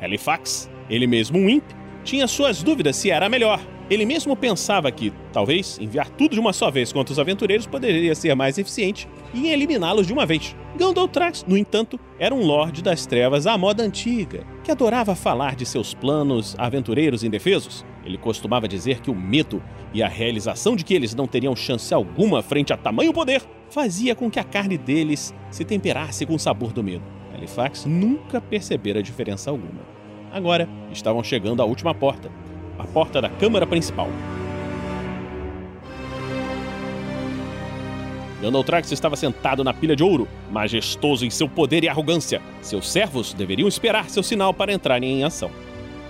Halifax, 0.00 0.70
ele 0.88 1.08
mesmo 1.08 1.40
um 1.40 1.50
imp, 1.50 1.64
tinha 2.04 2.28
suas 2.28 2.62
dúvidas 2.62 2.94
se 2.94 3.10
era 3.10 3.28
melhor, 3.28 3.58
ele 3.90 4.06
mesmo 4.06 4.34
pensava 4.34 4.90
que, 4.90 5.12
talvez, 5.32 5.78
enviar 5.78 6.08
tudo 6.08 6.34
de 6.34 6.40
uma 6.40 6.52
só 6.52 6.70
vez 6.70 6.92
contra 6.92 7.12
os 7.12 7.18
aventureiros 7.18 7.66
poderia 7.66 8.14
ser 8.14 8.34
mais 8.34 8.56
eficiente 8.56 9.08
e 9.34 9.48
eliminá-los 9.48 10.06
de 10.06 10.12
uma 10.12 10.24
vez. 10.24 10.56
Gandaltrax, 10.76 11.44
no 11.46 11.56
entanto, 11.56 12.00
era 12.18 12.34
um 12.34 12.44
lorde 12.44 12.82
das 12.82 13.06
trevas 13.06 13.46
à 13.46 13.56
moda 13.58 13.82
antiga, 13.82 14.46
que 14.62 14.70
adorava 14.70 15.14
falar 15.14 15.54
de 15.54 15.66
seus 15.66 15.92
planos 15.92 16.54
aventureiros 16.58 17.22
indefesos. 17.22 17.84
Ele 18.04 18.18
costumava 18.18 18.66
dizer 18.66 19.00
que 19.00 19.10
o 19.10 19.14
medo 19.14 19.62
e 19.92 20.02
a 20.02 20.08
realização 20.08 20.74
de 20.74 20.84
que 20.84 20.94
eles 20.94 21.14
não 21.14 21.26
teriam 21.26 21.54
chance 21.54 21.92
alguma 21.92 22.42
frente 22.42 22.72
a 22.72 22.76
tamanho 22.76 23.12
poder 23.12 23.42
fazia 23.70 24.14
com 24.14 24.30
que 24.30 24.40
a 24.40 24.44
carne 24.44 24.76
deles 24.76 25.34
se 25.50 25.64
temperasse 25.64 26.26
com 26.26 26.34
o 26.34 26.38
sabor 26.38 26.72
do 26.72 26.82
medo. 26.82 27.04
Halifax 27.34 27.84
nunca 27.84 28.40
percebera 28.40 29.02
diferença 29.02 29.50
alguma. 29.50 29.82
Agora 30.32 30.68
estavam 30.90 31.22
chegando 31.22 31.62
à 31.62 31.64
última 31.64 31.94
porta, 31.94 32.30
a 32.84 32.86
porta 32.86 33.20
da 33.20 33.30
câmara 33.30 33.66
principal. 33.66 34.08
Gandaltrax 38.42 38.92
estava 38.92 39.16
sentado 39.16 39.64
na 39.64 39.72
pilha 39.72 39.96
de 39.96 40.04
ouro, 40.04 40.28
majestoso 40.50 41.24
em 41.24 41.30
seu 41.30 41.48
poder 41.48 41.82
e 41.82 41.88
arrogância. 41.88 42.42
Seus 42.60 42.90
servos 42.90 43.32
deveriam 43.32 43.66
esperar 43.66 44.10
seu 44.10 44.22
sinal 44.22 44.52
para 44.52 44.72
entrarem 44.72 45.20
em 45.20 45.24
ação. 45.24 45.50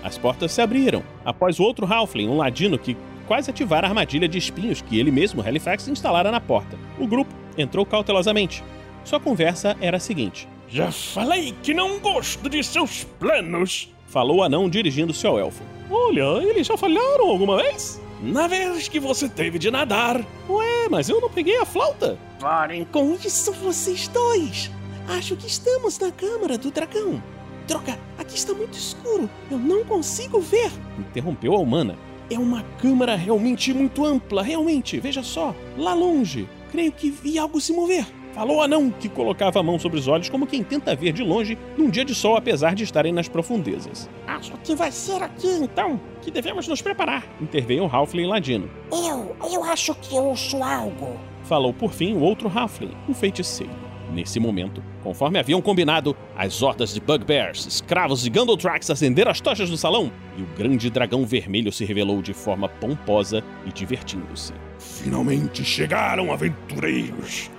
As 0.03 0.17
portas 0.17 0.51
se 0.51 0.61
abriram, 0.61 1.01
após 1.23 1.59
o 1.59 1.63
outro 1.63 1.91
Halfling, 1.91 2.27
um 2.27 2.37
ladino 2.37 2.77
que 2.77 2.97
quase 3.25 3.49
ativara 3.49 3.87
a 3.87 3.89
armadilha 3.89 4.27
de 4.27 4.37
espinhos 4.37 4.81
que 4.81 4.99
ele 4.99 5.11
mesmo, 5.11 5.41
Halifax, 5.41 5.87
instalara 5.87 6.29
na 6.29 6.41
porta. 6.41 6.77
O 6.99 7.07
grupo 7.07 7.33
entrou 7.57 7.85
cautelosamente. 7.85 8.61
Sua 9.05 9.19
conversa 9.19 9.77
era 9.79 9.95
a 9.95 9.99
seguinte: 9.99 10.45
Já 10.67 10.91
falei 10.91 11.55
que 11.63 11.73
não 11.73 11.99
gosto 11.99 12.49
de 12.49 12.61
seus 12.61 13.05
planos, 13.17 13.94
falou 14.07 14.37
o 14.37 14.43
anão 14.43 14.69
dirigindo-se 14.69 15.25
ao 15.25 15.39
elfo. 15.39 15.63
Olha, 15.89 16.43
eles 16.43 16.67
já 16.67 16.77
falharam 16.77 17.29
alguma 17.29 17.57
vez? 17.57 18.01
Na 18.21 18.47
vez 18.47 18.87
que 18.87 18.99
você 18.99 19.27
teve 19.29 19.59
de 19.59 19.69
nadar. 19.69 20.25
Ué, 20.49 20.87
mas 20.89 21.09
eu 21.09 21.21
não 21.21 21.29
peguei 21.29 21.57
a 21.57 21.65
flauta. 21.65 22.17
Parem 22.39 22.85
com 22.85 23.13
isso, 23.13 23.51
vocês 23.53 24.07
dois. 24.07 24.71
Acho 25.07 25.35
que 25.35 25.47
estamos 25.47 25.99
na 25.99 26.11
câmara 26.11 26.57
do 26.57 26.71
dragão. 26.71 27.21
Droga, 27.67 27.99
aqui 28.17 28.35
está 28.35 28.53
muito 28.53 28.77
escuro. 28.77 29.29
Eu 29.51 29.57
não 29.57 29.83
consigo 29.83 30.39
ver. 30.39 30.71
Interrompeu 30.97 31.53
a 31.53 31.59
humana. 31.59 31.97
É 32.29 32.39
uma 32.39 32.63
câmara 32.79 33.15
realmente 33.15 33.73
muito 33.73 34.03
ampla, 34.05 34.41
realmente. 34.41 34.99
Veja 34.99 35.21
só, 35.21 35.53
lá 35.77 35.93
longe. 35.93 36.47
Creio 36.71 36.91
que 36.91 37.09
vi 37.11 37.37
algo 37.37 37.61
se 37.61 37.73
mover. 37.73 38.05
Falou 38.35 38.61
anão, 38.61 38.91
que 38.91 39.07
colocava 39.07 39.61
a 39.61 39.63
mão 39.63 39.79
sobre 39.79 39.97
os 39.97 40.09
olhos 40.09 40.27
como 40.27 40.45
quem 40.45 40.61
tenta 40.61 40.93
ver 40.93 41.13
de 41.13 41.23
longe 41.23 41.57
num 41.77 41.89
dia 41.89 42.03
de 42.03 42.13
sol, 42.13 42.35
apesar 42.35 42.75
de 42.75 42.83
estarem 42.83 43.13
nas 43.13 43.29
profundezas. 43.29 44.09
Acho 44.27 44.51
que 44.61 44.75
vai 44.75 44.91
ser 44.91 45.23
aqui 45.23 45.47
então 45.47 45.97
que 46.21 46.29
devemos 46.29 46.67
nos 46.67 46.81
preparar, 46.81 47.23
interveio 47.39 47.85
o 47.85 47.87
Halfling 47.87 48.25
ladino. 48.25 48.69
Eu, 48.91 49.33
eu 49.49 49.63
acho 49.63 49.95
que 49.95 50.15
ouço 50.15 50.61
algo. 50.61 51.17
Falou 51.43 51.73
por 51.73 51.93
fim 51.93 52.13
o 52.13 52.19
outro 52.19 52.51
Halfling, 52.53 52.91
um 53.07 53.13
feiticeiro. 53.13 53.71
Nesse 54.11 54.37
momento, 54.37 54.83
conforme 55.01 55.39
haviam 55.39 55.61
combinado, 55.61 56.13
as 56.35 56.61
hordas 56.61 56.93
de 56.93 56.99
Bugbears, 56.99 57.65
escravos 57.65 58.21
de 58.21 58.29
Gandaltrax 58.29 58.89
acenderam 58.89 59.31
as 59.31 59.39
tochas 59.39 59.69
do 59.69 59.77
salão 59.77 60.11
e 60.37 60.41
o 60.41 60.47
grande 60.57 60.89
dragão 60.89 61.25
vermelho 61.25 61.71
se 61.71 61.85
revelou 61.85 62.21
de 62.21 62.33
forma 62.33 62.67
pomposa 62.67 63.41
e 63.65 63.71
divertindo-se. 63.71 64.53
Finalmente 64.77 65.63
chegaram, 65.63 66.33
aventureiros! 66.33 67.49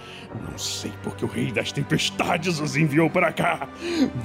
Não 0.43 0.59
sei 0.59 0.93
porque 1.03 1.25
o 1.25 1.29
Rei 1.29 1.51
das 1.53 1.73
Tempestades 1.73 2.61
os 2.61 2.77
enviou 2.77 3.09
para 3.09 3.33
cá, 3.33 3.69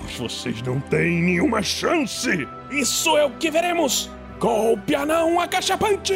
mas 0.02 0.16
vocês 0.18 0.62
não 0.62 0.80
têm 0.80 1.22
nenhuma 1.22 1.62
chance! 1.62 2.48
Isso 2.72 3.18
é 3.18 3.26
o 3.26 3.32
que 3.32 3.52
veremos! 3.52 4.10
Golpe 4.40 4.96
anão 4.96 5.40
acachapante! 5.40 6.14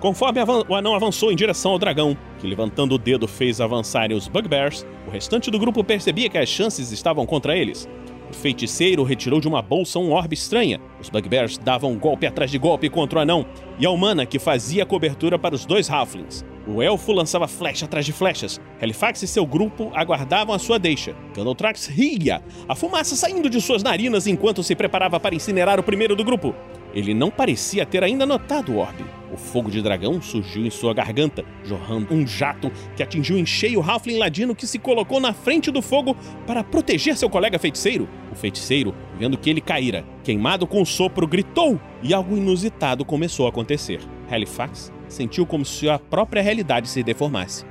Conforme 0.00 0.40
o 0.66 0.74
anão 0.74 0.94
avançou 0.94 1.30
em 1.30 1.36
direção 1.36 1.72
ao 1.72 1.78
dragão, 1.78 2.16
que 2.38 2.46
levantando 2.46 2.94
o 2.94 2.98
dedo 2.98 3.28
fez 3.28 3.60
avançarem 3.60 4.16
os 4.16 4.28
Bugbears, 4.28 4.86
o 5.06 5.10
restante 5.10 5.50
do 5.50 5.58
grupo 5.58 5.84
percebia 5.84 6.30
que 6.30 6.38
as 6.38 6.48
chances 6.48 6.90
estavam 6.90 7.26
contra 7.26 7.54
eles. 7.54 7.86
O 8.30 8.32
feiticeiro 8.32 9.02
retirou 9.02 9.40
de 9.40 9.48
uma 9.48 9.60
bolsa 9.60 9.98
um 9.98 10.12
orbe 10.12 10.34
estranha. 10.34 10.80
Os 11.00 11.10
Bugbears 11.10 11.58
davam 11.58 11.98
golpe 11.98 12.26
atrás 12.26 12.50
de 12.50 12.56
golpe 12.56 12.88
contra 12.88 13.18
o 13.18 13.22
anão, 13.22 13.44
e 13.78 13.84
a 13.84 13.90
humana 13.90 14.24
que 14.24 14.38
fazia 14.38 14.86
cobertura 14.86 15.38
para 15.38 15.54
os 15.54 15.66
dois 15.66 15.90
Halflings. 15.90 16.44
O 16.66 16.82
elfo 16.82 17.12
lançava 17.12 17.48
flecha 17.48 17.86
atrás 17.86 18.04
de 18.04 18.12
flechas. 18.12 18.60
Halifax 18.80 19.22
e 19.22 19.26
seu 19.26 19.46
grupo 19.46 19.90
aguardavam 19.94 20.54
a 20.54 20.58
sua 20.58 20.78
deixa. 20.78 21.14
Gandaltrax 21.34 21.86
ria, 21.86 22.42
a 22.68 22.74
fumaça 22.74 23.16
saindo 23.16 23.48
de 23.48 23.60
suas 23.60 23.82
narinas 23.82 24.26
enquanto 24.26 24.62
se 24.62 24.74
preparava 24.74 25.18
para 25.18 25.34
incinerar 25.34 25.80
o 25.80 25.82
primeiro 25.82 26.14
do 26.14 26.24
grupo. 26.24 26.54
Ele 26.92 27.14
não 27.14 27.30
parecia 27.30 27.86
ter 27.86 28.02
ainda 28.02 28.26
notado 28.26 28.72
o 28.72 28.78
orbe. 28.78 29.04
O 29.32 29.36
fogo 29.36 29.70
de 29.70 29.80
dragão 29.80 30.20
surgiu 30.20 30.66
em 30.66 30.70
sua 30.70 30.92
garganta, 30.92 31.44
jorrando 31.64 32.12
um 32.12 32.26
jato 32.26 32.70
que 32.96 33.02
atingiu 33.02 33.38
em 33.38 33.46
cheio 33.46 33.78
o 33.78 33.82
Halfling 33.82 34.18
ladino 34.18 34.56
que 34.56 34.66
se 34.66 34.78
colocou 34.78 35.20
na 35.20 35.32
frente 35.32 35.70
do 35.70 35.80
fogo 35.80 36.16
para 36.46 36.64
proteger 36.64 37.16
seu 37.16 37.30
colega 37.30 37.58
feiticeiro. 37.58 38.08
O 38.32 38.34
feiticeiro, 38.34 38.92
vendo 39.16 39.38
que 39.38 39.48
ele 39.48 39.60
caíra, 39.60 40.04
queimado 40.24 40.66
com 40.66 40.82
o 40.82 40.86
sopro, 40.86 41.28
gritou 41.28 41.80
e 42.02 42.12
algo 42.12 42.36
inusitado 42.36 43.04
começou 43.04 43.46
a 43.46 43.50
acontecer. 43.50 44.00
Halifax 44.28 44.92
sentiu 45.10 45.44
como 45.44 45.64
se 45.64 45.88
a 45.88 45.98
própria 45.98 46.42
realidade 46.42 46.88
se 46.88 47.02
deformasse. 47.02 47.64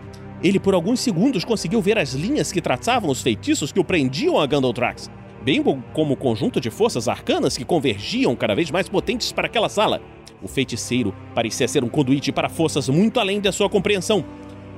Ele 0.43 0.59
por 0.59 0.73
alguns 0.73 0.99
segundos 0.99 1.43
conseguiu 1.43 1.81
ver 1.81 1.97
as 1.97 2.13
linhas 2.13 2.51
que 2.51 2.61
traçavam 2.61 3.09
os 3.09 3.21
feitiços 3.21 3.71
que 3.71 3.79
o 3.79 3.83
prendiam 3.83 4.39
a 4.39 4.45
Gandaltrax, 4.45 5.09
bem 5.43 5.61
como 5.93 6.13
o 6.13 6.17
conjunto 6.17 6.61
de 6.61 6.69
forças 6.69 7.07
arcanas 7.07 7.57
que 7.57 7.65
convergiam 7.65 8.35
cada 8.35 8.55
vez 8.55 8.71
mais 8.71 8.87
potentes 8.87 9.31
para 9.31 9.47
aquela 9.47 9.67
sala. 9.67 10.01
O 10.41 10.47
feiticeiro 10.47 11.13
parecia 11.35 11.67
ser 11.67 11.83
um 11.83 11.89
conduíte 11.89 12.31
para 12.31 12.47
forças 12.47 12.87
muito 12.87 13.19
além 13.19 13.41
da 13.41 13.51
sua 13.51 13.69
compreensão. 13.69 14.23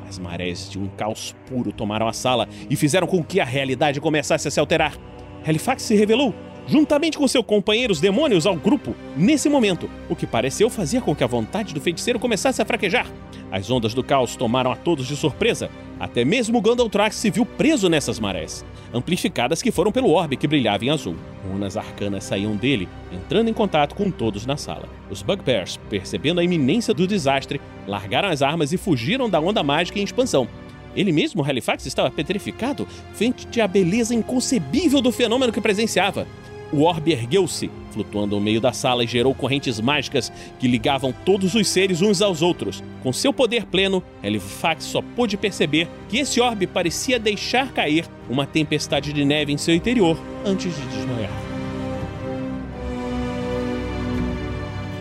As 0.08 0.18
marés 0.18 0.70
de 0.70 0.80
um 0.80 0.88
caos 0.88 1.36
puro 1.48 1.72
tomaram 1.72 2.08
a 2.08 2.14
sala 2.14 2.48
e 2.70 2.76
fizeram 2.76 3.08
com 3.08 3.24
que 3.24 3.40
a 3.40 3.46
realidade 3.46 4.02
começasse 4.02 4.48
a 4.48 4.52
se 4.52 4.60
alterar. 4.60 4.98
Halifax 5.46 5.84
se 5.84 5.96
revelou 5.96 6.34
juntamente 6.68 7.18
com 7.18 7.28
seus 7.28 7.46
companheiros 7.46 8.00
demônios 8.00 8.46
ao 8.46 8.56
grupo, 8.56 8.96
nesse 9.16 9.50
momento, 9.50 9.90
o 10.10 10.16
que 10.16 10.28
pareceu 10.28 10.70
fazer 10.70 11.02
com 11.02 11.16
que 11.16 11.24
a 11.24 11.28
vontade 11.28 11.74
do 11.74 11.82
feiticeiro 11.82 12.20
começasse 12.20 12.62
a 12.62 12.66
fraquejar. 12.66 13.08
As 13.52 13.70
ondas 13.70 13.94
do 13.94 14.02
caos 14.02 14.38
tomaram 14.38 14.72
a 14.72 14.78
todos 14.78 15.06
de 15.06 15.16
surpresa. 15.16 15.70
Até 16.00 16.24
mesmo 16.24 16.62
Gandaltrax 16.62 17.18
se 17.18 17.30
viu 17.30 17.46
preso 17.46 17.90
nessas 17.90 18.18
marés, 18.18 18.66
amplificadas 18.94 19.62
que 19.62 19.72
foram 19.72 19.92
pelo 19.92 20.10
orbe 20.10 20.38
que 20.38 20.48
brilhava 20.48 20.86
em 20.86 20.90
azul. 20.90 21.16
Runas 21.52 21.76
arcanas 21.76 22.24
saíam 22.24 22.56
dele, 22.56 22.88
entrando 23.12 23.50
em 23.50 23.54
contato 23.54 23.94
com 23.94 24.10
todos 24.10 24.46
na 24.46 24.56
sala. 24.56 24.88
Os 25.10 25.22
Bugbears, 25.22 25.78
percebendo 25.90 26.40
a 26.40 26.44
iminência 26.44 26.94
do 26.94 27.06
desastre, 27.06 27.60
largaram 27.86 28.30
as 28.30 28.42
armas 28.42 28.72
e 28.72 28.78
fugiram 28.78 29.30
da 29.30 29.40
onda 29.40 29.62
mágica 29.62 30.00
em 30.00 30.04
expansão. 30.04 30.48
Ele 30.96 31.12
mesmo, 31.12 31.44
Halifax, 31.44 31.86
estava 31.86 32.10
petrificado 32.10 32.88
frente 33.14 33.62
à 33.62 33.68
beleza 33.68 34.16
inconcebível 34.16 35.02
do 35.02 35.12
fenômeno 35.12 35.52
que 35.52 35.62
presenciava. 35.62 36.26
O 36.74 36.84
orbe 36.84 37.12
ergueu-se, 37.12 37.70
flutuando 37.92 38.38
no 38.38 38.42
meio 38.42 38.62
da 38.62 38.72
sala 38.72 39.04
e 39.04 39.08
gerou 39.08 39.36
correntes 39.36 39.80
mágicas 39.82 40.32
que 40.58 40.68
ligavam 40.68 41.14
todos 41.26 41.54
os 41.54 41.68
seres 41.68 42.02
uns 42.02 42.22
aos 42.22 42.42
outros. 42.42 42.82
Com 43.04 43.12
seu 43.12 43.34
poder 43.34 43.66
pleno, 43.66 44.02
Halifax 44.24 44.86
só 44.86 45.02
pôde 45.02 45.36
perceber 45.36 45.90
que 46.08 46.18
esse 46.18 46.40
orbe 46.40 46.66
parecia 46.66 47.20
deixar 47.20 47.74
cair 47.74 48.06
uma 48.30 48.46
tempestade 48.46 49.12
de 49.12 49.26
neve 49.26 49.52
em 49.52 49.58
seu 49.58 49.76
interior 49.76 50.18
antes 50.46 50.74
de 50.74 50.88
desmaiar. 50.88 51.32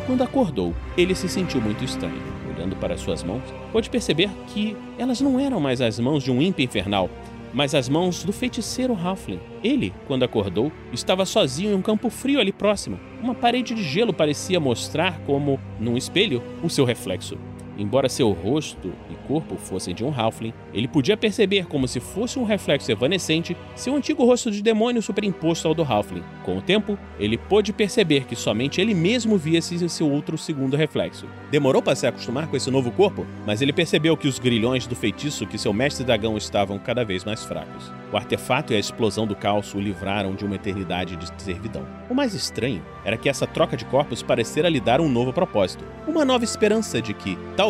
Quando 0.07 0.23
acordou, 0.23 0.75
ele 0.97 1.15
se 1.15 1.29
sentiu 1.29 1.61
muito 1.61 1.85
estranho. 1.85 2.31
Olhando 2.53 2.75
para 2.75 2.99
suas 2.99 3.23
mãos, 3.23 3.45
pôde 3.71 3.89
perceber 3.89 4.29
que 4.49 4.77
elas 4.99 5.21
não 5.21 5.39
eram 5.39 5.61
mais 5.61 5.81
as 5.81 6.01
mãos 6.01 6.25
de 6.25 6.33
um 6.33 6.43
ímpio 6.43 6.65
infernal, 6.65 7.09
mas 7.53 7.75
as 7.75 7.89
mãos 7.89 8.25
do 8.25 8.33
feiticeiro 8.33 8.95
Halfling. 8.95 9.41
Ele, 9.63 9.93
quando 10.07 10.23
acordou, 10.23 10.71
estava 10.93 11.27
sozinho 11.27 11.73
em 11.73 11.75
um 11.75 11.83
campo 11.83 12.11
frio 12.11 12.41
ali 12.41 12.53
próximo. 12.53 12.99
Uma 13.23 13.35
parede 13.35 13.75
de 13.75 13.83
gelo 13.83 14.13
parecia 14.13 14.61
mostrar, 14.61 15.21
como 15.21 15.59
num 15.79 15.97
espelho, 15.97 16.43
o 16.63 16.71
seu 16.71 16.85
reflexo. 16.85 17.39
Embora 17.81 18.11
seu 18.11 18.31
rosto 18.31 18.93
e 19.09 19.15
corpo 19.27 19.57
fossem 19.57 19.95
de 19.95 20.05
um 20.05 20.13
Halfling, 20.15 20.53
ele 20.75 20.87
podia 20.87 21.17
perceber 21.17 21.65
como 21.65 21.89
se 21.89 21.99
fosse 21.99 22.39
um 22.39 22.45
reflexo 22.45 22.93
evanescente 22.93 23.57
seu 23.75 23.97
antigo 23.97 24.23
rosto 24.23 24.51
de 24.51 24.63
demônio 24.63 25.01
superimposto 25.01 25.67
ao 25.67 25.75
do 25.75 25.83
Halfling. 25.83 26.23
Com 26.45 26.59
o 26.59 26.61
tempo, 26.61 26.99
ele 27.19 27.39
pôde 27.39 27.73
perceber 27.73 28.27
que 28.27 28.37
somente 28.37 28.83
ele 28.83 28.93
mesmo 28.93 29.39
via-se 29.39 29.89
seu 29.89 30.11
outro 30.11 30.37
segundo 30.37 30.77
reflexo. 30.77 31.25
Demorou 31.51 31.81
para 31.81 31.97
se 31.97 32.07
acostumar 32.07 32.49
com 32.49 32.57
esse 32.57 32.71
novo 32.71 32.91
corpo, 32.91 33.27
mas 33.47 33.63
ele 33.63 33.73
percebeu 33.73 34.15
que 34.15 34.29
os 34.29 34.39
grilhões 34.39 34.87
do 34.87 34.95
feitiço 34.95 35.47
que 35.47 35.57
seu 35.57 35.73
mestre 35.73 36.05
dragão 36.05 36.37
estavam 36.37 36.79
cada 36.79 37.03
vez 37.03 37.25
mais 37.25 37.43
fracos. 37.45 37.91
O 38.13 38.17
artefato 38.17 38.75
e 38.75 38.77
a 38.77 38.79
explosão 38.79 39.27
do 39.27 39.37
caos 39.37 39.73
o 39.73 39.81
livraram 39.81 40.35
de 40.35 40.45
uma 40.45 40.57
eternidade 40.57 41.17
de 41.17 41.43
servidão. 41.43 41.87
O 42.11 42.15
mais 42.15 42.35
estranho 42.35 42.83
era 43.05 43.17
que 43.17 43.29
essa 43.29 43.47
troca 43.47 43.77
de 43.77 43.85
corpos 43.85 44.23
parecera 44.23 44.69
lhe 44.69 44.81
dar 44.81 45.01
um 45.01 45.09
novo 45.09 45.33
propósito, 45.33 45.85
uma 46.09 46.25
nova 46.25 46.43
esperança 46.43 47.01
de 47.01 47.15
que, 47.15 47.39
talvez, 47.57 47.70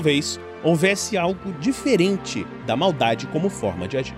houvesse 0.62 1.16
algo 1.16 1.52
diferente 1.60 2.46
da 2.66 2.76
maldade 2.76 3.26
como 3.26 3.48
forma 3.48 3.88
de 3.88 3.96
agir. 3.96 4.16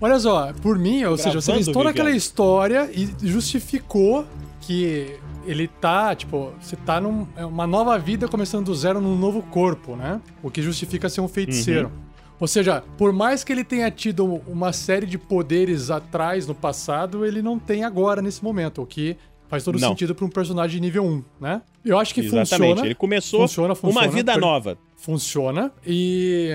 Olha 0.00 0.18
só, 0.18 0.52
por 0.54 0.78
mim, 0.78 1.04
ou 1.04 1.16
seja, 1.16 1.40
você 1.40 1.52
fez 1.54 1.68
toda 1.68 1.90
aquela 1.90 2.10
história 2.10 2.90
e 2.92 3.08
justificou 3.26 4.26
que 4.60 5.18
ele 5.46 5.68
tá, 5.68 6.14
tipo, 6.14 6.52
você 6.60 6.76
tá 6.76 7.00
numa 7.00 7.64
é 7.64 7.66
nova 7.66 7.98
vida 7.98 8.28
começando 8.28 8.66
do 8.66 8.74
zero 8.74 9.00
num 9.00 9.16
novo 9.16 9.42
corpo, 9.42 9.96
né? 9.96 10.20
O 10.42 10.50
que 10.50 10.60
justifica 10.60 11.08
ser 11.08 11.20
um 11.20 11.28
feiticeiro. 11.28 11.88
Uhum. 11.88 12.06
Ou 12.40 12.46
seja, 12.46 12.82
por 12.98 13.12
mais 13.12 13.42
que 13.42 13.52
ele 13.52 13.64
tenha 13.64 13.90
tido 13.90 14.42
uma 14.46 14.72
série 14.72 15.06
de 15.06 15.16
poderes 15.16 15.90
atrás 15.90 16.46
no 16.46 16.54
passado, 16.54 17.24
ele 17.24 17.40
não 17.40 17.58
tem 17.58 17.84
agora 17.84 18.20
nesse 18.20 18.44
momento, 18.44 18.82
o 18.82 18.86
que 18.86 19.16
faz 19.48 19.64
todo 19.64 19.78
não. 19.78 19.88
sentido 19.88 20.14
para 20.14 20.24
um 20.24 20.28
personagem 20.28 20.76
de 20.76 20.80
nível 20.80 21.04
1, 21.04 21.24
né? 21.40 21.62
Eu 21.84 21.98
acho 21.98 22.12
que 22.12 22.20
Exatamente. 22.20 22.48
funciona. 22.50 22.84
Ele 22.84 22.94
começou 22.94 23.40
funciona, 23.40 23.74
funciona, 23.74 24.06
uma 24.06 24.12
vida 24.12 24.36
nova. 24.36 24.76
Funciona. 24.96 25.72
E 25.86 26.50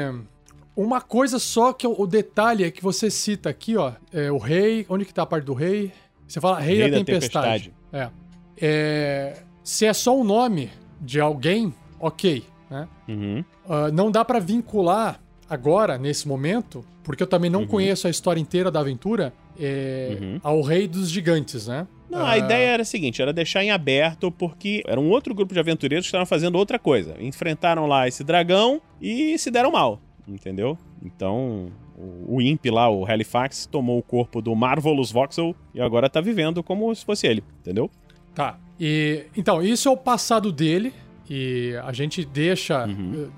uma 0.76 1.02
coisa 1.02 1.38
só 1.38 1.74
que 1.74 1.86
o, 1.86 2.08
detalhe 2.08 2.64
é 2.64 2.72
que 2.72 2.82
você 2.82 3.10
cita 3.10 3.50
aqui, 3.50 3.76
ó, 3.76 3.92
é 4.12 4.32
o 4.32 4.38
rei. 4.38 4.86
Onde 4.90 5.06
que 5.06 5.14
tá 5.14 5.24
a 5.24 5.26
parte 5.26 5.46
do 5.46 5.54
rei? 5.54 5.92
Você 6.28 6.40
fala 6.40 6.60
rei, 6.60 6.78
rei 6.78 6.92
da, 6.92 6.98
da 6.98 7.04
tempestade. 7.04 7.72
tempestade. 7.92 8.12
É. 8.58 8.66
é. 8.66 9.44
Se 9.64 9.86
é 9.86 9.94
só 9.94 10.18
um 10.18 10.24
nome 10.24 10.70
de 11.00 11.20
alguém, 11.20 11.74
ok, 12.00 12.44
né? 12.70 12.88
Uhum. 13.08 13.44
Uh, 13.66 13.92
não 13.94 14.10
dá 14.10 14.24
para 14.24 14.40
vincular 14.40 15.20
agora, 15.50 15.98
nesse 15.98 16.28
momento, 16.28 16.86
porque 17.04 17.22
eu 17.22 17.28
também 17.28 17.50
não 17.50 17.62
uhum. 17.62 17.68
conheço 17.68 18.08
a 18.08 18.10
história 18.10 18.40
inteira 18.40 18.72
da 18.72 18.80
aventura, 18.80 19.34
é, 19.60 20.18
uhum. 20.20 20.40
ao 20.42 20.62
rei 20.62 20.88
dos 20.88 21.10
gigantes, 21.10 21.68
né? 21.68 21.86
Não, 22.10 22.26
a 22.26 22.34
uh... 22.34 22.38
ideia 22.38 22.70
era 22.70 22.82
a 22.82 22.86
seguinte, 22.86 23.22
era 23.22 23.34
deixar 23.34 23.64
em 23.64 23.72
aberto, 23.72 24.32
porque 24.32 24.84
era 24.88 25.00
um 25.00 25.10
outro 25.10 25.36
grupo 25.36 25.54
de 25.54 25.60
aventureiros 25.60 26.06
que 26.06 26.10
estavam 26.10 26.26
fazendo 26.26 26.58
outra 26.58 26.80
coisa. 26.80 27.16
Enfrentaram 27.20 27.86
lá 27.86 28.08
esse 28.08 28.24
dragão 28.24 28.82
e 29.02 29.38
se 29.38 29.52
deram 29.52 29.72
mal 29.72 30.02
entendeu? 30.28 30.78
Então, 31.04 31.72
o, 31.98 32.36
o 32.36 32.42
Imp 32.42 32.66
lá, 32.68 32.90
o 32.90 33.06
Halifax, 33.06 33.66
tomou 33.66 34.00
o 34.00 34.04
corpo 34.04 34.42
do 34.42 34.56
Marvelous 34.56 35.12
Voxel 35.12 35.56
e 35.74 35.82
agora 35.82 36.10
tá 36.10 36.22
vivendo 36.22 36.64
como 36.64 36.94
se 36.94 37.06
fosse 37.06 37.28
ele, 37.28 37.44
entendeu? 37.60 37.90
Tá. 38.34 38.60
E 38.80 39.26
então, 39.36 39.62
isso 39.62 39.88
é 39.88 39.92
o 39.92 39.98
passado 39.98 40.52
dele 40.52 40.94
e 41.30 41.76
a 41.84 41.94
gente 41.94 42.26
deixa 42.26 42.86
uhum. 42.86 43.30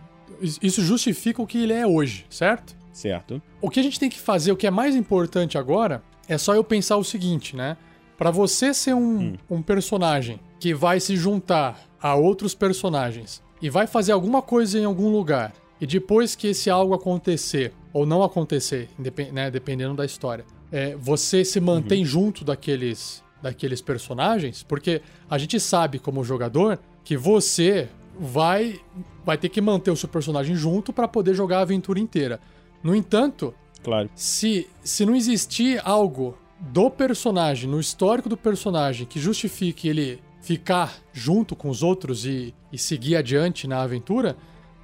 Eh, 0.41 0.47
isso 0.61 0.81
justifica 0.81 1.41
o 1.41 1.47
que 1.47 1.57
ele 1.57 1.73
é 1.73 1.85
hoje, 1.85 2.25
certo? 2.29 2.75
Certo. 2.91 3.41
O 3.61 3.69
que 3.69 3.79
a 3.79 3.83
gente 3.83 3.99
tem 3.99 4.09
que 4.09 4.19
fazer, 4.19 4.51
o 4.51 4.57
que 4.57 4.67
é 4.67 4.71
mais 4.71 4.95
importante 4.95 5.57
agora, 5.57 6.03
é 6.27 6.37
só 6.37 6.53
eu 6.53 6.63
pensar 6.63 6.97
o 6.97 7.03
seguinte, 7.03 7.55
né? 7.55 7.77
Para 8.17 8.29
você 8.29 8.73
ser 8.73 8.93
um, 8.93 9.19
hum. 9.19 9.37
um 9.49 9.61
personagem 9.61 10.39
que 10.59 10.73
vai 10.73 10.99
se 10.99 11.15
juntar 11.15 11.79
a 11.99 12.15
outros 12.15 12.53
personagens 12.53 13.41
e 13.61 13.69
vai 13.69 13.87
fazer 13.87 14.11
alguma 14.11 14.41
coisa 14.41 14.77
em 14.77 14.85
algum 14.85 15.09
lugar 15.09 15.53
e 15.83 15.85
depois 15.85 16.33
que 16.33 16.47
esse 16.47 16.69
algo 16.69 16.93
acontecer, 16.93 17.73
ou 17.91 18.05
não 18.05 18.23
acontecer, 18.23 18.87
né, 19.33 19.51
dependendo 19.51 19.93
da 19.93 20.05
história, 20.05 20.45
é, 20.71 20.95
você 20.95 21.43
se 21.43 21.59
mantém 21.59 21.99
uhum. 21.99 22.05
junto 22.05 22.45
daqueles, 22.45 23.21
daqueles 23.41 23.81
personagens, 23.81 24.63
porque 24.63 25.01
a 25.29 25.37
gente 25.37 25.59
sabe, 25.59 25.99
como 25.99 26.23
jogador, 26.23 26.79
que 27.03 27.17
você 27.17 27.89
vai, 28.17 28.79
vai 29.25 29.37
ter 29.37 29.49
que 29.49 29.59
manter 29.59 29.91
o 29.91 29.95
seu 29.97 30.07
personagem 30.07 30.55
junto 30.55 30.93
para 30.93 31.05
poder 31.05 31.33
jogar 31.33 31.57
a 31.57 31.63
aventura 31.63 31.99
inteira. 31.99 32.39
No 32.81 32.95
entanto, 32.95 33.53
claro. 33.83 34.09
se, 34.15 34.69
se 34.85 35.05
não 35.05 35.17
existir 35.17 35.81
algo 35.83 36.37
do 36.61 36.89
personagem, 36.89 37.69
no 37.69 37.77
histórico 37.77 38.29
do 38.29 38.37
personagem, 38.37 39.05
que 39.05 39.19
justifique 39.19 39.89
ele 39.89 40.21
ficar 40.41 40.95
junto 41.11 41.57
com 41.57 41.69
os 41.69 41.83
outros 41.83 42.25
e, 42.25 42.53
e 42.71 42.77
seguir 42.77 43.17
adiante 43.17 43.67
na 43.67 43.81
aventura, 43.81 44.37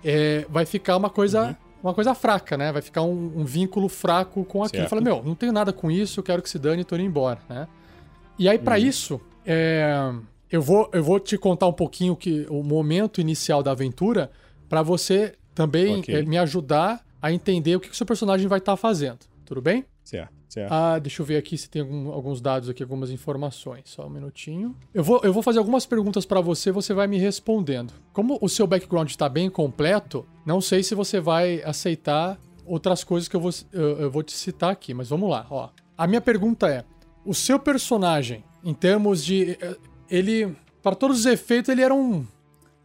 é, 0.04 0.46
vai 0.50 0.66
ficar 0.66 0.98
uma 0.98 1.10
coisa. 1.10 1.48
Uhum. 1.48 1.56
Uma 1.82 1.94
coisa 1.94 2.14
fraca, 2.14 2.58
né? 2.58 2.74
Vai 2.74 2.82
ficar 2.82 3.04
um, 3.04 3.32
um 3.38 3.46
vínculo 3.46 3.88
fraco 3.88 4.44
com 4.44 4.62
aquilo. 4.62 4.90
Fala, 4.90 5.02
meu, 5.02 5.24
não 5.24 5.34
tenho 5.34 5.54
nada 5.54 5.72
com 5.72 5.90
isso, 5.90 6.20
eu 6.20 6.24
quero 6.26 6.42
que 6.42 6.50
se 6.50 6.60
dane 6.60 6.82
e 6.82 6.84
tô 6.84 6.94
indo 6.96 7.06
embora, 7.06 7.40
né? 7.48 7.70
E 8.38 8.50
aí, 8.50 8.60
para 8.60 8.76
uhum. 8.76 8.82
isso, 8.82 9.22
é, 9.46 10.12
eu, 10.52 10.62
vou, 10.62 10.90
eu 10.92 11.02
vou 11.02 11.22
te 11.22 11.38
contar 11.38 11.68
um 11.68 11.74
pouquinho 11.74 12.18
que, 12.18 12.46
o 12.50 12.62
momento 12.64 13.22
inicial 13.22 13.64
da 13.64 13.72
aventura 13.72 14.30
para 14.68 14.82
você 14.82 15.36
também 15.56 16.00
okay. 16.00 16.16
é, 16.16 16.22
me 16.22 16.38
ajudar 16.38 17.02
a 17.22 17.32
entender 17.32 17.76
o 17.76 17.80
que, 17.80 17.88
que 17.88 17.94
o 17.94 17.98
seu 17.98 18.06
personagem 18.06 18.48
vai 18.48 18.60
estar 18.60 18.74
tá 18.74 18.78
fazendo. 18.78 19.20
Tudo 19.46 19.62
bem? 19.62 19.86
Certo. 20.04 20.39
Certo. 20.50 20.72
Ah, 20.72 20.98
deixa 20.98 21.22
eu 21.22 21.26
ver 21.26 21.38
aqui 21.38 21.56
se 21.56 21.70
tem 21.70 21.84
algum, 21.84 22.12
alguns 22.12 22.42
dados 22.42 22.68
aqui, 22.70 22.82
algumas 22.82 23.12
informações. 23.12 23.84
Só 23.86 24.08
um 24.08 24.10
minutinho. 24.10 24.76
Eu 24.92 25.04
vou, 25.04 25.22
eu 25.24 25.32
vou 25.32 25.44
fazer 25.44 25.60
algumas 25.60 25.86
perguntas 25.86 26.26
para 26.26 26.42
você, 26.42 26.72
você 26.72 26.92
vai 26.92 27.08
me 27.08 27.20
respondendo. 27.20 27.94
Como 28.12 28.38
o 28.42 28.50
seu 28.50 28.66
background 28.66 29.08
está 29.10 29.30
bem 29.30 29.48
completo, 29.48 30.26
não 30.44 30.60
sei 30.60 30.82
se 30.82 30.96
você 30.96 31.20
vai 31.20 31.62
aceitar 31.64 32.40
outras 32.66 33.04
coisas 33.04 33.30
que 33.30 33.36
eu 33.36 33.40
vou, 33.40 33.52
eu, 33.72 34.00
eu 34.00 34.12
vou 34.12 34.24
te 34.24 34.34
citar 34.34 34.72
aqui, 34.72 34.92
mas 34.92 35.10
vamos 35.10 35.30
lá. 35.30 35.46
Ó. 35.52 35.70
A 35.96 36.08
minha 36.08 36.22
pergunta 36.22 36.68
é: 36.68 36.84
o 37.24 37.34
seu 37.34 37.60
personagem, 37.60 38.44
em 38.64 38.74
termos 38.74 39.24
de. 39.24 39.58
Eh, 39.62 39.78
ele. 40.10 40.56
Para 40.82 40.96
todos 40.96 41.20
os 41.20 41.26
efeitos, 41.26 41.70
ele 41.70 41.82
era 41.82 41.94
um, 41.94 42.26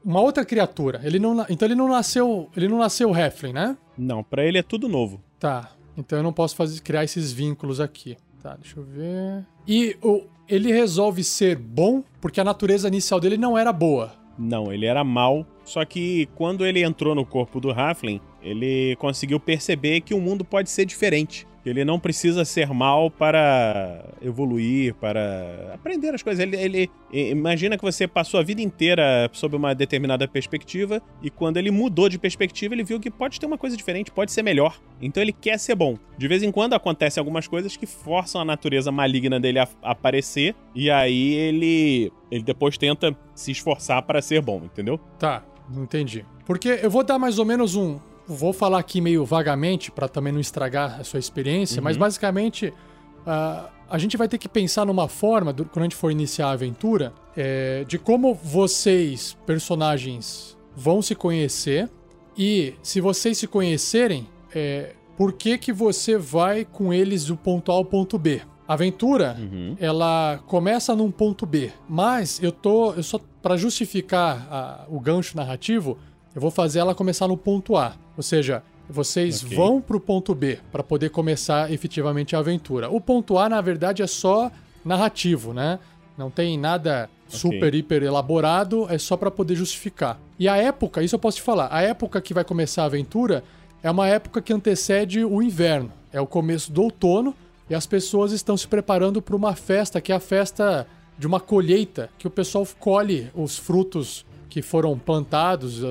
uma 0.04 0.20
outra 0.20 0.44
criatura. 0.44 1.00
Ele 1.04 1.18
não, 1.18 1.46
então 1.48 1.66
ele 1.66 1.74
não 1.74 1.88
nasceu. 1.88 2.50
Ele 2.56 2.68
não 2.68 2.78
nasceu 2.78 3.16
Heflin, 3.16 3.52
né? 3.52 3.76
Não, 3.96 4.22
para 4.22 4.44
ele 4.44 4.58
é 4.58 4.62
tudo 4.62 4.88
novo. 4.88 5.22
Tá. 5.38 5.70
Então 5.96 6.18
eu 6.18 6.22
não 6.22 6.32
posso 6.32 6.56
fazer, 6.56 6.80
criar 6.80 7.04
esses 7.04 7.32
vínculos 7.32 7.80
aqui. 7.80 8.16
Tá, 8.42 8.56
deixa 8.56 8.78
eu 8.78 8.84
ver. 8.84 9.46
E 9.66 9.96
o, 10.02 10.24
ele 10.48 10.72
resolve 10.72 11.24
ser 11.24 11.56
bom 11.56 12.02
porque 12.20 12.40
a 12.40 12.44
natureza 12.44 12.88
inicial 12.88 13.18
dele 13.18 13.36
não 13.36 13.56
era 13.56 13.72
boa. 13.72 14.12
Não, 14.38 14.72
ele 14.72 14.86
era 14.86 15.04
mal. 15.04 15.46
Só 15.64 15.84
que 15.84 16.26
quando 16.34 16.66
ele 16.66 16.82
entrou 16.82 17.14
no 17.14 17.24
corpo 17.24 17.60
do 17.60 17.70
Halfling, 17.70 18.20
ele 18.42 18.96
conseguiu 18.96 19.40
perceber 19.40 20.00
que 20.00 20.12
o 20.12 20.20
mundo 20.20 20.44
pode 20.44 20.68
ser 20.68 20.84
diferente. 20.84 21.46
Ele 21.64 21.84
não 21.84 21.98
precisa 21.98 22.44
ser 22.44 22.68
mal 22.68 23.10
para 23.10 24.04
evoluir, 24.20 24.94
para 24.94 25.72
aprender 25.74 26.14
as 26.14 26.22
coisas. 26.22 26.42
Ele, 26.42 26.56
ele, 26.56 26.90
imagina 27.12 27.76
que 27.76 27.82
você 27.82 28.06
passou 28.06 28.38
a 28.38 28.42
vida 28.42 28.60
inteira 28.60 29.28
sob 29.32 29.56
uma 29.56 29.74
determinada 29.74 30.28
perspectiva 30.28 31.02
e 31.22 31.30
quando 31.30 31.56
ele 31.56 31.70
mudou 31.70 32.08
de 32.08 32.18
perspectiva, 32.18 32.74
ele 32.74 32.84
viu 32.84 33.00
que 33.00 33.10
pode 33.10 33.40
ter 33.40 33.46
uma 33.46 33.58
coisa 33.58 33.76
diferente, 33.76 34.10
pode 34.10 34.32
ser 34.32 34.42
melhor. 34.42 34.78
Então 35.00 35.22
ele 35.22 35.32
quer 35.32 35.58
ser 35.58 35.74
bom. 35.74 35.96
De 36.18 36.28
vez 36.28 36.42
em 36.42 36.52
quando 36.52 36.74
acontecem 36.74 37.20
algumas 37.20 37.48
coisas 37.48 37.76
que 37.76 37.86
forçam 37.86 38.40
a 38.40 38.44
natureza 38.44 38.92
maligna 38.92 39.40
dele 39.40 39.58
a 39.58 39.68
aparecer 39.82 40.54
e 40.74 40.90
aí 40.90 41.34
ele 41.34 42.12
ele 42.30 42.42
depois 42.42 42.76
tenta 42.76 43.16
se 43.34 43.52
esforçar 43.52 44.02
para 44.02 44.20
ser 44.20 44.42
bom, 44.42 44.62
entendeu? 44.64 44.98
Tá, 45.18 45.44
entendi. 45.76 46.24
Porque 46.44 46.80
eu 46.82 46.90
vou 46.90 47.04
dar 47.04 47.18
mais 47.18 47.38
ou 47.38 47.44
menos 47.44 47.76
um, 47.76 47.98
vou 48.26 48.52
falar 48.52 48.78
aqui 48.78 49.00
meio 49.00 49.24
vagamente 49.24 49.90
para 49.90 50.08
também 50.08 50.32
não 50.32 50.40
estragar 50.40 51.00
a 51.00 51.04
sua 51.04 51.18
experiência, 51.20 51.78
uhum. 51.78 51.84
mas 51.84 51.96
basicamente 51.96 52.68
uh, 52.68 53.68
a 53.88 53.98
gente 53.98 54.16
vai 54.16 54.28
ter 54.28 54.38
que 54.38 54.48
pensar 54.48 54.86
numa 54.86 55.08
forma, 55.08 55.52
quando 55.52 55.78
a 55.78 55.82
gente 55.82 55.96
for 55.96 56.10
iniciar 56.10 56.48
a 56.48 56.52
aventura, 56.52 57.12
é, 57.36 57.84
de 57.84 57.98
como 57.98 58.34
vocês, 58.34 59.36
personagens, 59.46 60.56
vão 60.74 61.02
se 61.02 61.14
conhecer 61.14 61.88
e 62.36 62.74
se 62.82 63.00
vocês 63.00 63.38
se 63.38 63.46
conhecerem, 63.46 64.26
é, 64.54 64.94
por 65.16 65.32
que 65.32 65.58
que 65.58 65.72
você 65.72 66.16
vai 66.16 66.64
com 66.64 66.92
eles 66.92 67.26
do 67.26 67.36
ponto 67.36 67.70
A 67.70 67.74
ao 67.74 67.84
ponto 67.84 68.18
B? 68.18 68.40
A 68.66 68.72
aventura, 68.72 69.36
uhum. 69.38 69.76
ela 69.78 70.42
começa 70.46 70.96
num 70.96 71.10
ponto 71.10 71.44
B, 71.44 71.70
mas 71.88 72.42
eu 72.42 72.50
tô, 72.50 72.94
eu 72.94 73.02
só 73.02 73.20
para 73.42 73.56
justificar 73.56 74.48
a, 74.50 74.86
o 74.88 74.98
gancho 74.98 75.36
narrativo, 75.36 75.98
eu 76.34 76.40
vou 76.40 76.50
fazer 76.50 76.80
ela 76.80 76.94
começar 76.94 77.28
no 77.28 77.36
ponto 77.36 77.76
A. 77.76 77.94
Ou 78.16 78.22
seja, 78.22 78.62
vocês 78.88 79.44
okay. 79.44 79.56
vão 79.56 79.80
para 79.80 79.96
o 79.96 80.00
ponto 80.00 80.34
B 80.34 80.58
para 80.72 80.82
poder 80.82 81.10
começar 81.10 81.72
efetivamente 81.72 82.34
a 82.34 82.40
aventura. 82.40 82.90
O 82.90 83.00
ponto 83.00 83.38
A, 83.38 83.48
na 83.48 83.60
verdade, 83.60 84.02
é 84.02 84.06
só 84.06 84.50
narrativo, 84.84 85.52
né? 85.52 85.78
Não 86.18 86.30
tem 86.30 86.58
nada 86.58 87.08
super, 87.28 87.68
okay. 87.68 87.80
hiper 87.80 88.02
elaborado, 88.02 88.86
é 88.90 88.98
só 88.98 89.16
para 89.16 89.30
poder 89.30 89.54
justificar. 89.56 90.18
E 90.38 90.48
a 90.48 90.56
época, 90.56 91.02
isso 91.02 91.14
eu 91.14 91.18
posso 91.18 91.38
te 91.38 91.42
falar, 91.42 91.68
a 91.70 91.82
época 91.82 92.20
que 92.20 92.34
vai 92.34 92.44
começar 92.44 92.82
a 92.82 92.86
aventura 92.86 93.42
é 93.82 93.90
uma 93.90 94.08
época 94.08 94.40
que 94.40 94.52
antecede 94.52 95.24
o 95.24 95.42
inverno. 95.42 95.92
É 96.12 96.20
o 96.20 96.26
começo 96.26 96.72
do 96.72 96.82
outono 96.82 97.34
e 97.68 97.74
as 97.74 97.86
pessoas 97.86 98.32
estão 98.32 98.56
se 98.56 98.68
preparando 98.68 99.20
para 99.22 99.34
uma 99.34 99.54
festa, 99.54 100.00
que 100.00 100.12
é 100.12 100.14
a 100.14 100.20
festa 100.20 100.86
de 101.18 101.26
uma 101.26 101.40
colheita, 101.40 102.10
que 102.18 102.26
o 102.26 102.30
pessoal 102.30 102.66
colhe 102.78 103.30
os 103.34 103.56
frutos 103.56 104.24
que 104.54 104.62
foram 104.62 104.96
plantados, 104.96 105.82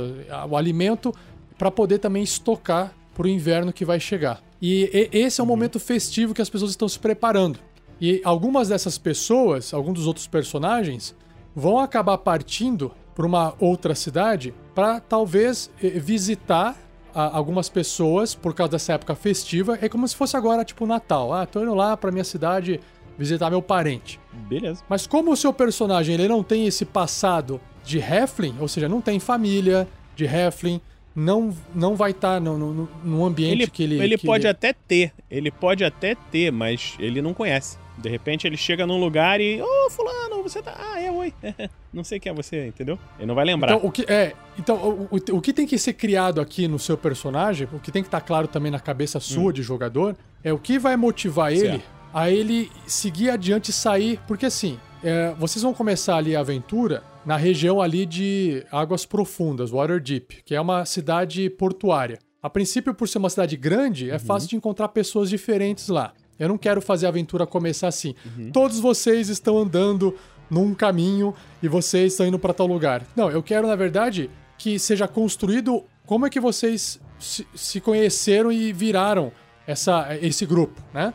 o 0.49 0.55
alimento 0.55 1.13
para 1.57 1.69
poder 1.69 1.97
também 1.97 2.23
estocar 2.23 2.93
para 3.13 3.27
o 3.27 3.29
inverno 3.29 3.73
que 3.73 3.83
vai 3.83 3.99
chegar. 3.99 4.41
E, 4.61 5.09
esse 5.11 5.41
é 5.41 5.43
o 5.43 5.45
uhum. 5.45 5.51
momento 5.51 5.81
festivo 5.81 6.33
que 6.33 6.41
as 6.41 6.49
pessoas 6.49 6.71
estão 6.71 6.87
se 6.87 6.97
preparando. 6.97 7.59
E 7.99 8.21
algumas 8.23 8.69
dessas 8.69 8.97
pessoas, 8.97 9.73
alguns 9.73 9.95
dos 9.95 10.07
outros 10.07 10.27
personagens, 10.27 11.13
vão 11.53 11.77
acabar 11.77 12.17
partindo 12.19 12.93
para 13.13 13.25
uma 13.25 13.53
outra 13.59 13.93
cidade 13.95 14.53
para 14.73 15.01
talvez 15.01 15.69
eh, 15.83 15.89
visitar 15.99 16.77
algumas 17.13 17.67
pessoas 17.67 18.33
por 18.33 18.55
causa 18.55 18.71
dessa 18.71 18.93
época 18.93 19.13
festiva. 19.13 19.77
É 19.81 19.89
como 19.89 20.07
se 20.07 20.15
fosse 20.15 20.37
agora, 20.37 20.63
tipo, 20.63 20.85
Natal. 20.85 21.33
Ah, 21.33 21.45
tô 21.45 21.61
indo 21.61 21.75
lá 21.75 21.97
para 21.97 22.13
minha 22.13 22.23
cidade 22.23 22.79
visitar 23.17 23.49
meu 23.49 23.61
parente. 23.61 24.19
Beleza. 24.31 24.83
Mas 24.89 25.07
como 25.07 25.31
o 25.31 25.37
seu 25.37 25.53
personagem 25.53 26.15
ele 26.15 26.27
não 26.27 26.43
tem 26.43 26.65
esse 26.65 26.85
passado 26.85 27.59
de 27.83 27.99
Heflin, 27.99 28.55
ou 28.59 28.67
seja, 28.67 28.87
não 28.87 29.01
tem 29.01 29.19
família 29.19 29.87
de 30.15 30.25
Heflin, 30.25 30.79
não, 31.15 31.55
não 31.75 31.95
vai 31.95 32.11
estar 32.11 32.35
tá 32.35 32.39
no, 32.39 32.57
no, 32.57 32.89
no, 33.03 33.25
ambiente 33.25 33.63
ele, 33.63 33.67
que 33.67 33.83
ele. 33.83 34.03
Ele 34.03 34.17
que 34.17 34.25
pode 34.25 34.45
ele... 34.45 34.51
até 34.51 34.73
ter, 34.73 35.13
ele 35.29 35.51
pode 35.51 35.83
até 35.83 36.15
ter, 36.15 36.51
mas 36.51 36.95
ele 36.99 37.21
não 37.21 37.33
conhece. 37.33 37.77
De 37.97 38.09
repente 38.09 38.47
ele 38.47 38.57
chega 38.57 38.87
num 38.87 38.99
lugar 38.99 39.39
e. 39.39 39.61
Ô, 39.61 39.65
oh, 39.65 39.89
Fulano, 39.91 40.41
você 40.41 40.61
tá. 40.61 40.75
Ah, 40.75 40.99
é, 40.99 41.11
oi. 41.11 41.31
não 41.93 42.03
sei 42.03 42.19
quem 42.19 42.31
é 42.31 42.35
você, 42.35 42.67
entendeu? 42.67 42.97
Ele 43.19 43.27
não 43.27 43.35
vai 43.35 43.45
lembrar. 43.45 43.75
Então, 43.75 43.87
o 43.87 43.91
que, 43.91 44.11
é, 44.11 44.33
então 44.57 44.75
o, 44.75 45.07
o, 45.11 45.37
o 45.37 45.41
que 45.41 45.53
tem 45.53 45.67
que 45.67 45.77
ser 45.77 45.93
criado 45.93 46.41
aqui 46.41 46.67
no 46.67 46.79
seu 46.79 46.97
personagem, 46.97 47.67
o 47.71 47.79
que 47.79 47.91
tem 47.91 48.01
que 48.01 48.07
estar 48.07 48.21
tá 48.21 48.25
claro 48.25 48.47
também 48.47 48.71
na 48.71 48.79
cabeça 48.79 49.19
sua 49.19 49.49
hum. 49.49 49.53
de 49.53 49.61
jogador, 49.61 50.15
é 50.43 50.51
o 50.51 50.57
que 50.57 50.79
vai 50.79 50.97
motivar 50.97 51.51
certo. 51.51 51.75
ele 51.75 51.83
a 52.13 52.29
ele 52.29 52.71
seguir 52.85 53.29
adiante 53.29 53.69
e 53.69 53.73
sair. 53.73 54.19
Porque 54.27 54.45
assim, 54.45 54.79
é, 55.03 55.33
vocês 55.37 55.63
vão 55.63 55.73
começar 55.73 56.17
ali 56.17 56.35
a 56.35 56.41
aventura 56.41 57.03
na 57.25 57.37
região 57.37 57.81
ali 57.81 58.05
de 58.05 58.65
Águas 58.71 59.05
Profundas, 59.05 59.71
Waterdeep, 59.71 60.43
que 60.45 60.55
é 60.55 60.61
uma 60.61 60.85
cidade 60.85 61.49
portuária. 61.49 62.19
A 62.41 62.49
princípio, 62.49 62.93
por 62.93 63.07
ser 63.07 63.17
uma 63.19 63.29
cidade 63.29 63.55
grande, 63.55 64.09
é 64.09 64.13
uhum. 64.13 64.19
fácil 64.19 64.49
de 64.49 64.55
encontrar 64.55 64.89
pessoas 64.89 65.29
diferentes 65.29 65.87
lá. 65.87 66.13
Eu 66.37 66.49
não 66.49 66.57
quero 66.57 66.81
fazer 66.81 67.05
a 67.05 67.09
aventura 67.09 67.47
começar 67.47 67.87
assim. 67.87 68.15
Uhum. 68.37 68.51
Todos 68.51 68.79
vocês 68.79 69.29
estão 69.29 69.57
andando 69.57 70.13
num 70.49 70.73
caminho 70.73 71.33
e 71.61 71.67
vocês 71.67 72.13
estão 72.13 72.27
indo 72.27 72.37
para 72.37 72.53
tal 72.53 72.67
lugar. 72.67 73.05
Não, 73.15 73.31
eu 73.31 73.41
quero, 73.41 73.67
na 73.67 73.75
verdade, 73.75 74.29
que 74.57 74.77
seja 74.77 75.07
construído 75.07 75.83
como 76.05 76.25
é 76.25 76.29
que 76.29 76.39
vocês 76.39 76.99
se, 77.17 77.47
se 77.55 77.79
conheceram 77.79 78.51
e 78.51 78.73
viraram 78.73 79.31
essa, 79.65 80.15
esse 80.21 80.45
grupo, 80.45 80.81
né? 80.93 81.13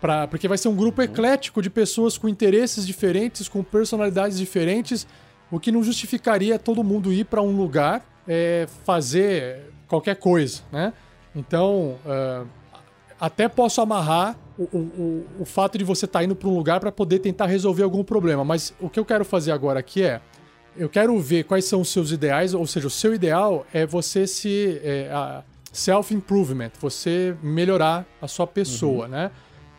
Pra, 0.00 0.26
porque 0.26 0.48
vai 0.48 0.56
ser 0.56 0.68
um 0.68 0.74
grupo 0.74 1.02
eclético 1.02 1.60
de 1.60 1.68
pessoas 1.68 2.16
com 2.16 2.28
interesses 2.28 2.86
diferentes, 2.86 3.48
com 3.48 3.62
personalidades 3.62 4.38
diferentes 4.38 5.06
o 5.50 5.58
que 5.58 5.72
não 5.72 5.82
justificaria 5.82 6.58
todo 6.58 6.84
mundo 6.84 7.12
ir 7.12 7.24
para 7.24 7.42
um 7.42 7.56
lugar 7.56 8.04
é, 8.26 8.66
fazer 8.84 9.72
qualquer 9.88 10.16
coisa, 10.16 10.62
né? 10.70 10.92
Então, 11.34 11.96
uh, 12.06 12.46
até 13.20 13.48
posso 13.48 13.80
amarrar 13.80 14.36
o, 14.56 14.64
o, 14.64 15.26
o, 15.40 15.44
fato 15.44 15.76
de 15.78 15.84
você 15.84 16.04
estar 16.04 16.20
tá 16.20 16.24
indo 16.24 16.36
para 16.36 16.48
um 16.48 16.56
lugar 16.56 16.80
para 16.80 16.92
poder 16.92 17.18
tentar 17.18 17.46
resolver 17.46 17.82
algum 17.82 18.04
problema, 18.04 18.44
mas 18.44 18.74
o 18.80 18.88
que 18.88 18.98
eu 18.98 19.04
quero 19.04 19.24
fazer 19.24 19.52
agora 19.52 19.80
aqui 19.80 20.02
é 20.02 20.20
eu 20.76 20.88
quero 20.88 21.18
ver 21.18 21.44
quais 21.44 21.64
são 21.64 21.80
os 21.80 21.88
seus 21.88 22.12
ideais, 22.12 22.54
ou 22.54 22.66
seja, 22.66 22.86
o 22.86 22.90
seu 22.90 23.12
ideal 23.12 23.66
é 23.72 23.84
você 23.84 24.26
se 24.26 24.80
é, 24.82 25.42
self-improvement, 25.72 26.70
você 26.80 27.36
melhorar 27.42 28.06
a 28.22 28.28
sua 28.28 28.46
pessoa, 28.46 29.04
uhum. 29.06 29.10
né? 29.10 29.30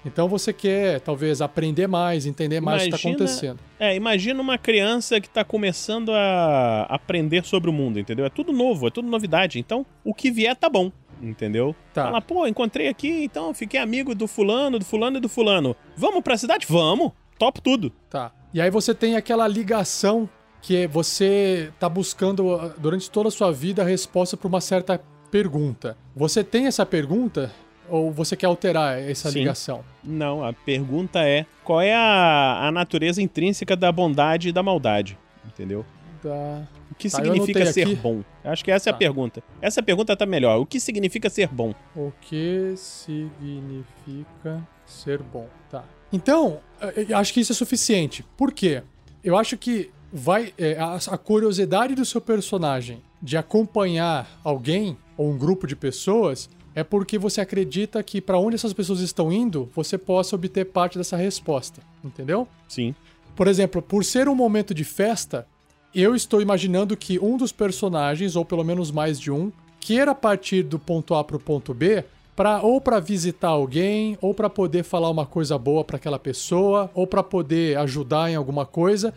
Então 0.06 0.28
você 0.28 0.52
quer, 0.52 1.00
talvez, 1.00 1.42
aprender 1.42 1.88
mais, 1.88 2.26
entender 2.26 2.60
mais 2.60 2.84
imagina, 2.84 2.96
o 2.96 3.00
que 3.00 3.08
está 3.08 3.10
acontecendo. 3.10 3.60
É, 3.80 3.96
imagina 3.96 4.42
uma 4.42 4.58
criança 4.58 5.22
que 5.22 5.28
está 5.28 5.44
começando 5.44 6.12
a 6.12 6.84
aprender 6.90 7.46
sobre 7.46 7.70
o 7.70 7.74
mundo, 7.74 8.00
entendeu? 8.00 8.26
É 8.26 8.30
tudo 8.30 8.52
novo, 8.52 8.88
é 8.88 8.92
tudo 8.92 9.08
novidade. 9.08 9.60
Então, 9.60 9.86
o 10.04 10.14
que 10.14 10.32
vier 10.32 10.56
tá 10.56 10.70
bom, 10.70 10.92
entendeu? 11.22 11.76
Tá. 11.94 12.06
Fala, 12.06 12.22
pô, 12.22 12.48
encontrei 12.48 12.88
aqui, 12.88 13.24
então 13.24 13.54
fiquei 13.54 13.80
amigo 13.80 14.16
do 14.16 14.28
fulano, 14.28 14.80
do 14.80 14.86
fulano 14.86 15.18
e 15.18 15.22
do 15.22 15.30
fulano. 15.30 15.76
Vamos 15.96 16.22
pra 16.22 16.38
cidade? 16.38 16.66
Vamos! 16.68 17.12
Top 17.38 17.62
tudo. 17.62 17.92
Tá. 18.10 18.32
E 18.54 18.62
aí 18.62 18.70
você 18.70 18.94
tem 18.94 19.16
aquela 19.16 19.48
ligação 19.48 20.30
que 20.62 20.86
você 20.88 21.72
tá 21.80 21.90
buscando 21.90 22.54
ah, 22.54 22.74
durante 22.78 23.10
toda 23.10 23.30
a 23.30 23.32
sua 23.32 23.52
vida 23.52 23.82
a 23.82 23.86
resposta 23.86 24.38
para 24.38 24.48
uma 24.48 24.62
certa 24.62 25.02
pergunta. 25.32 25.98
Você 26.16 26.44
tem 26.44 26.68
essa 26.68 26.86
pergunta 26.86 27.52
ou 27.90 28.12
você 28.12 28.36
quer 28.36 28.46
alterar 28.48 29.00
essa 29.00 29.30
Sim. 29.30 29.40
ligação? 29.40 29.84
Não, 30.04 30.44
a 30.44 30.54
pergunta 30.54 31.20
é: 31.24 31.46
qual 31.64 31.82
é 31.82 31.94
a, 31.94 32.68
a 32.68 32.72
natureza 32.72 33.22
intrínseca 33.22 33.76
da 33.76 33.92
bondade 33.92 34.50
e 34.50 34.52
da 34.52 34.64
maldade? 34.64 35.18
Entendeu? 35.46 35.86
Da... 36.24 36.68
O 36.92 36.96
que 36.96 37.10
tá, 37.10 37.18
significa 37.18 37.66
ser 37.66 37.84
aqui. 37.84 37.96
bom? 37.96 38.24
Acho 38.44 38.64
que 38.64 38.72
essa 38.72 38.86
tá. 38.86 38.90
é 38.90 38.92
a 38.92 38.94
tá. 38.94 39.00
pergunta. 39.00 39.44
Essa 39.62 39.82
pergunta 39.82 40.16
tá 40.16 40.26
melhor. 40.26 40.60
O 40.60 40.66
que 40.66 40.80
significa 40.80 41.30
ser 41.30 41.48
bom? 41.48 41.74
O 41.96 42.12
que 42.22 42.74
significa 42.76 44.62
ser 44.86 45.22
bom? 45.22 45.48
Tá. 45.70 45.84
Então, 46.12 46.60
eu 47.08 47.18
acho 47.18 47.34
que 47.34 47.40
isso 47.40 47.54
é 47.54 47.56
suficiente. 47.56 48.24
Por 48.36 48.52
quê? 48.52 48.84
Eu 49.24 49.38
acho 49.38 49.58
que 49.58 49.92
vai 50.12 50.54
é, 50.58 50.78
a, 50.78 50.96
a 50.96 51.18
curiosidade 51.18 51.96
do 51.96 52.04
seu 52.04 52.20
personagem 52.20 53.02
de 53.22 53.38
acompanhar 53.38 54.40
alguém 54.44 54.98
ou 55.16 55.32
um 55.32 55.38
grupo 55.38 55.66
de 55.66 55.76
pessoas 55.76 56.50
é 56.74 56.84
porque 56.84 57.18
você 57.18 57.42
acredita 57.42 58.02
que 58.02 58.22
para 58.22 58.40
onde 58.40 58.56
essas 58.56 58.74
pessoas 58.74 59.00
estão 59.00 59.32
indo, 59.32 59.70
você 59.76 59.98
possa 59.98 60.36
obter 60.36 60.66
parte 60.66 60.98
dessa 60.98 61.18
resposta, 61.18 61.82
entendeu? 62.04 62.48
Sim. 62.68 62.96
Por 63.36 63.48
exemplo, 63.48 63.82
por 63.82 64.06
ser 64.06 64.28
um 64.30 64.36
momento 64.36 64.74
de 64.74 64.84
festa, 64.84 65.48
eu 65.94 66.16
estou 66.16 66.42
imaginando 66.42 66.96
que 66.96 67.20
um 67.20 67.38
dos 67.38 67.52
personagens, 67.52 68.36
ou 68.36 68.46
pelo 68.46 68.64
menos 68.64 68.92
mais 68.92 69.20
de 69.20 69.32
um, 69.32 69.52
queira 69.80 70.16
partir 70.16 70.64
do 70.64 70.80
ponto 70.80 71.14
A 71.16 71.24
para 71.24 71.38
o 71.38 71.40
ponto 71.40 71.74
B 71.74 72.04
para 72.36 72.62
ou 72.62 72.80
para 72.80 73.00
visitar 73.00 73.50
alguém, 73.50 74.18
ou 74.22 74.34
para 74.34 74.50
poder 74.50 74.84
falar 74.84 75.10
uma 75.10 75.26
coisa 75.26 75.58
boa 75.58 75.84
para 75.84 75.98
aquela 75.98 76.18
pessoa, 76.18 76.90
ou 76.94 77.06
para 77.06 77.22
poder 77.22 77.78
ajudar 77.78 78.32
em 78.32 78.36
alguma 78.36 78.66
coisa. 78.66 79.14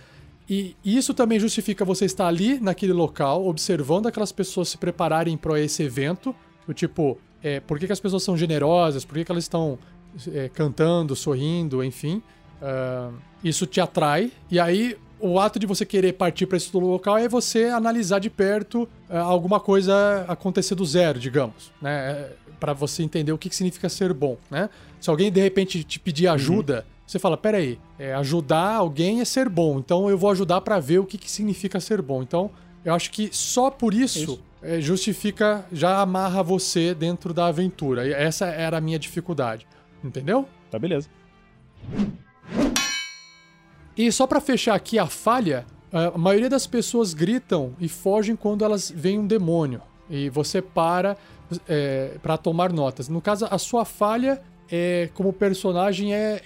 E 0.48 0.76
isso 0.84 1.14
também 1.14 1.40
justifica 1.40 1.84
você 1.84 2.04
estar 2.04 2.26
ali 2.26 2.60
naquele 2.60 2.92
local, 2.92 3.46
observando 3.46 4.06
aquelas 4.06 4.30
pessoas 4.30 4.68
se 4.68 4.76
prepararem 4.76 5.36
para 5.36 5.58
esse 5.58 5.82
evento. 5.82 6.34
Do 6.66 6.74
tipo, 6.74 7.16
é, 7.44 7.60
por 7.60 7.78
que, 7.78 7.86
que, 7.86 7.92
as 7.92 8.00
pessoas 8.00 8.22
são 8.22 8.36
generosas, 8.36 9.04
por 9.04 9.14
que, 9.14 9.24
que 9.24 9.30
elas 9.30 9.44
estão 9.44 9.78
é, 10.32 10.48
cantando, 10.48 11.14
sorrindo, 11.14 11.84
enfim. 11.84 12.22
Uh, 12.62 13.14
isso 13.42 13.66
te 13.66 13.78
atrai, 13.78 14.32
e 14.50 14.58
aí 14.58 14.96
o 15.20 15.38
ato 15.38 15.58
de 15.58 15.66
você 15.66 15.84
querer 15.84 16.14
partir 16.14 16.46
para 16.46 16.56
esse 16.56 16.74
local 16.74 17.18
é 17.18 17.28
você 17.28 17.66
analisar 17.66 18.18
de 18.18 18.30
perto 18.30 18.88
é, 19.08 19.18
alguma 19.18 19.60
coisa 19.60 20.24
acontecer 20.28 20.74
do 20.74 20.84
zero, 20.84 21.18
digamos, 21.18 21.72
né? 21.80 22.10
É, 22.10 22.32
para 22.58 22.72
você 22.72 23.02
entender 23.02 23.32
o 23.32 23.36
que, 23.36 23.50
que 23.50 23.56
significa 23.56 23.88
ser 23.88 24.14
bom, 24.14 24.38
né? 24.50 24.70
Se 24.98 25.10
alguém 25.10 25.30
de 25.30 25.40
repente 25.40 25.84
te 25.84 26.00
pedir 26.00 26.28
ajuda, 26.28 26.78
uhum. 26.78 27.02
você 27.06 27.18
fala, 27.18 27.36
peraí, 27.36 27.78
é, 27.98 28.14
ajudar 28.14 28.76
alguém 28.76 29.20
é 29.20 29.24
ser 29.24 29.48
bom, 29.50 29.78
então 29.78 30.08
eu 30.08 30.16
vou 30.16 30.30
ajudar 30.30 30.62
para 30.62 30.78
ver 30.80 30.98
o 30.98 31.04
que, 31.04 31.18
que 31.18 31.30
significa 31.30 31.78
ser 31.80 32.00
bom. 32.00 32.22
Então, 32.22 32.50
eu 32.84 32.94
acho 32.94 33.10
que 33.10 33.28
só 33.32 33.70
por 33.70 33.92
isso, 33.92 34.18
isso. 34.18 34.40
É, 34.64 34.80
justifica, 34.80 35.66
já 35.70 36.00
amarra 36.00 36.42
você 36.42 36.94
dentro 36.94 37.34
da 37.34 37.46
aventura. 37.46 38.06
E 38.06 38.12
essa 38.12 38.46
era 38.46 38.78
a 38.78 38.80
minha 38.80 38.98
dificuldade, 38.98 39.66
entendeu? 40.02 40.48
Tá 40.70 40.78
beleza. 40.78 41.08
E 43.96 44.10
só 44.10 44.26
para 44.26 44.40
fechar 44.40 44.74
aqui 44.74 44.98
a 44.98 45.06
falha, 45.06 45.66
a 45.92 46.16
maioria 46.16 46.48
das 46.48 46.66
pessoas 46.66 47.12
gritam 47.12 47.76
e 47.78 47.88
fogem 47.88 48.34
quando 48.34 48.64
elas 48.64 48.90
veem 48.90 49.18
um 49.18 49.26
demônio. 49.26 49.82
E 50.08 50.30
você 50.30 50.62
para 50.62 51.16
é, 51.68 52.16
para 52.22 52.36
tomar 52.36 52.72
notas. 52.72 53.08
No 53.08 53.20
caso, 53.20 53.46
a 53.50 53.58
sua 53.58 53.84
falha 53.84 54.40
é, 54.70 55.10
como 55.14 55.32
personagem 55.32 56.14
é, 56.14 56.40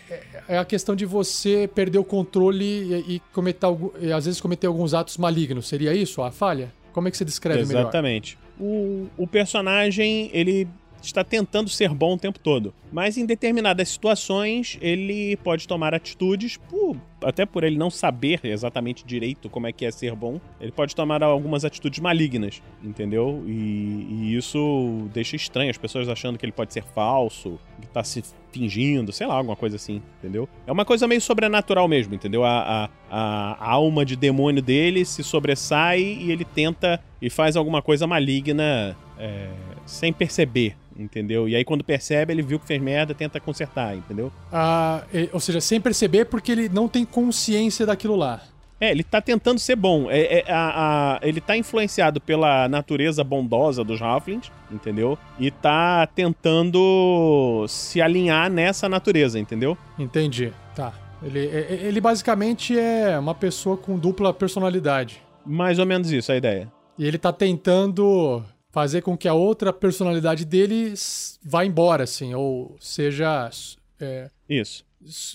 é 0.49 0.59
a 0.59 0.65
questão 0.65 0.97
de 0.97 1.07
você 1.07 1.71
perder 1.73 1.99
o 1.99 2.05
controle 2.05 2.65
e, 2.65 3.15
e 3.15 3.21
cometer, 3.33 3.67
e 4.01 4.13
às 4.13 4.25
vezes 4.25 4.41
cometer 4.41 4.67
alguns 4.67 4.93
atos 4.93 5.17
malignos. 5.17 5.69
Seria 5.69 5.95
isso 5.95 6.21
a 6.23 6.31
falha? 6.31 6.73
Como 6.99 7.07
é 7.07 7.11
que 7.13 7.17
você 7.17 7.25
descreve 7.25 7.61
Exatamente. 7.61 8.37
melhor? 8.59 8.69
Exatamente. 8.69 9.09
O, 9.17 9.23
o 9.23 9.27
personagem, 9.29 10.31
ele 10.33 10.67
está 11.03 11.25
tentando 11.25 11.69
ser 11.69 11.91
bom 11.91 12.15
o 12.15 12.19
tempo 12.19 12.39
todo. 12.39 12.75
Mas 12.93 13.17
em 13.17 13.27
determinadas 13.27 13.89
situações 13.89 14.79
ele 14.81 15.37
pode 15.39 15.69
tomar 15.69 15.95
atitudes, 15.95 16.57
por, 16.57 16.97
até 17.23 17.45
por 17.45 17.65
ele 17.65 17.77
não 17.77 17.91
saber 17.91 18.41
exatamente 18.45 19.05
direito 19.05 19.51
como 19.51 19.67
é 19.67 19.73
que 19.73 19.85
é 19.85 19.91
ser 19.91 20.15
bom, 20.15 20.41
ele 20.61 20.73
pode 20.73 20.95
tomar 20.95 21.23
algumas 21.23 21.65
atitudes 21.65 22.01
malignas, 22.01 22.63
entendeu? 22.83 23.45
E, 23.47 24.07
e 24.11 24.37
isso 24.37 25.09
deixa 25.13 25.37
estranho 25.37 25.71
as 25.71 25.79
pessoas 25.79 26.09
achando 26.09 26.39
que 26.39 26.45
ele 26.45 26.53
pode 26.53 26.73
ser 26.73 26.83
falso, 26.83 27.59
que 27.81 27.87
está 27.87 28.03
se 28.03 28.23
fingindo, 28.51 29.13
sei 29.13 29.27
lá, 29.27 29.35
alguma 29.35 29.57
coisa 29.57 29.77
assim, 29.77 30.03
entendeu? 30.19 30.49
É 30.67 30.73
uma 30.73 30.85
coisa 30.85 31.07
meio 31.07 31.21
sobrenatural 31.21 31.87
mesmo, 31.87 32.15
entendeu? 32.15 32.45
A, 32.45 32.91
a, 33.11 33.57
a 33.61 33.71
alma 33.71 34.05
de 34.05 34.17
demônio 34.17 34.63
dele 34.63 35.05
se 35.05 35.23
sobressai 35.23 36.01
e 36.01 36.33
ele 36.33 36.45
tenta 36.45 37.01
e 37.21 37.29
faz 37.29 37.57
alguma 37.57 37.83
coisa 37.83 38.07
maligna 38.07 38.97
é, 39.19 39.51
sem 39.85 40.13
perceber, 40.13 40.77
entendeu? 40.99 41.49
E 41.49 41.55
aí 41.55 41.65
quando 41.65 41.85
percebe, 41.85 42.33
ele 42.33 42.43
viu 42.43 42.59
que 42.59 42.67
fez 42.67 42.81
merda, 42.81 43.15
tenta 43.15 43.41
consertar, 43.41 43.97
entendeu? 43.97 44.33
Ah, 44.53 45.05
ou 45.33 45.41
seja, 45.41 45.61
sem 45.61 45.81
perceber 45.81 46.27
porque 46.27 46.53
ele 46.53 46.69
não 46.69 46.89
tem 46.89 47.05
consciência 47.05 47.87
daquilo 47.87 48.17
lá. 48.17 48.43
É, 48.81 48.91
ele 48.93 49.03
tá 49.03 49.21
tentando 49.21 49.59
ser 49.59 49.75
bom. 49.75 50.09
É, 50.09 50.41
é 50.41 50.53
a, 50.53 51.17
a, 51.17 51.21
ele 51.23 51.41
tá 51.41 51.57
influenciado 51.57 52.21
pela 52.21 52.69
natureza 52.69 53.25
bondosa 53.25 53.83
dos 53.83 54.01
Halflings, 54.01 54.51
entendeu? 54.71 55.19
E 55.39 55.51
tá 55.51 56.07
tentando 56.07 57.65
se 57.69 58.01
alinhar 58.01 58.51
nessa 58.51 58.89
natureza, 58.89 59.39
entendeu? 59.39 59.77
Entendi. 59.99 60.53
Tá. 60.77 60.93
Ele, 61.23 61.47
é, 61.49 61.67
é, 61.71 61.81
ele 61.87 62.01
basicamente 62.01 62.79
é 62.79 63.19
uma 63.19 63.35
pessoa 63.35 63.77
com 63.77 63.99
dupla 63.99 64.33
personalidade. 64.33 65.21
Mais 65.45 65.79
ou 65.81 65.87
menos 65.87 66.13
isso, 66.13 66.31
a 66.31 66.37
ideia. 66.37 66.71
E 66.97 67.05
ele 67.05 67.19
tá 67.19 67.33
tentando 67.33 68.45
fazer 68.79 69.03
com 69.03 69.19
que 69.19 69.27
a 69.27 69.35
outra 69.35 69.73
personalidade 69.73 70.45
dele 70.45 70.95
vá 71.43 71.65
embora, 71.65 72.05
assim, 72.05 72.33
ou 72.33 72.77
seja. 72.79 73.51
É, 73.99 74.31
isso. 74.49 74.85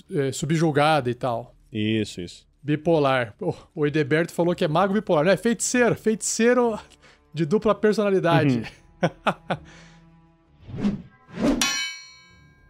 É, 0.10 0.32
subjugada 0.32 1.10
e 1.10 1.14
tal. 1.14 1.54
Isso, 1.70 2.22
isso. 2.22 2.48
Bipolar. 2.62 3.36
o 3.76 3.86
Edeberto 3.86 4.32
falou 4.32 4.56
que 4.56 4.64
é 4.64 4.68
mago 4.68 4.94
bipolar. 4.94 5.26
Não, 5.26 5.32
é 5.34 5.36
feiticeiro. 5.36 5.94
Feiticeiro 5.94 6.80
de 7.34 7.46
dupla 7.46 7.76
personalidade. 7.76 8.64
Uhum. 9.02 9.58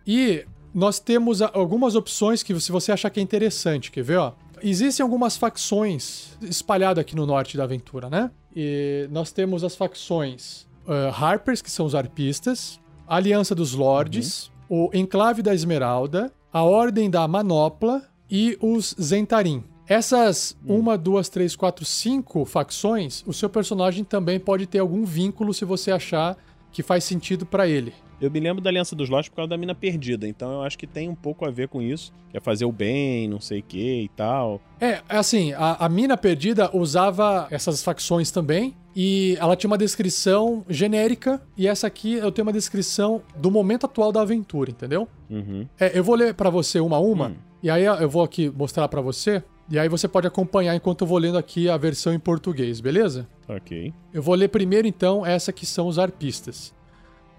e 0.07 0.43
nós 0.73 0.99
temos 0.99 1.39
algumas 1.39 1.93
opções 1.93 2.41
que 2.41 2.59
se 2.59 2.71
você 2.71 2.91
achar 2.91 3.11
que 3.11 3.19
é 3.19 3.23
interessante, 3.23 3.91
quer 3.91 4.03
ver, 4.03 4.17
ó? 4.17 4.33
Existem 4.63 5.03
algumas 5.03 5.37
facções 5.37 6.35
espalhadas 6.41 6.99
aqui 6.99 7.15
no 7.15 7.27
norte 7.27 7.57
da 7.57 7.65
aventura, 7.65 8.09
né? 8.09 8.31
E 8.55 9.07
nós 9.11 9.31
temos 9.31 9.63
as 9.63 9.75
facções 9.75 10.67
uh, 10.87 11.13
Harpers, 11.13 11.61
que 11.61 11.71
são 11.71 11.85
os 11.85 11.95
arpistas, 11.95 12.79
a 13.07 13.15
Aliança 13.15 13.55
dos 13.55 13.73
Lords, 13.73 14.51
uhum. 14.69 14.85
o 14.85 14.89
Enclave 14.93 15.41
da 15.41 15.53
Esmeralda, 15.53 16.31
a 16.51 16.63
Ordem 16.63 17.09
da 17.09 17.27
Manopla 17.27 18.03
e 18.29 18.57
os 18.61 18.95
Zentarim. 19.01 19.63
Essas 19.87 20.55
uhum. 20.65 20.79
uma, 20.79 20.97
duas, 20.97 21.29
três, 21.29 21.55
quatro, 21.55 21.83
cinco 21.83 22.45
facções, 22.45 23.23
o 23.27 23.33
seu 23.33 23.49
personagem 23.49 24.03
também 24.03 24.39
pode 24.39 24.65
ter 24.65 24.79
algum 24.79 25.03
vínculo 25.03 25.53
se 25.53 25.65
você 25.65 25.91
achar 25.91 26.37
que 26.73 26.83
faz 26.83 27.03
sentido 27.03 27.45
para 27.45 27.67
ele. 27.67 27.93
Eu 28.19 28.31
me 28.31 28.39
lembro 28.39 28.61
da 28.61 28.69
Aliança 28.69 28.95
dos 28.95 29.09
Lost 29.09 29.29
por 29.29 29.37
causa 29.37 29.49
da 29.49 29.57
mina 29.57 29.75
perdida, 29.75 30.27
então 30.27 30.53
eu 30.53 30.61
acho 30.63 30.77
que 30.77 30.87
tem 30.87 31.07
um 31.09 31.15
pouco 31.15 31.45
a 31.45 31.51
ver 31.51 31.67
com 31.67 31.81
isso. 31.81 32.11
Que 32.29 32.37
é 32.37 32.39
fazer 32.39 32.65
o 32.65 32.71
bem, 32.71 33.27
não 33.27 33.39
sei 33.39 33.59
o 33.59 33.63
que 33.63 34.01
e 34.01 34.09
tal. 34.09 34.59
É, 34.79 35.01
assim, 35.07 35.53
a, 35.53 35.85
a 35.85 35.89
mina 35.89 36.17
perdida 36.17 36.75
usava 36.75 37.47
essas 37.51 37.83
facções 37.83 38.31
também. 38.31 38.75
E 38.95 39.35
ela 39.39 39.55
tinha 39.55 39.69
uma 39.69 39.77
descrição 39.77 40.63
genérica, 40.69 41.41
e 41.57 41.67
essa 41.67 41.87
aqui 41.87 42.13
eu 42.13 42.31
tenho 42.31 42.45
uma 42.45 42.53
descrição 42.53 43.23
do 43.35 43.49
momento 43.49 43.87
atual 43.87 44.11
da 44.11 44.21
aventura, 44.21 44.69
entendeu? 44.69 45.07
Uhum. 45.29 45.67
É, 45.79 45.97
eu 45.97 46.03
vou 46.03 46.13
ler 46.13 46.35
para 46.35 46.51
você 46.51 46.79
uma 46.79 46.97
a 46.97 46.99
uma, 46.99 47.29
uhum. 47.29 47.35
e 47.63 47.71
aí 47.71 47.83
eu 47.85 48.07
vou 48.07 48.21
aqui 48.21 48.51
mostrar 48.55 48.87
para 48.87 49.01
você, 49.01 49.43
e 49.73 49.79
aí 49.79 49.89
você 49.89 50.07
pode 50.07 50.27
acompanhar 50.27 50.75
enquanto 50.75 51.01
eu 51.01 51.07
vou 51.07 51.17
lendo 51.17 51.35
aqui 51.35 51.67
a 51.67 51.75
versão 51.77 52.13
em 52.13 52.19
português, 52.19 52.79
beleza? 52.79 53.27
Ok. 53.49 53.91
Eu 54.13 54.21
vou 54.21 54.35
ler 54.35 54.49
primeiro 54.49 54.87
então 54.87 55.25
essa 55.25 55.51
que 55.51 55.65
são 55.65 55.87
os 55.87 55.97
arpistas. 55.97 56.71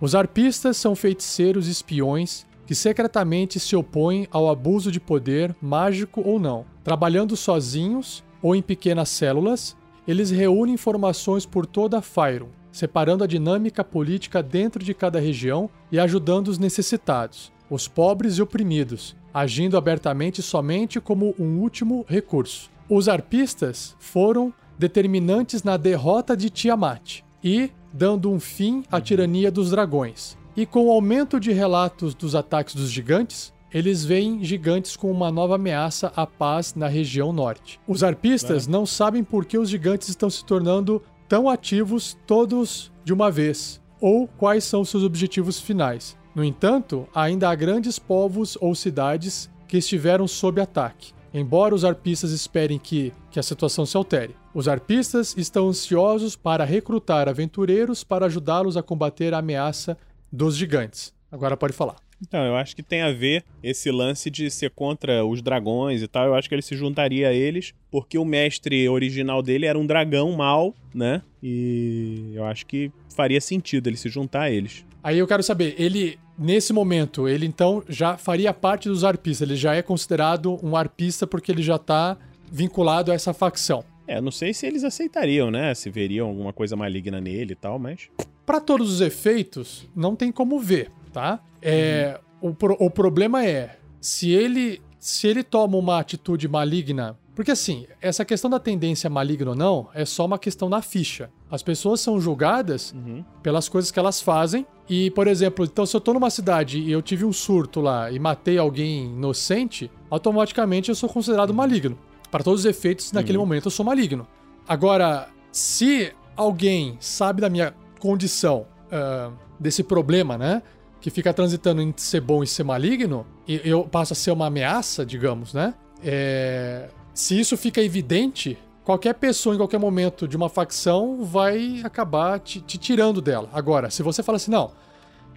Os 0.01 0.17
arpistas 0.17 0.77
são 0.77 0.97
feiticeiros 0.97 1.69
espiões 1.69 2.45
que 2.67 2.75
secretamente 2.75 3.61
se 3.61 3.77
opõem 3.77 4.27
ao 4.33 4.51
abuso 4.51 4.91
de 4.91 4.99
poder, 4.99 5.55
mágico 5.63 6.23
ou 6.29 6.41
não. 6.41 6.67
Trabalhando 6.83 7.37
sozinhos 7.37 8.25
ou 8.43 8.57
em 8.57 8.63
pequenas 8.63 9.11
células, 9.11 9.77
eles 10.05 10.33
reúnem 10.33 10.75
informações 10.75 11.47
por 11.47 11.65
toda 11.65 11.99
a 11.99 12.03
Fyron, 12.03 12.49
separando 12.73 13.23
a 13.23 13.29
dinâmica 13.29 13.85
política 13.85 14.43
dentro 14.43 14.83
de 14.83 14.93
cada 14.93 15.21
região 15.21 15.71
e 15.93 16.01
ajudando 16.01 16.49
os 16.49 16.59
necessitados, 16.59 17.53
os 17.71 17.87
pobres 17.87 18.39
e 18.39 18.43
oprimidos, 18.43 19.15
agindo 19.35 19.77
abertamente 19.77 20.41
somente 20.41 21.01
como 21.01 21.35
um 21.39 21.59
último 21.59 22.07
recurso. 22.09 22.71
Os 22.89 23.09
arpistas 23.09 23.97
foram 23.99 24.55
determinantes 24.79 25.65
na 25.65 25.77
derrota 25.77 26.37
de 26.37 26.49
Tiamat 26.49 27.23
e, 27.43 27.71
dando 27.93 28.31
um 28.31 28.39
fim 28.39 28.85
à 28.91 29.01
tirania 29.01 29.51
dos 29.51 29.71
dragões. 29.71 30.37
E 30.57 30.65
com 30.65 30.87
o 30.87 30.93
aumento 30.93 31.41
de 31.41 31.53
relatos 31.53 32.15
dos 32.15 32.37
ataques 32.37 32.77
dos 32.77 32.91
gigantes, 32.91 33.53
eles 33.73 34.05
veem 34.05 34.45
gigantes 34.45 34.97
com 34.97 35.11
uma 35.11 35.33
nova 35.33 35.57
ameaça 35.57 36.13
à 36.15 36.25
paz 36.25 36.75
na 36.77 36.87
região 36.87 37.33
norte. 37.33 37.81
Os 37.89 38.05
arpistas 38.05 38.69
é. 38.69 38.71
não 38.71 38.87
sabem 38.87 39.25
por 39.25 39.45
que 39.45 39.59
os 39.59 39.69
gigantes 39.69 40.09
estão 40.09 40.31
se 40.31 40.45
tornando 40.45 41.03
tão 41.29 41.49
ativos 41.49 42.17
todos 42.25 42.93
de 43.05 43.13
uma 43.13 43.33
vez, 43.33 43.81
ou 44.01 44.29
quais 44.29 44.63
são 44.63 44.85
seus 44.85 45.03
objetivos 45.03 45.59
finais. 45.59 46.17
No 46.35 46.45
entanto, 46.45 47.09
ainda 47.15 47.49
há 47.49 47.55
grandes 47.55 47.99
povos 47.99 48.59
ou 48.61 48.75
cidades 48.75 49.49
que 49.69 49.79
estiveram 49.79 50.27
sob 50.27 50.61
ataque, 50.61 51.13
embora 51.33 51.75
os 51.75 51.85
arpistas 51.85 52.33
esperem 52.33 52.79
que, 52.79 53.13
que 53.31 53.39
a 53.39 53.43
situação 53.43 53.87
se 53.87 53.97
altere. 53.97 54.35
Os 54.53 54.67
arpistas 54.67 55.37
estão 55.37 55.69
ansiosos 55.69 56.35
para 56.35 56.65
recrutar 56.65 57.29
aventureiros 57.29 58.03
para 58.03 58.27
ajudá-los 58.27 58.77
a 58.77 58.83
combater 58.83 59.33
a 59.33 59.39
ameaça 59.39 59.97
dos 60.33 60.57
gigantes. 60.57 61.15
Agora 61.31 61.57
pode 61.57 61.73
falar. 61.73 61.97
Então, 62.21 62.45
eu 62.45 62.57
acho 62.57 62.75
que 62.75 62.83
tem 62.83 63.03
a 63.03 63.13
ver 63.13 63.45
esse 63.63 63.91
lance 63.91 64.31
de 64.31 64.51
ser 64.51 64.71
contra 64.71 65.25
os 65.25 65.43
dragões 65.43 66.03
e 66.03 66.09
tal. 66.09 66.27
Eu 66.27 66.35
acho 66.35 66.49
que 66.49 66.55
ele 66.55 66.63
se 66.63 66.77
juntaria 66.77 67.29
a 67.29 67.33
eles, 67.33 67.75
porque 67.91 68.17
o 68.17 68.25
mestre 68.25 68.89
original 68.89 69.43
dele 69.43 69.67
era 69.67 69.79
um 69.79 69.87
dragão 69.87 70.33
mau, 70.33 70.75
né? 70.95 71.23
E 71.43 72.33
eu 72.35 72.45
acho 72.45 72.67
que 72.67 72.91
faria 73.15 73.41
sentido 73.41 73.89
ele 73.89 73.97
se 73.97 74.09
juntar 74.09 74.43
a 74.43 74.51
eles. 74.51 74.85
Aí 75.05 75.19
eu 75.19 75.27
quero 75.27 75.43
saber, 75.43 75.75
ele, 75.77 76.19
nesse 76.39 76.73
momento, 76.73 77.29
ele 77.29 77.45
então 77.45 77.85
já 77.87 78.17
faria 78.17 78.55
parte 78.55 78.89
dos 78.89 79.05
arpistas, 79.05 79.47
ele 79.47 79.55
já 79.55 79.75
é 79.75 79.83
considerado 79.83 80.59
um 80.63 80.75
arpista 80.75 81.27
porque 81.27 81.53
ele 81.53 81.63
já 81.63 81.77
tá 81.77 82.17
vinculado 82.51 83.13
a 83.13 83.15
essa 83.15 83.35
facção. 83.35 83.85
É, 84.09 84.19
não 84.19 84.31
sei 84.31 84.55
se 84.55 84.67
eles 84.67 84.83
aceitariam, 84.83 85.51
né? 85.51 85.75
Se 85.75 85.91
veriam 85.91 86.29
alguma 86.29 86.55
coisa 86.55 86.75
maligna 86.75 87.21
nele 87.21 87.53
e 87.53 87.57
tal, 87.57 87.79
mas. 87.79 88.09
Para 88.47 88.61
todos 88.61 88.91
os 88.91 89.01
efeitos, 89.03 89.87
não 89.95 90.17
tem 90.17 90.33
como 90.33 90.59
ver, 90.59 90.91
tá? 91.13 91.39
É, 91.61 92.19
uhum. 92.41 92.51
o, 92.51 92.55
pro, 92.55 92.77
o 92.81 92.91
problema 92.91 93.45
é 93.45 93.77
se 94.01 94.31
ele 94.31 94.81
se 94.99 95.27
ele 95.27 95.45
toma 95.45 95.77
uma 95.77 95.99
atitude 95.99 96.49
maligna. 96.49 97.19
Porque 97.35 97.51
assim, 97.51 97.87
essa 98.01 98.25
questão 98.25 98.49
da 98.49 98.59
tendência 98.59 99.11
maligna 99.11 99.51
ou 99.51 99.57
não 99.57 99.89
é 99.93 100.07
só 100.07 100.25
uma 100.25 100.39
questão 100.39 100.67
na 100.67 100.81
ficha. 100.81 101.29
As 101.51 101.63
pessoas 101.63 102.01
são 102.01 102.19
julgadas 102.19 102.93
uhum. 102.93 103.23
pelas 103.43 103.69
coisas 103.69 103.91
que 103.91 103.99
elas 103.99 104.23
fazem. 104.23 104.67
E, 104.89 105.11
por 105.11 105.27
exemplo, 105.27 105.65
então 105.65 105.87
se 105.87 105.97
eu 105.97 106.01
tô 106.01 106.13
numa 106.13 106.31
cidade 106.31 106.79
e 106.79 106.91
eu 106.91 107.01
tive 107.01 107.25
um 107.25 107.33
surto 107.33 107.81
lá 107.81 108.11
e 108.11 108.19
matei 108.19 108.59
alguém 108.59 109.07
inocente, 109.07 109.91
automaticamente 110.11 110.91
eu 110.91 110.95
sou 110.95 111.09
considerado 111.09 111.55
maligno 111.55 111.99
Para 112.31 112.45
todos 112.45 112.61
os 112.61 112.67
efeitos, 112.67 113.11
naquele 113.11 113.39
uhum. 113.39 113.45
momento 113.45 113.67
eu 113.67 113.71
sou 113.71 113.85
maligno. 113.85 114.27
Agora, 114.69 115.29
se 115.51 116.13
alguém 116.37 116.97
sabe 117.01 117.41
da 117.41 117.49
minha 117.49 117.75
condição, 117.99 118.67
uh, 118.87 119.33
desse 119.59 119.83
problema, 119.83 120.37
né? 120.37 120.63
Que 121.01 121.11
fica 121.11 121.33
transitando 121.33 121.81
entre 121.83 122.03
ser 122.03 122.21
bom 122.21 122.43
e 122.43 122.47
ser 122.47 122.65
maligno, 122.65 123.27
e 123.47 123.61
eu 123.65 123.85
passo 123.85 124.13
a 124.13 124.17
ser 124.17 124.31
uma 124.31 124.47
ameaça, 124.47 125.05
digamos, 125.05 125.53
né? 125.53 125.75
É... 126.03 126.89
Se 127.13 127.39
isso 127.39 127.57
fica 127.57 127.81
evidente, 127.81 128.59
qualquer 128.85 129.15
pessoa 129.15 129.55
em 129.55 129.59
qualquer 129.59 129.79
momento 129.79 130.29
de 130.29 130.37
uma 130.37 130.49
facção 130.49 131.25
vai 131.25 131.81
acabar 131.83 132.39
te, 132.39 132.61
te 132.61 132.79
tirando 132.79 133.21
dela. 133.21 133.49
Agora, 133.53 133.91
se 133.91 134.03
você 134.03 134.23
fala 134.23 134.37
assim, 134.37 134.51
não, 134.51 134.73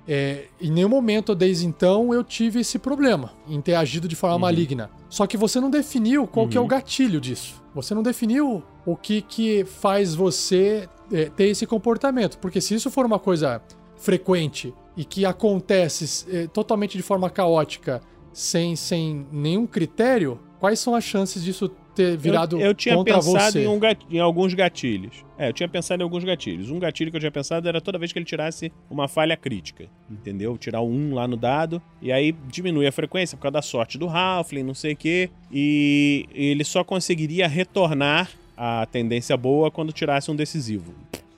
é, 0.08 0.46
em 0.62 0.72
nenhum 0.72 0.90
momento 0.90 1.36
desde 1.36 1.66
então 1.66 2.14
eu 2.14 2.24
tive 2.24 2.60
esse 2.62 2.80
problema 2.80 3.34
em 3.48 3.60
ter 3.60 3.76
agido 3.76 4.08
de 4.08 4.16
forma 4.16 4.36
uhum. 4.36 4.42
maligna. 4.42 4.90
Só 5.10 5.26
que 5.26 5.38
você 5.38 5.60
não 5.60 5.70
definiu 5.70 6.28
qual 6.28 6.46
uhum. 6.46 6.50
que 6.50 6.58
é 6.58 6.60
o 6.60 6.64
uhum. 6.64 6.70
gatilho 6.70 7.20
disso. 7.20 7.62
Você 7.74 7.94
não 7.94 8.04
definiu 8.04 8.64
o 8.86 8.96
que 8.96 9.22
que 9.22 9.66
faz 9.66 10.14
você 10.14 10.88
é, 11.12 11.26
ter 11.26 11.46
esse 11.46 11.66
comportamento. 11.66 12.38
Porque 12.40 12.62
se 12.62 12.76
isso 12.76 12.90
for 12.90 13.06
uma 13.06 13.20
coisa 13.20 13.62
frequente 13.98 14.74
e 14.96 15.04
que 15.04 15.26
acontece 15.26 16.26
é, 16.30 16.48
totalmente 16.48 16.98
de 16.98 17.04
forma 17.04 17.30
caótica, 17.30 18.02
sem, 18.32 18.76
sem 18.76 19.26
nenhum 19.32 19.68
critério, 19.68 20.40
quais 20.60 20.80
são 20.80 20.96
as 20.96 21.04
chances 21.04 21.44
disso 21.44 21.70
ter 21.98 22.16
virado 22.16 22.60
eu, 22.60 22.68
eu 22.68 22.74
tinha 22.74 22.96
contra 22.96 23.16
pensado 23.16 23.52
você. 23.52 23.64
Em, 23.64 23.68
um 23.68 23.80
gat... 23.80 24.00
em 24.10 24.20
alguns 24.20 24.54
gatilhos. 24.54 25.26
É, 25.38 25.50
eu 25.50 25.54
tinha 25.54 25.68
pensado 25.68 26.02
em 26.02 26.04
alguns 26.04 26.24
gatilhos. 26.24 26.70
Um 26.70 26.80
gatilho 26.80 27.10
que 27.10 27.18
eu 27.18 27.20
tinha 27.20 27.32
pensado 27.32 27.68
era 27.68 27.82
toda 27.82 27.98
vez 27.98 28.14
que 28.14 28.20
ele 28.20 28.26
tirasse 28.26 28.72
uma 28.90 29.08
falha 29.08 29.36
crítica, 29.36 29.88
entendeu? 30.10 30.58
Tirar 30.58 30.82
um 30.82 31.14
lá 31.14 31.28
no 31.28 31.36
dado, 31.36 31.82
e 32.02 32.12
aí 32.12 32.36
diminui 32.48 32.86
a 32.86 32.92
frequência 32.92 33.36
por 33.36 33.44
causa 33.44 33.54
da 33.54 33.62
sorte 33.62 33.98
do 33.98 34.08
Halfling, 34.08 34.64
não 34.64 34.74
sei 34.74 34.94
o 34.94 34.98
quê, 34.98 35.30
e 35.52 36.28
ele 36.34 36.64
só 36.64 36.84
conseguiria 36.84 37.48
retornar 37.48 38.30
a 38.56 38.86
tendência 38.86 39.36
boa 39.36 39.70
quando 39.70 39.92
tirasse 39.92 40.32
um 40.32 40.36
decisivo, 40.36 40.94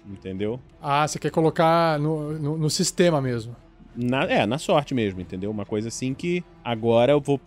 entendeu? 0.07 0.59
Ah, 0.81 1.07
você 1.07 1.19
quer 1.19 1.31
colocar 1.31 1.99
no, 1.99 2.37
no, 2.39 2.57
no 2.57 2.69
sistema 2.69 3.21
mesmo. 3.21 3.55
Na, 3.95 4.23
é, 4.23 4.45
na 4.45 4.57
sorte 4.57 4.93
mesmo, 4.93 5.19
entendeu? 5.19 5.49
Uma 5.51 5.65
coisa 5.65 5.87
assim 5.87 6.13
que 6.13 6.43
agora 6.63 7.11
eu 7.11 7.19
vou, 7.19 7.39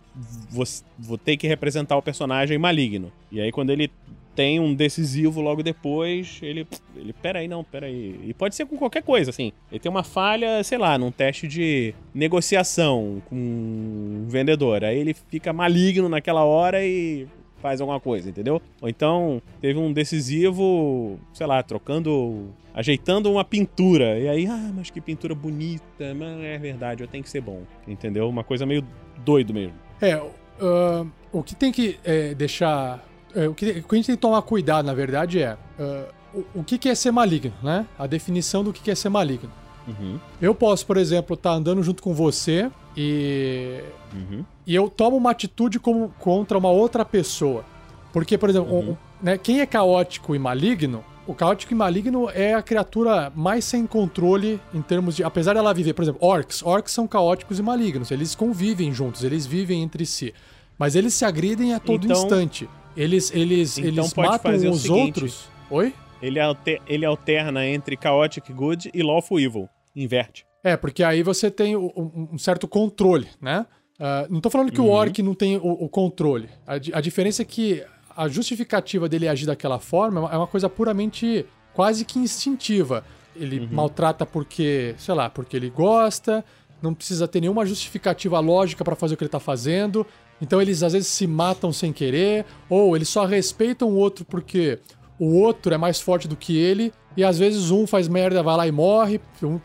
vou, 0.49 0.65
vou 0.99 1.17
ter 1.17 1.37
que 1.37 1.47
representar 1.47 1.97
o 1.97 2.01
personagem 2.01 2.57
maligno. 2.57 3.11
E 3.31 3.41
aí 3.41 3.51
quando 3.51 3.69
ele 3.69 3.89
tem 4.35 4.59
um 4.59 4.73
decisivo 4.73 5.41
logo 5.41 5.63
depois, 5.63 6.39
ele. 6.41 6.67
Ele. 6.95 7.13
Peraí, 7.13 7.47
não, 7.47 7.63
peraí. 7.63 8.19
E 8.23 8.33
pode 8.33 8.55
ser 8.55 8.65
com 8.65 8.77
qualquer 8.77 9.03
coisa, 9.03 9.29
assim. 9.29 9.51
Ele 9.71 9.79
tem 9.79 9.89
uma 9.89 10.03
falha, 10.03 10.63
sei 10.63 10.77
lá, 10.77 10.97
num 10.97 11.11
teste 11.11 11.47
de 11.47 11.93
negociação 12.13 13.21
com 13.25 13.35
um 13.35 14.25
vendedor. 14.27 14.83
Aí 14.83 14.97
ele 14.97 15.13
fica 15.13 15.53
maligno 15.53 16.09
naquela 16.09 16.43
hora 16.43 16.83
e 16.85 17.27
faz 17.63 17.79
alguma 17.79 17.97
coisa, 17.97 18.29
entendeu? 18.29 18.61
Ou 18.81 18.89
então 18.89 19.41
teve 19.61 19.79
um 19.79 19.93
decisivo, 19.93 21.17
sei 21.33 21.47
lá, 21.47 21.63
trocando 21.63 22.49
ajeitando 22.73 23.31
uma 23.31 23.45
pintura. 23.45 24.19
E 24.19 24.27
aí, 24.27 24.45
ah, 24.45 24.71
mas 24.75 24.89
que 24.89 24.99
pintura 24.99 25.33
bonita. 25.33 26.13
Mas 26.13 26.43
é 26.43 26.57
verdade, 26.57 27.01
eu 27.01 27.07
tenho 27.07 27.23
que 27.23 27.29
ser 27.29 27.39
bom. 27.39 27.61
Entendeu? 27.87 28.27
Uma 28.27 28.43
coisa 28.43 28.65
meio 28.65 28.85
doido 29.23 29.53
mesmo. 29.53 29.75
É, 30.01 30.17
uh, 30.17 31.09
o 31.31 31.41
que 31.41 31.55
tem 31.55 31.71
que 31.71 31.97
é, 32.03 32.33
deixar. 32.33 33.07
É, 33.33 33.47
o, 33.47 33.53
que, 33.53 33.65
o, 33.69 33.83
que, 33.83 33.95
a 33.95 33.95
gente 33.95 34.07
tem 34.07 34.15
que 34.15 34.21
tomar 34.21 34.41
cuidado, 34.41 34.85
na 34.85 34.93
verdade, 34.93 35.41
é. 35.41 35.57
Uh, 35.79 36.39
o, 36.55 36.59
o 36.59 36.63
que, 36.63 36.77
que 36.77 36.89
é 36.89 36.95
ser 36.95 37.11
maligno, 37.11 37.53
né? 37.63 37.87
A 37.97 38.07
definição 38.07 38.63
do 38.63 38.73
que, 38.73 38.81
que 38.81 38.91
é 38.91 38.95
ser 38.95 39.09
maligno. 39.09 39.51
Uhum. 39.87 40.19
Eu 40.41 40.55
posso, 40.55 40.85
por 40.85 40.97
exemplo, 40.97 41.33
estar 41.33 41.51
tá 41.51 41.55
andando 41.55 41.83
junto 41.83 42.01
com 42.01 42.13
você 42.13 42.69
e. 42.95 43.81
Uhum. 44.13 44.45
E 44.65 44.73
eu 44.73 44.89
tomo 44.89 45.17
uma 45.17 45.31
atitude 45.31 45.79
como, 45.79 46.09
contra 46.19 46.57
uma 46.57 46.69
outra 46.69 47.03
pessoa. 47.03 47.65
Porque, 48.11 48.37
por 48.37 48.49
exemplo, 48.49 48.73
uhum. 48.73 48.91
um, 48.91 48.97
né, 49.21 49.37
quem 49.37 49.59
é 49.59 49.65
caótico 49.65 50.35
e 50.35 50.39
maligno, 50.39 51.03
o 51.25 51.33
caótico 51.33 51.73
e 51.73 51.75
maligno 51.75 52.29
é 52.29 52.53
a 52.53 52.61
criatura 52.61 53.31
mais 53.35 53.65
sem 53.65 53.87
controle 53.87 54.59
em 54.73 54.81
termos 54.81 55.15
de. 55.15 55.23
Apesar 55.23 55.53
dela 55.53 55.73
viver, 55.73 55.93
por 55.93 56.03
exemplo, 56.03 56.25
orcs. 56.25 56.61
Orcs 56.61 56.91
são 56.91 57.07
caóticos 57.07 57.59
e 57.59 57.63
malignos. 57.63 58.11
Eles 58.11 58.35
convivem 58.35 58.93
juntos, 58.93 59.23
eles 59.23 59.45
vivem 59.45 59.81
entre 59.81 60.05
si. 60.05 60.33
Mas 60.77 60.95
eles 60.95 61.13
se 61.13 61.23
agridem 61.23 61.73
a 61.73 61.79
todo 61.79 62.05
então, 62.05 62.17
instante. 62.17 62.69
Eles, 62.95 63.31
eles, 63.33 63.77
então 63.77 64.03
eles 64.03 64.13
matam 64.13 64.53
os 64.53 64.81
seguinte, 64.81 64.89
outros. 64.89 65.49
Oi? 65.69 65.93
Ele, 66.21 66.39
alter, 66.39 66.81
ele 66.87 67.05
alterna 67.05 67.65
entre 67.65 67.97
chaotic 68.01 68.51
good 68.51 68.91
e 68.93 69.01
lawful 69.01 69.39
evil. 69.39 69.69
Inverte. 69.95 70.45
É, 70.63 70.77
porque 70.77 71.03
aí 71.03 71.21
você 71.23 71.51
tem 71.51 71.75
um, 71.75 72.37
certo 72.37 72.67
controle, 72.67 73.27
né? 73.41 73.65
Uh, 73.99 74.33
não 74.33 74.41
tô 74.41 74.49
falando 74.49 74.71
que 74.71 74.79
uhum. 74.79 74.87
o 74.87 74.91
orc 74.91 75.21
não 75.21 75.33
tem 75.33 75.57
o, 75.57 75.61
o 75.61 75.89
controle. 75.89 76.49
A, 76.65 76.75
a 76.75 77.01
diferença 77.01 77.41
é 77.41 77.45
que 77.45 77.83
a 78.15 78.27
justificativa 78.27 79.09
dele 79.09 79.27
agir 79.27 79.45
daquela 79.45 79.79
forma 79.79 80.29
é 80.31 80.37
uma 80.37 80.47
coisa 80.47 80.69
puramente 80.69 81.45
quase 81.73 82.05
que 82.05 82.19
instintiva. 82.19 83.03
Ele 83.35 83.59
uhum. 83.59 83.69
maltrata 83.71 84.25
porque, 84.25 84.95
sei 84.97 85.13
lá, 85.13 85.29
porque 85.29 85.57
ele 85.57 85.69
gosta, 85.69 86.45
não 86.81 86.93
precisa 86.93 87.27
ter 87.27 87.41
nenhuma 87.41 87.65
justificativa 87.65 88.39
lógica 88.39 88.83
para 88.83 88.95
fazer 88.95 89.15
o 89.15 89.17
que 89.17 89.23
ele 89.23 89.29
tá 89.29 89.39
fazendo. 89.39 90.05
Então 90.41 90.61
eles 90.61 90.83
às 90.83 90.93
vezes 90.93 91.07
se 91.07 91.25
matam 91.25 91.71
sem 91.71 91.91
querer, 91.93 92.45
ou 92.69 92.95
eles 92.95 93.09
só 93.09 93.25
respeitam 93.25 93.89
o 93.89 93.95
outro 93.95 94.25
porque 94.25 94.79
o 95.19 95.37
outro 95.39 95.73
é 95.73 95.77
mais 95.77 96.01
forte 96.01 96.27
do 96.27 96.35
que 96.35 96.57
ele, 96.57 96.91
e 97.15 97.23
às 97.23 97.37
vezes 97.37 97.71
um 97.71 97.85
faz 97.85 98.07
merda, 98.07 98.41
vai 98.41 98.57
lá 98.57 98.67
e 98.67 98.71
morre, 98.71 99.19
um, 99.41 99.55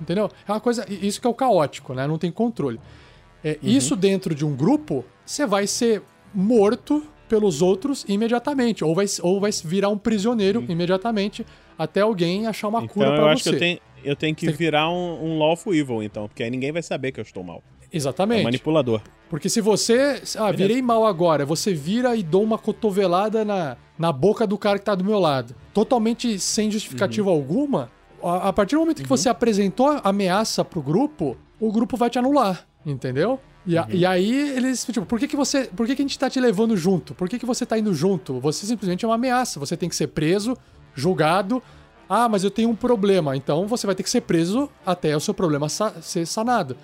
entendeu? 0.00 0.30
É 0.46 0.52
uma 0.52 0.60
coisa, 0.60 0.86
isso 0.88 1.20
que 1.20 1.26
é 1.26 1.30
o 1.30 1.34
caótico, 1.34 1.94
né? 1.94 2.06
Não 2.06 2.18
tem 2.18 2.30
controle. 2.30 2.80
É, 3.42 3.58
uhum. 3.62 3.68
Isso 3.68 3.96
dentro 3.96 4.34
de 4.34 4.44
um 4.44 4.54
grupo, 4.54 5.04
você 5.24 5.46
vai 5.46 5.66
ser 5.66 6.02
morto 6.34 7.02
pelos 7.28 7.62
outros 7.62 8.04
imediatamente, 8.08 8.84
ou 8.84 8.94
vai, 8.94 9.06
ou 9.22 9.40
vai 9.40 9.50
virar 9.64 9.90
um 9.90 9.98
prisioneiro 9.98 10.64
imediatamente 10.68 11.46
até 11.78 12.00
alguém 12.00 12.46
achar 12.46 12.68
uma 12.68 12.82
então, 12.82 12.88
cura 12.88 13.06
para 13.08 13.16
você. 13.16 13.22
Eu 13.22 13.28
acho 13.28 13.42
que 13.42 13.48
eu 13.50 13.58
tenho, 13.58 13.78
eu 14.04 14.16
tenho 14.16 14.34
que 14.34 14.50
virar 14.50 14.90
um, 14.90 15.24
um 15.24 15.38
lawful 15.38 15.74
evil, 15.74 16.02
então, 16.02 16.26
porque 16.26 16.42
aí 16.42 16.50
ninguém 16.50 16.72
vai 16.72 16.82
saber 16.82 17.12
que 17.12 17.20
eu 17.20 17.22
estou 17.22 17.44
mal. 17.44 17.62
Exatamente. 17.92 18.40
É 18.40 18.44
manipulador. 18.44 19.00
Porque 19.28 19.48
se 19.48 19.60
você. 19.60 20.22
Ah, 20.36 20.50
virei 20.50 20.80
mal 20.80 21.06
agora, 21.06 21.44
você 21.44 21.72
vira 21.72 22.16
e 22.16 22.22
dou 22.22 22.42
uma 22.42 22.58
cotovelada 22.58 23.44
na, 23.44 23.76
na 23.98 24.12
boca 24.12 24.46
do 24.46 24.56
cara 24.56 24.78
que 24.78 24.84
tá 24.84 24.94
do 24.94 25.04
meu 25.04 25.18
lado. 25.18 25.54
Totalmente 25.74 26.38
sem 26.38 26.70
justificativa 26.70 27.30
uhum. 27.30 27.36
alguma. 27.36 27.90
A, 28.22 28.48
a, 28.48 28.52
partir 28.52 28.74
do 28.74 28.80
momento 28.80 28.98
uhum. 28.98 29.04
que 29.04 29.08
você 29.08 29.28
apresentou 29.28 29.88
a 29.88 30.00
ameaça 30.04 30.64
pro 30.64 30.82
grupo, 30.82 31.36
o 31.60 31.70
grupo 31.70 31.96
vai 31.96 32.10
te 32.10 32.18
anular. 32.18 32.66
Entendeu? 32.86 33.38
E, 33.66 33.76
a, 33.76 33.82
uhum. 33.82 33.88
e, 33.90 34.06
aí 34.06 34.56
eles, 34.56 34.84
tipo, 34.86 35.04
por 35.04 35.18
que, 35.18 35.28
que 35.28 35.36
você. 35.36 35.64
Por 35.64 35.86
que, 35.86 35.94
que 35.94 36.02
a 36.02 36.04
gente 36.04 36.18
tá 36.18 36.30
te 36.30 36.40
levando 36.40 36.76
junto? 36.76 37.14
Por 37.14 37.28
que, 37.28 37.38
que 37.38 37.46
você 37.46 37.66
tá 37.66 37.78
indo 37.78 37.92
junto? 37.92 38.40
Você 38.40 38.66
simplesmente 38.66 39.04
é 39.04 39.08
uma 39.08 39.16
ameaça. 39.16 39.60
Você 39.60 39.76
tem 39.76 39.88
que 39.88 39.96
ser 39.96 40.08
preso, 40.08 40.56
julgado. 40.94 41.62
Ah, 42.08 42.26
mas 42.26 42.42
eu 42.42 42.50
tenho 42.50 42.70
um 42.70 42.74
problema. 42.74 43.36
Então 43.36 43.66
você 43.66 43.86
vai 43.86 43.94
ter 43.94 44.02
que 44.02 44.08
ser 44.08 44.22
preso 44.22 44.70
até 44.86 45.14
o 45.14 45.20
seu 45.20 45.34
problema 45.34 45.68
sa 45.68 46.00
ser 46.00 46.24
sanado. 46.24 46.74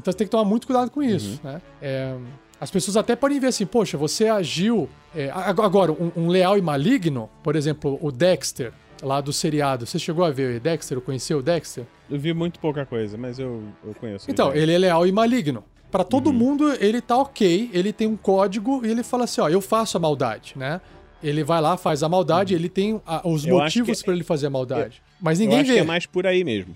Então 0.00 0.10
você 0.12 0.18
tem 0.18 0.26
que 0.26 0.30
tomar 0.30 0.44
muito 0.44 0.66
cuidado 0.66 0.90
com 0.90 1.02
isso, 1.02 1.40
uhum. 1.44 1.52
né? 1.52 1.62
É, 1.80 2.16
as 2.60 2.70
pessoas 2.70 2.96
até 2.96 3.14
podem 3.14 3.38
ver 3.38 3.48
assim, 3.48 3.64
poxa, 3.64 3.96
você 3.96 4.28
agiu. 4.28 4.88
É, 5.14 5.30
agora, 5.30 5.92
um, 5.92 6.10
um, 6.16 6.28
leal 6.28 6.58
e 6.58 6.62
maligno, 6.62 7.30
por 7.42 7.56
exemplo, 7.56 7.98
o 8.02 8.12
Dexter, 8.12 8.72
lá 9.02 9.20
do 9.20 9.32
seriado. 9.32 9.86
Você 9.86 9.98
chegou 9.98 10.24
a 10.24 10.30
ver 10.30 10.56
o 10.56 10.60
Dexter? 10.60 10.98
Ou 10.98 11.02
conheceu 11.02 11.38
o 11.38 11.42
Dexter? 11.42 11.84
Eu 12.10 12.18
vi 12.18 12.34
muito 12.34 12.60
pouca 12.60 12.84
coisa, 12.84 13.16
mas 13.16 13.38
eu, 13.38 13.62
eu 13.84 13.94
conheço. 13.94 14.30
Então, 14.30 14.54
ele 14.54 14.72
é 14.72 14.78
leal 14.78 15.06
e 15.06 15.12
maligno 15.12 15.64
para 15.90 16.04
todo 16.04 16.28
uhum. 16.28 16.32
mundo 16.32 16.72
ele 16.74 17.00
tá 17.00 17.16
ok, 17.16 17.68
ele 17.72 17.92
tem 17.92 18.06
um 18.06 18.16
código 18.16 18.86
e 18.86 18.90
ele 18.90 19.02
fala 19.02 19.24
assim, 19.24 19.40
ó, 19.40 19.48
eu 19.48 19.60
faço 19.60 19.96
a 19.96 20.00
maldade, 20.00 20.54
né? 20.56 20.80
Ele 21.22 21.44
vai 21.44 21.60
lá, 21.60 21.76
faz 21.76 22.02
a 22.02 22.08
maldade, 22.08 22.54
uhum. 22.54 22.60
ele 22.60 22.68
tem 22.68 23.00
a, 23.04 23.28
os 23.28 23.44
eu 23.44 23.56
motivos 23.56 24.02
para 24.02 24.14
ele 24.14 24.24
fazer 24.24 24.46
a 24.46 24.50
maldade. 24.50 25.02
Eu, 25.04 25.16
Mas 25.20 25.38
ninguém 25.38 25.62
vê. 25.64 25.78
é 25.78 25.82
mais 25.82 26.06
por 26.06 26.26
aí 26.26 26.44
mesmo. 26.44 26.74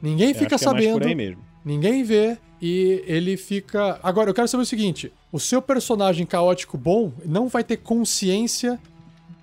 Ninguém 0.00 0.28
eu 0.28 0.34
fica 0.34 0.56
sabendo. 0.58 1.08
É 1.08 1.36
ninguém 1.64 2.02
vê 2.02 2.38
e 2.60 3.02
ele 3.06 3.36
fica. 3.36 3.98
Agora, 4.02 4.30
eu 4.30 4.34
quero 4.34 4.48
saber 4.48 4.62
o 4.62 4.66
seguinte: 4.66 5.12
o 5.30 5.40
seu 5.40 5.60
personagem 5.60 6.26
caótico 6.26 6.78
bom 6.78 7.12
não 7.24 7.48
vai 7.48 7.64
ter 7.64 7.78
consciência 7.78 8.78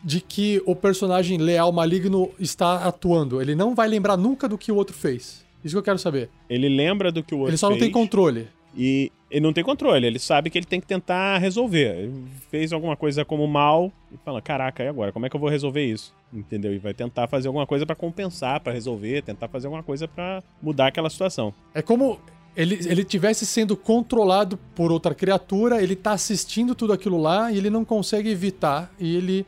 de 0.03 0.21
que 0.21 0.61
o 0.65 0.75
personagem 0.75 1.37
leal 1.37 1.71
maligno 1.71 2.31
está 2.39 2.85
atuando. 2.85 3.41
Ele 3.41 3.55
não 3.55 3.75
vai 3.75 3.87
lembrar 3.87 4.15
nunca 4.15 4.47
do 4.47 4.57
que 4.57 4.71
o 4.71 4.75
outro 4.75 4.95
fez. 4.95 5.45
Isso 5.63 5.75
que 5.75 5.79
eu 5.79 5.83
quero 5.83 5.99
saber. 5.99 6.29
Ele 6.49 6.69
lembra 6.69 7.11
do 7.11 7.21
que 7.21 7.35
o 7.35 7.39
outro 7.39 7.51
fez. 7.51 7.53
Ele 7.53 7.57
só 7.57 7.67
fez. 7.67 7.79
não 7.79 7.85
tem 7.85 7.91
controle. 7.91 8.47
E 8.81 9.11
ele 9.30 9.41
não 9.41 9.51
tem 9.51 9.61
controle, 9.61 10.07
ele 10.07 10.18
sabe 10.18 10.49
que 10.49 10.57
ele 10.57 10.65
tem 10.65 10.80
que 10.80 10.88
tentar 10.88 11.38
resolver. 11.38 11.97
Ele 11.97 12.23
fez 12.49 12.72
alguma 12.72 12.95
coisa 12.95 13.26
como 13.26 13.45
mal 13.45 13.91
e 14.10 14.15
fala: 14.23 14.41
Caraca, 14.41 14.81
e 14.81 14.88
agora? 14.88 15.11
Como 15.11 15.26
é 15.26 15.30
que 15.30 15.35
eu 15.35 15.39
vou 15.39 15.49
resolver 15.49 15.84
isso? 15.84 16.15
Entendeu? 16.34 16.73
E 16.73 16.77
vai 16.77 16.93
tentar 16.93 17.27
fazer 17.27 17.49
alguma 17.49 17.68
coisa 17.68 17.85
para 17.85 17.93
compensar, 17.93 18.61
para 18.61 18.72
resolver, 18.72 19.22
tentar 19.22 19.49
fazer 19.49 19.68
alguma 19.68 19.84
coisa 19.84 20.07
para 20.07 20.41
mudar 20.61 20.88
aquela 20.88 21.10
situação. 21.10 21.53
É 21.73 21.81
como 21.81 22.22
ele, 22.56 22.80
ele 22.88 23.03
tivesse 23.03 23.45
sendo 23.45 23.76
controlado 23.76 24.57
por 24.73 24.93
outra 24.93 25.14
criatura, 25.14 25.84
ele 25.84 25.95
tá 25.95 26.14
assistindo 26.14 26.73
tudo 26.73 26.93
aquilo 26.93 27.22
lá 27.22 27.51
e 27.51 27.57
ele 27.57 27.69
não 27.69 27.84
consegue 27.84 28.30
evitar 28.30 28.89
e 28.97 29.14
ele. 29.14 29.45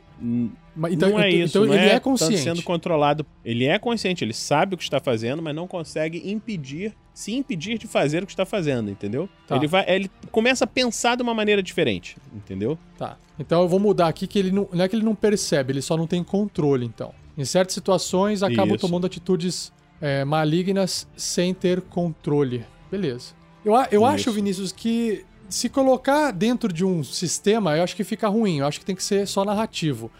Então, 0.90 1.10
não 1.10 1.20
é 1.20 1.30
então, 1.30 1.44
isso, 1.44 1.58
então 1.58 1.66
não 1.66 1.74
ele 1.74 1.86
é, 1.86 1.94
é 1.94 2.00
consciente. 2.00 2.38
sendo 2.38 2.62
controlado. 2.62 3.24
Ele 3.42 3.64
é 3.64 3.78
consciente, 3.78 4.22
ele 4.22 4.34
sabe 4.34 4.74
o 4.74 4.78
que 4.78 4.84
está 4.84 5.00
fazendo, 5.00 5.40
mas 5.40 5.54
não 5.54 5.66
consegue 5.66 6.30
impedir 6.30 6.94
se 7.14 7.34
impedir 7.34 7.78
de 7.78 7.86
fazer 7.86 8.22
o 8.22 8.26
que 8.26 8.32
está 8.32 8.46
fazendo, 8.46 8.90
entendeu? 8.90 9.28
Tá. 9.46 9.56
Ele 9.56 9.66
vai, 9.66 9.84
ele 9.88 10.10
começa 10.30 10.64
a 10.64 10.66
pensar 10.66 11.16
de 11.16 11.22
uma 11.22 11.34
maneira 11.34 11.62
diferente, 11.62 12.16
entendeu? 12.34 12.78
Tá. 12.96 13.16
Então 13.38 13.62
eu 13.62 13.68
vou 13.68 13.78
mudar 13.78 14.08
aqui 14.08 14.26
que 14.26 14.38
ele 14.38 14.50
não, 14.50 14.68
não 14.72 14.84
é 14.84 14.88
que 14.88 14.96
ele 14.96 15.04
não 15.04 15.14
percebe, 15.14 15.72
ele 15.72 15.82
só 15.82 15.96
não 15.96 16.06
tem 16.06 16.22
controle, 16.24 16.86
então. 16.86 17.12
Em 17.36 17.44
certas 17.44 17.74
situações 17.74 18.42
acaba 18.42 18.76
tomando 18.76 19.06
atitudes 19.06 19.72
é, 20.00 20.24
malignas 20.24 21.06
sem 21.16 21.54
ter 21.54 21.80
controle. 21.80 22.64
Beleza. 22.90 23.32
Eu, 23.64 23.74
eu 23.90 24.04
acho, 24.04 24.30
Vinícius, 24.32 24.72
que 24.72 25.24
se 25.48 25.68
colocar 25.68 26.30
dentro 26.30 26.72
de 26.72 26.84
um 26.84 27.04
sistema, 27.04 27.76
eu 27.76 27.84
acho 27.84 27.94
que 27.94 28.04
fica 28.04 28.28
ruim. 28.28 28.58
Eu 28.58 28.66
acho 28.66 28.80
que 28.80 28.84
tem 28.84 28.96
que 28.96 29.04
ser 29.04 29.26
só 29.26 29.44
narrativo. 29.44 30.10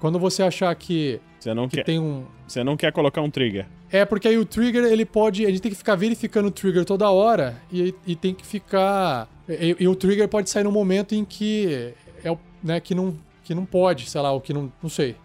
Quando 0.00 0.18
você 0.18 0.42
achar 0.42 0.74
que, 0.74 1.20
você 1.38 1.52
não 1.52 1.68
que 1.68 1.76
quer, 1.76 1.84
tem 1.84 1.98
um. 1.98 2.24
Você 2.46 2.62
não 2.62 2.76
quer 2.76 2.92
colocar 2.92 3.20
um 3.20 3.30
trigger. 3.30 3.66
É, 3.90 4.04
porque 4.04 4.28
aí 4.28 4.38
o 4.38 4.44
trigger, 4.44 4.84
ele 4.84 5.04
pode. 5.04 5.44
A 5.44 5.48
gente 5.48 5.60
tem 5.60 5.72
que 5.72 5.78
ficar 5.78 5.96
verificando 5.96 6.46
o 6.46 6.50
trigger 6.50 6.84
toda 6.84 7.10
hora 7.10 7.56
e, 7.72 7.94
e 8.06 8.14
tem 8.14 8.34
que 8.34 8.46
ficar. 8.46 9.28
E, 9.48 9.76
e, 9.80 9.88
o 9.88 9.94
trigger 9.94 10.28
pode 10.28 10.50
sair 10.50 10.64
no 10.64 10.72
momento 10.72 11.14
em 11.14 11.24
que. 11.24 11.94
É, 12.24 12.36
né, 12.62 12.80
que 12.80 12.94
não, 12.94 13.16
que 13.44 13.54
não 13.54 13.64
pode, 13.64 14.08
sei 14.08 14.20
lá, 14.20 14.32
o 14.32 14.40
que 14.40 14.52
não. 14.52 14.72
Não 14.82 14.90
sei. 14.90 15.16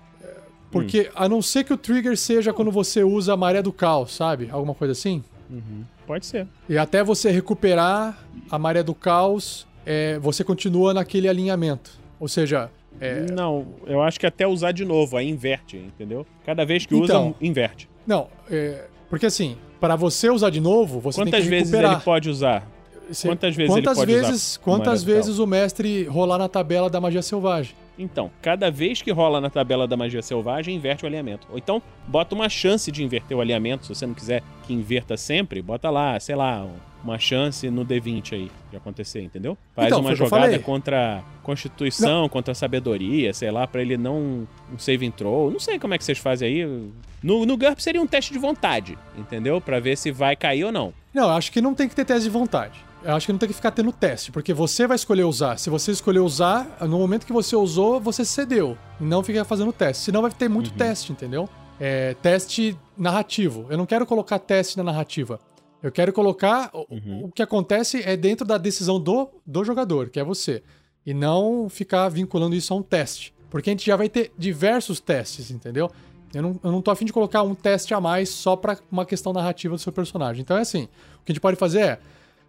Porque 0.74 1.02
hum. 1.02 1.12
a 1.16 1.30
não 1.30 1.42
ser 1.42 1.64
que 1.64 1.72
o 1.72 1.78
trigger 1.78 2.18
seja 2.18 2.52
quando 2.52 2.72
você 2.72 3.04
usa 3.04 3.34
a 3.34 3.38
maré 3.38 3.62
do 3.62 3.72
caos, 3.72 4.16
sabe? 4.16 4.50
Alguma 4.52 4.74
coisa 4.74 4.92
assim? 4.92 5.24
Uhum. 5.50 5.84
Pode 6.08 6.26
ser. 6.26 6.48
E 6.68 6.78
até 6.80 7.04
você 7.04 7.30
recuperar 7.30 8.18
a 8.50 8.58
maré 8.58 8.82
do 8.82 8.96
caos, 8.96 9.68
é, 9.86 10.18
você 10.18 10.44
continua 10.44 10.94
naquele 10.94 11.30
alinhamento. 11.30 11.92
Ou 12.20 12.28
seja, 12.28 12.72
é... 13.04 13.32
Não, 13.32 13.68
eu 13.86 14.02
acho 14.02 14.20
que 14.20 14.26
até 14.26 14.48
usar 14.48 14.72
de 14.72 14.86
novo, 14.86 15.18
aí 15.18 15.30
inverte, 15.30 15.78
entendeu? 15.78 16.26
Cada 16.46 16.66
vez 16.66 16.86
que 16.86 16.96
então, 16.96 17.30
usa, 17.30 17.36
inverte. 17.42 17.90
Não, 18.06 18.28
é... 18.50 18.86
porque 19.10 19.26
assim, 19.26 19.58
para 19.80 19.96
você 19.96 20.30
usar 20.30 20.50
de 20.50 20.62
novo, 20.62 21.00
você 21.00 21.22
Quantas 21.22 21.42
tem 21.42 21.50
que 21.50 21.56
recuperar. 21.56 21.82
Quantas 21.82 21.82
vezes 21.82 21.96
ele 21.96 22.06
pode 22.06 22.30
usar? 22.30 22.74
Quantas 23.04 23.56
vezes 23.56 23.74
quantas 23.74 23.98
ele 23.98 24.06
pode 24.06 24.14
vezes, 24.14 24.52
usar? 24.52 24.62
Quantas 24.62 25.04
vezes 25.04 25.40
o 25.40 25.46
mestre 25.46 26.04
rolar 26.06 26.38
na 26.38 26.48
tabela 26.48 26.90
da 26.90 27.02
magia 27.02 27.22
selvagem? 27.22 27.76
Então, 27.98 28.32
cada 28.42 28.72
vez 28.72 29.02
que 29.02 29.12
rola 29.12 29.40
na 29.40 29.50
tabela 29.50 29.88
da 29.88 29.96
magia 29.96 30.22
selvagem, 30.22 30.76
inverte 30.76 31.04
o 31.04 31.08
alinhamento. 31.08 31.48
Ou 31.52 31.58
então, 31.58 31.82
bota 32.08 32.34
uma 32.34 32.50
chance 32.50 32.92
de 32.92 33.04
inverter 33.04 33.38
o 33.38 33.42
alinhamento. 33.42 33.86
Se 33.86 33.94
você 33.94 34.06
não 34.06 34.14
quiser 34.14 34.42
que 34.66 34.74
inverta 34.74 35.16
sempre, 35.16 35.62
bota 35.62 35.90
lá, 35.90 36.20
sei 36.20 36.36
lá, 36.36 36.68
uma 37.04 37.20
chance 37.20 37.70
no 37.70 37.86
D20 37.86 38.34
aí 38.34 38.52
de 38.72 38.78
acontecer, 38.78 39.22
entendeu? 39.22 39.58
Faz 39.76 39.88
então, 39.88 40.00
uma 40.00 40.16
jogada 40.16 40.58
contra 40.60 41.24
Constituição, 41.44 42.22
não. 42.24 42.30
contra 42.30 42.56
Sabedoria, 42.56 43.34
sei 43.34 43.52
lá, 43.52 43.68
para 43.68 43.82
ele 43.82 43.98
não 43.98 44.48
um 44.72 44.80
save 44.80 45.12
throw. 45.12 45.52
Não 45.52 45.60
sei 45.60 45.78
como 45.78 45.94
é 45.94 45.98
que 45.98 46.04
vocês 46.04 46.18
fazem 46.18 46.48
aí. 46.48 46.92
No, 47.22 47.46
no 47.46 47.58
GURP 47.58 47.82
seria 47.82 48.02
um 48.02 48.08
teste 48.08 48.32
de 48.32 48.40
vontade, 48.40 48.98
entendeu? 49.18 49.60
Para 49.60 49.80
ver 49.80 49.98
se 49.98 50.12
vai 50.12 50.36
cair 50.36 50.64
ou 50.64 50.72
não. 50.72 50.94
Não, 51.14 51.30
acho 51.30 51.52
que 51.52 51.62
não 51.62 51.76
tem 51.76 51.88
que 51.88 51.96
ter 51.96 52.06
teste 52.06 52.24
de 52.24 52.30
vontade. 52.30 52.80
Eu 53.04 53.16
acho 53.16 53.26
que 53.26 53.34
não 53.34 53.40
tem 53.40 53.50
que 53.50 53.56
ficar 53.56 53.72
tendo 53.72 53.92
teste, 53.92 54.32
porque 54.32 54.54
você 54.54 54.88
vai 54.88 54.96
escolher 54.96 55.24
usar. 55.24 55.58
Se 55.58 55.70
você 55.70 55.92
escolher 55.92 56.20
usar, 56.20 56.78
no 56.82 56.98
momento 56.98 57.26
que 57.26 57.34
você 57.34 57.56
usou, 57.56 58.00
você 58.00 58.24
cedeu. 58.24 58.78
E 59.00 59.04
não 59.04 59.22
fica 59.22 59.44
fazendo 59.44 59.74
teste. 59.74 60.04
Senão 60.06 60.22
vai 60.22 60.32
ter 60.32 60.48
muito 60.48 60.72
uhum. 60.72 60.78
teste, 60.78 61.12
entendeu? 61.12 61.50
É, 61.80 62.14
teste 62.16 62.78
narrativo. 62.98 63.66
Eu 63.70 63.78
não 63.78 63.86
quero 63.86 64.06
colocar 64.06 64.40
teste 64.40 64.78
na 64.78 64.84
narrativa. 64.84 65.40
Eu 65.82 65.92
quero 65.92 66.14
colocar. 66.14 66.72
Uhum. 66.74 67.24
O, 67.24 67.26
o 67.26 67.32
que 67.32 67.42
acontece 67.42 68.02
é 68.04 68.16
dentro 68.16 68.48
da 68.48 68.58
decisão 68.58 69.00
do, 69.00 69.30
do 69.46 69.66
jogador, 69.66 70.10
que 70.10 70.20
é 70.20 70.24
você. 70.24 70.64
E 71.06 71.14
não 71.14 71.68
ficar 71.70 72.08
vinculando 72.08 72.56
isso 72.56 72.74
a 72.74 72.78
um 72.78 72.82
teste. 72.82 73.34
Porque 73.50 73.70
a 73.70 73.74
gente 73.74 73.86
já 73.86 73.98
vai 73.98 74.08
ter 74.08 74.32
diversos 74.38 75.02
testes, 75.02 75.52
entendeu? 75.52 75.92
Eu 76.34 76.42
não, 76.42 76.60
eu 76.64 76.72
não 76.72 76.82
tô 76.82 76.90
afim 76.90 77.06
de 77.06 77.14
colocar 77.14 77.44
um 77.44 77.54
teste 77.54 77.94
a 77.94 78.00
mais 78.00 78.30
só 78.30 78.56
para 78.56 78.80
uma 78.90 79.06
questão 79.06 79.34
narrativa 79.34 79.76
do 79.76 79.80
seu 79.80 79.92
personagem. 79.92 80.42
Então 80.42 80.58
é 80.58 80.62
assim: 80.62 80.86
o 80.86 81.26
que 81.26 81.32
a 81.32 81.34
gente 81.34 81.42
pode 81.42 81.58
fazer 81.58 81.82
é 81.82 82.00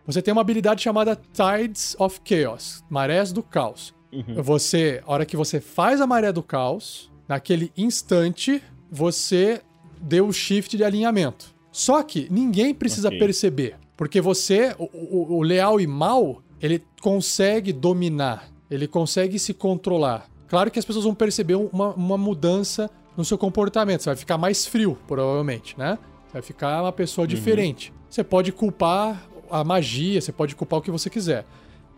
você 0.07 0.21
tem 0.21 0.33
uma 0.33 0.41
habilidade 0.41 0.83
chamada 0.83 1.19
Tides 1.33 1.97
of 1.99 2.21
Chaos, 2.25 2.85
marés 2.91 3.33
do 3.33 3.43
caos. 3.43 3.95
Uhum. 4.13 4.43
Você, 4.43 5.03
a 5.07 5.13
hora 5.13 5.27
que 5.27 5.37
você 5.37 5.61
faz 5.61 6.01
a 6.01 6.07
maré 6.07 6.33
do 6.33 6.43
caos, 6.43 7.11
naquele 7.29 7.73
instante, 7.77 8.63
você 8.91 9.61
deu 10.01 10.29
o 10.29 10.33
shift 10.33 10.77
de 10.77 10.85
alinhamento. 10.85 11.55
Só 11.73 12.03
que 12.03 12.29
ninguém 12.31 12.73
precisa 12.75 13.09
okay. 13.09 13.19
perceber, 13.19 13.77
porque 13.97 14.21
você, 14.21 14.75
o, 14.79 14.85
o, 14.85 15.37
o 15.39 15.43
leal 15.43 15.81
e 15.81 15.87
mal, 15.87 16.43
ele 16.61 16.83
consegue 17.01 17.73
dominar, 17.73 18.49
ele 18.71 18.87
consegue 18.87 19.39
se 19.39 19.53
controlar. 19.53 20.29
Claro 20.49 20.71
que 20.71 20.79
as 20.79 20.85
pessoas 20.85 21.05
vão 21.05 21.15
perceber 21.15 21.57
uma, 21.57 21.95
uma 21.95 22.17
mudança 22.17 22.89
no 23.17 23.25
seu 23.25 23.37
comportamento. 23.37 24.03
Você 24.03 24.11
vai 24.11 24.17
ficar 24.17 24.39
mais 24.39 24.67
frio, 24.67 24.97
provavelmente, 25.09 25.77
né? 25.79 25.99
Você 26.27 26.33
vai 26.35 26.43
ficar 26.43 26.83
uma 26.83 26.93
pessoa 26.93 27.25
uhum. 27.25 27.29
diferente. 27.29 27.93
Você 28.09 28.23
pode 28.23 28.53
culpar 28.53 29.29
a 29.51 29.65
magia, 29.65 30.21
você 30.21 30.33
pode 30.33 30.55
culpar 30.55 30.79
o 30.79 30.83
que 30.83 30.91
você 30.91 31.09
quiser. 31.09 31.47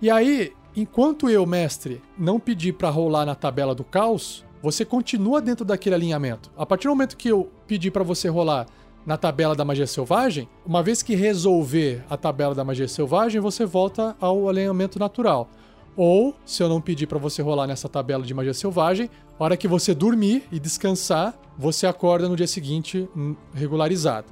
E 0.01 0.11
aí, 0.11 0.53
enquanto 0.75 1.31
eu, 1.31 1.47
mestre, 1.47 2.03
não 2.19 2.39
pedir 2.39 2.73
para 2.73 2.91
rolar 2.91 3.25
na 3.25 3.35
tabela 3.35 3.75
do 3.75 3.85
caos, 3.85 4.45
você 4.63 4.85
continua 4.85 5.41
dentro 5.41 5.65
daquele 5.65 5.95
alinhamento. 5.95 6.51
A 6.57 6.67
partir 6.67 6.89
do 6.89 6.91
momento 6.91 7.17
que 7.17 7.29
eu 7.29 7.51
pedir 7.67 7.91
para 7.91 8.03
você 8.03 8.29
rolar 8.29 8.67
na 9.07 9.17
tabela 9.17 9.55
da 9.55 9.65
magia 9.65 9.87
selvagem, 9.87 10.49
uma 10.67 10.83
vez 10.83 11.03
que 11.03 11.15
resolver 11.15 12.05
a 12.11 12.17
tabela 12.17 12.55
da 12.55 12.65
magia 12.65 12.89
selvagem, 12.89 13.41
você 13.41 13.65
volta 13.65 14.17
ao 14.21 14.49
alinhamento 14.49 14.99
natural. 14.99 15.49
Ou, 15.97 16.35
se 16.45 16.63
eu 16.63 16.69
não 16.69 16.81
pedir 16.81 17.07
para 17.07 17.19
você 17.19 17.41
rolar 17.41 17.67
nessa 17.67 17.89
tabela 17.89 18.25
de 18.25 18.35
magia 18.35 18.53
selvagem, 18.53 19.09
a 19.39 19.45
hora 19.45 19.57
que 19.57 19.69
você 19.69 19.95
dormir 19.95 20.43
e 20.51 20.59
descansar, 20.59 21.35
você 21.57 21.87
acorda 21.87 22.29
no 22.29 22.37
dia 22.37 22.47
seguinte 22.47 23.09
hum, 23.17 23.35
regularizado. 23.55 24.27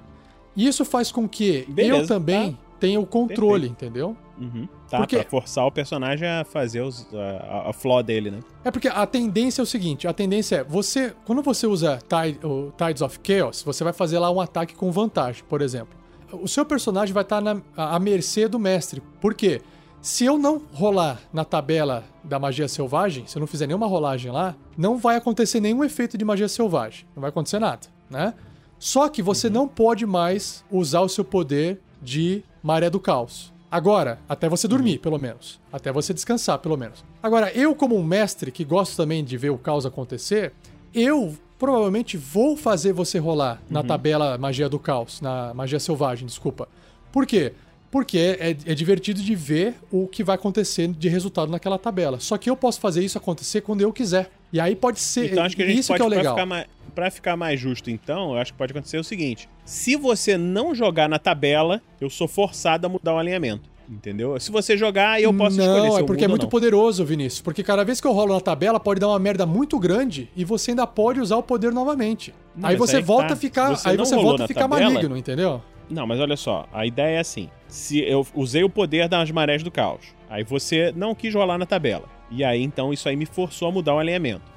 E 0.56 0.66
isso 0.66 0.84
faz 0.84 1.10
com 1.10 1.28
que 1.28 1.64
Beleza, 1.68 2.02
eu 2.02 2.06
também 2.06 2.52
tá 2.52 2.58
tenha 2.80 3.00
o 3.00 3.06
controle, 3.06 3.68
Perfeito. 3.68 3.84
entendeu? 3.84 4.16
Uhum. 4.38 4.68
Tá, 4.90 4.98
porque... 4.98 5.16
pra 5.16 5.24
forçar 5.30 5.66
o 5.66 5.70
personagem 5.70 6.28
a 6.28 6.44
fazer 6.44 6.80
os, 6.80 7.06
a, 7.14 7.70
a 7.70 7.72
flaw 7.72 8.02
dele, 8.02 8.30
né? 8.30 8.40
É 8.64 8.70
porque 8.70 8.88
a 8.88 9.06
tendência 9.06 9.62
é 9.62 9.64
o 9.64 9.66
seguinte, 9.66 10.06
a 10.08 10.12
tendência 10.12 10.56
é, 10.56 10.64
você, 10.64 11.14
quando 11.24 11.42
você 11.42 11.66
usa 11.66 11.98
Tide, 11.98 12.44
o 12.44 12.72
Tides 12.76 13.02
of 13.02 13.18
Chaos, 13.22 13.62
você 13.62 13.84
vai 13.84 13.92
fazer 13.92 14.18
lá 14.18 14.30
um 14.30 14.40
ataque 14.40 14.74
com 14.74 14.90
vantagem, 14.90 15.44
por 15.48 15.62
exemplo. 15.62 15.96
O 16.32 16.48
seu 16.48 16.64
personagem 16.64 17.12
vai 17.12 17.22
estar 17.22 17.40
tá 17.40 17.54
na, 17.54 17.62
à 17.76 17.98
mercê 17.98 18.48
do 18.48 18.58
mestre. 18.58 19.00
Por 19.20 19.34
quê? 19.34 19.62
Se 20.02 20.24
eu 20.24 20.36
não 20.36 20.60
rolar 20.72 21.20
na 21.32 21.44
tabela 21.44 22.04
da 22.22 22.38
magia 22.38 22.68
selvagem, 22.68 23.26
se 23.26 23.38
eu 23.38 23.40
não 23.40 23.46
fizer 23.46 23.66
nenhuma 23.66 23.86
rolagem 23.86 24.30
lá, 24.30 24.54
não 24.76 24.98
vai 24.98 25.16
acontecer 25.16 25.60
nenhum 25.60 25.82
efeito 25.82 26.18
de 26.18 26.24
magia 26.24 26.48
selvagem. 26.48 27.06
Não 27.14 27.20
vai 27.20 27.30
acontecer 27.30 27.58
nada, 27.58 27.86
né? 28.10 28.34
Só 28.78 29.08
que 29.08 29.22
você 29.22 29.46
uhum. 29.46 29.52
não 29.54 29.68
pode 29.68 30.04
mais 30.04 30.62
usar 30.70 31.00
o 31.00 31.08
seu 31.08 31.24
poder 31.24 31.80
de 32.04 32.44
maré 32.62 32.90
do 32.90 33.00
caos. 33.00 33.52
Agora, 33.70 34.20
até 34.28 34.48
você 34.48 34.68
dormir, 34.68 34.98
pelo 34.98 35.18
menos. 35.18 35.58
Até 35.72 35.90
você 35.90 36.14
descansar, 36.14 36.60
pelo 36.60 36.76
menos. 36.76 37.04
Agora, 37.20 37.50
eu, 37.52 37.74
como 37.74 37.96
um 37.96 38.04
mestre 38.04 38.52
que 38.52 38.64
gosto 38.64 38.96
também 38.96 39.24
de 39.24 39.36
ver 39.36 39.50
o 39.50 39.58
caos 39.58 39.84
acontecer, 39.84 40.52
eu 40.94 41.36
provavelmente 41.58 42.16
vou 42.16 42.56
fazer 42.56 42.92
você 42.92 43.18
rolar 43.18 43.54
uhum. 43.54 43.74
na 43.74 43.82
tabela 43.82 44.38
magia 44.38 44.68
do 44.68 44.78
caos, 44.78 45.20
na 45.20 45.52
magia 45.54 45.80
selvagem, 45.80 46.26
desculpa. 46.26 46.68
Por 47.10 47.26
quê? 47.26 47.52
Porque 47.90 48.36
é, 48.38 48.50
é, 48.50 48.74
divertido 48.74 49.20
de 49.20 49.34
ver 49.34 49.74
o 49.90 50.06
que 50.06 50.22
vai 50.22 50.34
acontecer 50.34 50.88
de 50.88 51.08
resultado 51.08 51.50
naquela 51.50 51.78
tabela. 51.78 52.20
Só 52.20 52.36
que 52.36 52.50
eu 52.50 52.56
posso 52.56 52.80
fazer 52.80 53.04
isso 53.04 53.16
acontecer 53.18 53.60
quando 53.60 53.80
eu 53.80 53.92
quiser. 53.92 54.30
E 54.52 54.60
aí 54.60 54.76
pode 54.76 55.00
ser. 55.00 55.32
Então 55.32 55.44
acho 55.44 55.56
que 55.56 55.62
a 55.62 55.66
gente 55.66 55.78
isso 55.78 55.88
pode, 55.88 55.98
que 55.98 56.02
é 56.02 56.06
o 56.06 56.10
legal. 56.10 56.34
Ficar 56.34 56.46
mais, 56.46 56.66
pra 56.94 57.10
ficar 57.10 57.36
mais 57.36 57.58
justo, 57.58 57.90
então, 57.90 58.32
eu 58.32 58.38
acho 58.38 58.52
que 58.52 58.58
pode 58.58 58.72
acontecer 58.72 58.98
o 58.98 59.04
seguinte: 59.04 59.48
se 59.64 59.96
você 59.96 60.38
não 60.38 60.74
jogar 60.74 61.08
na 61.08 61.18
tabela, 61.18 61.82
eu 62.00 62.08
sou 62.08 62.28
forçado 62.28 62.86
a 62.86 62.88
mudar 62.88 63.14
o 63.14 63.18
alinhamento. 63.18 63.74
Entendeu? 63.88 64.38
Se 64.40 64.50
você 64.50 64.76
jogar, 64.76 65.20
eu 65.20 65.32
posso 65.34 65.58
não, 65.58 65.64
escolher. 65.64 65.88
Não, 65.88 65.98
é 65.98 66.02
porque 66.02 66.24
é 66.24 66.28
muito 66.28 66.48
poderoso, 66.48 67.04
Vinícius. 67.04 67.42
Porque 67.42 67.62
cada 67.62 67.84
vez 67.84 68.00
que 68.00 68.06
eu 68.06 68.12
rolo 68.12 68.32
na 68.32 68.40
tabela, 68.40 68.80
pode 68.80 68.98
dar 68.98 69.08
uma 69.08 69.18
merda 69.18 69.44
muito 69.44 69.78
grande 69.78 70.30
e 70.34 70.44
você 70.44 70.70
ainda 70.70 70.86
pode 70.86 71.20
usar 71.20 71.36
o 71.36 71.42
poder 71.42 71.70
novamente. 71.70 72.34
Não, 72.56 72.68
aí 72.68 72.76
você 72.76 72.96
aí 72.96 73.02
volta 73.02 73.28
tá. 73.28 73.34
a 73.34 73.36
ficar. 73.36 73.76
Você 73.76 73.88
aí 73.88 73.96
você 73.96 74.16
volta 74.16 74.44
a 74.44 74.48
ficar 74.48 74.68
tabela, 74.68 74.90
maligno, 74.90 75.16
entendeu? 75.16 75.60
Não, 75.90 76.06
mas 76.06 76.18
olha 76.18 76.36
só, 76.36 76.66
a 76.72 76.86
ideia 76.86 77.16
é 77.16 77.20
assim: 77.20 77.50
se 77.68 78.00
eu 78.00 78.26
usei 78.34 78.64
o 78.64 78.70
poder 78.70 79.06
das 79.06 79.30
marés 79.30 79.62
do 79.62 79.70
caos, 79.70 80.14
aí 80.30 80.42
você 80.42 80.92
não 80.96 81.14
quis 81.14 81.34
rolar 81.34 81.58
na 81.58 81.66
tabela. 81.66 82.08
E 82.30 82.42
aí 82.42 82.62
então 82.62 82.90
isso 82.90 83.06
aí 83.06 83.16
me 83.16 83.26
forçou 83.26 83.68
a 83.68 83.72
mudar 83.72 83.94
o 83.94 83.98
alinhamento 83.98 84.53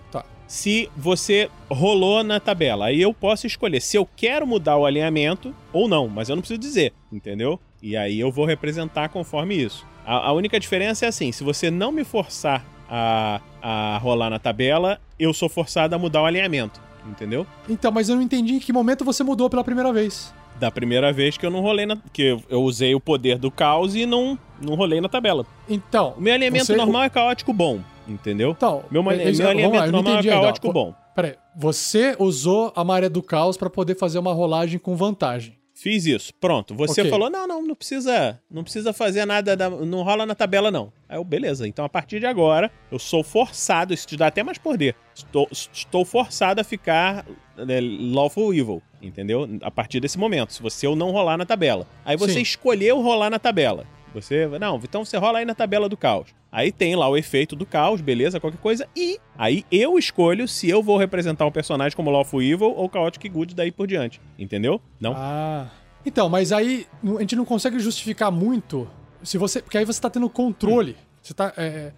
se 0.48 0.90
você 0.96 1.50
rolou 1.70 2.24
na 2.24 2.40
tabela. 2.40 2.86
Aí 2.86 3.02
eu 3.02 3.14
posso 3.14 3.46
escolher 3.46 3.82
se 3.82 3.98
eu 3.98 4.08
quero 4.16 4.48
mudar 4.48 4.78
o 4.78 4.86
alinhamento 4.86 5.54
ou 5.74 5.88
não, 5.88 6.08
mas 6.08 6.30
eu 6.30 6.36
não 6.36 6.42
preciso 6.42 6.60
dizer, 6.60 6.94
entendeu? 7.12 7.60
E 7.82 7.96
aí 7.96 8.20
eu 8.20 8.32
vou 8.32 8.46
representar 8.46 9.10
conforme 9.10 9.56
isso. 9.56 9.86
A, 10.06 10.30
a 10.30 10.32
única 10.32 10.60
diferença 10.60 11.06
é 11.06 11.10
assim: 11.10 11.32
se 11.32 11.44
você 11.44 11.70
não 11.70 11.92
me 11.92 12.04
forçar 12.04 12.66
a, 12.90 13.42
a 13.62 13.98
rolar 13.98 14.30
na 14.30 14.40
tabela, 14.40 15.00
eu 15.20 15.34
sou 15.34 15.50
forçado 15.50 15.94
a 15.94 16.00
mudar 16.00 16.22
o 16.22 16.26
alinhamento, 16.26 16.82
entendeu? 17.06 17.46
Então, 17.68 17.92
mas 17.92 18.08
eu 18.08 18.16
não 18.16 18.24
entendi 18.24 18.56
em 18.56 18.60
que 18.60 18.72
momento 18.72 19.04
você 19.04 19.24
mudou 19.24 19.50
pela 19.50 19.64
primeira 19.64 19.92
vez. 19.92 20.34
Da 20.60 20.72
primeira 20.72 21.14
vez 21.14 21.38
que 21.38 21.46
eu 21.46 21.52
não 21.52 21.62
rolei 21.62 21.86
na. 21.86 21.98
que 22.12 22.38
eu 22.50 22.64
usei 22.64 22.96
o 22.96 23.00
poder 23.00 23.38
do 23.38 23.52
caos 23.52 23.96
e 23.96 24.06
não, 24.06 24.38
não 24.62 24.76
rolei 24.76 25.00
na 25.00 25.08
tabela. 25.08 25.46
Então. 25.70 26.16
O 26.18 26.22
meu 26.22 26.34
alinhamento 26.34 26.66
você... 26.66 26.76
normal 26.76 27.04
é 27.04 27.10
caótico 27.10 27.54
bom. 27.54 27.80
Entendeu? 28.08 28.52
Então, 28.52 28.84
meu, 28.90 29.04
meu 29.04 29.12
alinhamento 29.12 29.76
lá, 29.76 29.88
normal 29.88 30.20
é 30.20 30.24
caótico 30.24 30.72
bom. 30.72 30.96
Peraí, 31.14 31.36
você 31.56 32.16
usou 32.18 32.72
a 32.76 32.84
maré 32.84 33.10
do 33.10 33.22
caos 33.22 33.58
para 33.58 33.70
poder 33.70 33.96
fazer 33.96 34.18
uma 34.20 34.34
rolagem 34.34 34.80
com 34.80 34.96
vantagem. 34.96 35.58
Fiz 35.78 36.08
isso. 36.08 36.34
Pronto. 36.40 36.74
Você 36.74 37.02
okay. 37.02 37.12
falou: 37.12 37.30
não, 37.30 37.46
não, 37.48 37.62
não 37.62 37.76
precisa. 37.76 38.42
Não 38.50 38.64
precisa 38.64 38.92
fazer 38.94 39.26
nada. 39.26 39.56
Da, 39.56 39.70
não 39.70 40.02
rola 40.02 40.26
na 40.26 40.34
tabela, 40.34 40.72
não. 40.72 40.92
Aí 41.08 41.18
eu, 41.18 41.24
beleza. 41.24 41.68
Então, 41.68 41.86
a 41.86 41.90
partir 41.90 42.20
de 42.20 42.26
agora, 42.26 42.72
eu 42.92 42.98
sou 42.98 43.24
forçado. 43.24 43.94
Isso 43.94 44.08
te 44.08 44.18
dá 44.18 44.26
até 44.26 44.42
mais 44.42 44.58
poder. 44.58 44.96
Estou, 45.14 45.48
estou 45.52 46.04
forçado 46.04 46.60
a 46.60 46.64
ficar 46.64 47.26
né, 47.58 47.80
Lawful 47.82 48.54
Evil. 48.54 48.82
Entendeu? 49.02 49.48
A 49.62 49.70
partir 49.70 50.00
desse 50.00 50.18
momento. 50.18 50.54
Se 50.54 50.62
você 50.62 50.88
eu 50.88 50.96
não 50.96 51.12
rolar 51.12 51.38
na 51.38 51.46
tabela. 51.46 51.88
Aí 52.04 52.18
você 52.18 52.34
Sim. 52.34 52.42
escolheu 52.42 53.02
rolar 53.02 53.30
na 53.30 53.40
tabela. 53.40 53.86
Você. 54.14 54.48
Não, 54.60 54.80
então 54.84 55.06
você 55.06 55.18
rola 55.18 55.40
aí 55.40 55.46
na 55.46 55.54
tabela 55.54 55.88
do 55.88 55.98
caos. 55.98 56.30
Aí 56.52 56.72
tem 56.72 56.96
lá 56.96 57.08
o 57.08 57.18
efeito 57.18 57.56
do 57.56 57.66
caos, 57.66 58.02
beleza, 58.02 58.40
qualquer 58.40 58.60
coisa. 58.60 58.88
E 58.96 59.20
aí 59.38 59.66
eu 59.72 59.98
escolho 60.00 60.48
se 60.48 60.70
eu 60.70 60.82
vou 60.82 60.98
representar 60.98 61.46
um 61.46 61.52
personagem 61.52 61.96
como 61.96 62.10
Lawful 62.10 62.42
Evil 62.42 62.74
ou 62.76 62.90
Chaotic 62.92 63.30
Good 63.30 63.54
daí 63.54 63.72
por 63.72 63.86
diante. 63.86 64.20
Entendeu? 64.40 64.82
Não? 65.00 65.14
Ah. 65.16 65.68
Então, 66.06 66.30
mas 66.30 66.52
aí 66.52 66.88
a 67.18 67.20
gente 67.20 67.36
não 67.36 67.46
consegue 67.46 67.78
justificar 67.80 68.32
muito 68.32 68.90
se 69.22 69.38
você. 69.38 69.62
Porque 69.62 69.78
aí 69.78 69.86
você 69.86 70.02
tá 70.02 70.10
tendo 70.10 70.30
controle. 70.30 70.92
Hum. 70.92 71.06
Você 71.22 71.34
tá. 71.34 71.54
É, 71.58 71.92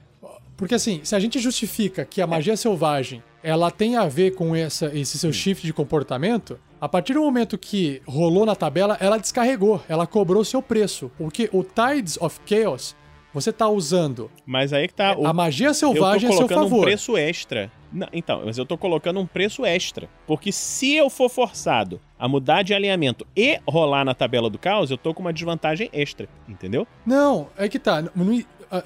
porque 0.57 0.75
assim, 0.75 1.01
se 1.03 1.15
a 1.15 1.19
gente 1.19 1.39
justifica 1.39 2.03
que 2.03 2.21
a 2.21 2.27
magia 2.27 2.57
selvagem 2.57 3.23
ela 3.43 3.71
tem 3.71 3.95
a 3.95 4.05
ver 4.05 4.35
com 4.35 4.55
essa, 4.55 4.87
esse 4.93 5.17
seu 5.17 5.31
shift 5.31 5.65
de 5.65 5.73
comportamento, 5.73 6.59
a 6.79 6.87
partir 6.87 7.13
do 7.13 7.21
momento 7.21 7.57
que 7.57 8.01
rolou 8.05 8.45
na 8.45 8.55
tabela, 8.55 8.97
ela 8.99 9.17
descarregou, 9.17 9.81
ela 9.87 10.07
cobrou 10.07 10.43
seu 10.45 10.61
preço. 10.61 11.11
Porque 11.17 11.49
o 11.51 11.63
Tides 11.63 12.17
of 12.21 12.39
Chaos 12.45 12.95
você 13.33 13.51
tá 13.53 13.67
usando. 13.67 14.31
Mas 14.45 14.73
aí 14.73 14.87
que 14.87 14.93
tá. 14.93 15.15
O... 15.17 15.25
A 15.25 15.33
magia 15.33 15.73
selvagem 15.73 16.29
é 16.29 16.33
seu 16.33 16.47
favor. 16.47 16.79
um 16.79 16.81
preço 16.81 17.17
extra. 17.17 17.71
Não, 17.91 18.07
então, 18.13 18.43
mas 18.45 18.57
eu 18.57 18.65
tô 18.65 18.77
colocando 18.77 19.19
um 19.19 19.25
preço 19.25 19.65
extra. 19.65 20.07
Porque 20.27 20.51
se 20.51 20.95
eu 20.95 21.09
for 21.09 21.29
forçado 21.29 21.99
a 22.17 22.27
mudar 22.27 22.63
de 22.63 22.73
alinhamento 22.73 23.25
e 23.35 23.59
rolar 23.67 24.05
na 24.05 24.13
tabela 24.13 24.49
do 24.49 24.57
caos, 24.57 24.91
eu 24.91 24.97
tô 24.97 25.13
com 25.13 25.21
uma 25.21 25.33
desvantagem 25.33 25.89
extra, 25.91 26.27
entendeu? 26.47 26.87
Não, 27.05 27.49
é 27.57 27.67
que 27.67 27.79
tá. 27.79 28.01
Não, 28.01 28.43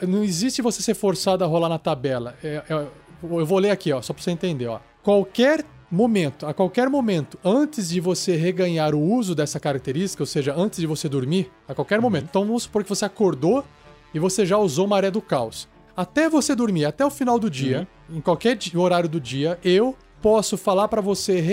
não 0.07 0.23
existe 0.23 0.61
você 0.61 0.81
ser 0.81 0.93
forçado 0.93 1.43
a 1.43 1.47
rolar 1.47 1.69
na 1.69 1.79
tabela. 1.79 2.35
É, 2.43 2.63
é, 2.69 2.87
eu 3.23 3.45
vou 3.45 3.59
ler 3.59 3.71
aqui, 3.71 3.91
ó, 3.91 4.01
só 4.01 4.13
pra 4.13 4.21
você 4.21 4.31
entender, 4.31 4.67
ó. 4.67 4.79
Qualquer 5.01 5.65
momento, 5.93 6.47
a 6.47 6.53
qualquer 6.53 6.89
momento, 6.89 7.37
antes 7.45 7.89
de 7.89 7.99
você 7.99 8.35
reganhar 8.35 8.95
o 8.95 8.99
uso 8.99 9.35
dessa 9.35 9.59
característica, 9.59 10.23
ou 10.23 10.27
seja, 10.27 10.53
antes 10.57 10.79
de 10.79 10.87
você 10.87 11.07
dormir, 11.07 11.51
a 11.67 11.75
qualquer 11.75 11.99
uhum. 11.99 12.03
momento. 12.03 12.25
Então 12.29 12.45
vamos 12.45 12.63
supor 12.63 12.83
que 12.83 12.89
você 12.89 13.05
acordou 13.05 13.63
e 14.11 14.17
você 14.17 14.43
já 14.43 14.57
usou 14.57 14.87
Maré 14.87 15.11
do 15.11 15.21
Caos. 15.21 15.67
Até 15.95 16.27
você 16.27 16.55
dormir, 16.55 16.85
até 16.85 17.05
o 17.05 17.11
final 17.11 17.37
do 17.37 17.47
dia, 17.47 17.87
uhum. 18.09 18.17
em 18.17 18.21
qualquer 18.21 18.57
horário 18.75 19.07
do 19.07 19.19
dia, 19.19 19.59
eu 19.63 19.95
posso 20.19 20.57
falar 20.57 20.87
para 20.87 20.99
você, 20.99 21.43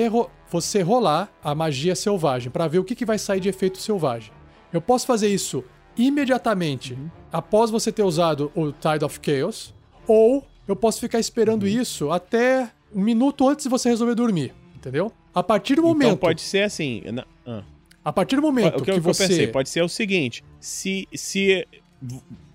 você 0.51 0.81
rolar 0.81 1.31
a 1.45 1.55
magia 1.55 1.95
selvagem, 1.95 2.51
para 2.51 2.67
ver 2.67 2.79
o 2.79 2.85
que, 2.85 2.95
que 2.95 3.05
vai 3.05 3.19
sair 3.19 3.41
de 3.41 3.49
efeito 3.51 3.77
selvagem. 3.77 4.33
Eu 4.73 4.81
posso 4.81 5.07
fazer 5.07 5.29
isso 5.29 5.63
imediatamente 5.99 6.95
uhum. 6.95 7.11
após 7.31 7.71
você 7.71 7.93
ter 7.93 8.05
usado 8.05 8.51
o 8.55 8.73
Tide 8.73 9.05
of 9.05 9.21
Chaos, 9.23 9.75
ou 10.07 10.47
eu 10.73 10.77
posso 10.77 11.01
ficar 11.01 11.19
esperando 11.19 11.65
uhum. 11.65 11.69
isso 11.69 12.11
até 12.11 12.71
um 12.95 13.03
minuto 13.03 13.49
antes 13.49 13.65
de 13.65 13.69
você 13.71 13.89
resolver 13.89 14.15
dormir, 14.15 14.53
entendeu? 14.75 15.13
A 15.35 15.43
partir 15.43 15.75
do 15.75 15.81
então 15.81 15.89
momento. 15.91 16.09
Então 16.09 16.17
pode 16.17 16.41
ser 16.41 16.63
assim. 16.63 17.03
Ah. 17.47 17.63
A 18.05 18.13
partir 18.13 18.37
do 18.37 18.43
momento 18.43 18.79
o 18.79 18.85
que, 18.85 18.91
que, 18.91 18.93
que 18.93 19.01
você. 19.01 19.25
Eu 19.25 19.29
pensei, 19.29 19.47
pode 19.47 19.69
ser 19.69 19.83
o 19.83 19.89
seguinte: 19.89 20.43
se, 20.59 21.07
se 21.15 21.67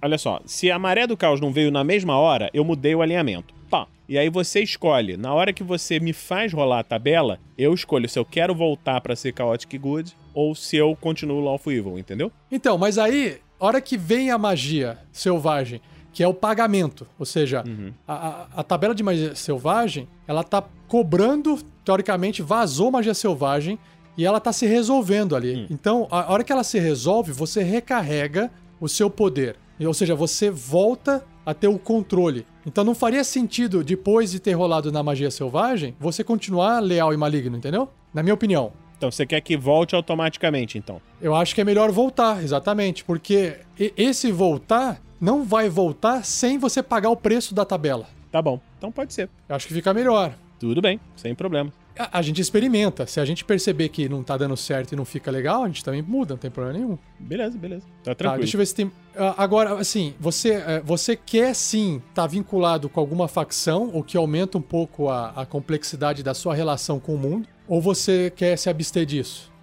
Olha 0.01 0.17
só, 0.17 0.41
se 0.45 0.71
a 0.71 0.79
maré 0.79 1.05
do 1.05 1.15
caos 1.15 1.39
não 1.39 1.51
veio 1.51 1.71
na 1.71 1.83
mesma 1.83 2.17
hora, 2.17 2.49
eu 2.53 2.63
mudei 2.63 2.95
o 2.95 3.01
alinhamento. 3.01 3.53
Pá. 3.69 3.87
E 4.07 4.17
aí 4.17 4.29
você 4.29 4.61
escolhe. 4.61 5.17
Na 5.17 5.33
hora 5.33 5.53
que 5.53 5.63
você 5.63 5.99
me 5.99 6.13
faz 6.13 6.51
rolar 6.51 6.79
a 6.79 6.83
tabela, 6.83 7.39
eu 7.57 7.73
escolho 7.73 8.09
se 8.09 8.17
eu 8.17 8.25
quero 8.25 8.53
voltar 8.53 9.01
para 9.01 9.15
ser 9.15 9.33
Chaotic 9.35 9.77
Good 9.79 10.15
ou 10.33 10.53
se 10.55 10.77
eu 10.77 10.95
continuo 10.95 11.43
Lawful 11.43 11.73
Evil, 11.73 11.97
entendeu? 11.97 12.31
Então, 12.51 12.77
mas 12.77 12.97
aí, 12.97 13.39
hora 13.59 13.79
que 13.79 13.97
vem 13.97 14.31
a 14.31 14.37
magia 14.37 14.99
selvagem, 15.11 15.81
que 16.15 16.23
é 16.23 16.27
o 16.29 16.33
pagamento, 16.33 17.05
ou 17.19 17.25
seja, 17.25 17.61
uhum. 17.67 17.91
a, 18.07 18.47
a, 18.55 18.63
tabela 18.63 18.95
de 18.95 19.03
magia 19.03 19.35
selvagem, 19.35 20.07
ela 20.25 20.45
tá 20.45 20.63
cobrando, 20.87 21.59
teoricamente, 21.83 22.41
vazou 22.41 22.89
magia 22.89 23.13
selvagem 23.13 23.77
e 24.17 24.25
ela 24.25 24.39
tá 24.39 24.53
se 24.53 24.65
resolvendo 24.65 25.35
ali. 25.35 25.55
Uhum. 25.55 25.67
Então, 25.69 26.07
a 26.09 26.31
hora 26.31 26.41
que 26.41 26.53
ela 26.53 26.63
se 26.63 26.79
resolve, 26.79 27.33
você 27.33 27.61
recarrega 27.61 28.49
o 28.79 28.87
seu 28.87 29.09
poder. 29.09 29.57
Ou 29.77 29.93
seja, 29.93 30.15
você 30.15 30.49
volta 30.49 31.21
a 31.45 31.53
ter 31.53 31.67
o 31.67 31.77
controle. 31.77 32.45
Então 32.65 32.85
não 32.85 32.95
faria 32.95 33.23
sentido, 33.25 33.83
depois 33.83 34.31
de 34.31 34.39
ter 34.39 34.53
rolado 34.53 34.93
na 34.93 35.03
magia 35.03 35.29
selvagem, 35.29 35.97
você 35.99 36.23
continuar 36.23 36.79
leal 36.79 37.13
e 37.13 37.17
maligno, 37.17 37.57
entendeu? 37.57 37.89
Na 38.13 38.23
minha 38.23 38.33
opinião. 38.33 38.71
Então 38.97 39.11
você 39.11 39.25
quer 39.25 39.41
que 39.41 39.57
volte 39.57 39.93
automaticamente, 39.93 40.77
então? 40.77 41.01
Eu 41.21 41.35
acho 41.35 41.53
que 41.53 41.59
é 41.59 41.65
melhor 41.65 41.91
voltar, 41.91 42.41
exatamente. 42.41 43.03
Porque 43.03 43.57
esse 43.77 44.31
voltar 44.31 45.01
não 45.25 45.43
vai 45.43 45.67
voltar 45.67 46.23
sem 46.23 46.59
você 46.59 46.83
pagar 46.83 47.09
o 47.09 47.17
preço 47.17 47.55
da 47.55 47.65
tabela. 47.65 48.07
Tá 48.31 48.39
bom. 48.43 48.61
Então 48.77 48.91
pode 48.91 49.11
ser. 49.11 49.27
Eu 49.49 49.55
acho 49.55 49.67
que 49.67 49.73
fica 49.73 49.91
melhor. 49.91 50.35
Tudo 50.59 50.79
bem, 50.81 50.99
sem 51.15 51.33
problema. 51.33 51.73
A, 51.97 52.19
a, 52.19 52.21
gente 52.21 52.39
experimenta. 52.39 53.07
Se 53.07 53.19
a 53.19 53.25
gente 53.25 53.43
perceber 53.43 53.89
que 53.89 54.07
não 54.07 54.23
tá 54.23 54.37
dando 54.37 54.55
certo 54.55 54.91
e 54.91 54.95
não 54.95 55.03
fica 55.03 55.31
legal, 55.31 55.63
a 55.63 55.67
gente 55.67 55.83
também 55.83 56.03
muda, 56.03 56.35
não 56.35 56.37
tem 56.39 56.51
problema 56.51 56.77
nenhum. 56.77 56.97
Beleza, 57.19 57.57
beleza. 57.57 57.85
Tá, 58.03 58.11
tá 58.11 58.15
tranquilo. 58.15 58.33
Tá, 58.33 58.43
deixa 58.43 58.55
eu 58.55 58.59
ver 58.59 58.65
se 58.67 58.75
tem. 58.75 58.85
Uh, 58.85 58.93
agora, 59.35 59.73
assim, 59.79 60.13
você, 60.19 60.57
uh, 60.57 60.61
você 60.83 61.15
quer 61.15 61.55
sim 61.55 61.97
estar 62.09 62.21
tá 62.21 62.27
vinculado 62.27 62.87
com 62.87 62.99
alguma 62.99 63.27
facção, 63.27 63.89
o 63.93 64.03
que 64.03 64.15
aumenta 64.15 64.59
um 64.59 64.61
pouco 64.61 65.09
a, 65.09 65.29
a 65.29 65.45
complexidade 65.45 66.21
da 66.21 66.35
sua 66.35 66.53
relação 66.53 66.99
com 66.99 67.15
o 67.15 67.17
mundo, 67.17 67.47
ou 67.67 67.81
você 67.81 68.31
quer 68.35 68.57
se 68.57 68.69
abster 68.69 69.05
disso? 69.05 69.54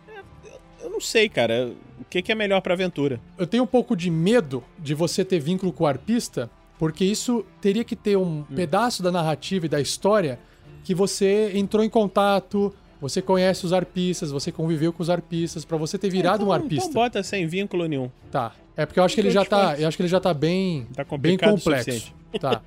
Sei, 1.02 1.28
cara. 1.28 1.72
O 2.00 2.04
que, 2.04 2.22
que 2.22 2.32
é 2.32 2.34
melhor 2.34 2.60
pra 2.60 2.74
aventura? 2.74 3.20
Eu 3.38 3.46
tenho 3.46 3.64
um 3.64 3.66
pouco 3.66 3.96
de 3.96 4.10
medo 4.10 4.62
de 4.78 4.94
você 4.94 5.24
ter 5.24 5.38
vínculo 5.38 5.72
com 5.72 5.84
o 5.84 5.86
arpista, 5.86 6.50
porque 6.78 7.04
isso 7.04 7.44
teria 7.60 7.84
que 7.84 7.94
ter 7.94 8.16
um 8.16 8.40
hum. 8.40 8.44
pedaço 8.54 9.02
da 9.02 9.12
narrativa 9.12 9.66
e 9.66 9.68
da 9.68 9.80
história 9.80 10.38
que 10.82 10.94
você 10.94 11.52
entrou 11.54 11.84
em 11.84 11.88
contato, 11.88 12.74
você 13.00 13.22
conhece 13.22 13.64
os 13.64 13.72
arpistas, 13.72 14.30
você 14.30 14.50
conviveu 14.50 14.92
com 14.92 15.02
os 15.02 15.10
arpistas, 15.10 15.64
para 15.64 15.76
você 15.76 15.96
ter 15.98 16.10
virado 16.10 16.42
então, 16.42 16.48
um 16.48 16.52
arpista. 16.52 16.88
Então 16.88 17.02
bota 17.02 17.22
sem 17.22 17.46
vínculo 17.46 17.86
nenhum. 17.86 18.10
Tá. 18.30 18.52
É 18.76 18.86
porque 18.86 18.98
eu 18.98 19.04
acho 19.04 19.14
que 19.14 19.20
ele 19.20 19.30
já 19.30 19.44
tá, 19.44 19.76
eu 19.78 19.86
acho 19.86 19.96
que 19.96 20.02
ele 20.02 20.08
já 20.08 20.20
tá 20.20 20.32
bem, 20.32 20.86
tá 20.94 21.04
bem 21.18 21.36
complexo. 21.36 22.12
Tá. 22.40 22.62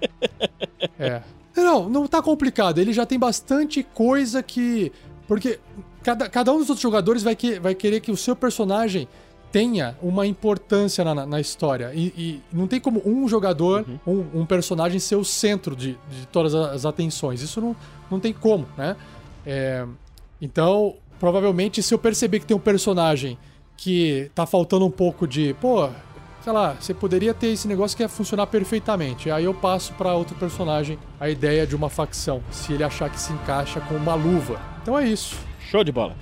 é. 0.99 1.21
Não, 1.55 1.89
não 1.89 2.05
tá 2.05 2.21
complicado. 2.21 2.79
Ele 2.79 2.93
já 2.93 3.05
tem 3.05 3.17
bastante 3.17 3.81
coisa 3.81 4.43
que 4.43 4.91
porque 5.27 5.59
cada, 6.05 6.29
cada 6.29 6.53
um 6.53 6.59
dos 6.59 6.69
outros 6.69 6.83
jogadores 6.83 7.23
vai, 7.23 7.35
que, 7.35 7.59
vai 7.59 7.73
querer 7.73 7.99
que 7.99 8.11
o 8.11 8.15
seu 8.15 8.35
personagem 8.35 9.07
tenha 9.51 9.97
uma 10.03 10.27
importância 10.27 11.03
na, 11.03 11.25
na 11.25 11.41
história. 11.41 11.91
E, 11.95 12.13
e, 12.15 12.41
não 12.53 12.67
tem 12.67 12.79
como 12.79 13.01
um 13.03 13.27
jogador, 13.27 13.83
uhum. 14.05 14.27
um, 14.35 14.41
um, 14.41 14.45
personagem 14.45 14.99
ser 14.99 15.15
o 15.15 15.25
centro 15.25 15.75
de, 15.75 15.97
de 16.11 16.27
todas 16.31 16.53
as 16.53 16.85
atenções. 16.85 17.41
Isso 17.41 17.59
não, 17.59 17.75
não 18.11 18.19
tem 18.19 18.31
como, 18.31 18.67
né? 18.77 18.95
É, 19.47 19.83
então, 20.39 20.93
provavelmente, 21.19 21.81
se 21.81 21.91
eu 21.91 21.97
perceber 21.97 22.39
que 22.39 22.45
tem 22.45 22.55
um 22.55 22.59
personagem 22.59 23.35
que 23.75 24.29
tá 24.35 24.45
faltando 24.45 24.85
um 24.85 24.91
pouco 24.91 25.27
de, 25.27 25.55
pô, 25.55 25.89
sei 26.43 26.53
lá, 26.53 26.75
você 26.79 26.93
poderia 26.93 27.33
ter 27.33 27.47
esse 27.47 27.67
negócio 27.67 27.97
que 27.97 28.03
ia 28.03 28.09
funcionar 28.09 28.45
perfeitamente. 28.45 29.31
Aí 29.31 29.45
eu 29.45 29.55
passo 29.55 29.91
para 29.93 30.13
outro 30.13 30.35
personagem 30.35 30.99
a 31.19 31.29
ideia 31.29 31.65
de 31.65 31.75
uma 31.75 31.89
facção, 31.89 32.43
se 32.51 32.73
ele 32.73 32.83
achar 32.83 33.09
que 33.09 33.19
se 33.19 33.33
encaixa 33.33 33.79
com 33.81 33.95
uma 33.95 34.13
luva. 34.13 34.61
Então 34.83 34.99
é 34.99 35.07
isso. 35.07 35.35
Show 35.75 35.83
de 35.83 35.91
bola. 35.91 36.15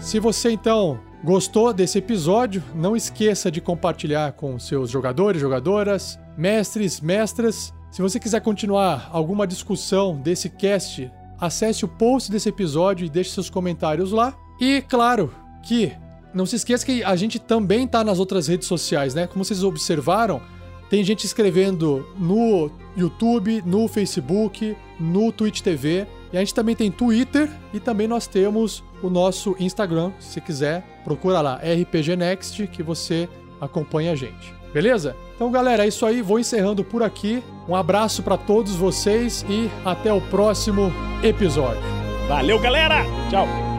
Se 0.00 0.18
você 0.18 0.50
então 0.50 0.98
gostou 1.22 1.72
desse 1.72 1.98
episódio, 1.98 2.62
não 2.74 2.96
esqueça 2.96 3.50
de 3.50 3.60
compartilhar 3.60 4.32
com 4.32 4.58
seus 4.58 4.90
jogadores, 4.90 5.40
jogadoras, 5.40 6.18
mestres, 6.36 7.00
mestras. 7.00 7.72
Se 7.90 8.02
você 8.02 8.18
quiser 8.18 8.40
continuar 8.40 9.08
alguma 9.12 9.46
discussão 9.46 10.16
desse 10.16 10.48
cast, 10.48 11.10
acesse 11.38 11.84
o 11.84 11.88
post 11.88 12.30
desse 12.30 12.48
episódio 12.48 13.06
e 13.06 13.10
deixe 13.10 13.30
seus 13.30 13.50
comentários 13.50 14.10
lá. 14.10 14.36
E 14.60 14.82
claro 14.82 15.32
que 15.62 15.92
não 16.34 16.46
se 16.46 16.56
esqueça 16.56 16.84
que 16.84 17.04
a 17.04 17.14
gente 17.14 17.38
também 17.38 17.84
está 17.84 18.02
nas 18.02 18.18
outras 18.18 18.48
redes 18.48 18.66
sociais, 18.66 19.14
né? 19.14 19.26
Como 19.26 19.44
vocês 19.44 19.62
observaram, 19.62 20.40
tem 20.88 21.04
gente 21.04 21.24
escrevendo 21.24 22.06
no 22.18 22.70
YouTube, 22.96 23.62
no 23.64 23.86
Facebook, 23.86 24.76
no 24.98 25.30
Twitch 25.30 25.60
TV. 25.60 26.06
E 26.32 26.36
a 26.36 26.40
gente 26.40 26.54
também 26.54 26.74
tem 26.74 26.90
Twitter 26.90 27.50
e 27.72 27.78
também 27.78 28.08
nós 28.08 28.26
temos 28.26 28.82
o 29.02 29.10
nosso 29.10 29.56
Instagram. 29.58 30.12
Se 30.18 30.40
quiser, 30.40 30.82
procura 31.04 31.40
lá 31.40 31.56
RPG 31.56 32.16
Next 32.16 32.66
que 32.68 32.82
você 32.82 33.28
acompanha 33.60 34.12
a 34.12 34.16
gente. 34.16 34.54
Beleza? 34.72 35.14
Então, 35.34 35.50
galera, 35.50 35.84
é 35.84 35.88
isso 35.88 36.06
aí. 36.06 36.22
Vou 36.22 36.38
encerrando 36.38 36.82
por 36.82 37.02
aqui. 37.02 37.42
Um 37.68 37.76
abraço 37.76 38.22
para 38.22 38.36
todos 38.36 38.74
vocês 38.74 39.44
e 39.48 39.70
até 39.84 40.12
o 40.12 40.20
próximo 40.20 40.92
episódio. 41.22 41.82
Valeu, 42.26 42.58
galera! 42.58 43.04
Tchau! 43.28 43.71